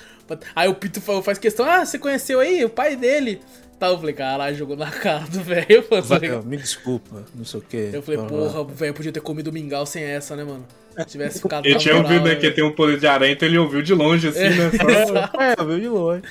[0.55, 3.39] Aí o Pito fa- faz questão, ah, você conheceu aí o pai dele?
[3.79, 5.85] Tá, eu falei, caralho, jogou na cara do velho.
[6.03, 7.91] Vai, Me desculpa, não sei o que.
[7.93, 10.65] eu falei, porra, o velho podia ter comido mingau sem essa, né, mano?
[10.97, 13.33] Se tivesse ficado Ele tinha moral, ouvido, né, né, que tem um poder de aranha,
[13.33, 14.71] então ele ouviu de longe, assim, né?
[15.07, 16.23] Só- É, eu vi de longe.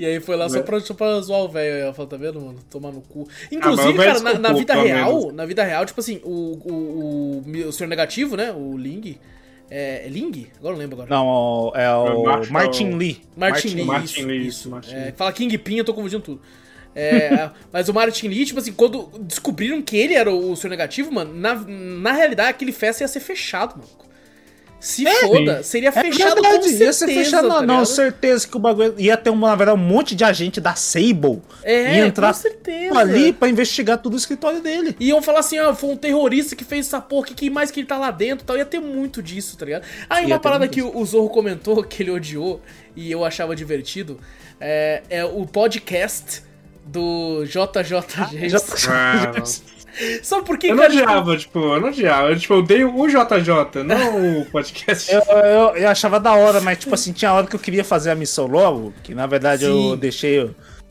[0.00, 1.74] E aí foi lá só pra, só pra zoar o velho.
[1.74, 2.58] aí Eu falei, tá vendo, mano?
[2.70, 3.28] Tomar no cu.
[3.28, 6.58] mas Inclusive, o velho cara, na, na vida real, na vida real, tipo assim, o,
[6.64, 8.50] o, o, o senhor negativo, né?
[8.50, 9.18] O Ling.
[9.70, 10.46] É, é Ling?
[10.58, 11.10] Agora eu não lembro agora.
[11.10, 13.20] Não, é o Marshall- Martin Lee.
[13.36, 13.84] Martin Lee.
[13.84, 14.70] Martin isso, Lee, isso.
[14.70, 15.12] Martin É, Lee.
[15.14, 16.40] fala Kingpin, eu tô confundindo tudo.
[16.94, 21.12] É, mas o Martin Lee, tipo assim, quando descobriram que ele era o senhor negativo,
[21.12, 23.88] mano, na, na realidade aquele festa ia ser fechado, mano.
[24.80, 27.48] Se foda, seria É fechado com verdade, certeza, ia ser fechado.
[27.48, 30.58] tá não, certeza que o bagulho ia ter, uma, na verdade, um monte de agente
[30.60, 32.98] da Sable É, ia entrar com certeza.
[32.98, 34.96] ali pra investigar tudo o escritório dele.
[34.98, 37.70] E iam falar assim, ó, foi um terrorista que fez essa porra, que, que mais
[37.70, 38.56] que ele tá lá dentro e tal.
[38.56, 39.84] Ia ter muito disso, tá ligado?
[40.08, 42.60] Ah, e Ia uma parada que o Zorro comentou, que ele odiou,
[42.96, 44.18] e eu achava divertido,
[44.58, 46.42] é, é o podcast
[46.86, 48.48] do JJG.
[48.48, 48.58] Já-
[48.88, 49.44] Ah, não.
[49.46, 49.79] Sabe
[50.44, 50.94] por que, Eu não cara?
[50.94, 52.28] odiava, tipo, eu não odiava.
[52.30, 55.12] Eu, tipo, eu odeio o JJ, não o podcast.
[55.12, 58.10] Eu, eu, eu achava da hora, mas tipo assim, tinha hora que eu queria fazer
[58.10, 59.90] a missão logo, que na verdade Sim.
[59.90, 60.50] eu deixei.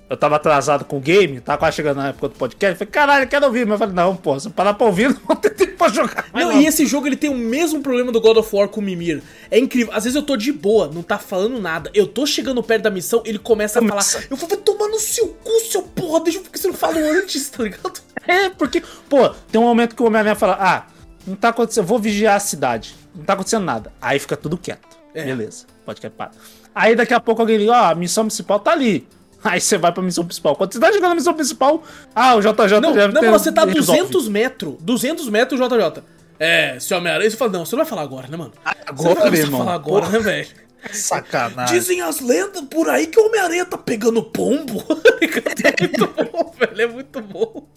[0.10, 2.78] Eu, eu tava atrasado com o game, tava quase chegando na época do podcast.
[2.78, 3.66] Falei, caralho, eu quero ouvir.
[3.66, 5.90] Mas eu falei, não, pô, se eu parar pra ouvir, não vou ter tempo pra
[5.90, 6.26] jogar.
[6.34, 8.84] Não, e esse jogo ele tem o mesmo problema do God of War com o
[8.84, 9.22] Mimir.
[9.52, 9.94] É incrível.
[9.94, 11.90] Às vezes eu tô de boa, não tá falando nada.
[11.94, 14.20] Eu tô chegando perto da missão, ele começa a Começa.
[14.20, 14.28] falar.
[14.30, 16.22] Eu vou vai tomar no seu cu, seu porra.
[16.22, 18.02] Deixa eu porque você não falou antes, tá ligado?
[18.28, 20.86] É, porque, pô, tem um momento que o Homem-Aranha fala, ah,
[21.26, 22.96] não tá acontecendo, eu vou vigiar a cidade.
[23.16, 23.92] Não tá acontecendo nada.
[24.02, 24.98] Aí fica tudo quieto.
[25.14, 25.26] É.
[25.26, 26.32] Beleza, pode quieto, para.
[26.74, 29.08] Aí daqui a pouco alguém liga, ó, a missão principal tá ali.
[29.44, 30.56] Aí você vai pra missão principal.
[30.56, 31.84] Quando você tá chegando na missão principal,
[32.14, 34.02] ah, o JJ Não, deve não, ter você tá a resolve.
[34.02, 34.76] 200 metros.
[34.82, 36.04] 200 metros, JJ.
[36.40, 37.30] É, seu Homem-Aranha.
[37.30, 38.52] Você fala, não, você não vai falar agora, né, mano?
[38.64, 39.60] Você Agora, não meu vai irmão.
[39.60, 40.18] falar agora, Porra.
[40.18, 40.48] né, velho?
[40.92, 41.78] Sacanagem.
[41.78, 44.84] Dizem as lendas por aí que o Homem-Aranha tá pegando pombo.
[45.22, 46.82] é muito bom, velho.
[46.82, 47.68] É muito bom.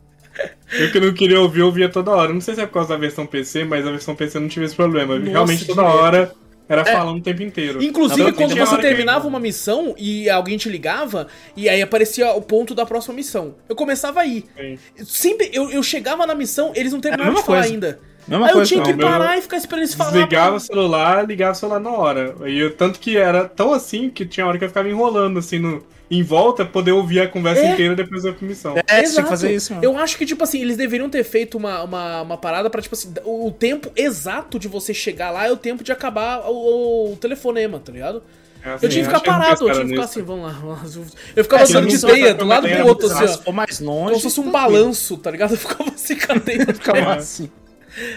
[0.72, 2.32] Eu que não queria ouvir, eu ouvia toda hora.
[2.32, 4.64] Não sei se é por causa da versão PC, mas a versão PC não tive
[4.66, 5.18] esse problema.
[5.18, 6.32] Nossa, Realmente toda hora
[6.68, 7.82] era falando o tempo inteiro.
[7.82, 11.26] Inclusive, Não, quando você que- terminava uma missão e alguém te ligava,
[11.56, 13.55] e aí aparecia o ponto da próxima missão.
[13.68, 14.44] Eu começava aí.
[14.56, 14.78] Sim.
[15.05, 17.72] Sempre, eu, eu chegava na missão, eles não terminavam É mesma de falar coisa.
[17.74, 18.01] ainda.
[18.26, 20.10] Mesma aí eu tinha não, que parar e ficar esperando eles falar.
[20.12, 22.34] Desligava o celular, ligava o celular na hora.
[22.47, 25.59] E eu, tanto que era tão assim que tinha hora que eu ficava enrolando assim
[25.59, 25.82] no,
[26.12, 27.72] em volta pra poder ouvir a conversa É.
[27.72, 28.74] inteira depois da missão.
[28.76, 29.22] É, você tinha Exato.
[29.22, 29.84] que fazer isso, mano.
[29.84, 32.94] Eu acho que, tipo assim, eles deveriam ter feito uma, uma, uma parada pra, tipo
[32.94, 37.16] assim, o, tempo exato de você chegar lá é o tempo de acabar o, o
[37.16, 38.22] telefonema, tá ligado?
[38.64, 40.02] É assim, Eu tinha que ficar parado, eu tinha que ficar nisso.
[40.02, 41.05] assim, vamos lá, vamos lá.
[41.34, 43.51] Eu ficava É, de teia, do lado do outro, assim, ó.
[43.52, 44.05] mais longe.
[44.05, 44.72] Como se fosse um tranquilo.
[44.74, 45.51] balanço, tá ligado?
[45.55, 46.59] Eu ficava assim, cadê?
[46.74, 47.05] Ficava É.
[47.16, 47.51] assim.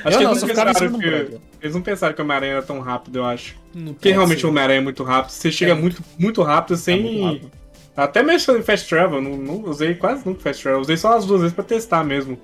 [0.03, 2.51] Acho Eu que não, eles não, pensaram do que, eles não pensaram que o Homem-Aranha
[2.53, 3.55] era tão rápido, eu acho.
[3.73, 4.45] Não Porque realmente ser.
[4.45, 5.31] o Homem-Aranha é muito rápido.
[5.31, 7.01] Você chega muito, muito rápido sem.
[7.01, 7.51] muito rápido.
[7.95, 10.81] Até mesmo em Fast Travel, não, não usei quase nunca Fast Travel.
[10.81, 12.37] Usei só as duas vezes pra testar mesmo.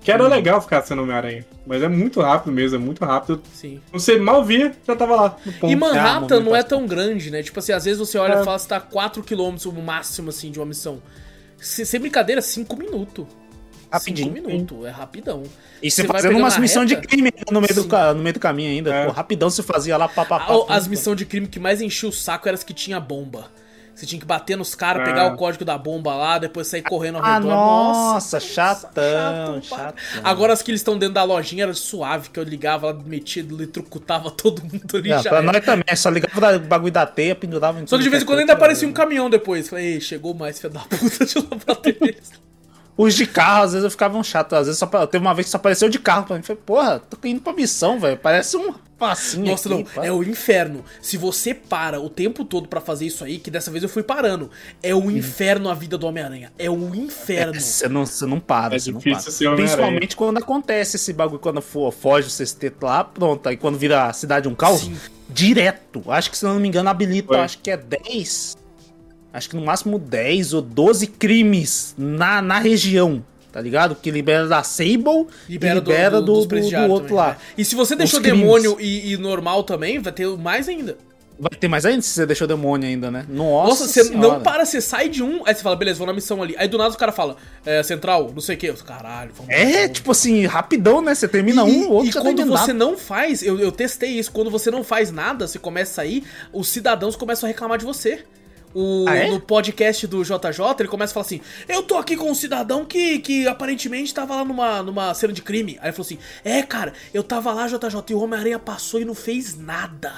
[0.00, 1.44] Que era legal ficar sendo Homem-Aranha.
[1.66, 3.42] Mas é muito rápido mesmo, é muito rápido.
[3.52, 3.80] Sim.
[3.92, 5.70] Você mal via, já tava lá no ponto.
[5.72, 7.42] E Manhattan não é tão grande, né?
[7.42, 8.40] Tipo assim, às vezes você olha É.
[8.40, 11.02] e fala que tá 4km no máximo, assim, de uma missão.
[11.58, 13.26] Se- Sem brincadeira, 5 minutos.
[13.90, 14.32] Rapidinho.
[14.34, 15.42] 5 minutos, é rapidão.
[15.82, 17.88] E Você você fazendo umas missões de crime no meio, do, Sim.
[18.14, 18.94] no meio do caminho ainda.
[18.94, 19.06] É.
[19.06, 21.58] Pô, rapidão você fazia lá, pá, pá, pá, A- pá, As missões de crime que
[21.58, 23.50] mais enchia o saco eram as que tinha bomba.
[23.98, 25.04] Você tinha que bater nos caras, É.
[25.06, 27.48] pegar o código da bomba lá, depois sair correndo ao Ah, redor.
[27.48, 29.94] nossa, chatão, chato, chato.
[30.22, 33.42] Agora as que eles estão dentro da lojinha era suave, que eu ligava lá, metia,
[33.42, 35.28] eletrocutava todo mundo ali É, já.
[35.30, 35.52] pra era.
[35.52, 38.26] nós também, só ligava o bagulho da teia, pendurava em Só que de vez em
[38.26, 39.68] que é quando ainda aparecia um caminhão depois.
[39.68, 42.30] Falei, "Ei, chegou mais, filho da puta, deixa eu lá bater eles.
[42.98, 44.54] Os de carro, às vezes eu ficava um chato.
[44.56, 46.42] Às vezes só, teve uma vez que só apareceu de carro pra mim.
[46.42, 48.16] Falei, porra, tô indo pra missão, velho.
[48.16, 49.46] Parece um passinho.
[49.46, 50.04] Nossa, aqui, não, pá.
[50.04, 50.84] é o inferno.
[51.00, 54.02] Se você para o tempo todo pra fazer isso aí, que dessa vez eu fui
[54.02, 54.50] parando,
[54.82, 56.52] é o inferno a vida do Homem-Aranha.
[56.58, 57.60] É o inferno.
[57.60, 59.32] Você não, você não para, É você não difícil para.
[59.32, 59.54] ser.
[59.54, 63.48] Principalmente quando acontece esse bagulho, quando for, foge o sexteto lá, pronto.
[63.48, 64.96] Aí quando vira a cidade um caos, Sim.
[65.28, 66.02] direto.
[66.10, 67.38] Acho que se não me engano, habilita, Foi.
[67.38, 68.56] acho que é 10.
[69.38, 73.24] Acho que no máximo 10 ou 12 crimes na, na região.
[73.50, 73.94] Tá ligado?
[73.96, 77.30] Que libera da Sable Libera, e libera do, do, do, do presidiários outro também, lá.
[77.30, 77.36] né?
[77.56, 80.98] E se você deixou demônio e, e normal também, vai ter mais ainda.
[81.40, 83.24] Vai ter mais ainda se você deixou demônio ainda, né?
[83.28, 84.28] Nossa, Nossa, você senhora.
[84.34, 86.54] não para, você sai de um, aí você fala, beleza, vou na missão ali.
[86.58, 88.72] Aí do nada o cara fala, é, central, não sei o que.
[88.84, 89.92] Caralho, vamos É, vamos.
[89.92, 91.14] tipo assim, rapidão, né?
[91.14, 92.66] Você termina E- um, o outro e já quando terminado.
[92.66, 95.94] você não faz, eu, eu testei isso, quando você não faz nada, você começa a
[95.94, 98.24] sair, os cidadãos começam a reclamar de você.
[98.80, 99.28] O, Ah, é?
[99.30, 102.84] No podcast do JJ, ele começa a falar assim: Eu tô aqui com um cidadão
[102.84, 105.76] que, que aparentemente tava lá numa, numa cena de crime.
[105.80, 107.80] Aí ele falou assim: É, cara, eu tava lá, JJ,
[108.10, 110.12] e o Homem-Aranha passou e não fez nada.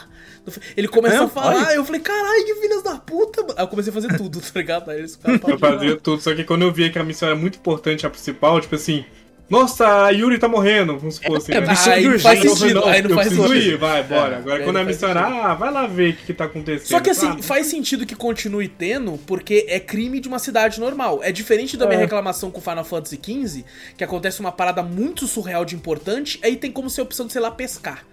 [0.77, 1.75] Ele começou É, a falar, olha.
[1.75, 3.55] eu falei, caralho, que filhas da puta, mano.
[3.57, 4.91] Aí eu comecei a fazer tudo, tá ligado?
[4.91, 7.37] Aí eles ficaram Eu fazia tudo, só que quando eu via que a missão era
[7.37, 9.05] muito importante, a principal, tipo assim,
[9.51, 11.69] nossa, a Yuri tá morrendo, vamos supor assim, é, né?
[11.69, 13.55] missão Aí de não faz sentido, aí não faz sentido.
[13.57, 14.35] ir, vai, bora.
[14.37, 16.87] É, Agora quando a missão era, ah, vai lá ver o que, que tá acontecendo.
[16.89, 20.79] Só que assim, Ah, faz sentido que continue tendo, porque é crime de uma cidade
[20.79, 21.19] normal.
[21.23, 22.03] É diferente da minha É.
[22.03, 23.65] reclamação com Final Fantasy XV,
[23.97, 27.33] que acontece uma parada muito surreal de importante, aí tem como ser a opção de,
[27.33, 28.05] sei lá, pescar.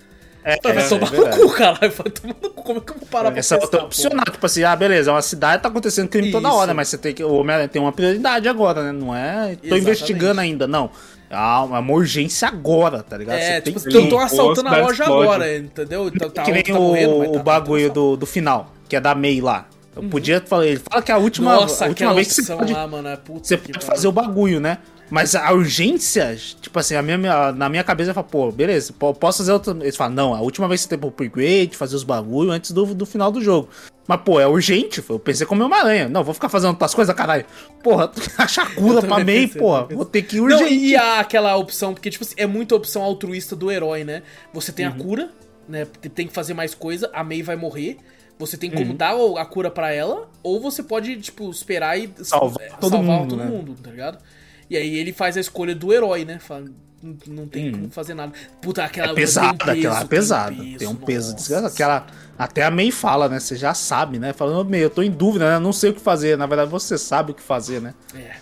[0.43, 1.91] É, Vai é, tomar é no cu, caralho.
[1.91, 2.64] Vai tomar no cu.
[2.64, 5.11] Como é que eu vou parar pra Essa é outra opcional, tipo assim, ah, beleza,
[5.11, 6.57] é uma cidade, tá acontecendo crime toda Isso.
[6.57, 7.22] hora, mas você tem que.
[7.22, 8.91] O Homem-Aranha tem uma prioridade agora, né?
[8.93, 9.55] Não é.
[9.57, 9.76] Tô Exatamente.
[9.81, 10.89] investigando ainda, não.
[11.30, 13.38] Ah, uma uma urgência agora, tá ligado?
[13.38, 15.24] É, Você tem tipo, que- estão assaltando a loja explode.
[15.24, 16.12] agora, entendeu?
[16.12, 18.72] Tá, tá, que nem tá morrendo, mas o, tá- o bagulho tá- do, do final,
[18.88, 19.68] que é da May lá.
[19.95, 22.56] Eu podia falar, ele fala que é a última, Nossa, a última vez que você
[22.56, 24.78] pode, lá, mano, é puta você que pode fazer o bagulho, né?
[25.10, 29.14] Mas a urgência, tipo assim, a minha, na minha cabeça eu falo, pô, beleza, po-
[29.14, 29.74] posso fazer outra.
[29.82, 32.72] Eles falam, não, a última vez que você tem pro upgrade, fazer os bagulho antes
[32.72, 33.70] do, do final do jogo.
[34.08, 36.08] Mas, pô, é urgente, eu pensei como uma aranha.
[36.10, 37.46] Não, vou ficar fazendo outras coisas, caralho.
[37.84, 39.84] Porra, achar cura Eu pra pensei, porra.
[39.86, 40.74] Vou ter que ir Não, urgente.
[40.74, 44.24] e a- aquela opção, porque, tipo assim, é muita opção altruísta do herói, né?
[44.54, 44.92] Você tem Uhum.
[44.94, 45.30] a cura,
[45.68, 45.86] né?
[46.14, 47.98] Tem que fazer mais coisa, a May vai morrer.
[48.40, 48.96] Você tem como Uhum.
[48.96, 53.30] dar a cura pra ela, ou você pode, tipo, esperar e Salvar é, todo mundo,
[53.30, 53.46] todo né?
[53.46, 54.20] mundo, tá ligado?
[54.69, 56.39] E aí ele faz a escolha do herói, né?
[56.39, 56.65] Fala,
[57.02, 58.34] "Não- não tem como fazer nada.
[58.61, 59.11] Puta, aquela.
[59.11, 60.56] É pesada, tem um peso, aquela é pesada.
[60.56, 61.35] Tem, Tem um peso nossa.
[61.35, 61.73] desgraçado.
[61.73, 62.07] Aquela,
[62.38, 63.39] até a May fala, né?
[63.39, 64.34] Você já sabe, né?
[64.34, 65.60] Falando, May, eu tô em dúvida, né?
[65.60, 66.38] Não sei o que fazer.
[66.38, 67.94] Na verdade, você sabe o que fazer, né?
[68.15, 68.35] É.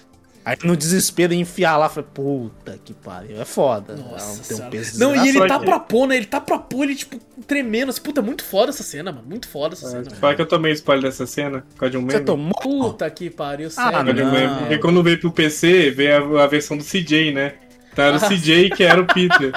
[0.45, 3.41] Aí no desespero enfiar lá, falei, puta que pariu.
[3.41, 3.95] É foda.
[3.95, 6.17] Nossa Não, tem um peso Não, e ele tá pra pôr, né?
[6.17, 7.17] Ele tá pra pôr, ele, tipo,
[7.47, 7.89] tremendo.
[7.89, 9.25] Assim, puta, muito foda essa cena, mano.
[9.27, 10.03] Muito foda essa cena.
[10.03, 10.15] velho.
[10.17, 12.11] Fala que eu tomei spoiler dessa cena, por causa de um meme.
[12.19, 12.53] Você tomou?
[12.61, 14.13] Puta que pariu, Ah, sério.
[14.13, 14.57] De um.
[14.59, 17.53] Porque quando veio pro PC, veio a, a versão do CJ, né?
[17.91, 19.51] Então era o CJ que era o Peter.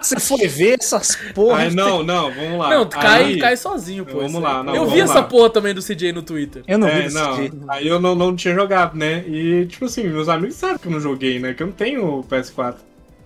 [0.00, 1.58] Você foi ver essas porra.
[1.62, 2.70] Aí, não, não, vamos lá.
[2.70, 4.20] Não, cai, Aí- cai sozinho, pô.
[4.20, 5.22] Vamos lá, não, Eu vi essa lá.
[5.22, 6.62] porra também do CJ no Twitter.
[6.66, 7.36] Eu não vi É, desse não.
[7.36, 7.56] jeito.
[7.68, 9.24] Aí eu não, não tinha jogado, né?
[9.26, 11.52] E, tipo assim, meus amigos sabem que eu não joguei, né?
[11.54, 12.76] Que eu não tenho o PS4.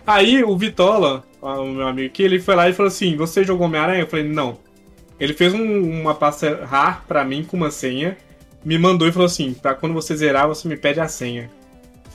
[0.05, 3.65] Aí o Vitola, o meu amigo aqui, ele foi lá e falou assim: Você jogou
[3.67, 4.01] Homem-Aranha?
[4.01, 4.57] Eu falei: Não.
[5.19, 8.17] Ele fez um- uma pasta RAR pra mim com uma senha,
[8.63, 11.49] me mandou e falou assim: Pra quando você zerar, você me pede a senha.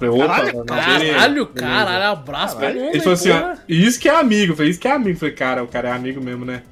[0.01, 1.15] Falei: Opa, Caralho, não, Caralho, beleza,
[1.55, 2.09] caralho, beleza.
[2.11, 2.81] abraço Caralho.
[2.81, 4.57] mundo, Ele falou assim: ó, isso que é amigo.
[4.57, 5.19] Falei: Isso que é amigo.
[5.19, 6.63] Falei: Cara, o cara é amigo mesmo, né?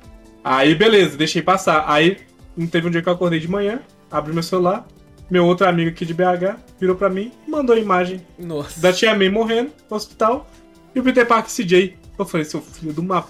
[0.42, 1.84] Aí, beleza, deixei passar.
[1.86, 2.16] Aí,
[2.56, 3.80] não teve um dia que eu acordei de manhã,
[4.10, 4.86] abri meu celular,
[5.30, 8.80] meu outro amigo aqui de BH virou pra mim e mandou a imagem Nossa.
[8.80, 10.48] da Tia May morrendo no hospital
[10.94, 11.96] e o Peter Parker CJ.
[12.18, 13.26] Eu falei, seu filho de uma.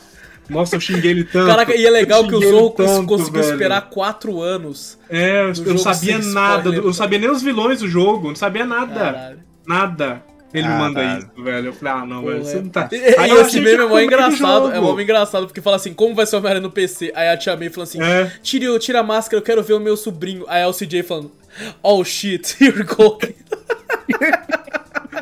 [0.49, 1.49] Nossa, eu xinguei ele tanto.
[1.49, 3.53] Caraca, e é legal que o Zorro ele tanto, conseguiu velho.
[3.53, 4.99] esperar quatro anos.
[5.11, 8.37] É, eu, não sabia nada, spoiler, eu não sabia nem os vilões do jogo, não
[8.37, 8.95] sabia nada.
[8.95, 9.48] Caralho.
[9.69, 10.23] Nada.
[10.55, 10.95] Ele me Caralho.
[10.95, 11.67] manda isso, velho.
[11.67, 12.89] Eu falei, ah, não, velho, Porra, você não tá.
[12.91, 15.93] E, e Aí eu esse meme é mó engraçado, é mó engraçado, porque fala assim,
[15.93, 17.13] como vai ser o Homem-Aranha no PC?
[17.15, 18.33] Aí a tia May fala assim, É.
[18.43, 20.47] tira, tira a máscara, eu quero ver o meu sobrinho.
[20.49, 21.31] Aí é o CJ falando,
[21.83, 23.19] oh shit, here we go.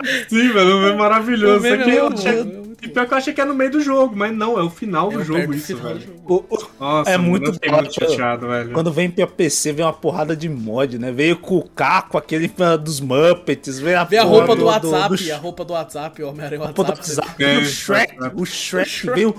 [0.28, 1.58] Sim, velho, é maravilhoso.
[1.58, 3.44] O meme Isso aqui é eu achei- é E pior que eu achei que é
[3.44, 5.94] no meio do jogo, mas não, é o final do É jogo do isso, final
[5.94, 6.00] do velho.
[6.06, 6.46] jogo.
[6.50, 8.70] O- o- Nossa, É muito eu muito chateado, velho.
[8.72, 11.10] Quando vem pra PC, vem uma porrada de mod, né?
[11.10, 12.48] Veio com o Caco, aquele
[12.82, 16.28] dos Muppets, veio a, Vê a roupa do, WhatsApp, do, a roupa do WhatsApp, o
[16.28, 17.18] Homem-Aranha roupa do WhatsApp.
[17.28, 18.40] WhatsApp, É, o Shrek, WhatsApp.
[18.42, 19.34] o Shrek, veio,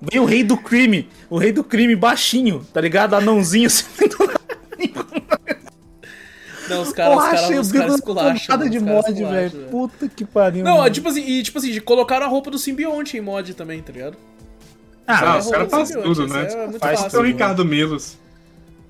[0.00, 3.14] veio o rei do crime, o rei do crime baixinho, tá ligado?
[3.14, 3.84] Anãozinho assim,
[6.70, 8.46] Não, os caras, os caras, os caras esculacham.
[8.46, 9.50] porrada de mod, velho.
[9.70, 10.64] Puta que pariu.
[10.64, 10.86] Não, mano.
[10.86, 13.92] é tipo assim, e tipo assim, colocaram a roupa do simbionte em mod também, tá
[13.92, 14.16] ligado?
[15.06, 16.48] Ah, os É caras fazem tudo, né?
[16.50, 17.18] É muito Faz fácil.
[17.18, 17.24] É o.
[17.24, 18.16] Ricardo Milos.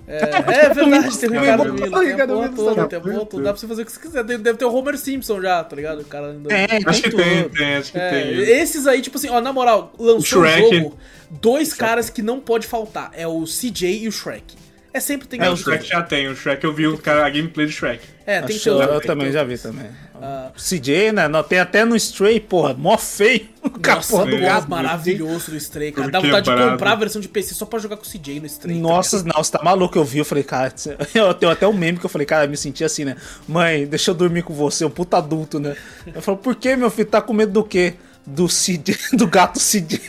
[0.07, 2.99] É, é verdade, tem o Ricardo Ricardo Miller, tem a Ricardo porra toda, tá tem
[2.99, 3.43] a porra toda.
[3.45, 4.25] Dá pra você fazer o que você quiser.
[4.25, 6.01] Deve deve ter o Homer Simpson já, tá ligado?
[6.01, 6.49] O cara andando.
[6.49, 7.23] Tem, Acho que tudo.
[7.23, 8.39] tem, tem, acho que É, tem.
[8.41, 10.99] esses aí, tipo assim, ó, na moral, lançou O o jogo,
[11.31, 13.13] dois caras que não pode faltar.
[13.15, 14.57] É o CJ e o Shrek.
[14.93, 15.63] É sempre tem É, que O ter.
[15.63, 18.03] Shrek já tem, o Shrek eu vi o cara, a gameplay do Shrek.
[18.27, 19.87] É, tem que Acho- ter os eu tem também que ter já vi também.
[20.23, 20.51] Ah.
[20.57, 21.29] CJ, né?
[21.29, 23.49] Não, tem até no Stray, porra, mó feio.
[23.63, 24.69] Com a Nossa, porra do gato.
[24.69, 26.11] maravilhoso do Stray, cara.
[26.11, 28.47] Dá vontade de comprar a versão de PC só pra jogar com o CJ no
[28.47, 28.75] Stray.
[28.77, 30.75] tá Nossa, não, você tá maluco, eu vi, eu falei, cara,
[31.15, 33.17] eu tenho até um meme que eu falei, cara, eu me senti assim, né?
[33.49, 35.75] Mãe, deixa eu dormir com você, um puta adulto, né?
[36.15, 37.95] Eu falo, por que, meu filho, tá com medo do quê?
[38.27, 40.01] Do CJ, do gato CJ.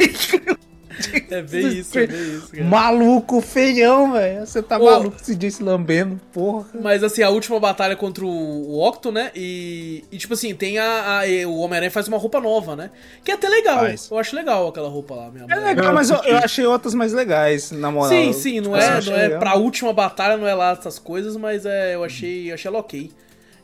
[1.30, 2.64] É bem isso, é bem isso, cara.
[2.64, 4.46] Maluco, feião, velho.
[4.46, 4.86] Você tá Ô.
[4.86, 5.34] maluco, se
[5.64, 6.66] lambendo, porra.
[6.82, 9.32] Mas assim, a última batalha contra o, Octo, né?
[9.36, 11.20] E, e, tipo assim, tem a.
[11.22, 12.92] a- o Homem-Aranha faz uma roupa nova, né?
[13.24, 13.80] Que é até legal.
[13.80, 14.10] Faz.
[14.12, 15.64] Eu acho legal aquela roupa lá, minha É mãe.
[15.64, 18.10] legal, mas eu, eu achei outras mais legais, na moral.
[18.10, 19.40] Sim, sim, não Tipo é, não é legal.
[19.40, 22.80] pra última batalha, não é lá essas coisas, mas é, eu achei, eu achei ela
[22.80, 23.12] ok.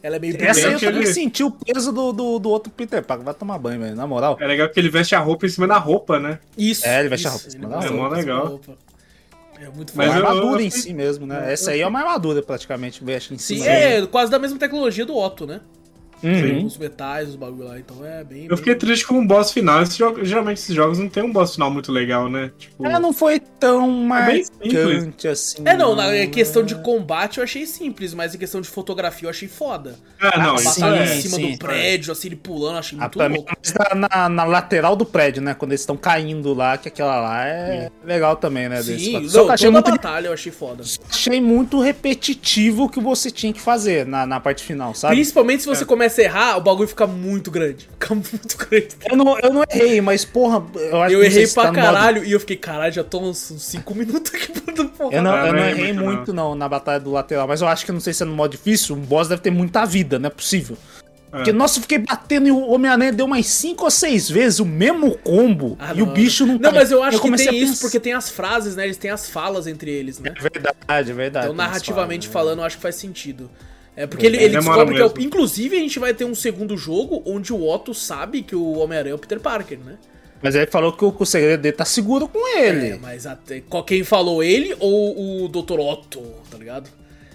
[0.01, 3.03] Ela é meio Essa aí eu também senti o peso do, do, do outro Peter
[3.03, 3.25] Parker.
[3.25, 4.37] Vai tomar banho, velho, na moral.
[4.39, 6.39] É legal que ele veste a roupa em cima da roupa, né?
[6.57, 6.85] Isso.
[6.85, 7.93] É, ele veste a isso, roupa em ele cima da roupa.
[7.93, 8.45] É mó da legal.
[8.47, 8.77] roupa.
[9.59, 10.25] É muito Mas Uma foda.
[10.25, 11.51] eu- armadura eu em si mesmo, né?
[11.51, 13.67] Essa aí é uma armadura, praticamente, veste em Sim, cima.
[13.67, 15.61] é quase da mesma tecnologia do Otto, né?
[16.23, 16.65] Uhum.
[16.65, 18.47] Os metais, os bagulho lá, então é bem.
[18.49, 19.81] Eu fiquei triste com o boss final.
[19.83, 22.51] Esse jogo- geralmente esses jogos não tem um boss final muito legal, né?
[22.57, 24.73] Tipo, É, não foi tão bem simples.
[24.73, 25.61] marcante assim.
[25.65, 26.27] É, não, na né?
[26.27, 29.95] questão de combate eu achei simples, mas em questão de fotografia eu achei foda.
[30.19, 31.17] ah, não, a isso batalha é.
[31.17, 31.51] em cima sim.
[31.51, 33.51] do prédio, assim, ele pulando, eu achei Ah, muito mim, louco.
[34.11, 35.53] na, na- lateral do prédio, né?
[35.53, 38.77] Quando eles estão caindo lá, que aquela lá é legal também, né?
[38.77, 40.83] desse Sim, não, Só que eu achei muito, batalha eu achei foda.
[41.09, 45.15] achei muito repetitivo o que você tinha que fazer na, na parte final, sabe?
[45.15, 45.75] Principalmente se É.
[45.75, 47.87] você começa a errar, o bagulho fica muito grande.
[47.99, 48.87] Fica muito grande.
[49.09, 51.53] Eu não, eu não errei, mas porra, eu acho Eu que não sei errei se
[51.53, 54.59] pra tá no modo- caralho e eu fiquei, caralho, já tô uns 5 minutos aqui
[54.61, 55.15] pra porra.
[55.15, 56.55] Eu não, Ah, eu não não errei muito, muito, não.
[56.55, 58.95] na batalha do lateral, mas eu acho que não sei se é no modo difícil,
[58.95, 60.77] um boss deve ter muita vida, não é possível.
[61.29, 64.65] Porque, nossa, eu fiquei batendo e o Homem-Aranha deu umas 5 ou 6 vezes o
[64.65, 66.13] mesmo combo Ah, e o não.
[66.13, 66.79] bicho não Não, cai.
[66.79, 68.85] mas eu acho que comecei tem isso porque tem as frases, né?
[68.85, 70.31] Eles têm as falas entre eles, né?
[70.35, 71.45] É verdade, é verdade.
[71.47, 72.49] Então, narrativamente falas, né?
[72.51, 73.51] falando, eu acho que faz sentido.
[73.97, 75.13] É porque ele, É, ele descobre que é o...
[75.19, 79.11] Inclusive, a gente vai ter um segundo jogo onde o Otto sabe que o Homem-Aranha
[79.13, 79.97] é o Peter Parker, né?
[80.41, 82.91] Mas ele falou que o, que o segredo dele tá seguro com ele.
[82.91, 85.79] É, mas até, quem falou ele ou o Dr.
[85.79, 86.21] Otto,
[86.51, 86.89] tá ligado?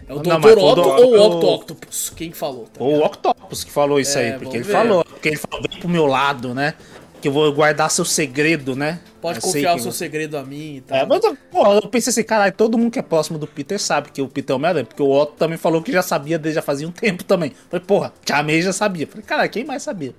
[0.09, 0.29] É o Não, Dr.
[0.31, 2.11] mas foi o Otto ou o Octo o- Octopus?
[2.15, 2.69] Quem falou?
[2.73, 3.05] Tá Ou o?
[3.05, 4.73] Octopus que falou isso É, aí, porque ele ver.
[4.73, 5.05] falou.
[5.05, 6.75] Porque ele falou, vem pro meu lado, né?
[7.23, 9.01] Que eu vou guardar seu segredo, né?
[9.21, 10.99] Pode Eu confiar o seu segredo a mim e tal.
[10.99, 13.79] É, mas eu- pô, eu pensei assim, caralho, todo mundo que é próximo do Peter
[13.79, 16.37] sabe que o Peter é o Homem-Aranha, porque o Otto também falou que já sabia
[16.39, 17.53] dele já fazia um tempo também.
[17.71, 19.07] Falei, porra, Tia May já sabia.
[19.07, 20.15] Falei, cara, quem mais sabia?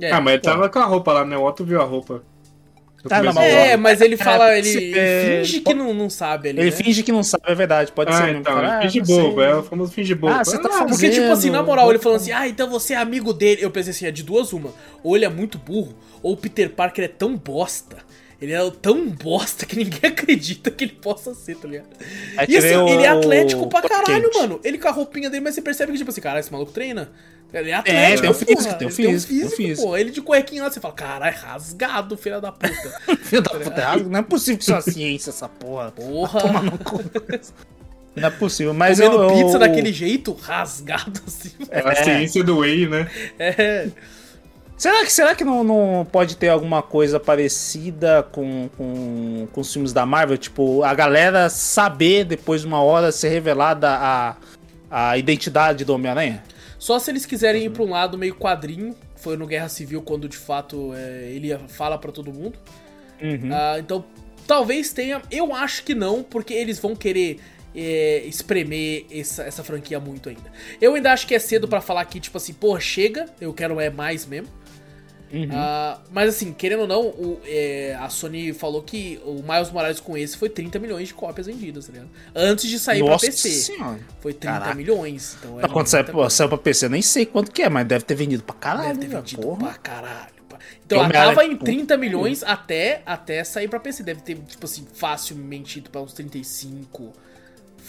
[0.00, 1.36] É, Ah, mas ele tava com a roupa lá, né?
[1.36, 2.22] O Otto viu a roupa.
[3.04, 6.48] Eu Tá, não, É, mas ele fala, É, ele, é, finge que não, não sabe
[6.48, 6.76] ali, Ele né?
[6.76, 8.22] finge que não sabe, é verdade, pode ser.
[8.22, 8.40] Ah, mesmo.
[8.40, 10.32] então, Fala, ele ah, finge bobo, é o famoso finge bobo.
[10.32, 12.94] Ah, você tá fazendo- Porque, tipo assim, na moral, ele falando assim, ah, então você
[12.94, 13.62] é amigo dele.
[13.64, 14.70] Eu pensei assim, é de duas uma.
[15.04, 17.96] Ou ele é muito burro, ou o Peter Parker é tão bosta
[18.40, 21.88] Ele é tão bosta que ninguém acredita que ele possa ser, tá ligado?
[22.36, 24.38] Aí E assim, ele é atlético pra caralho, quente.
[24.38, 24.60] mano.
[24.62, 27.10] Ele com a roupinha dele, mas você percebe que, tipo assim, caralho, esse maluco treina.
[27.52, 28.56] Ele é É, atlético, tem o porra.
[28.56, 29.88] físico, tem o Ele físico, tem o físico.
[29.88, 29.96] pô.
[29.96, 33.00] Ele de cuequinha lá, você fala, caralho, rasgado, filho da puta.
[33.24, 35.90] Filho da puta, não é possível que isso é uma ciência, essa porra.
[35.90, 36.40] Porra.
[36.40, 37.00] Toma no cu.
[38.14, 41.50] Não é possível, mas Comendo eu, pizza eu- daquele jeito, rasgado assim.
[41.70, 43.08] É a ciência do Whey, né?
[43.38, 43.88] É.
[44.78, 49.72] Será que, será que não, não pode ter alguma coisa parecida com, com, com os
[49.72, 50.38] filmes da Marvel?
[50.38, 54.36] Tipo, a galera saber depois de uma hora ser revelada a,
[54.88, 56.44] a identidade do Homem-Aranha?
[56.78, 58.94] Só se eles quiserem ir pra um lado meio quadrinho.
[59.16, 62.56] Foi no Guerra Civil quando de fato é, ele fala pra todo mundo.
[63.20, 63.50] Uhum.
[63.52, 64.04] Ah, então,
[64.46, 65.20] talvez tenha.
[65.28, 67.40] Eu acho que não, porque eles vão querer
[67.74, 70.52] é, espremer essa, essa franquia muito ainda.
[70.80, 73.80] Eu ainda acho que é cedo pra falar que, tipo assim, pô, chega, eu quero
[73.80, 74.48] é mais mesmo.
[75.32, 75.48] Uhum.
[75.52, 80.00] Ah, mas assim, querendo ou não, o, é, a Sony falou que o Miles Morales
[80.00, 82.08] com esse foi 30 milhões de cópias vendidas, tá ligado?
[82.34, 83.50] Antes de sair Nossa pra PC.
[83.50, 84.00] senhora.
[84.20, 84.74] Foi 30 Caraca.
[84.74, 85.36] milhões.
[85.38, 87.86] Então Não, quando saiu, pô, saiu pra PC, eu nem sei quanto que é, mas
[87.86, 88.88] deve ter vendido pra caralho.
[88.88, 89.58] Deve ter vendido porra.
[89.58, 90.38] pra caralho.
[90.86, 94.02] Então, ela tava em com 30 milhões até, até sair pra PC.
[94.02, 97.08] Deve ter, tipo assim, facilmente ido pra uns 35.
[97.08, 97.20] Tá,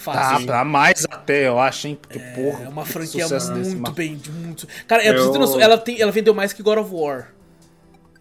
[0.00, 0.46] Fácil.
[0.46, 1.98] pra mais até, eu acho, hein?
[2.00, 2.64] Porque, porra.
[2.64, 4.66] é uma que franquia muito bem, de muito.
[4.86, 7.28] Cara, ela, Eu- noção, tem, ela vendeu mais que God of War.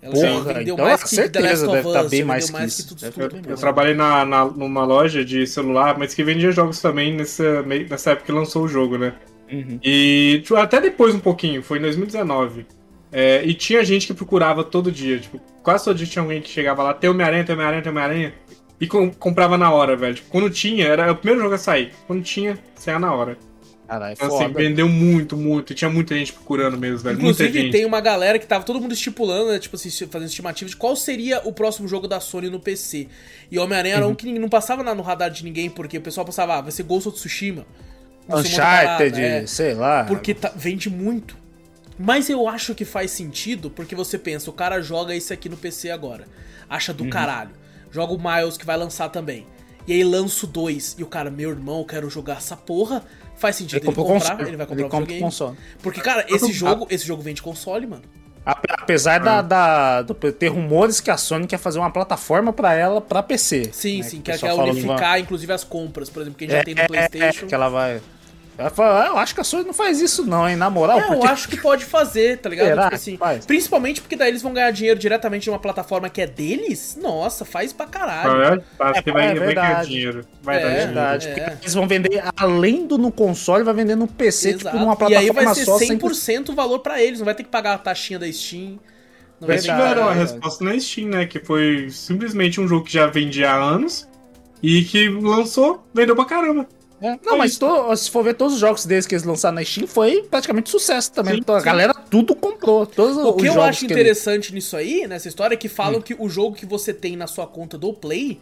[0.02, 2.76] Ela Porra, vendeu então, mais com que certeza deve Us, tá bem vendeu mais mais
[2.76, 2.88] que que isso.
[2.90, 3.50] tudo, Deve tudo, tá tudo.
[3.50, 7.88] Eu trabalhei na, na- numa loja de celular, mas que vendia jogos também nessa, meio-
[7.90, 9.14] nessa época que lançou o jogo, né?
[9.52, 9.78] Uhum.
[9.84, 12.66] E tipo, até depois um pouquinho, foi em 2019.
[13.12, 16.50] É, e tinha gente que procurava todo dia, tipo, quase todo dia tinha alguém que
[16.50, 18.34] chegava lá, tem Homem-Aranha, tem Homem-Aranha, tem Homem-Aranha.
[18.80, 20.16] E com- comprava na hora, velho.
[20.16, 21.92] Tipo, quando tinha, era o primeiro jogo a sair.
[22.08, 23.38] Quando tinha, saia na hora.
[23.88, 24.54] Caralho, Então, assim, foda.
[24.54, 25.74] vendeu muito, muito.
[25.74, 27.18] E tinha muita gente procurando mesmo, velho.
[27.20, 27.72] muita Inclusive, gente.
[27.72, 30.96] tem uma galera que tava todo mundo estipulando, né, tipo assim, fazendo estimativa de qual
[30.96, 33.08] seria o próximo jogo da Sony no PC.
[33.52, 34.02] E Homem-Aranha Uhum.
[34.04, 36.72] era um que não passava no radar de ninguém, porque o pessoal pensava, ah, vai
[36.72, 37.66] ser Ghost of Tsushima.
[38.28, 39.46] Uncharted, parada, é.
[39.48, 40.04] sei lá.
[40.04, 41.36] Porque tá- vende muito.
[41.98, 45.58] Mas eu acho que faz sentido, porque você pensa, o cara joga esse aqui no
[45.58, 46.26] PC agora.
[46.70, 46.98] Acha Uhum.
[47.00, 47.50] do caralho.
[47.92, 49.46] Joga o Miles que vai lançar também.
[49.88, 50.96] E aí lança o 2.
[51.00, 53.04] E o cara, meu irmão, eu quero jogar essa porra.
[53.36, 54.48] Faz sentido Ele ele, comprar, console.
[54.50, 55.22] ele vai comprar Ele o videogame.
[55.22, 55.58] console.
[55.82, 58.04] Porque, cara, esse jogo, esse jogo vende console, mano.
[58.46, 62.74] Ape- Apesar da, da- do- ter rumores que a Sony quer fazer uma plataforma pra
[62.74, 63.70] ela pra PC.
[63.72, 66.56] Sim, né, sim, que o quer, unificar, inclusive, as compras, por exemplo, que a gente
[66.56, 67.46] É, já tem no é, Playstation.
[67.46, 68.02] é, que ela vai.
[68.60, 70.58] Ela fala, "Ah, eu acho que a Sony não faz isso, não, hein?
[70.58, 72.68] Na moral, É, eu porque acho que pode fazer, tá ligado?
[72.68, 73.46] Será Tipo que assim, faz?
[73.46, 76.98] principalmente porque daí eles vão ganhar dinheiro diretamente de uma plataforma que é deles.
[77.02, 78.44] Nossa, faz pra caralho.
[78.44, 78.58] É?
[78.78, 80.26] Porque É, vai, é vai ganhar dinheiro.
[80.44, 80.86] Vai É, dar dinheiro.
[80.88, 81.28] verdade.
[81.28, 81.34] É.
[81.50, 84.78] porque Eles vão vender além do no console, vai vender no PC, tipo, Exato.
[84.78, 85.78] numa e plataforma aí vai ser só.
[85.78, 88.78] 100% sem- o valor pra eles, não vai ter que pagar a taxinha da Steam.
[89.40, 91.26] Não Eles que tiveram a resposta na Steam, né?
[91.26, 94.06] Que foi simplesmente um jogo que já vendia há anos
[94.62, 96.68] e que lançou, vendeu pra caramba.
[97.02, 99.64] É, Não, mas to- se for ver todos os jogos deles que eles lançaram na
[99.64, 101.36] Steam, foi praticamente sucesso também.
[101.36, 101.66] Sim, Então, a sim.
[101.66, 102.86] galera tudo comprou.
[102.86, 105.72] Todos O que eu acho que interessante nisso aí, nessa história, é que Hum.
[105.72, 108.40] falam que o jogo que você tem na sua conta do Play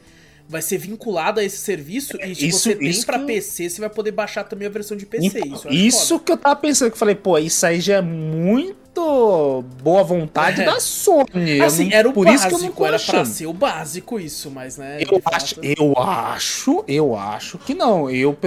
[0.50, 3.82] vai ser vinculado a esse serviço e se Isso- você tem que eu- PC, você
[3.82, 5.28] vai poder baixar também a versão de PC.
[5.40, 6.24] Então, isso eu isso foda.
[6.24, 10.61] que eu tava pensando, que eu falei, pô, isso aí já é muito boa vontade
[10.61, 10.65] É.
[10.65, 11.61] da Sony.
[11.61, 13.26] Assim, não- era o por básico, isso que eu não era pra achando.
[13.34, 14.98] ser o básico isso, mas né.
[15.02, 18.10] Eu de fato- acho, eu acho, eu acho que não.
[18.10, 18.38] Eu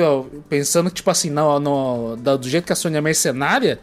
[0.49, 1.33] pensando que, tipo assim,
[2.21, 3.81] da- do jeito que a Sony é mercenária,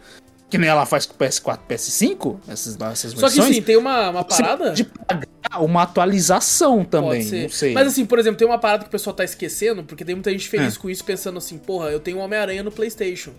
[0.50, 3.76] que nem ela faz com o PS4 PS5, essas, essas Só que versões, sim, tem
[3.76, 4.64] uma, uma parada.
[4.68, 5.28] pode pagar
[5.62, 7.42] uma atualização também, Pode ser.
[7.42, 7.72] não sei.
[7.74, 10.30] Mas assim, por exemplo, tem uma parada que o pessoal tá esquecendo, porque tem muita
[10.30, 10.78] gente feliz É.
[10.78, 13.32] com isso, pensando assim, porra, eu tenho um Homem-Aranha no PlayStation.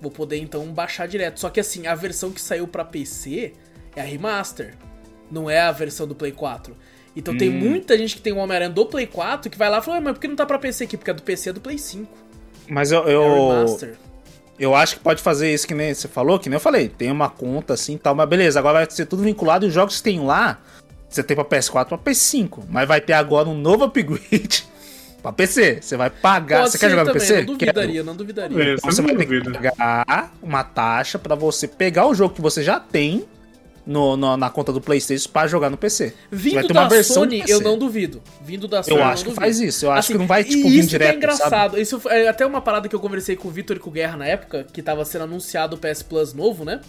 [0.00, 1.38] Vou poder então baixar direto.
[1.40, 3.52] Só que assim, a versão que saiu pra PC
[3.94, 4.74] é a remaster.
[5.30, 6.76] Não é a versão do Play 4.
[7.14, 7.58] Então tem Hum.
[7.58, 10.00] muita gente que tem um Homem-Aranha do Play 4 que vai lá e fala, "Ué,
[10.02, 10.96] mas por que não tá pra PC aqui?
[10.96, 12.08] Porque a do PC é do Play 5.
[12.68, 13.96] Mas eu, É eu, o remaster.
[14.58, 16.88] eu acho que pode fazer isso que nem você falou, que nem eu falei.
[16.88, 19.74] Tem uma conta assim e tal, mas beleza, agora vai ser tudo vinculado e os
[19.74, 20.60] jogos que tem lá,
[21.08, 22.62] você tem pra PS4 pra PS5.
[22.68, 24.68] Mas vai ter agora um novo upgrade
[25.20, 25.78] pra PC.
[25.80, 26.60] Você vai pagar.
[26.60, 27.40] Pode você quer jogar no também, PC?
[27.44, 28.58] não duvidaria, não duvidaria.
[28.58, 32.06] É, Então Isso você eu vai não ter que pagar uma taxa pra você pegar
[32.06, 33.24] o jogo que você já tem
[33.86, 36.14] no, no- na conta do PlayStation pra jogar no PC.
[36.30, 38.22] Vindo vai ter uma da versão Sony, eu não duvido.
[38.42, 39.40] Vindo da Sony, Eu não acho que duvido.
[39.40, 39.86] faz isso.
[39.86, 41.50] Eu acho Assim, que não vai, tipo, vir isso que direto, é engraçado.
[41.50, 41.80] sabe?
[41.80, 43.92] Isso foi- é até uma parada que eu conversei com o Vitor e com o
[43.92, 46.80] Guerra na época, que tava sendo anunciado o PS Plus novo, né?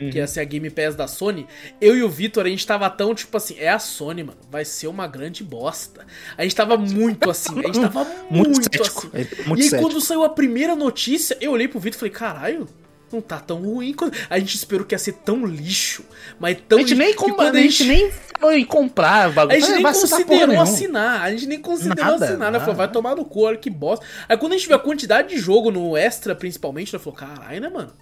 [0.00, 0.10] Uhum.
[0.10, 1.46] Que ia ser a Game Pass da Sony.
[1.80, 4.38] Eu e o Vitor, a gente tava tão, tipo assim, é a Sony, mano.
[4.50, 6.06] Vai ser uma grande bosta.
[6.36, 7.58] A gente tava muito assim.
[7.58, 9.10] A gente tava muito, Muito cético.
[9.12, 9.28] assim.
[9.42, 9.88] É, muito e aí, cético.
[9.90, 12.68] quando saiu a primeira notícia, eu olhei pro Vitor e falei, caralho,
[13.12, 13.94] não tá tão ruim.
[14.30, 16.04] A gente esperou que ia ser tão lixo,
[16.38, 18.12] mas tão A gente nem, com- a gente nem
[18.52, 19.60] em comprar o a bagulho.
[19.60, 22.60] gente nem assinar porra considerou assinar, a gente nem considerou Nada, assinar, né?
[22.60, 24.04] Falou, vai tomar no cu, olha que bosta.
[24.28, 27.60] Aí quando a gente viu a quantidade de jogo no Extra, principalmente, ela falou, caralho,
[27.60, 27.92] né, mano?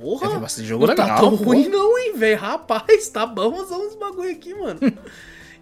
[0.00, 1.44] Porra, Teve bastante jogo não tá legal, tão pô.
[1.44, 2.38] ruim não, hein, velho?
[2.38, 4.80] Rapaz, tá bom, usar uns bagulho aqui, mano.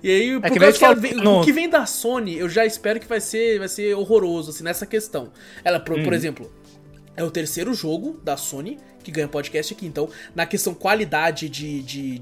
[0.00, 2.48] E aí, por É que causa que ela no- o que vem da Sony, eu
[2.48, 5.32] já espero que vai ser, vai ser horroroso, assim, nessa questão.
[5.64, 6.04] Ela, por, Uhum.
[6.04, 6.48] por exemplo,
[7.18, 11.82] é o terceiro jogo da Sony que ganha podcast aqui, então, na questão qualidade de,
[11.82, 12.18] de,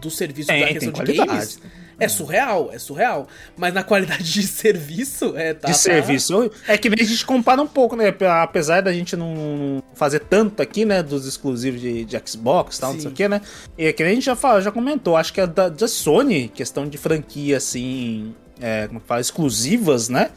[0.00, 1.28] do serviço Tem, da questão de qualidade.
[1.30, 1.60] games,
[1.98, 3.26] é surreal, é surreal.
[3.56, 5.68] Mas na qualidade de serviço, é, tá.
[5.68, 6.50] de tá- serviço.
[6.68, 8.14] É que nem a gente compara um pouco, né?
[8.42, 11.02] Apesar da gente não fazer tanto aqui, né?
[11.02, 13.40] Dos exclusivos de, de Xbox e tal, não sei o que, né?
[13.78, 16.48] E é que a gente já, fala, já comentou, acho que a da, da Sony,
[16.48, 20.30] questão de franquia, assim, é, como que fala, exclusivas, né?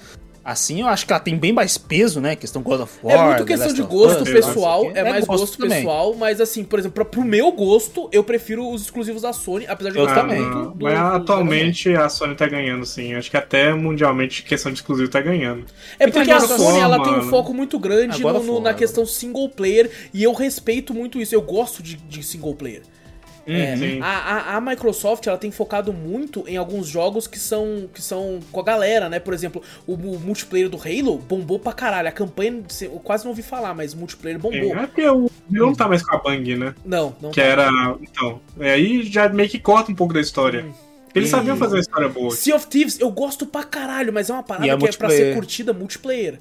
[0.51, 2.35] Assim, eu acho que ela tem bem mais peso, né?
[2.35, 3.15] Questão God of War.
[3.15, 4.91] É muito questão de gosto pessoal, quê.
[4.95, 5.77] é mais gosto, também.
[5.77, 9.65] pessoal, mas assim, por exemplo, pra, pro meu gosto, eu prefiro os exclusivos da Sony,
[9.67, 10.41] apesar de Eu gostar também.
[10.41, 10.71] muito não.
[10.71, 13.13] do- Mas do- atualmente a Sony tá ganhando, sim.
[13.13, 15.65] Acho que até mundialmente questão de exclusivo tá ganhando.
[15.99, 19.91] É porque a Sony ela tem um foco muito grande no- na questão single player
[20.13, 21.35] e eu respeito muito isso.
[21.35, 22.81] Eu gosto de, de single player.
[23.51, 23.99] É, Sim.
[24.01, 28.39] a, a- a Microsoft ela tem focado muito em alguns jogos que são, que são
[28.51, 29.19] com a galera, né?
[29.19, 32.07] Por exemplo, o, mu- multiplayer do Halo bombou pra caralho.
[32.07, 34.76] A campanha, eu quase não ouvi falar, mas o multiplayer bombou.
[34.77, 36.76] É porque o não tá mais com a Bang, né?
[36.85, 37.31] Não, não.
[37.31, 37.47] Que tá.
[37.47, 37.69] era.
[38.01, 38.39] Então.
[38.59, 40.63] é, Aí já meio que corta um pouco da história.
[40.65, 40.71] Hum.
[41.15, 42.30] Eles E- sabiam fazer uma história boa.
[42.31, 45.09] Sea of Thieves eu gosto pra caralho, mas é uma parada é que é pra
[45.09, 46.39] ser curtida multiplayer.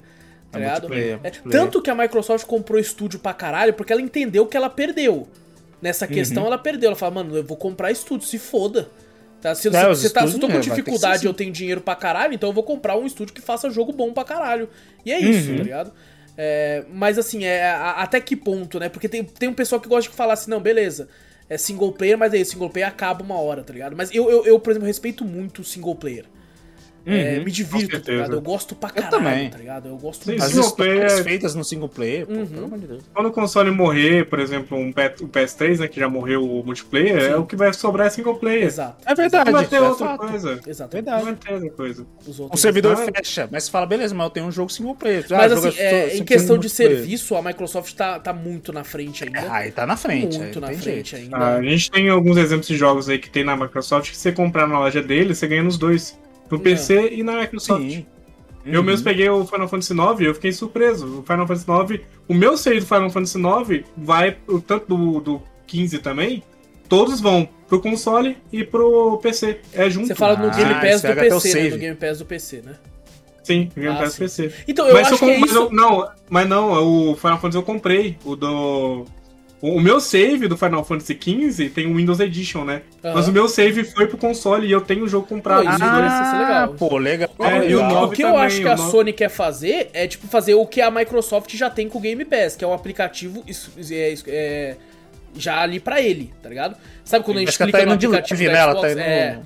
[0.51, 0.81] Tá É ligado?
[0.83, 1.59] multiplayer, É, multiplayer.
[1.65, 5.27] tanto que a Microsoft comprou estúdio pra caralho porque ela entendeu que ela perdeu.
[5.81, 6.11] Nessa Uhum.
[6.11, 6.87] questão ela perdeu.
[6.87, 8.89] Ela fala, mano, eu vou comprar estúdio, se foda.
[9.41, 9.55] Tá?
[9.55, 11.95] Se, É, se- se tá- se eu tô com é, dificuldade eu tenho dinheiro pra
[11.95, 14.67] caralho, então eu vou comprar um estúdio que faça jogo bom pra caralho.
[15.05, 15.57] E é isso, Uhum.
[15.57, 15.93] tá ligado?
[16.37, 18.89] É, mas assim, é, a- até que ponto, né?
[18.89, 21.07] Porque tem, tem um pessoal que gosta de falar assim, não, beleza.
[21.49, 23.95] É single player, mas isso, single player acaba uma hora, tá ligado?
[23.95, 26.25] Mas eu, eu, eu, por exemplo, respeito muito o single player.
[27.09, 28.33] É, Uhum, me divirto, tá ligado?
[28.33, 29.49] Eu gosto pra Eu caralho, também.
[29.49, 29.87] tá ligado?
[29.89, 30.43] Eu gosto Sim, muito.
[30.43, 30.75] As histórias
[31.13, 32.45] player- feitas no single player, pô, Uhum.
[32.45, 33.03] pelo amor de Deus.
[33.13, 37.21] Quando o console morrer, por exemplo, um o PS3, né, que já morreu o multiplayer,
[37.21, 37.27] Sim.
[37.31, 38.63] é o que vai sobrar é single player.
[38.65, 38.97] Exato.
[39.05, 40.27] É verdade, Não vai ter é outra fato.
[40.27, 40.59] coisa.
[40.67, 40.95] Exato.
[40.95, 41.23] Não Verdade.
[41.25, 42.05] vai ter outra coisa.
[42.27, 43.11] Os O servidor Ah.
[43.15, 45.25] fecha, mas você fala, beleza, mas eu tenho um jogo single player.
[45.31, 49.23] Ah, Mas assim, é, em questão de serviço, a Microsoft tá, tá muito na frente
[49.23, 49.39] ainda.
[49.41, 50.37] Ah, aí tá na frente.
[50.37, 51.15] muito na frente jeito.
[51.15, 51.37] ainda.
[51.37, 54.31] Ah, a gente tem alguns exemplos de jogos aí que tem na Microsoft que você
[54.31, 56.17] comprar na loja dele, você ganha nos dois.
[56.49, 57.81] No PC e na Microsoft.
[57.81, 58.05] Sim.
[58.65, 58.85] Eu Uhum.
[58.85, 61.19] mesmo peguei o Final Fantasy IX e eu fiquei surpreso.
[61.19, 65.19] O Final Fantasy IX, o meu save do Final Fantasy IX vai, o tanto do,
[65.21, 66.43] do 15 também,
[66.87, 69.59] todos vão pro console e pro PC.
[69.73, 70.07] É junto.
[70.07, 71.69] Você fala no Ah, Game Pass do PC, né?
[71.69, 72.75] No Game Pass do PC, né?
[73.43, 74.19] Sim, Game Ah, Pass sim.
[74.19, 74.51] PC.
[74.67, 75.59] Então, eu mas acho eu que é mas isso.
[75.59, 78.17] eu- não, mas não, o Final Fantasy eu comprei.
[78.25, 79.05] O do.
[79.61, 82.81] O meu save do Final Fantasy XV tem o Windows Edition, né?
[83.03, 83.13] Aham.
[83.15, 85.65] Mas o meu save foi pro console e eu tenho o jogo comprado.
[85.65, 86.63] Pô, isso parece ser legal.
[86.63, 87.29] Ah, pô, legal.
[87.39, 88.05] É, e o legal.
[88.05, 90.79] O que eu também, acho que a Sony quer fazer é tipo fazer o que
[90.79, 93.43] a Microsoft já tem com o Game Pass, que é um aplicativo
[93.91, 94.75] é, é,
[95.35, 96.77] já ali pra ele, tá ligado?
[97.03, 98.61] Sabe quando a gente Acho que ela clica tá no indo de aplicativo leve, né?
[98.61, 98.99] Ela tá indo...
[98.99, 99.39] É.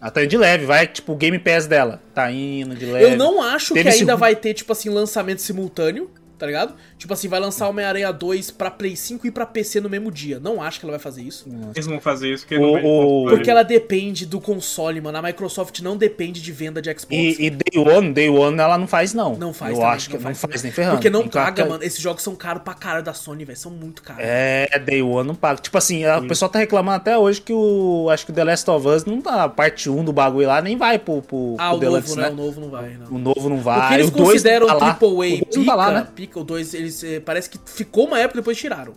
[0.00, 2.00] Ela tá indo de leve, vai, tipo, o Game Pass dela.
[2.14, 3.04] Tá indo de leve.
[3.04, 6.74] Eu não acho Teve que esse- ainda vai ter, tipo assim, lançamento simultâneo, tá ligado?
[7.00, 10.38] Tipo assim, vai lançar Homem-Aranha 2 pra Play 5 e pra PC no mesmo dia.
[10.38, 11.46] Não acho que ela vai fazer isso.
[11.74, 13.36] Eles vão fazer isso porque O- não vende o- console.
[13.36, 15.16] Porque ela depende do console, mano.
[15.16, 17.08] A Microsoft não depende de venda de Xbox.
[17.10, 19.34] E, e Day One, Day One ela não faz, não.
[19.34, 20.58] Não faz Eu também, acho que não faz, também.
[20.62, 20.96] nem ferrando.
[20.96, 21.82] Porque não Então, paga, mano.
[21.82, 23.58] Esses jogos são caros pra caralho da Sony, velho.
[23.58, 24.22] São muito caros.
[24.22, 25.58] É, Day One não paga.
[25.62, 28.08] Tipo assim, a- o pessoal tá reclamando até hoje que o.
[28.10, 29.44] Acho que o The Last of Us não tá.
[29.44, 32.20] A parte 1 do bagulho lá nem vai pro, pro, ah, pro o Deluxe, novo,
[32.20, 32.28] né?
[32.28, 32.32] né?
[32.34, 33.06] O novo não vai, não.
[33.16, 33.88] O novo não O vai.
[33.88, 34.74] que eles o dois consideram tá.
[34.74, 36.06] AAA O pica, não tá lá, né?
[36.14, 38.94] pica, o 2, eles eh, parece que ficou uma época e depois tiraram.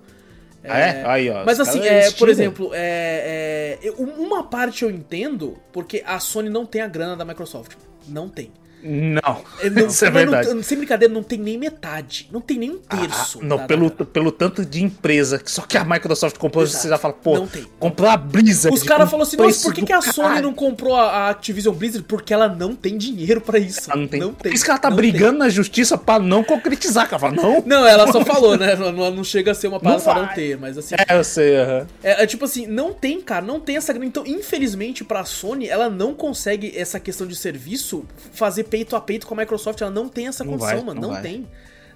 [0.63, 1.05] Ah, é?
[1.05, 1.43] Aí, ó.
[1.45, 6.49] Mas assim, é, eles por exemplo, é, é, uma parte eu entendo, porque a Sony
[6.49, 7.73] não tem a grana da Microsoft.
[8.07, 8.51] Não tem.
[8.83, 9.41] Não.
[9.61, 10.63] É, não- Isso é mas não- verdade.
[10.63, 12.27] sem brincadeira, não tem nem metade.
[12.31, 13.39] Não tem nem um terço.
[13.41, 15.41] Ah, não, pelo, pelo tanto de empresa.
[15.45, 16.81] Só que a Microsoft comprou, Exato.
[16.81, 17.65] você já fala, pô, tem.
[17.79, 18.75] comprou a Blizzard.
[18.75, 21.73] Os caras falaram assim, nossa, por que, que a Sony caralho." não comprou a Activision
[21.73, 22.05] Blizzard?
[22.07, 23.89] Porque ela não tem dinheiro pra isso.
[23.89, 24.19] Ela não tem.
[24.19, 27.07] Não Por isso que ela tá não brigando na justiça pra não concretizar.
[27.07, 27.63] Que ela fala, não.
[27.65, 28.75] Não, ela só falou, né?
[28.75, 30.95] Não, não- chega a ser uma parada Não pra não ter, mas assim.
[31.07, 31.87] É, eu sei, aham.
[32.03, 34.05] É, é tipo assim, não tem, cara, não tem essa grana.
[34.05, 39.27] Então, infelizmente, pra Sony, ela não consegue essa questão de serviço fazer peito a peito
[39.27, 39.79] com a Microsoft.
[39.81, 40.99] Ela não tem essa Não condição, vai, mano.
[41.01, 41.47] não Não, tem.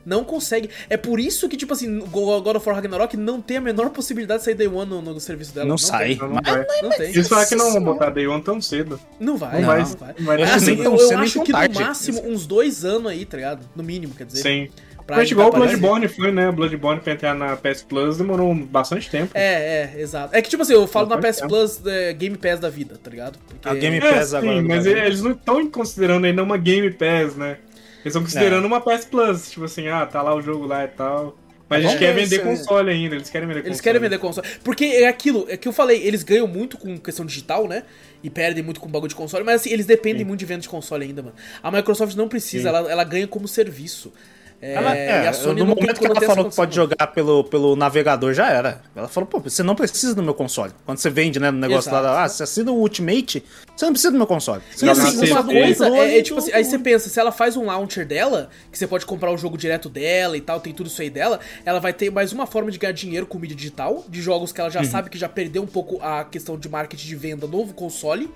[0.06, 0.70] Não consegue.
[0.90, 3.90] É por isso que, tipo assim, o God of War Ragnarok não tem a menor
[3.90, 5.68] possibilidade de sair Day One no, no serviço dela.
[5.68, 6.16] Não sai.
[6.16, 6.82] Não, não Mas- vai.
[6.82, 7.10] Não tem.
[7.10, 8.98] Eles falaram que não vão botar Day One tão cedo.
[9.20, 9.84] Não vai, Não não vai.
[9.84, 10.16] vai.
[10.20, 13.36] Não vai É, assim, eu, eu acho que no máximo uns dois anos aí, tá
[13.38, 13.66] ligado?
[13.76, 14.42] No mínimo, quer dizer.
[14.44, 14.70] Sim.
[15.08, 15.52] Pra Foi igual o.
[15.53, 16.52] Bloodborne foi, né?
[16.52, 19.32] Bloodborne pra entrar na PS Plus demorou bastante tempo.
[19.34, 20.36] É, é, exato.
[20.36, 22.69] É que, tipo assim, eu falo na Não, PS pode Plus é, Game Pass da
[22.69, 23.40] vida, tá ligado?
[23.48, 23.69] Porque...
[23.69, 24.98] A Game É, Pass sim, agora no mas Brasil.
[25.06, 27.58] eles não estão considerando ainda uma Game Pass, né?
[28.02, 28.68] Eles estão considerando É.
[28.68, 29.50] uma PS Plus.
[29.50, 31.38] Tipo assim, ah, tá lá o jogo lá e tal.
[31.69, 33.84] Mas a Vamos gente quer ver vender console ainda, eles querem vender Eles console.
[33.84, 34.48] querem vender console.
[34.64, 37.84] Porque é aquilo, é que eu falei, eles ganham muito com questão digital, né?
[38.24, 40.69] E perdem muito com bagulho de console, mas assim, eles dependem muito de venda de
[40.69, 41.36] console ainda, mano.
[41.61, 42.76] A Microsoft não precisa, Sim.
[42.76, 44.14] ela, ela ganha como serviço.
[44.60, 47.44] É, Ela, é, e a Sony no momento que ela falou que pode jogar pelo,
[47.44, 48.82] pelo navegador, já era.
[48.95, 50.74] Ela falou, pô, você não precisa do meu console.
[50.84, 52.03] Quando você vende, né, no negócio Exato.
[52.03, 53.44] lá, ah, você assina o Ultimate,
[53.76, 54.64] você não precisa do meu console.
[54.76, 57.56] Você E assim, uma coisa é, é tipo assim, aí você pensa, se ela faz
[57.56, 60.88] um launcher dela, que você pode comprar o jogo direto dela e tal, tem tudo
[60.88, 64.03] isso aí dela, ela vai ter mais uma forma de ganhar dinheiro com mídia digital,
[64.10, 64.74] de jogos que ela Uhum.
[64.74, 68.32] já sabe que já perdeu um pouco a questão de marketing de venda novo console.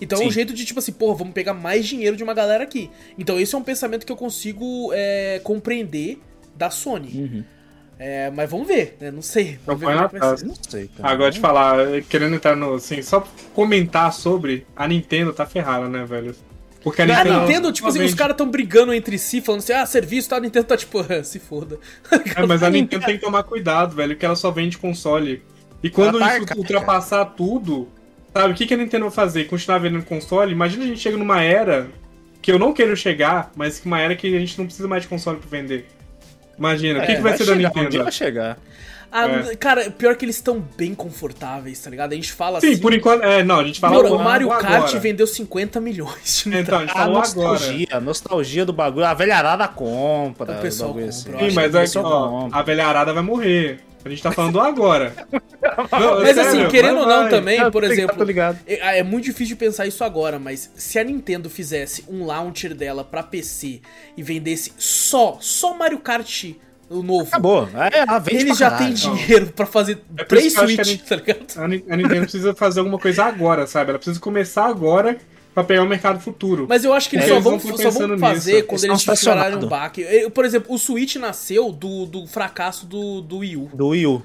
[0.00, 0.32] Então é um Sim.
[0.32, 2.90] jeito de, tipo assim, porra, vamos pegar mais dinheiro de uma galera aqui.
[3.18, 6.20] Então esse é um pensamento que eu consigo é, compreender
[6.54, 7.08] da Sony.
[7.14, 7.44] Uhum.
[7.98, 9.10] É, mas vamos ver, né?
[9.10, 9.58] Não sei.
[9.66, 10.36] Vamos ver como na é taça.
[10.36, 10.46] ser.
[10.46, 11.12] Não sei, cara.
[11.12, 12.74] Agora de falar, querendo entrar no.
[12.74, 14.64] Assim, só comentar sobre.
[14.76, 16.34] A Nintendo tá ferrada, né, velho?
[16.80, 17.40] Porque a A Nintendo.
[17.40, 20.36] Nintendo, tipo assim, os caras tão brigando entre si, falando assim, ah, serviço, tá?
[20.36, 21.80] A Nintendo tá tipo, se foda.
[22.36, 25.42] É, mas a Nintendo tem que tomar cuidado, velho, que ela só vende console.
[25.82, 26.58] E quando tá isso arcaica.
[26.58, 27.88] ultrapassar tudo,
[28.38, 29.44] sabe, o que, que a Nintendo vai fazer?
[29.46, 30.52] Continuar vendendo console?
[30.52, 31.88] Imagina a gente chega numa era
[32.40, 35.02] que eu não quero chegar, mas que uma era que a gente não precisa mais
[35.02, 35.86] de console pra vender.
[36.56, 38.02] Imagina, o que, É, que vai, ser da chegar, Um dia Nintendo?
[38.04, 38.58] vai chegar.
[39.10, 39.56] Ah, É.
[39.56, 42.12] Cara, pior que eles estão bem confortáveis, tá ligado?
[42.12, 42.80] A gente fala Sim, assim.
[42.80, 43.22] por enquanto.
[43.24, 45.00] É, não, a gente fala Mano, o agora, Mario Kart agora.
[45.00, 47.48] vendeu 50 milhões de Então, a gente A falou agora.
[47.50, 49.06] nostalgia, a nostalgia do bagulho.
[49.06, 50.52] A velharada compra.
[50.58, 51.30] O pessoal compra, assim.
[51.38, 53.80] Sim, mas é que, ó, a velharada vai morrer.
[54.04, 55.12] A gente tá falando agora.
[55.92, 57.30] Não, Mas sério, assim, querendo ou não vai.
[57.30, 58.58] também, Ah, por ligado, exemplo, tô ligado.
[58.66, 62.74] é, é muito difícil de pensar isso agora, mas se a Nintendo fizesse um launcher
[62.74, 63.80] dela pra PC
[64.16, 66.44] e vendesse só, só Mario Kart
[66.90, 67.68] o novo, Acabou.
[67.74, 69.16] É, ela vende eles pra já têm caralho.
[69.16, 71.46] dinheiro pra fazer É três Switch, tá ligado?
[71.56, 73.90] A Ni- a Nintendo precisa fazer alguma coisa agora, sabe?
[73.90, 75.18] Ela precisa começar agora
[75.54, 76.66] pra pegar o mercado futuro.
[76.68, 77.76] Mas eu acho que eles É, só eles vão, só vão
[78.18, 78.66] fazer nisso.
[78.66, 80.30] quando Eles tiverem um baque.
[80.30, 84.22] Por exemplo, o Switch nasceu do, do fracasso do, do Wii U, Do Wii U.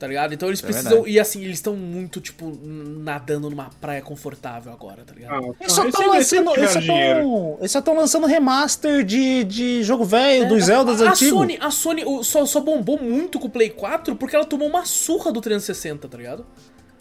[0.00, 0.34] tá ligado?
[0.34, 0.90] Então eles É precisam.
[0.92, 1.12] verdade.
[1.12, 5.34] e assim, eles estão muito, tipo, nadando numa praia confortável agora, tá ligado?
[5.44, 7.20] Ah, Eles só estão lançando, eles só tiveram dinheiro.
[7.20, 11.12] tão, eles só tão lançando remaster de, de jogo velho, dos Zeldas É, a, a
[11.12, 11.38] antigos.
[11.38, 14.68] Sony, a Sony o- só, só bombou muito com o Play 4 porque ela tomou
[14.68, 16.46] uma surra do 360, tá ligado?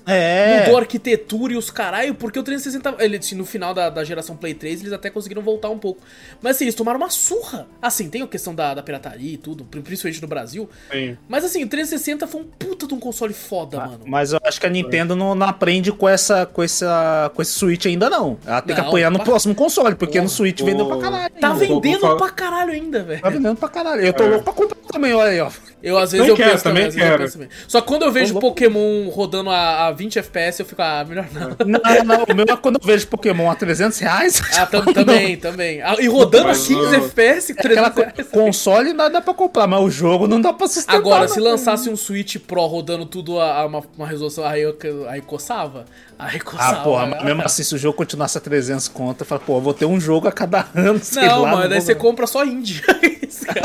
[0.10, 0.60] É.
[0.62, 3.04] Mudou a arquitetura e os caralho, porque o 360.
[3.04, 6.02] Ele, assim, no final da, da geração Play 3, eles até conseguiram voltar um pouco.
[6.42, 7.68] Mas assim, eles tomaram uma surra.
[7.82, 10.70] Assim, tem a questão da, da pirataria e tudo, pri- principalmente no Brasil.
[10.92, 11.18] Sim.
[11.28, 14.00] Mas assim, o 360 foi um puta de um console foda, mano.
[14.06, 17.52] Mas eu acho que a Nintendo não, não aprende com essa, com essa, com esse
[17.52, 18.38] Switch ainda não.
[18.46, 20.98] Ela tem que Não, apanhar no pa- próximo console, porque Porra, no Switch vendeu pra
[20.98, 21.34] caralho.
[21.40, 21.60] Tá ainda.
[21.66, 23.22] vendendo pra caralho ainda, velho.
[23.22, 24.02] Tá vendendo pra caralho.
[24.02, 24.28] Eu tô É.
[24.30, 25.52] louco pra comprar também, olha aí, ó.
[25.82, 27.24] Eu às vezes eu quero, penso também, também às vezes eu quero.
[27.24, 27.50] penso também.
[27.68, 28.40] Só que quando eu vejo.
[28.40, 31.50] Pokémon rodando a, a 20 FPS, eu fico, ah, melhor não.
[31.66, 34.42] Não, não, o meu é quando eu vejo Pokémon a 300 reais.
[34.60, 35.82] Ah, tam- também, também.
[35.82, 38.28] Ah, e rodando a Mas 15 o- FPS, 300 Aquela co- reais.
[38.30, 40.98] console não dá pra comprar, mas o jogo não dá pra sustentar.
[40.98, 41.28] Agora, não.
[41.30, 44.76] se lançasse um Switch Pro rodando tudo a, a uma, uma resolução, aí eu
[45.08, 45.86] aí coçava.
[46.20, 46.80] Aí coçava.
[46.80, 49.56] Ah, porra, mas mesmo assim, se o jogo continuasse a 300 conto, eu falo, pô,
[49.58, 51.52] eu vou ter um jogo a cada ano, sei Não, lá.
[51.52, 52.82] mano, daí vou- você compra só indie.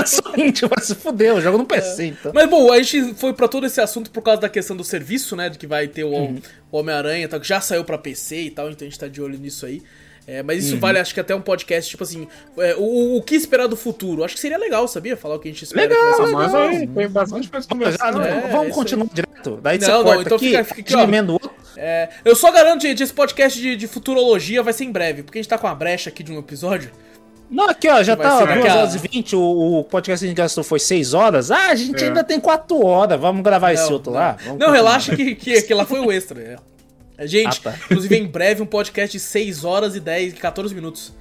[0.07, 2.33] Só gente vai se fuder, eu jogo no PC, então.
[2.34, 5.34] Mas bom, a gente foi pra todo esse assunto por causa da questão do serviço,
[5.34, 5.49] né?
[5.49, 6.39] De que vai ter o, Uhum.
[6.70, 9.08] o Homem-Aranha, e tal, que já saiu pra PC e tal, então a gente tá
[9.08, 9.83] de olho nisso aí.
[10.27, 10.69] É, mas Uhum.
[10.70, 12.27] isso vale, acho que até um podcast, tipo assim,
[12.59, 14.25] é, o, o que esperar do futuro.
[14.25, 15.17] Acho que seria legal, sabia?
[15.19, 18.19] Falar o que a gente espera Legal, Mas aí, tem bastante coisa conversando.
[18.19, 19.59] não, É, vamos continuar direto?
[19.62, 21.33] Daí Não, você não, corta então aqui, fica- fica aqui, ó.
[21.33, 21.51] outro.
[21.77, 25.39] É, eu só garanto, gente, esse podcast de, de futurologia vai ser em breve, porque
[25.39, 26.91] a gente tá com uma brecha aqui de um episódio.
[27.51, 30.25] Não, aqui ó, já tá ser 2 aquela- horas e 20, o, o podcast que
[30.25, 31.51] a gente gastou foi 6 horas.
[31.51, 32.07] Ah, a gente É.
[32.07, 34.19] ainda tem 4 horas, vamos gravar esse Não, outro não.
[34.19, 34.28] lá?
[34.28, 34.73] Não, Vamos continuar.
[34.73, 36.41] relaxa que, que, que lá foi o extra.
[36.41, 36.57] é.
[37.17, 37.76] É, Gente, Ah, tá.
[37.86, 41.12] inclusive em breve um podcast de 6 horas e 10, 14 minutos.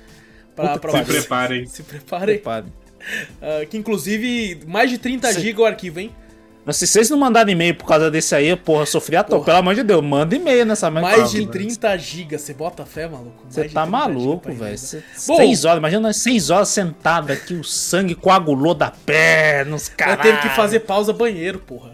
[0.56, 1.66] Pra, Puta pra Se preparem.
[1.66, 2.36] Se preparem.
[2.36, 2.66] Prepare.
[3.42, 5.42] Ah, que inclusive, mais de 30 Sim.
[5.42, 6.12] GB o arquivo, hein?
[6.66, 9.44] Mas se vocês não mandarem e-mail por causa desse aí, porra, sofri a toa.
[9.44, 11.10] Pelo amor de Deus, manda e-mail nessa merda.
[11.10, 11.52] Mais de velho.
[11.52, 12.38] 30 GB.
[12.38, 13.44] Você bota fé, maluco?
[13.50, 14.62] Você tá 30 giga maluco, velho.
[14.62, 14.78] emenda.
[14.78, 15.36] Cê- Bom.
[15.36, 19.94] Seis horas, imagina nós seis horas sentado aqui, o sangue coagulou da perna, nos Eu
[19.98, 20.22] caras.
[20.26, 21.92] teve que fazer pausa banheiro, porra.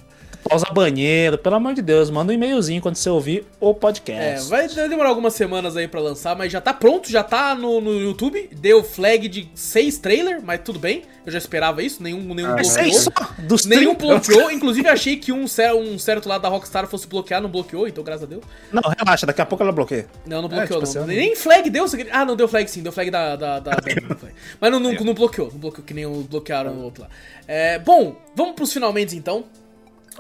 [0.50, 1.38] Limpar, usar banheiro.
[1.38, 4.50] Pelo amor de Deus, manda um e-mailzinho quando você ouvir o É, podcast.
[4.50, 8.00] vai demorar algumas semanas aí pra lançar, mas já tá pronto, já tá no, no
[8.00, 8.50] YouTube.
[8.60, 11.03] Deu flag de seis trailer, mas tudo bem.
[11.26, 12.72] Eu já esperava isso, nenhum, nenhum Ah, bloqueou.
[12.74, 13.98] seis só dos Nenhum 30.
[14.19, 18.03] bloqueou, inclusive achei que um, um certo lado da Rockstar fosse bloquear, não bloqueou, então
[18.03, 18.44] graças a Deus.
[18.72, 20.08] Não, relaxa, daqui a pouco ela bloqueia.
[20.26, 21.03] Não, não É, bloqueou, tipo não.
[21.03, 21.88] assim, Nem flag deu.
[21.88, 23.36] você- Ah, não, deu flag sim, deu flag da.
[23.36, 23.78] da, da-.
[24.60, 27.10] Mas não, não, não bloqueou, não bloqueou, que nem o bloquearam o outro lá.
[27.48, 29.44] É, bom, vamos pros finalmente então.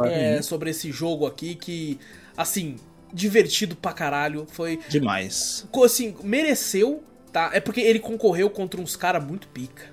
[0.07, 1.99] É, sobre esse jogo aqui que,
[2.37, 2.75] assim,
[3.13, 4.45] divertido pra caralho.
[4.51, 4.79] Foi.
[4.89, 5.67] Demais.
[5.83, 7.03] Assim, mereceu,
[7.33, 7.49] tá?
[7.53, 9.83] É porque ele concorreu contra uns caras muito pica.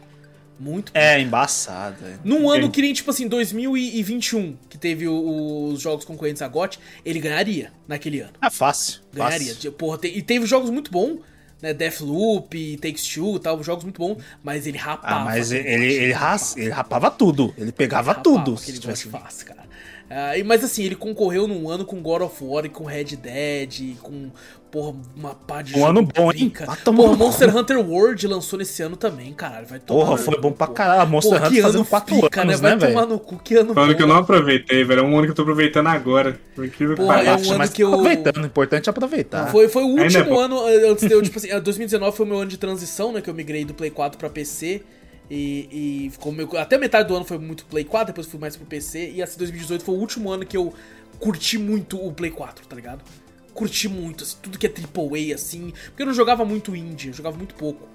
[0.58, 1.04] Muito pica.
[1.04, 1.96] É, embaçado.
[2.06, 2.14] é.
[2.24, 6.78] Num ano que nem, tipo assim, 2021, que teve o- os jogos concorrentes a GOT,
[7.04, 8.32] ele ganharia naquele ano.
[8.42, 9.00] É fácil.
[9.12, 9.54] Ganharia.
[9.54, 9.72] fácil.
[9.72, 11.18] Porra, te- e teve jogos muito bons,
[11.60, 11.74] né?
[11.74, 15.20] Deathloop, Takes Two e tal, jogos muito bons, mas ele rapava.
[15.20, 16.60] Ah, mas ele, ele, rapava.
[16.60, 17.54] ele rapava tudo.
[17.58, 18.56] Ele pegava Rapava tudo.
[18.56, 19.66] se tivesse- fácil, cara.
[20.08, 23.16] Ah, e- mas assim, ele concorreu num ano com God of War e com Red
[23.16, 24.30] Dead, e com,
[24.70, 26.52] porra, uma pá de Um ano bom, hein?
[26.84, 27.56] tomar Porra, Monster.
[27.56, 29.66] Hunter World lançou nesse ano também, caralho.
[29.66, 31.10] Vai tomar Porra, no foi cu, bom pra caralho.
[31.10, 32.68] Monster Porra, que Hunter ano fazendo 4 pica, anos, né?
[32.70, 33.12] né, Vai tomar velho?
[33.14, 35.00] no cu, que ano Foi um ano que eu não aproveitei, velho.
[35.00, 36.38] É um ano que eu tô aproveitando agora.
[36.54, 37.44] Por incrível que Porra, é pareça.
[37.44, 39.50] um ano mas que eu- aproveitando, o importante é aproveitar.
[39.50, 40.38] Foi, foi o é último bom.
[40.40, 43.12] ano, eh, antes de eu, tipo assim, eh, 2019 foi o meu ano de transição,
[43.12, 43.20] né?
[43.20, 44.82] Que eu migrei do Play 4 pra PC.
[45.30, 48.64] E, e ficou até metade do ano foi muito Play 4, depois fui mais pro
[48.66, 49.10] PC.
[49.10, 50.72] E assim, 2018 foi o último ano que eu
[51.18, 53.02] curti muito o Play 4, tá ligado?
[53.52, 55.72] Curti muito, assim, tudo que é AAA, assim.
[55.86, 57.88] Porque eu não jogava muito indie, eu jogava muito pouco.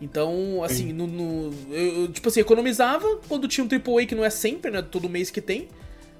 [0.00, 4.30] Então, assim, no, no- eu, tipo assim, economizava quando tinha um AAA que não é
[4.30, 4.82] sempre, né?
[4.82, 5.68] Todo mês que tem.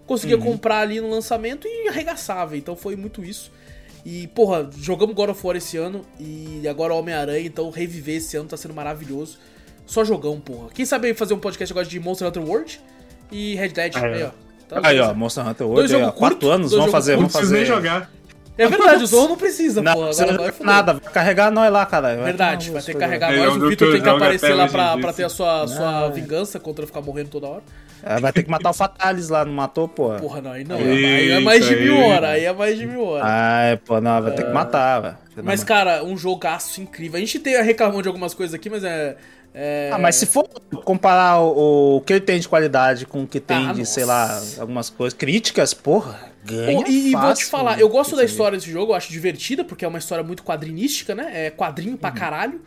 [0.07, 2.57] Conseguia comprar ali no lançamento e arregaçava.
[2.57, 3.53] Então foi muito isso.
[4.05, 8.49] E, porra, jogamos God of War esse ano e agora Homem-Aranha, então reviver esse ano
[8.49, 9.39] tá sendo maravilhoso.
[9.87, 10.69] Só jogão, porra.
[10.75, 12.81] Quem sabe fazer um podcast agora de Monster Hunter World
[13.31, 13.93] e Red Dead.
[13.97, 14.15] Ah, é.
[14.15, 14.31] aí, ó.
[14.69, 15.15] Tá Aí, ó.
[15.15, 17.33] Monster Hunter Dois World, aí, ó, jogos 4 curto, anos, dois vamos fazer, Não vamos
[17.33, 17.55] fazer.
[17.57, 18.11] nem jogar.
[18.59, 20.07] É verdade, o Zorro não precisa, Não, porra.
[20.15, 22.25] você Agora não vai nada, vai carregar nós lá, caralho.
[22.25, 23.47] Verdade, vai ter que carregar É, nós.
[23.63, 26.07] é O que tem que jogo aparecer lá pra, pra ter a sua, sua Não,
[26.07, 26.11] é.
[26.11, 27.63] vingança contra ficar morrendo toda hora.
[28.03, 30.11] É, vai ter que matar o Fatalis lá, não matou, pô.
[30.15, 30.77] Porra, não, aí não.
[30.77, 32.03] Aí é mais de mil aí.
[32.11, 32.31] horas.
[32.31, 33.27] Aí é mais de mil horas.
[33.29, 35.17] Ai, pô, não, vai ter que matar, velho.
[35.43, 37.17] Mas, cara, um jogaço incrível.
[37.19, 39.17] A gente tem reclamando de algumas coisas aqui, mas é.
[39.57, 40.47] É- Ah, mas se for
[40.85, 43.93] comparar o, o que ele tem de qualidade com o que tem Ah, de, nossa.
[43.93, 47.83] sei lá, algumas coisas, críticas, porra, ganha Pô, e, e vou te fácil, falar, né,
[47.83, 51.15] eu gosto da história desse jogo, eu acho divertida, porque é uma história muito quadrinística,
[51.15, 51.47] né?
[51.47, 51.97] É quadrinho Uhum.
[51.97, 52.61] pra caralho.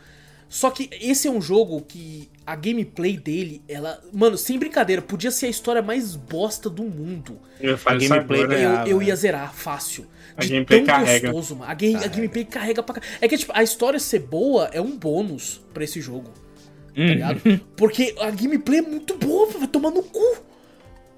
[0.48, 4.00] Só que esse é um jogo que a gameplay dele, ela.
[4.12, 7.38] Mano, sem brincadeira, podia ser a história mais bosta do mundo.
[7.60, 8.58] Eu faço A gameplay agora.
[8.60, 10.08] Eu, Ah, eu ia zerar fácil.
[10.36, 11.30] A De gameplay tão carrega.
[11.30, 11.70] gostoso, mano.
[11.70, 13.12] A, game, a gameplay carrega pra caralho.
[13.20, 16.32] É que, tipo, a história ser boa é um bônus pra esse jogo.
[16.94, 17.06] Tá Uhum.
[17.08, 17.60] ligado?
[17.76, 20.36] Porque a gameplay é muito boa, vai tomar no cu.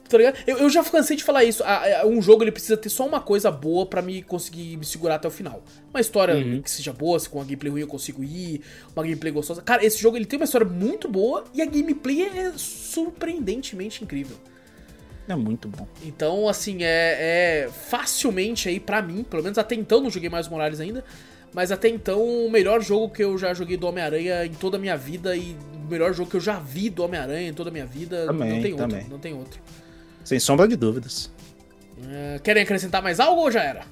[0.08, 0.36] Tá ligado?
[0.46, 1.64] Eu, eu já cansei de falar isso.
[1.64, 4.84] A- a- um jogo ele precisa ter só uma coisa boa pra me conseguir me
[4.84, 5.64] segurar até o final.
[5.88, 6.60] Uma história Uhum.
[6.60, 8.60] que seja boa, se com uma gameplay ruim eu consigo ir,
[8.94, 9.62] uma gameplay gostosa.
[9.62, 14.36] Cara, esse jogo ele tem uma história muito boa e a gameplay é surpreendentemente incrível.
[15.28, 15.86] É muito bom.
[16.04, 20.46] Então, assim, é, é facilmente aí pra mim, pelo menos até então, não joguei mais
[20.48, 21.02] Morales ainda,
[21.54, 24.80] mas até então o melhor jogo que eu já joguei do Homem-Aranha em toda a
[24.80, 27.72] minha vida e o melhor jogo que eu já vi do Homem-Aranha em toda a
[27.72, 29.06] minha vida, Também, não tem outro, também.
[29.08, 29.60] não tem outro.
[30.24, 31.30] Sem sombra de dúvidas.
[32.10, 33.82] É, querem acrescentar mais algo ou já era?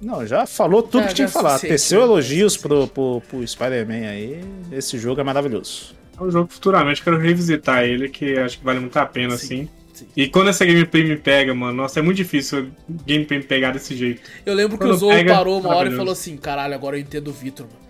[0.00, 1.58] Não, já falou tudo Já- que tinha que falar.
[1.58, 2.04] Teceu né?
[2.04, 2.90] elogios Suficiente.
[2.92, 4.44] pro, pro, pro Spider-Man aí.
[4.70, 5.94] Esse jogo é maravilhoso.
[6.18, 9.06] É um jogo que futuramente eu quero revisitar ele, que acho que vale muito a
[9.06, 9.68] pena, Sim, assim.
[9.94, 10.06] Sim.
[10.16, 13.72] E quando essa gameplay me pega, mano, nossa, é muito difícil a gameplay me pegar
[13.72, 14.22] desse jeito.
[14.44, 16.96] Eu lembro que Quando o Zou pega, parou uma hora e falou assim: caralho, agora
[16.96, 17.84] eu entendo o Vitor, mano.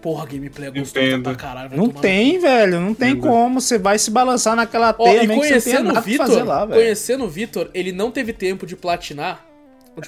[0.00, 1.22] Porra, gameplay é gostosa Entendo.
[1.24, 1.76] pra caralho.
[1.76, 2.80] Não no tem, velho.
[2.80, 3.22] Não tem Entendo.
[3.26, 3.60] como.
[3.60, 7.24] Você vai se balançar naquela Ó, teia e que não tenha conhecendo o Vitor, conhecendo
[7.24, 9.47] o Vitor, ele não teve tempo de platinar.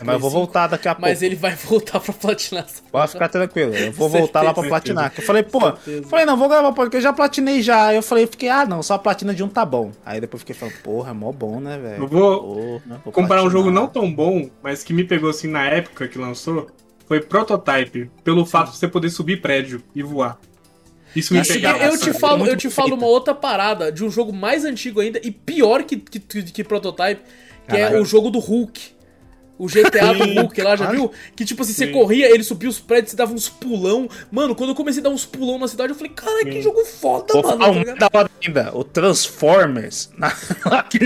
[0.04, 1.24] Mas eu vou voltar daqui a 5, Mas pouco.
[1.24, 3.74] ele vai voltar pra platinar essa Pode ficar tranquilo.
[3.74, 5.12] Eu vou Certeza, voltar lá pra platinar.
[5.16, 6.08] Eu falei, pô, Certeza.
[6.08, 7.86] falei, não, vou gravar porque eu já platinei já.
[7.86, 9.90] Aí eu falei, fiquei, ah, não, só a platina de um tá bom.
[10.04, 12.02] Aí depois fiquei falando, porra, é mó bom, né, velho?
[12.02, 12.40] Eu vou
[12.80, 16.08] Porra, vou comparar um jogo não tão bom, mas que me pegou assim na época
[16.08, 16.68] que lançou,
[17.06, 20.38] foi Prototype, pelo fato de você poder subir prédio e voar.
[21.14, 21.78] Isso me pegava.
[21.82, 25.00] Eu, eu te falo, eu te falo uma outra parada de um jogo mais antigo
[25.00, 27.20] ainda e pior que, que, que Prototype,
[27.68, 28.02] que é Caralho.
[28.02, 28.80] o jogo do Hulk.
[29.60, 31.12] O GTA do Hulk lá, já viu?
[31.36, 31.92] Que tipo assim, você Sim.
[31.92, 34.08] corria, ele subia os prédios, você dava uns pulão.
[34.32, 36.82] Mano, quando eu comecei a dar uns pulão na cidade, eu falei, cara, que jogo
[36.86, 37.58] foda, Vou mano.
[37.58, 40.08] falar tá da hora ainda, o Transformers.
[40.16, 40.28] Na...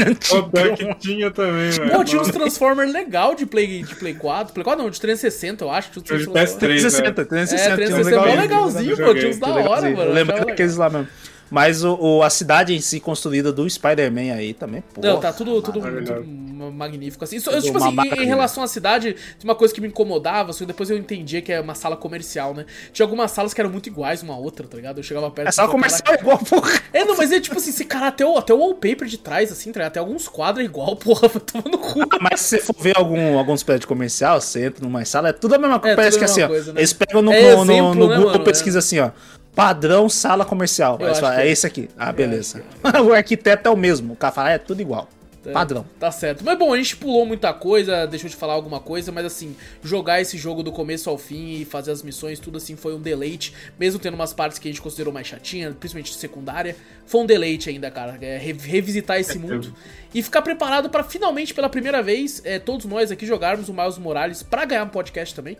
[0.07, 0.50] Antigo.
[0.76, 1.91] que tinha também, velho.
[1.91, 2.28] Pô, tinha uns.
[2.31, 4.55] Transformers legal de Play, de Play 4.
[4.55, 5.91] Play 4 não, de 360, eu acho.
[5.91, 6.58] Tinha uns Tinha de Transformers- PS3.
[6.58, 7.83] 360, 360.
[7.83, 8.99] É, tinha uns 360 é mó legalzinhos.
[8.99, 9.15] legalzinho, pô.
[9.15, 10.12] Tinha uns da hora, mano.
[10.12, 11.08] Achava daqueles lá mesmo.
[11.55, 15.00] Mas o, o- a cidade em si construída do Spider-Man aí também, pô.
[15.00, 17.39] Não, tá tudo, tudo, tudo ma- magnífico, assim.
[17.39, 20.58] Só- Tudo tipo assim, em- relação à cidade, tem uma coisa que me incomodava, só
[20.58, 22.66] que depois eu entendia que é uma sala comercial, né?
[22.92, 24.99] Tinha algumas salas que eram muito iguais uma à outra, tá ligado?
[24.99, 26.73] Eu chegava perto É só e falava, comercial igual, porra.
[26.92, 29.52] É, não, mas é tipo assim, esse cara, até o, até o wallpaper de trás,
[29.52, 29.92] assim, tá ligado?
[29.92, 32.00] Até alguns quadros é igual, porra, tomando cu.
[32.20, 35.55] Mas se você for ver algum, alguns prédios comercial, você entra numa sala, é tudo
[35.55, 35.92] a mesma coisa.
[35.92, 36.57] É, Parece que a assim, mesma ó.
[36.57, 36.81] coisa, né?
[36.81, 38.44] Eles pegam no, É no- exemplo, no né, Google mano?
[38.44, 39.10] pesquisa assim, ó.
[39.55, 40.99] Padrão sala comercial.
[41.00, 41.50] Eu Aí fala, que é é.
[41.50, 41.89] esse aqui.
[41.97, 42.62] Ah, beleza.
[43.05, 44.15] o arquiteto é o mesmo.
[44.15, 45.08] O cara fala, é tudo igual.
[45.52, 45.84] Padrão.
[46.00, 46.42] Tá certo.
[46.44, 50.20] Mas bom, a gente pulou muita coisa, deixou de falar alguma coisa, mas assim, jogar
[50.20, 53.52] esse jogo do começo ao fim e fazer as missões, tudo assim, foi um deleite.
[53.78, 56.74] Mesmo tendo umas partes que a gente considerou mais chatinha, principalmente secundária,
[57.07, 58.16] foi um deleite ainda, cara.
[58.20, 59.74] É, re- revisitar esse mundo
[60.15, 63.99] e ficar preparado pra finalmente, pela primeira vez, é, todos nós aqui jogarmos o Miles
[63.99, 65.58] Morales pra ganhar um podcast também.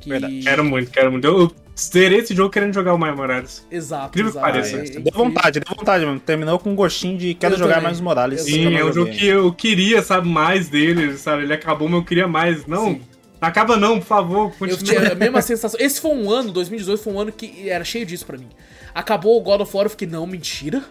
[0.00, 0.08] Que...
[0.10, 0.40] Verdade.
[0.40, 1.26] Quero muito, quero muito.
[1.26, 3.66] Eu zerei esse jogo querendo jogar o Miles Morales.
[3.70, 4.76] Exato, Incrível que pareça.
[4.76, 5.12] É, Deu incrível.
[5.12, 6.20] vontade, deu vontade, mano.
[6.20, 7.86] Terminou com um gostinho de quero Eu jogar também.
[7.88, 8.40] mais Morales.
[8.40, 11.42] Eu Sim, é um jogo que eu queria, sabe, mais dele, sabe?
[11.44, 12.66] Ele acabou, mas eu queria mais.
[12.66, 13.00] Não, Sim.
[13.40, 15.00] acaba não, por favor, Eu continua.
[15.00, 15.78] tinha a mesma sensação.
[15.80, 18.48] Esse foi um ano, 2018 foi um ano que era cheio disso pra mim.
[18.94, 20.82] Acabou o God of War, eu fiquei, não, mentira.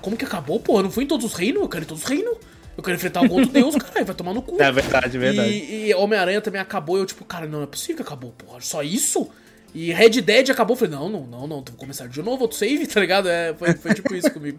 [0.00, 0.84] Como que acabou, porra?
[0.84, 1.62] Não foi em todos os reinos?
[1.62, 2.36] Eu quero em todos os reinos.
[2.76, 4.62] Eu quero enfrentar algum outro deus, caralho, vai tomar no cu.
[4.62, 5.48] É verdade, é verdade.
[5.50, 8.82] E, e Homem-Aranha também acabou, eu tipo, cara, não é possível que acabou, porra, só
[8.82, 9.28] isso?
[9.76, 12.86] E Red Dead acabou, falei, não, não, não, não, vou começar de novo, outro save,
[12.88, 13.28] tá ligado?
[13.28, 14.58] É, foi, foi tipo isso comigo.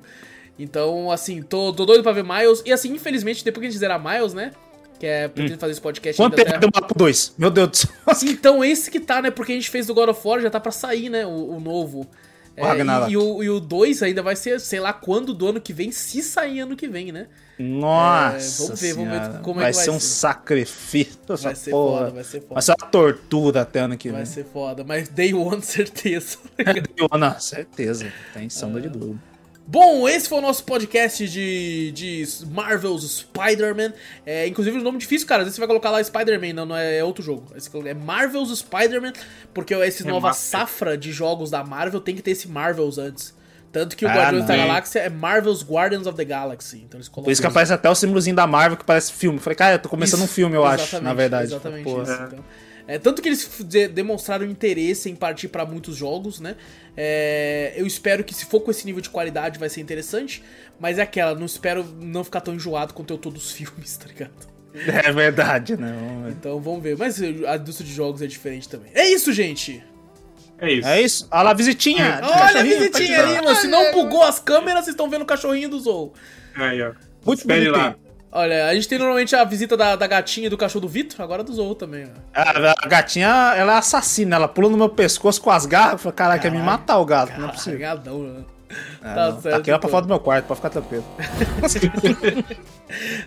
[0.59, 2.61] Então, assim, tô, tô doido pra ver Miles.
[2.63, 4.51] E assim, infelizmente, depois que a gente zerar Miles, né?
[4.99, 7.33] Que é, pretendo fazer esse podcast Quanto tempo demora pro 2?
[7.35, 7.89] Meu Deus do céu.
[8.31, 9.31] então, esse que tá, né?
[9.31, 11.25] Porque a gente fez do God of War, já tá pra sair, né?
[11.25, 12.07] O, o novo.
[12.57, 13.09] O Ragnarok.
[13.09, 15.71] e, e o, e o 2 ainda vai ser, sei lá, quando do ano que
[15.73, 17.27] vem, se sair ano que vem, né?
[17.59, 18.63] Nossa.
[18.65, 19.39] vamos ver, vamos ver Senhora.
[19.39, 20.07] como é vai que vai ser um ser.
[20.07, 21.17] sacrifício.
[21.29, 21.99] Essa Vai ser porra.
[21.99, 22.53] foda, vai ser foda.
[22.53, 24.25] Vai ser uma tortura até ano que Vai vem.
[24.31, 26.37] ser foda, mas Day One, certeza.
[27.19, 28.11] Não, certeza.
[28.33, 29.19] Tem sombra de dúvida.
[29.69, 33.91] Bom, esse foi o nosso podcast de, de Marvel's Spider-Man.
[34.25, 35.41] É, inclusive, o nome difícil, cara.
[35.41, 37.45] Às vezes você vai colocar lá Spider-Man, não, não é, é outro jogo.
[37.85, 39.11] É Marvel's Spider-Man,
[39.53, 40.41] porque essa É nova Marvel.
[40.41, 43.35] safra de jogos da Marvel tem que ter esse Marvel's antes.
[43.69, 44.65] Tanto que o Ah, Guardiões da não.
[44.67, 46.77] Galáxia é Marvel's Guardians of the Galaxy.
[46.77, 49.37] Então eles colocam Por isso que aparece até o símbolozinho da Marvel que parece filme.
[49.37, 51.47] Eu Falei, cara, eu tô começando Isso, um filme, eu acho, na verdade.
[51.51, 51.99] Exatamente isso.
[51.99, 52.45] então.
[52.87, 56.55] É, tanto que eles de- demonstraram interesse em partir pra muitos jogos, né?
[56.95, 60.41] É, eu espero que se for com esse nível de qualidade vai ser interessante,
[60.79, 64.07] mas é aquela, não espero não ficar tão enjoado quanto eu tô dos filmes, tá
[64.07, 64.31] ligado?
[64.73, 65.91] É verdade, né?
[65.99, 66.31] Vamos.
[66.31, 66.95] Então vamos ver.
[66.97, 68.91] Mas a indústria de jogos é diferente também.
[68.93, 69.83] É isso, gente!
[70.59, 70.87] É isso.
[70.87, 71.27] É isso.
[71.29, 72.19] Olha lá, visitinha.
[72.23, 73.43] Olha a Cachorrinho, visitinha dar.
[73.43, 73.55] mano.
[73.57, 76.13] Se não bugou as câmeras, vocês estão vendo o cachorrinho do Zou.
[76.55, 76.93] Aí, ó.
[77.25, 77.95] Muito Espere lá.
[78.39, 81.19] Olha, a gente tem normalmente a visita da, da gatinha e do cachorro do Vitor,
[81.21, 82.39] agora do Zou também, ó.
[82.39, 84.35] A, a gatinha, ela é assassina.
[84.35, 85.99] Ela pula no meu pescoço com as garras.
[86.01, 86.79] Falei, caralho, quer me Caralho.
[86.79, 87.39] matar o gato.
[87.39, 87.79] Não é possível.
[87.79, 88.45] Carregadão,
[89.01, 89.41] É, tá não.
[89.41, 89.89] certo, aqui lá pra então.
[89.89, 91.05] fora do meu quarto, pode ficar tranquilo.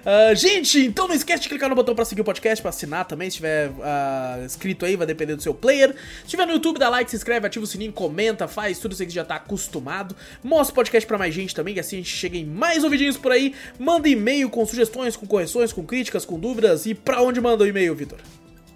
[0.07, 3.05] Ah, gente, então não esquece de clicar no botão pra seguir o podcast, pra assinar
[3.05, 5.95] também, se tiver ah, inscrito aí, vai depender do seu player.
[6.23, 9.03] Se tiver no YouTube, dá like, se inscreve, ativa o sininho, comenta, faz tudo isso
[9.03, 10.17] aí que já tá acostumado.
[10.43, 13.19] Mostra o podcast pra mais gente também, que assim a gente chega em mais ouvidinhos
[13.19, 13.55] por aí.
[13.79, 16.87] Manda e-mail com sugestões, com correções, com críticas, com dúvidas.
[16.87, 18.19] E pra onde manda o e-mail, Vitor?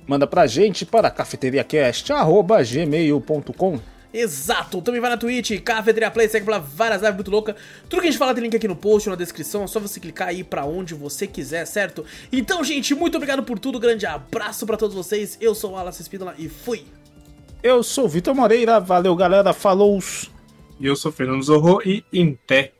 [0.07, 3.81] Manda pra gente para cafeteriacast.gmail.com
[4.17, 7.57] Exato, também vai na Twitch, Cafeteria Play, segue lá várias lives muito louca.
[7.89, 9.81] Tudo que a gente fala tem link aqui no post ou na descrição, é só
[9.81, 12.05] você clicar aí pra onde você quiser, certo?
[12.31, 15.36] Então, gente, muito obrigado por tudo, grande abraço pra todos vocês.
[15.41, 16.84] Eu sou o Alas Espínola e fui.
[17.60, 19.99] Eu sou o Vitor Moreira, valeu galera, falou!
[20.78, 22.73] E eu sou Fernando Zorro e em pé.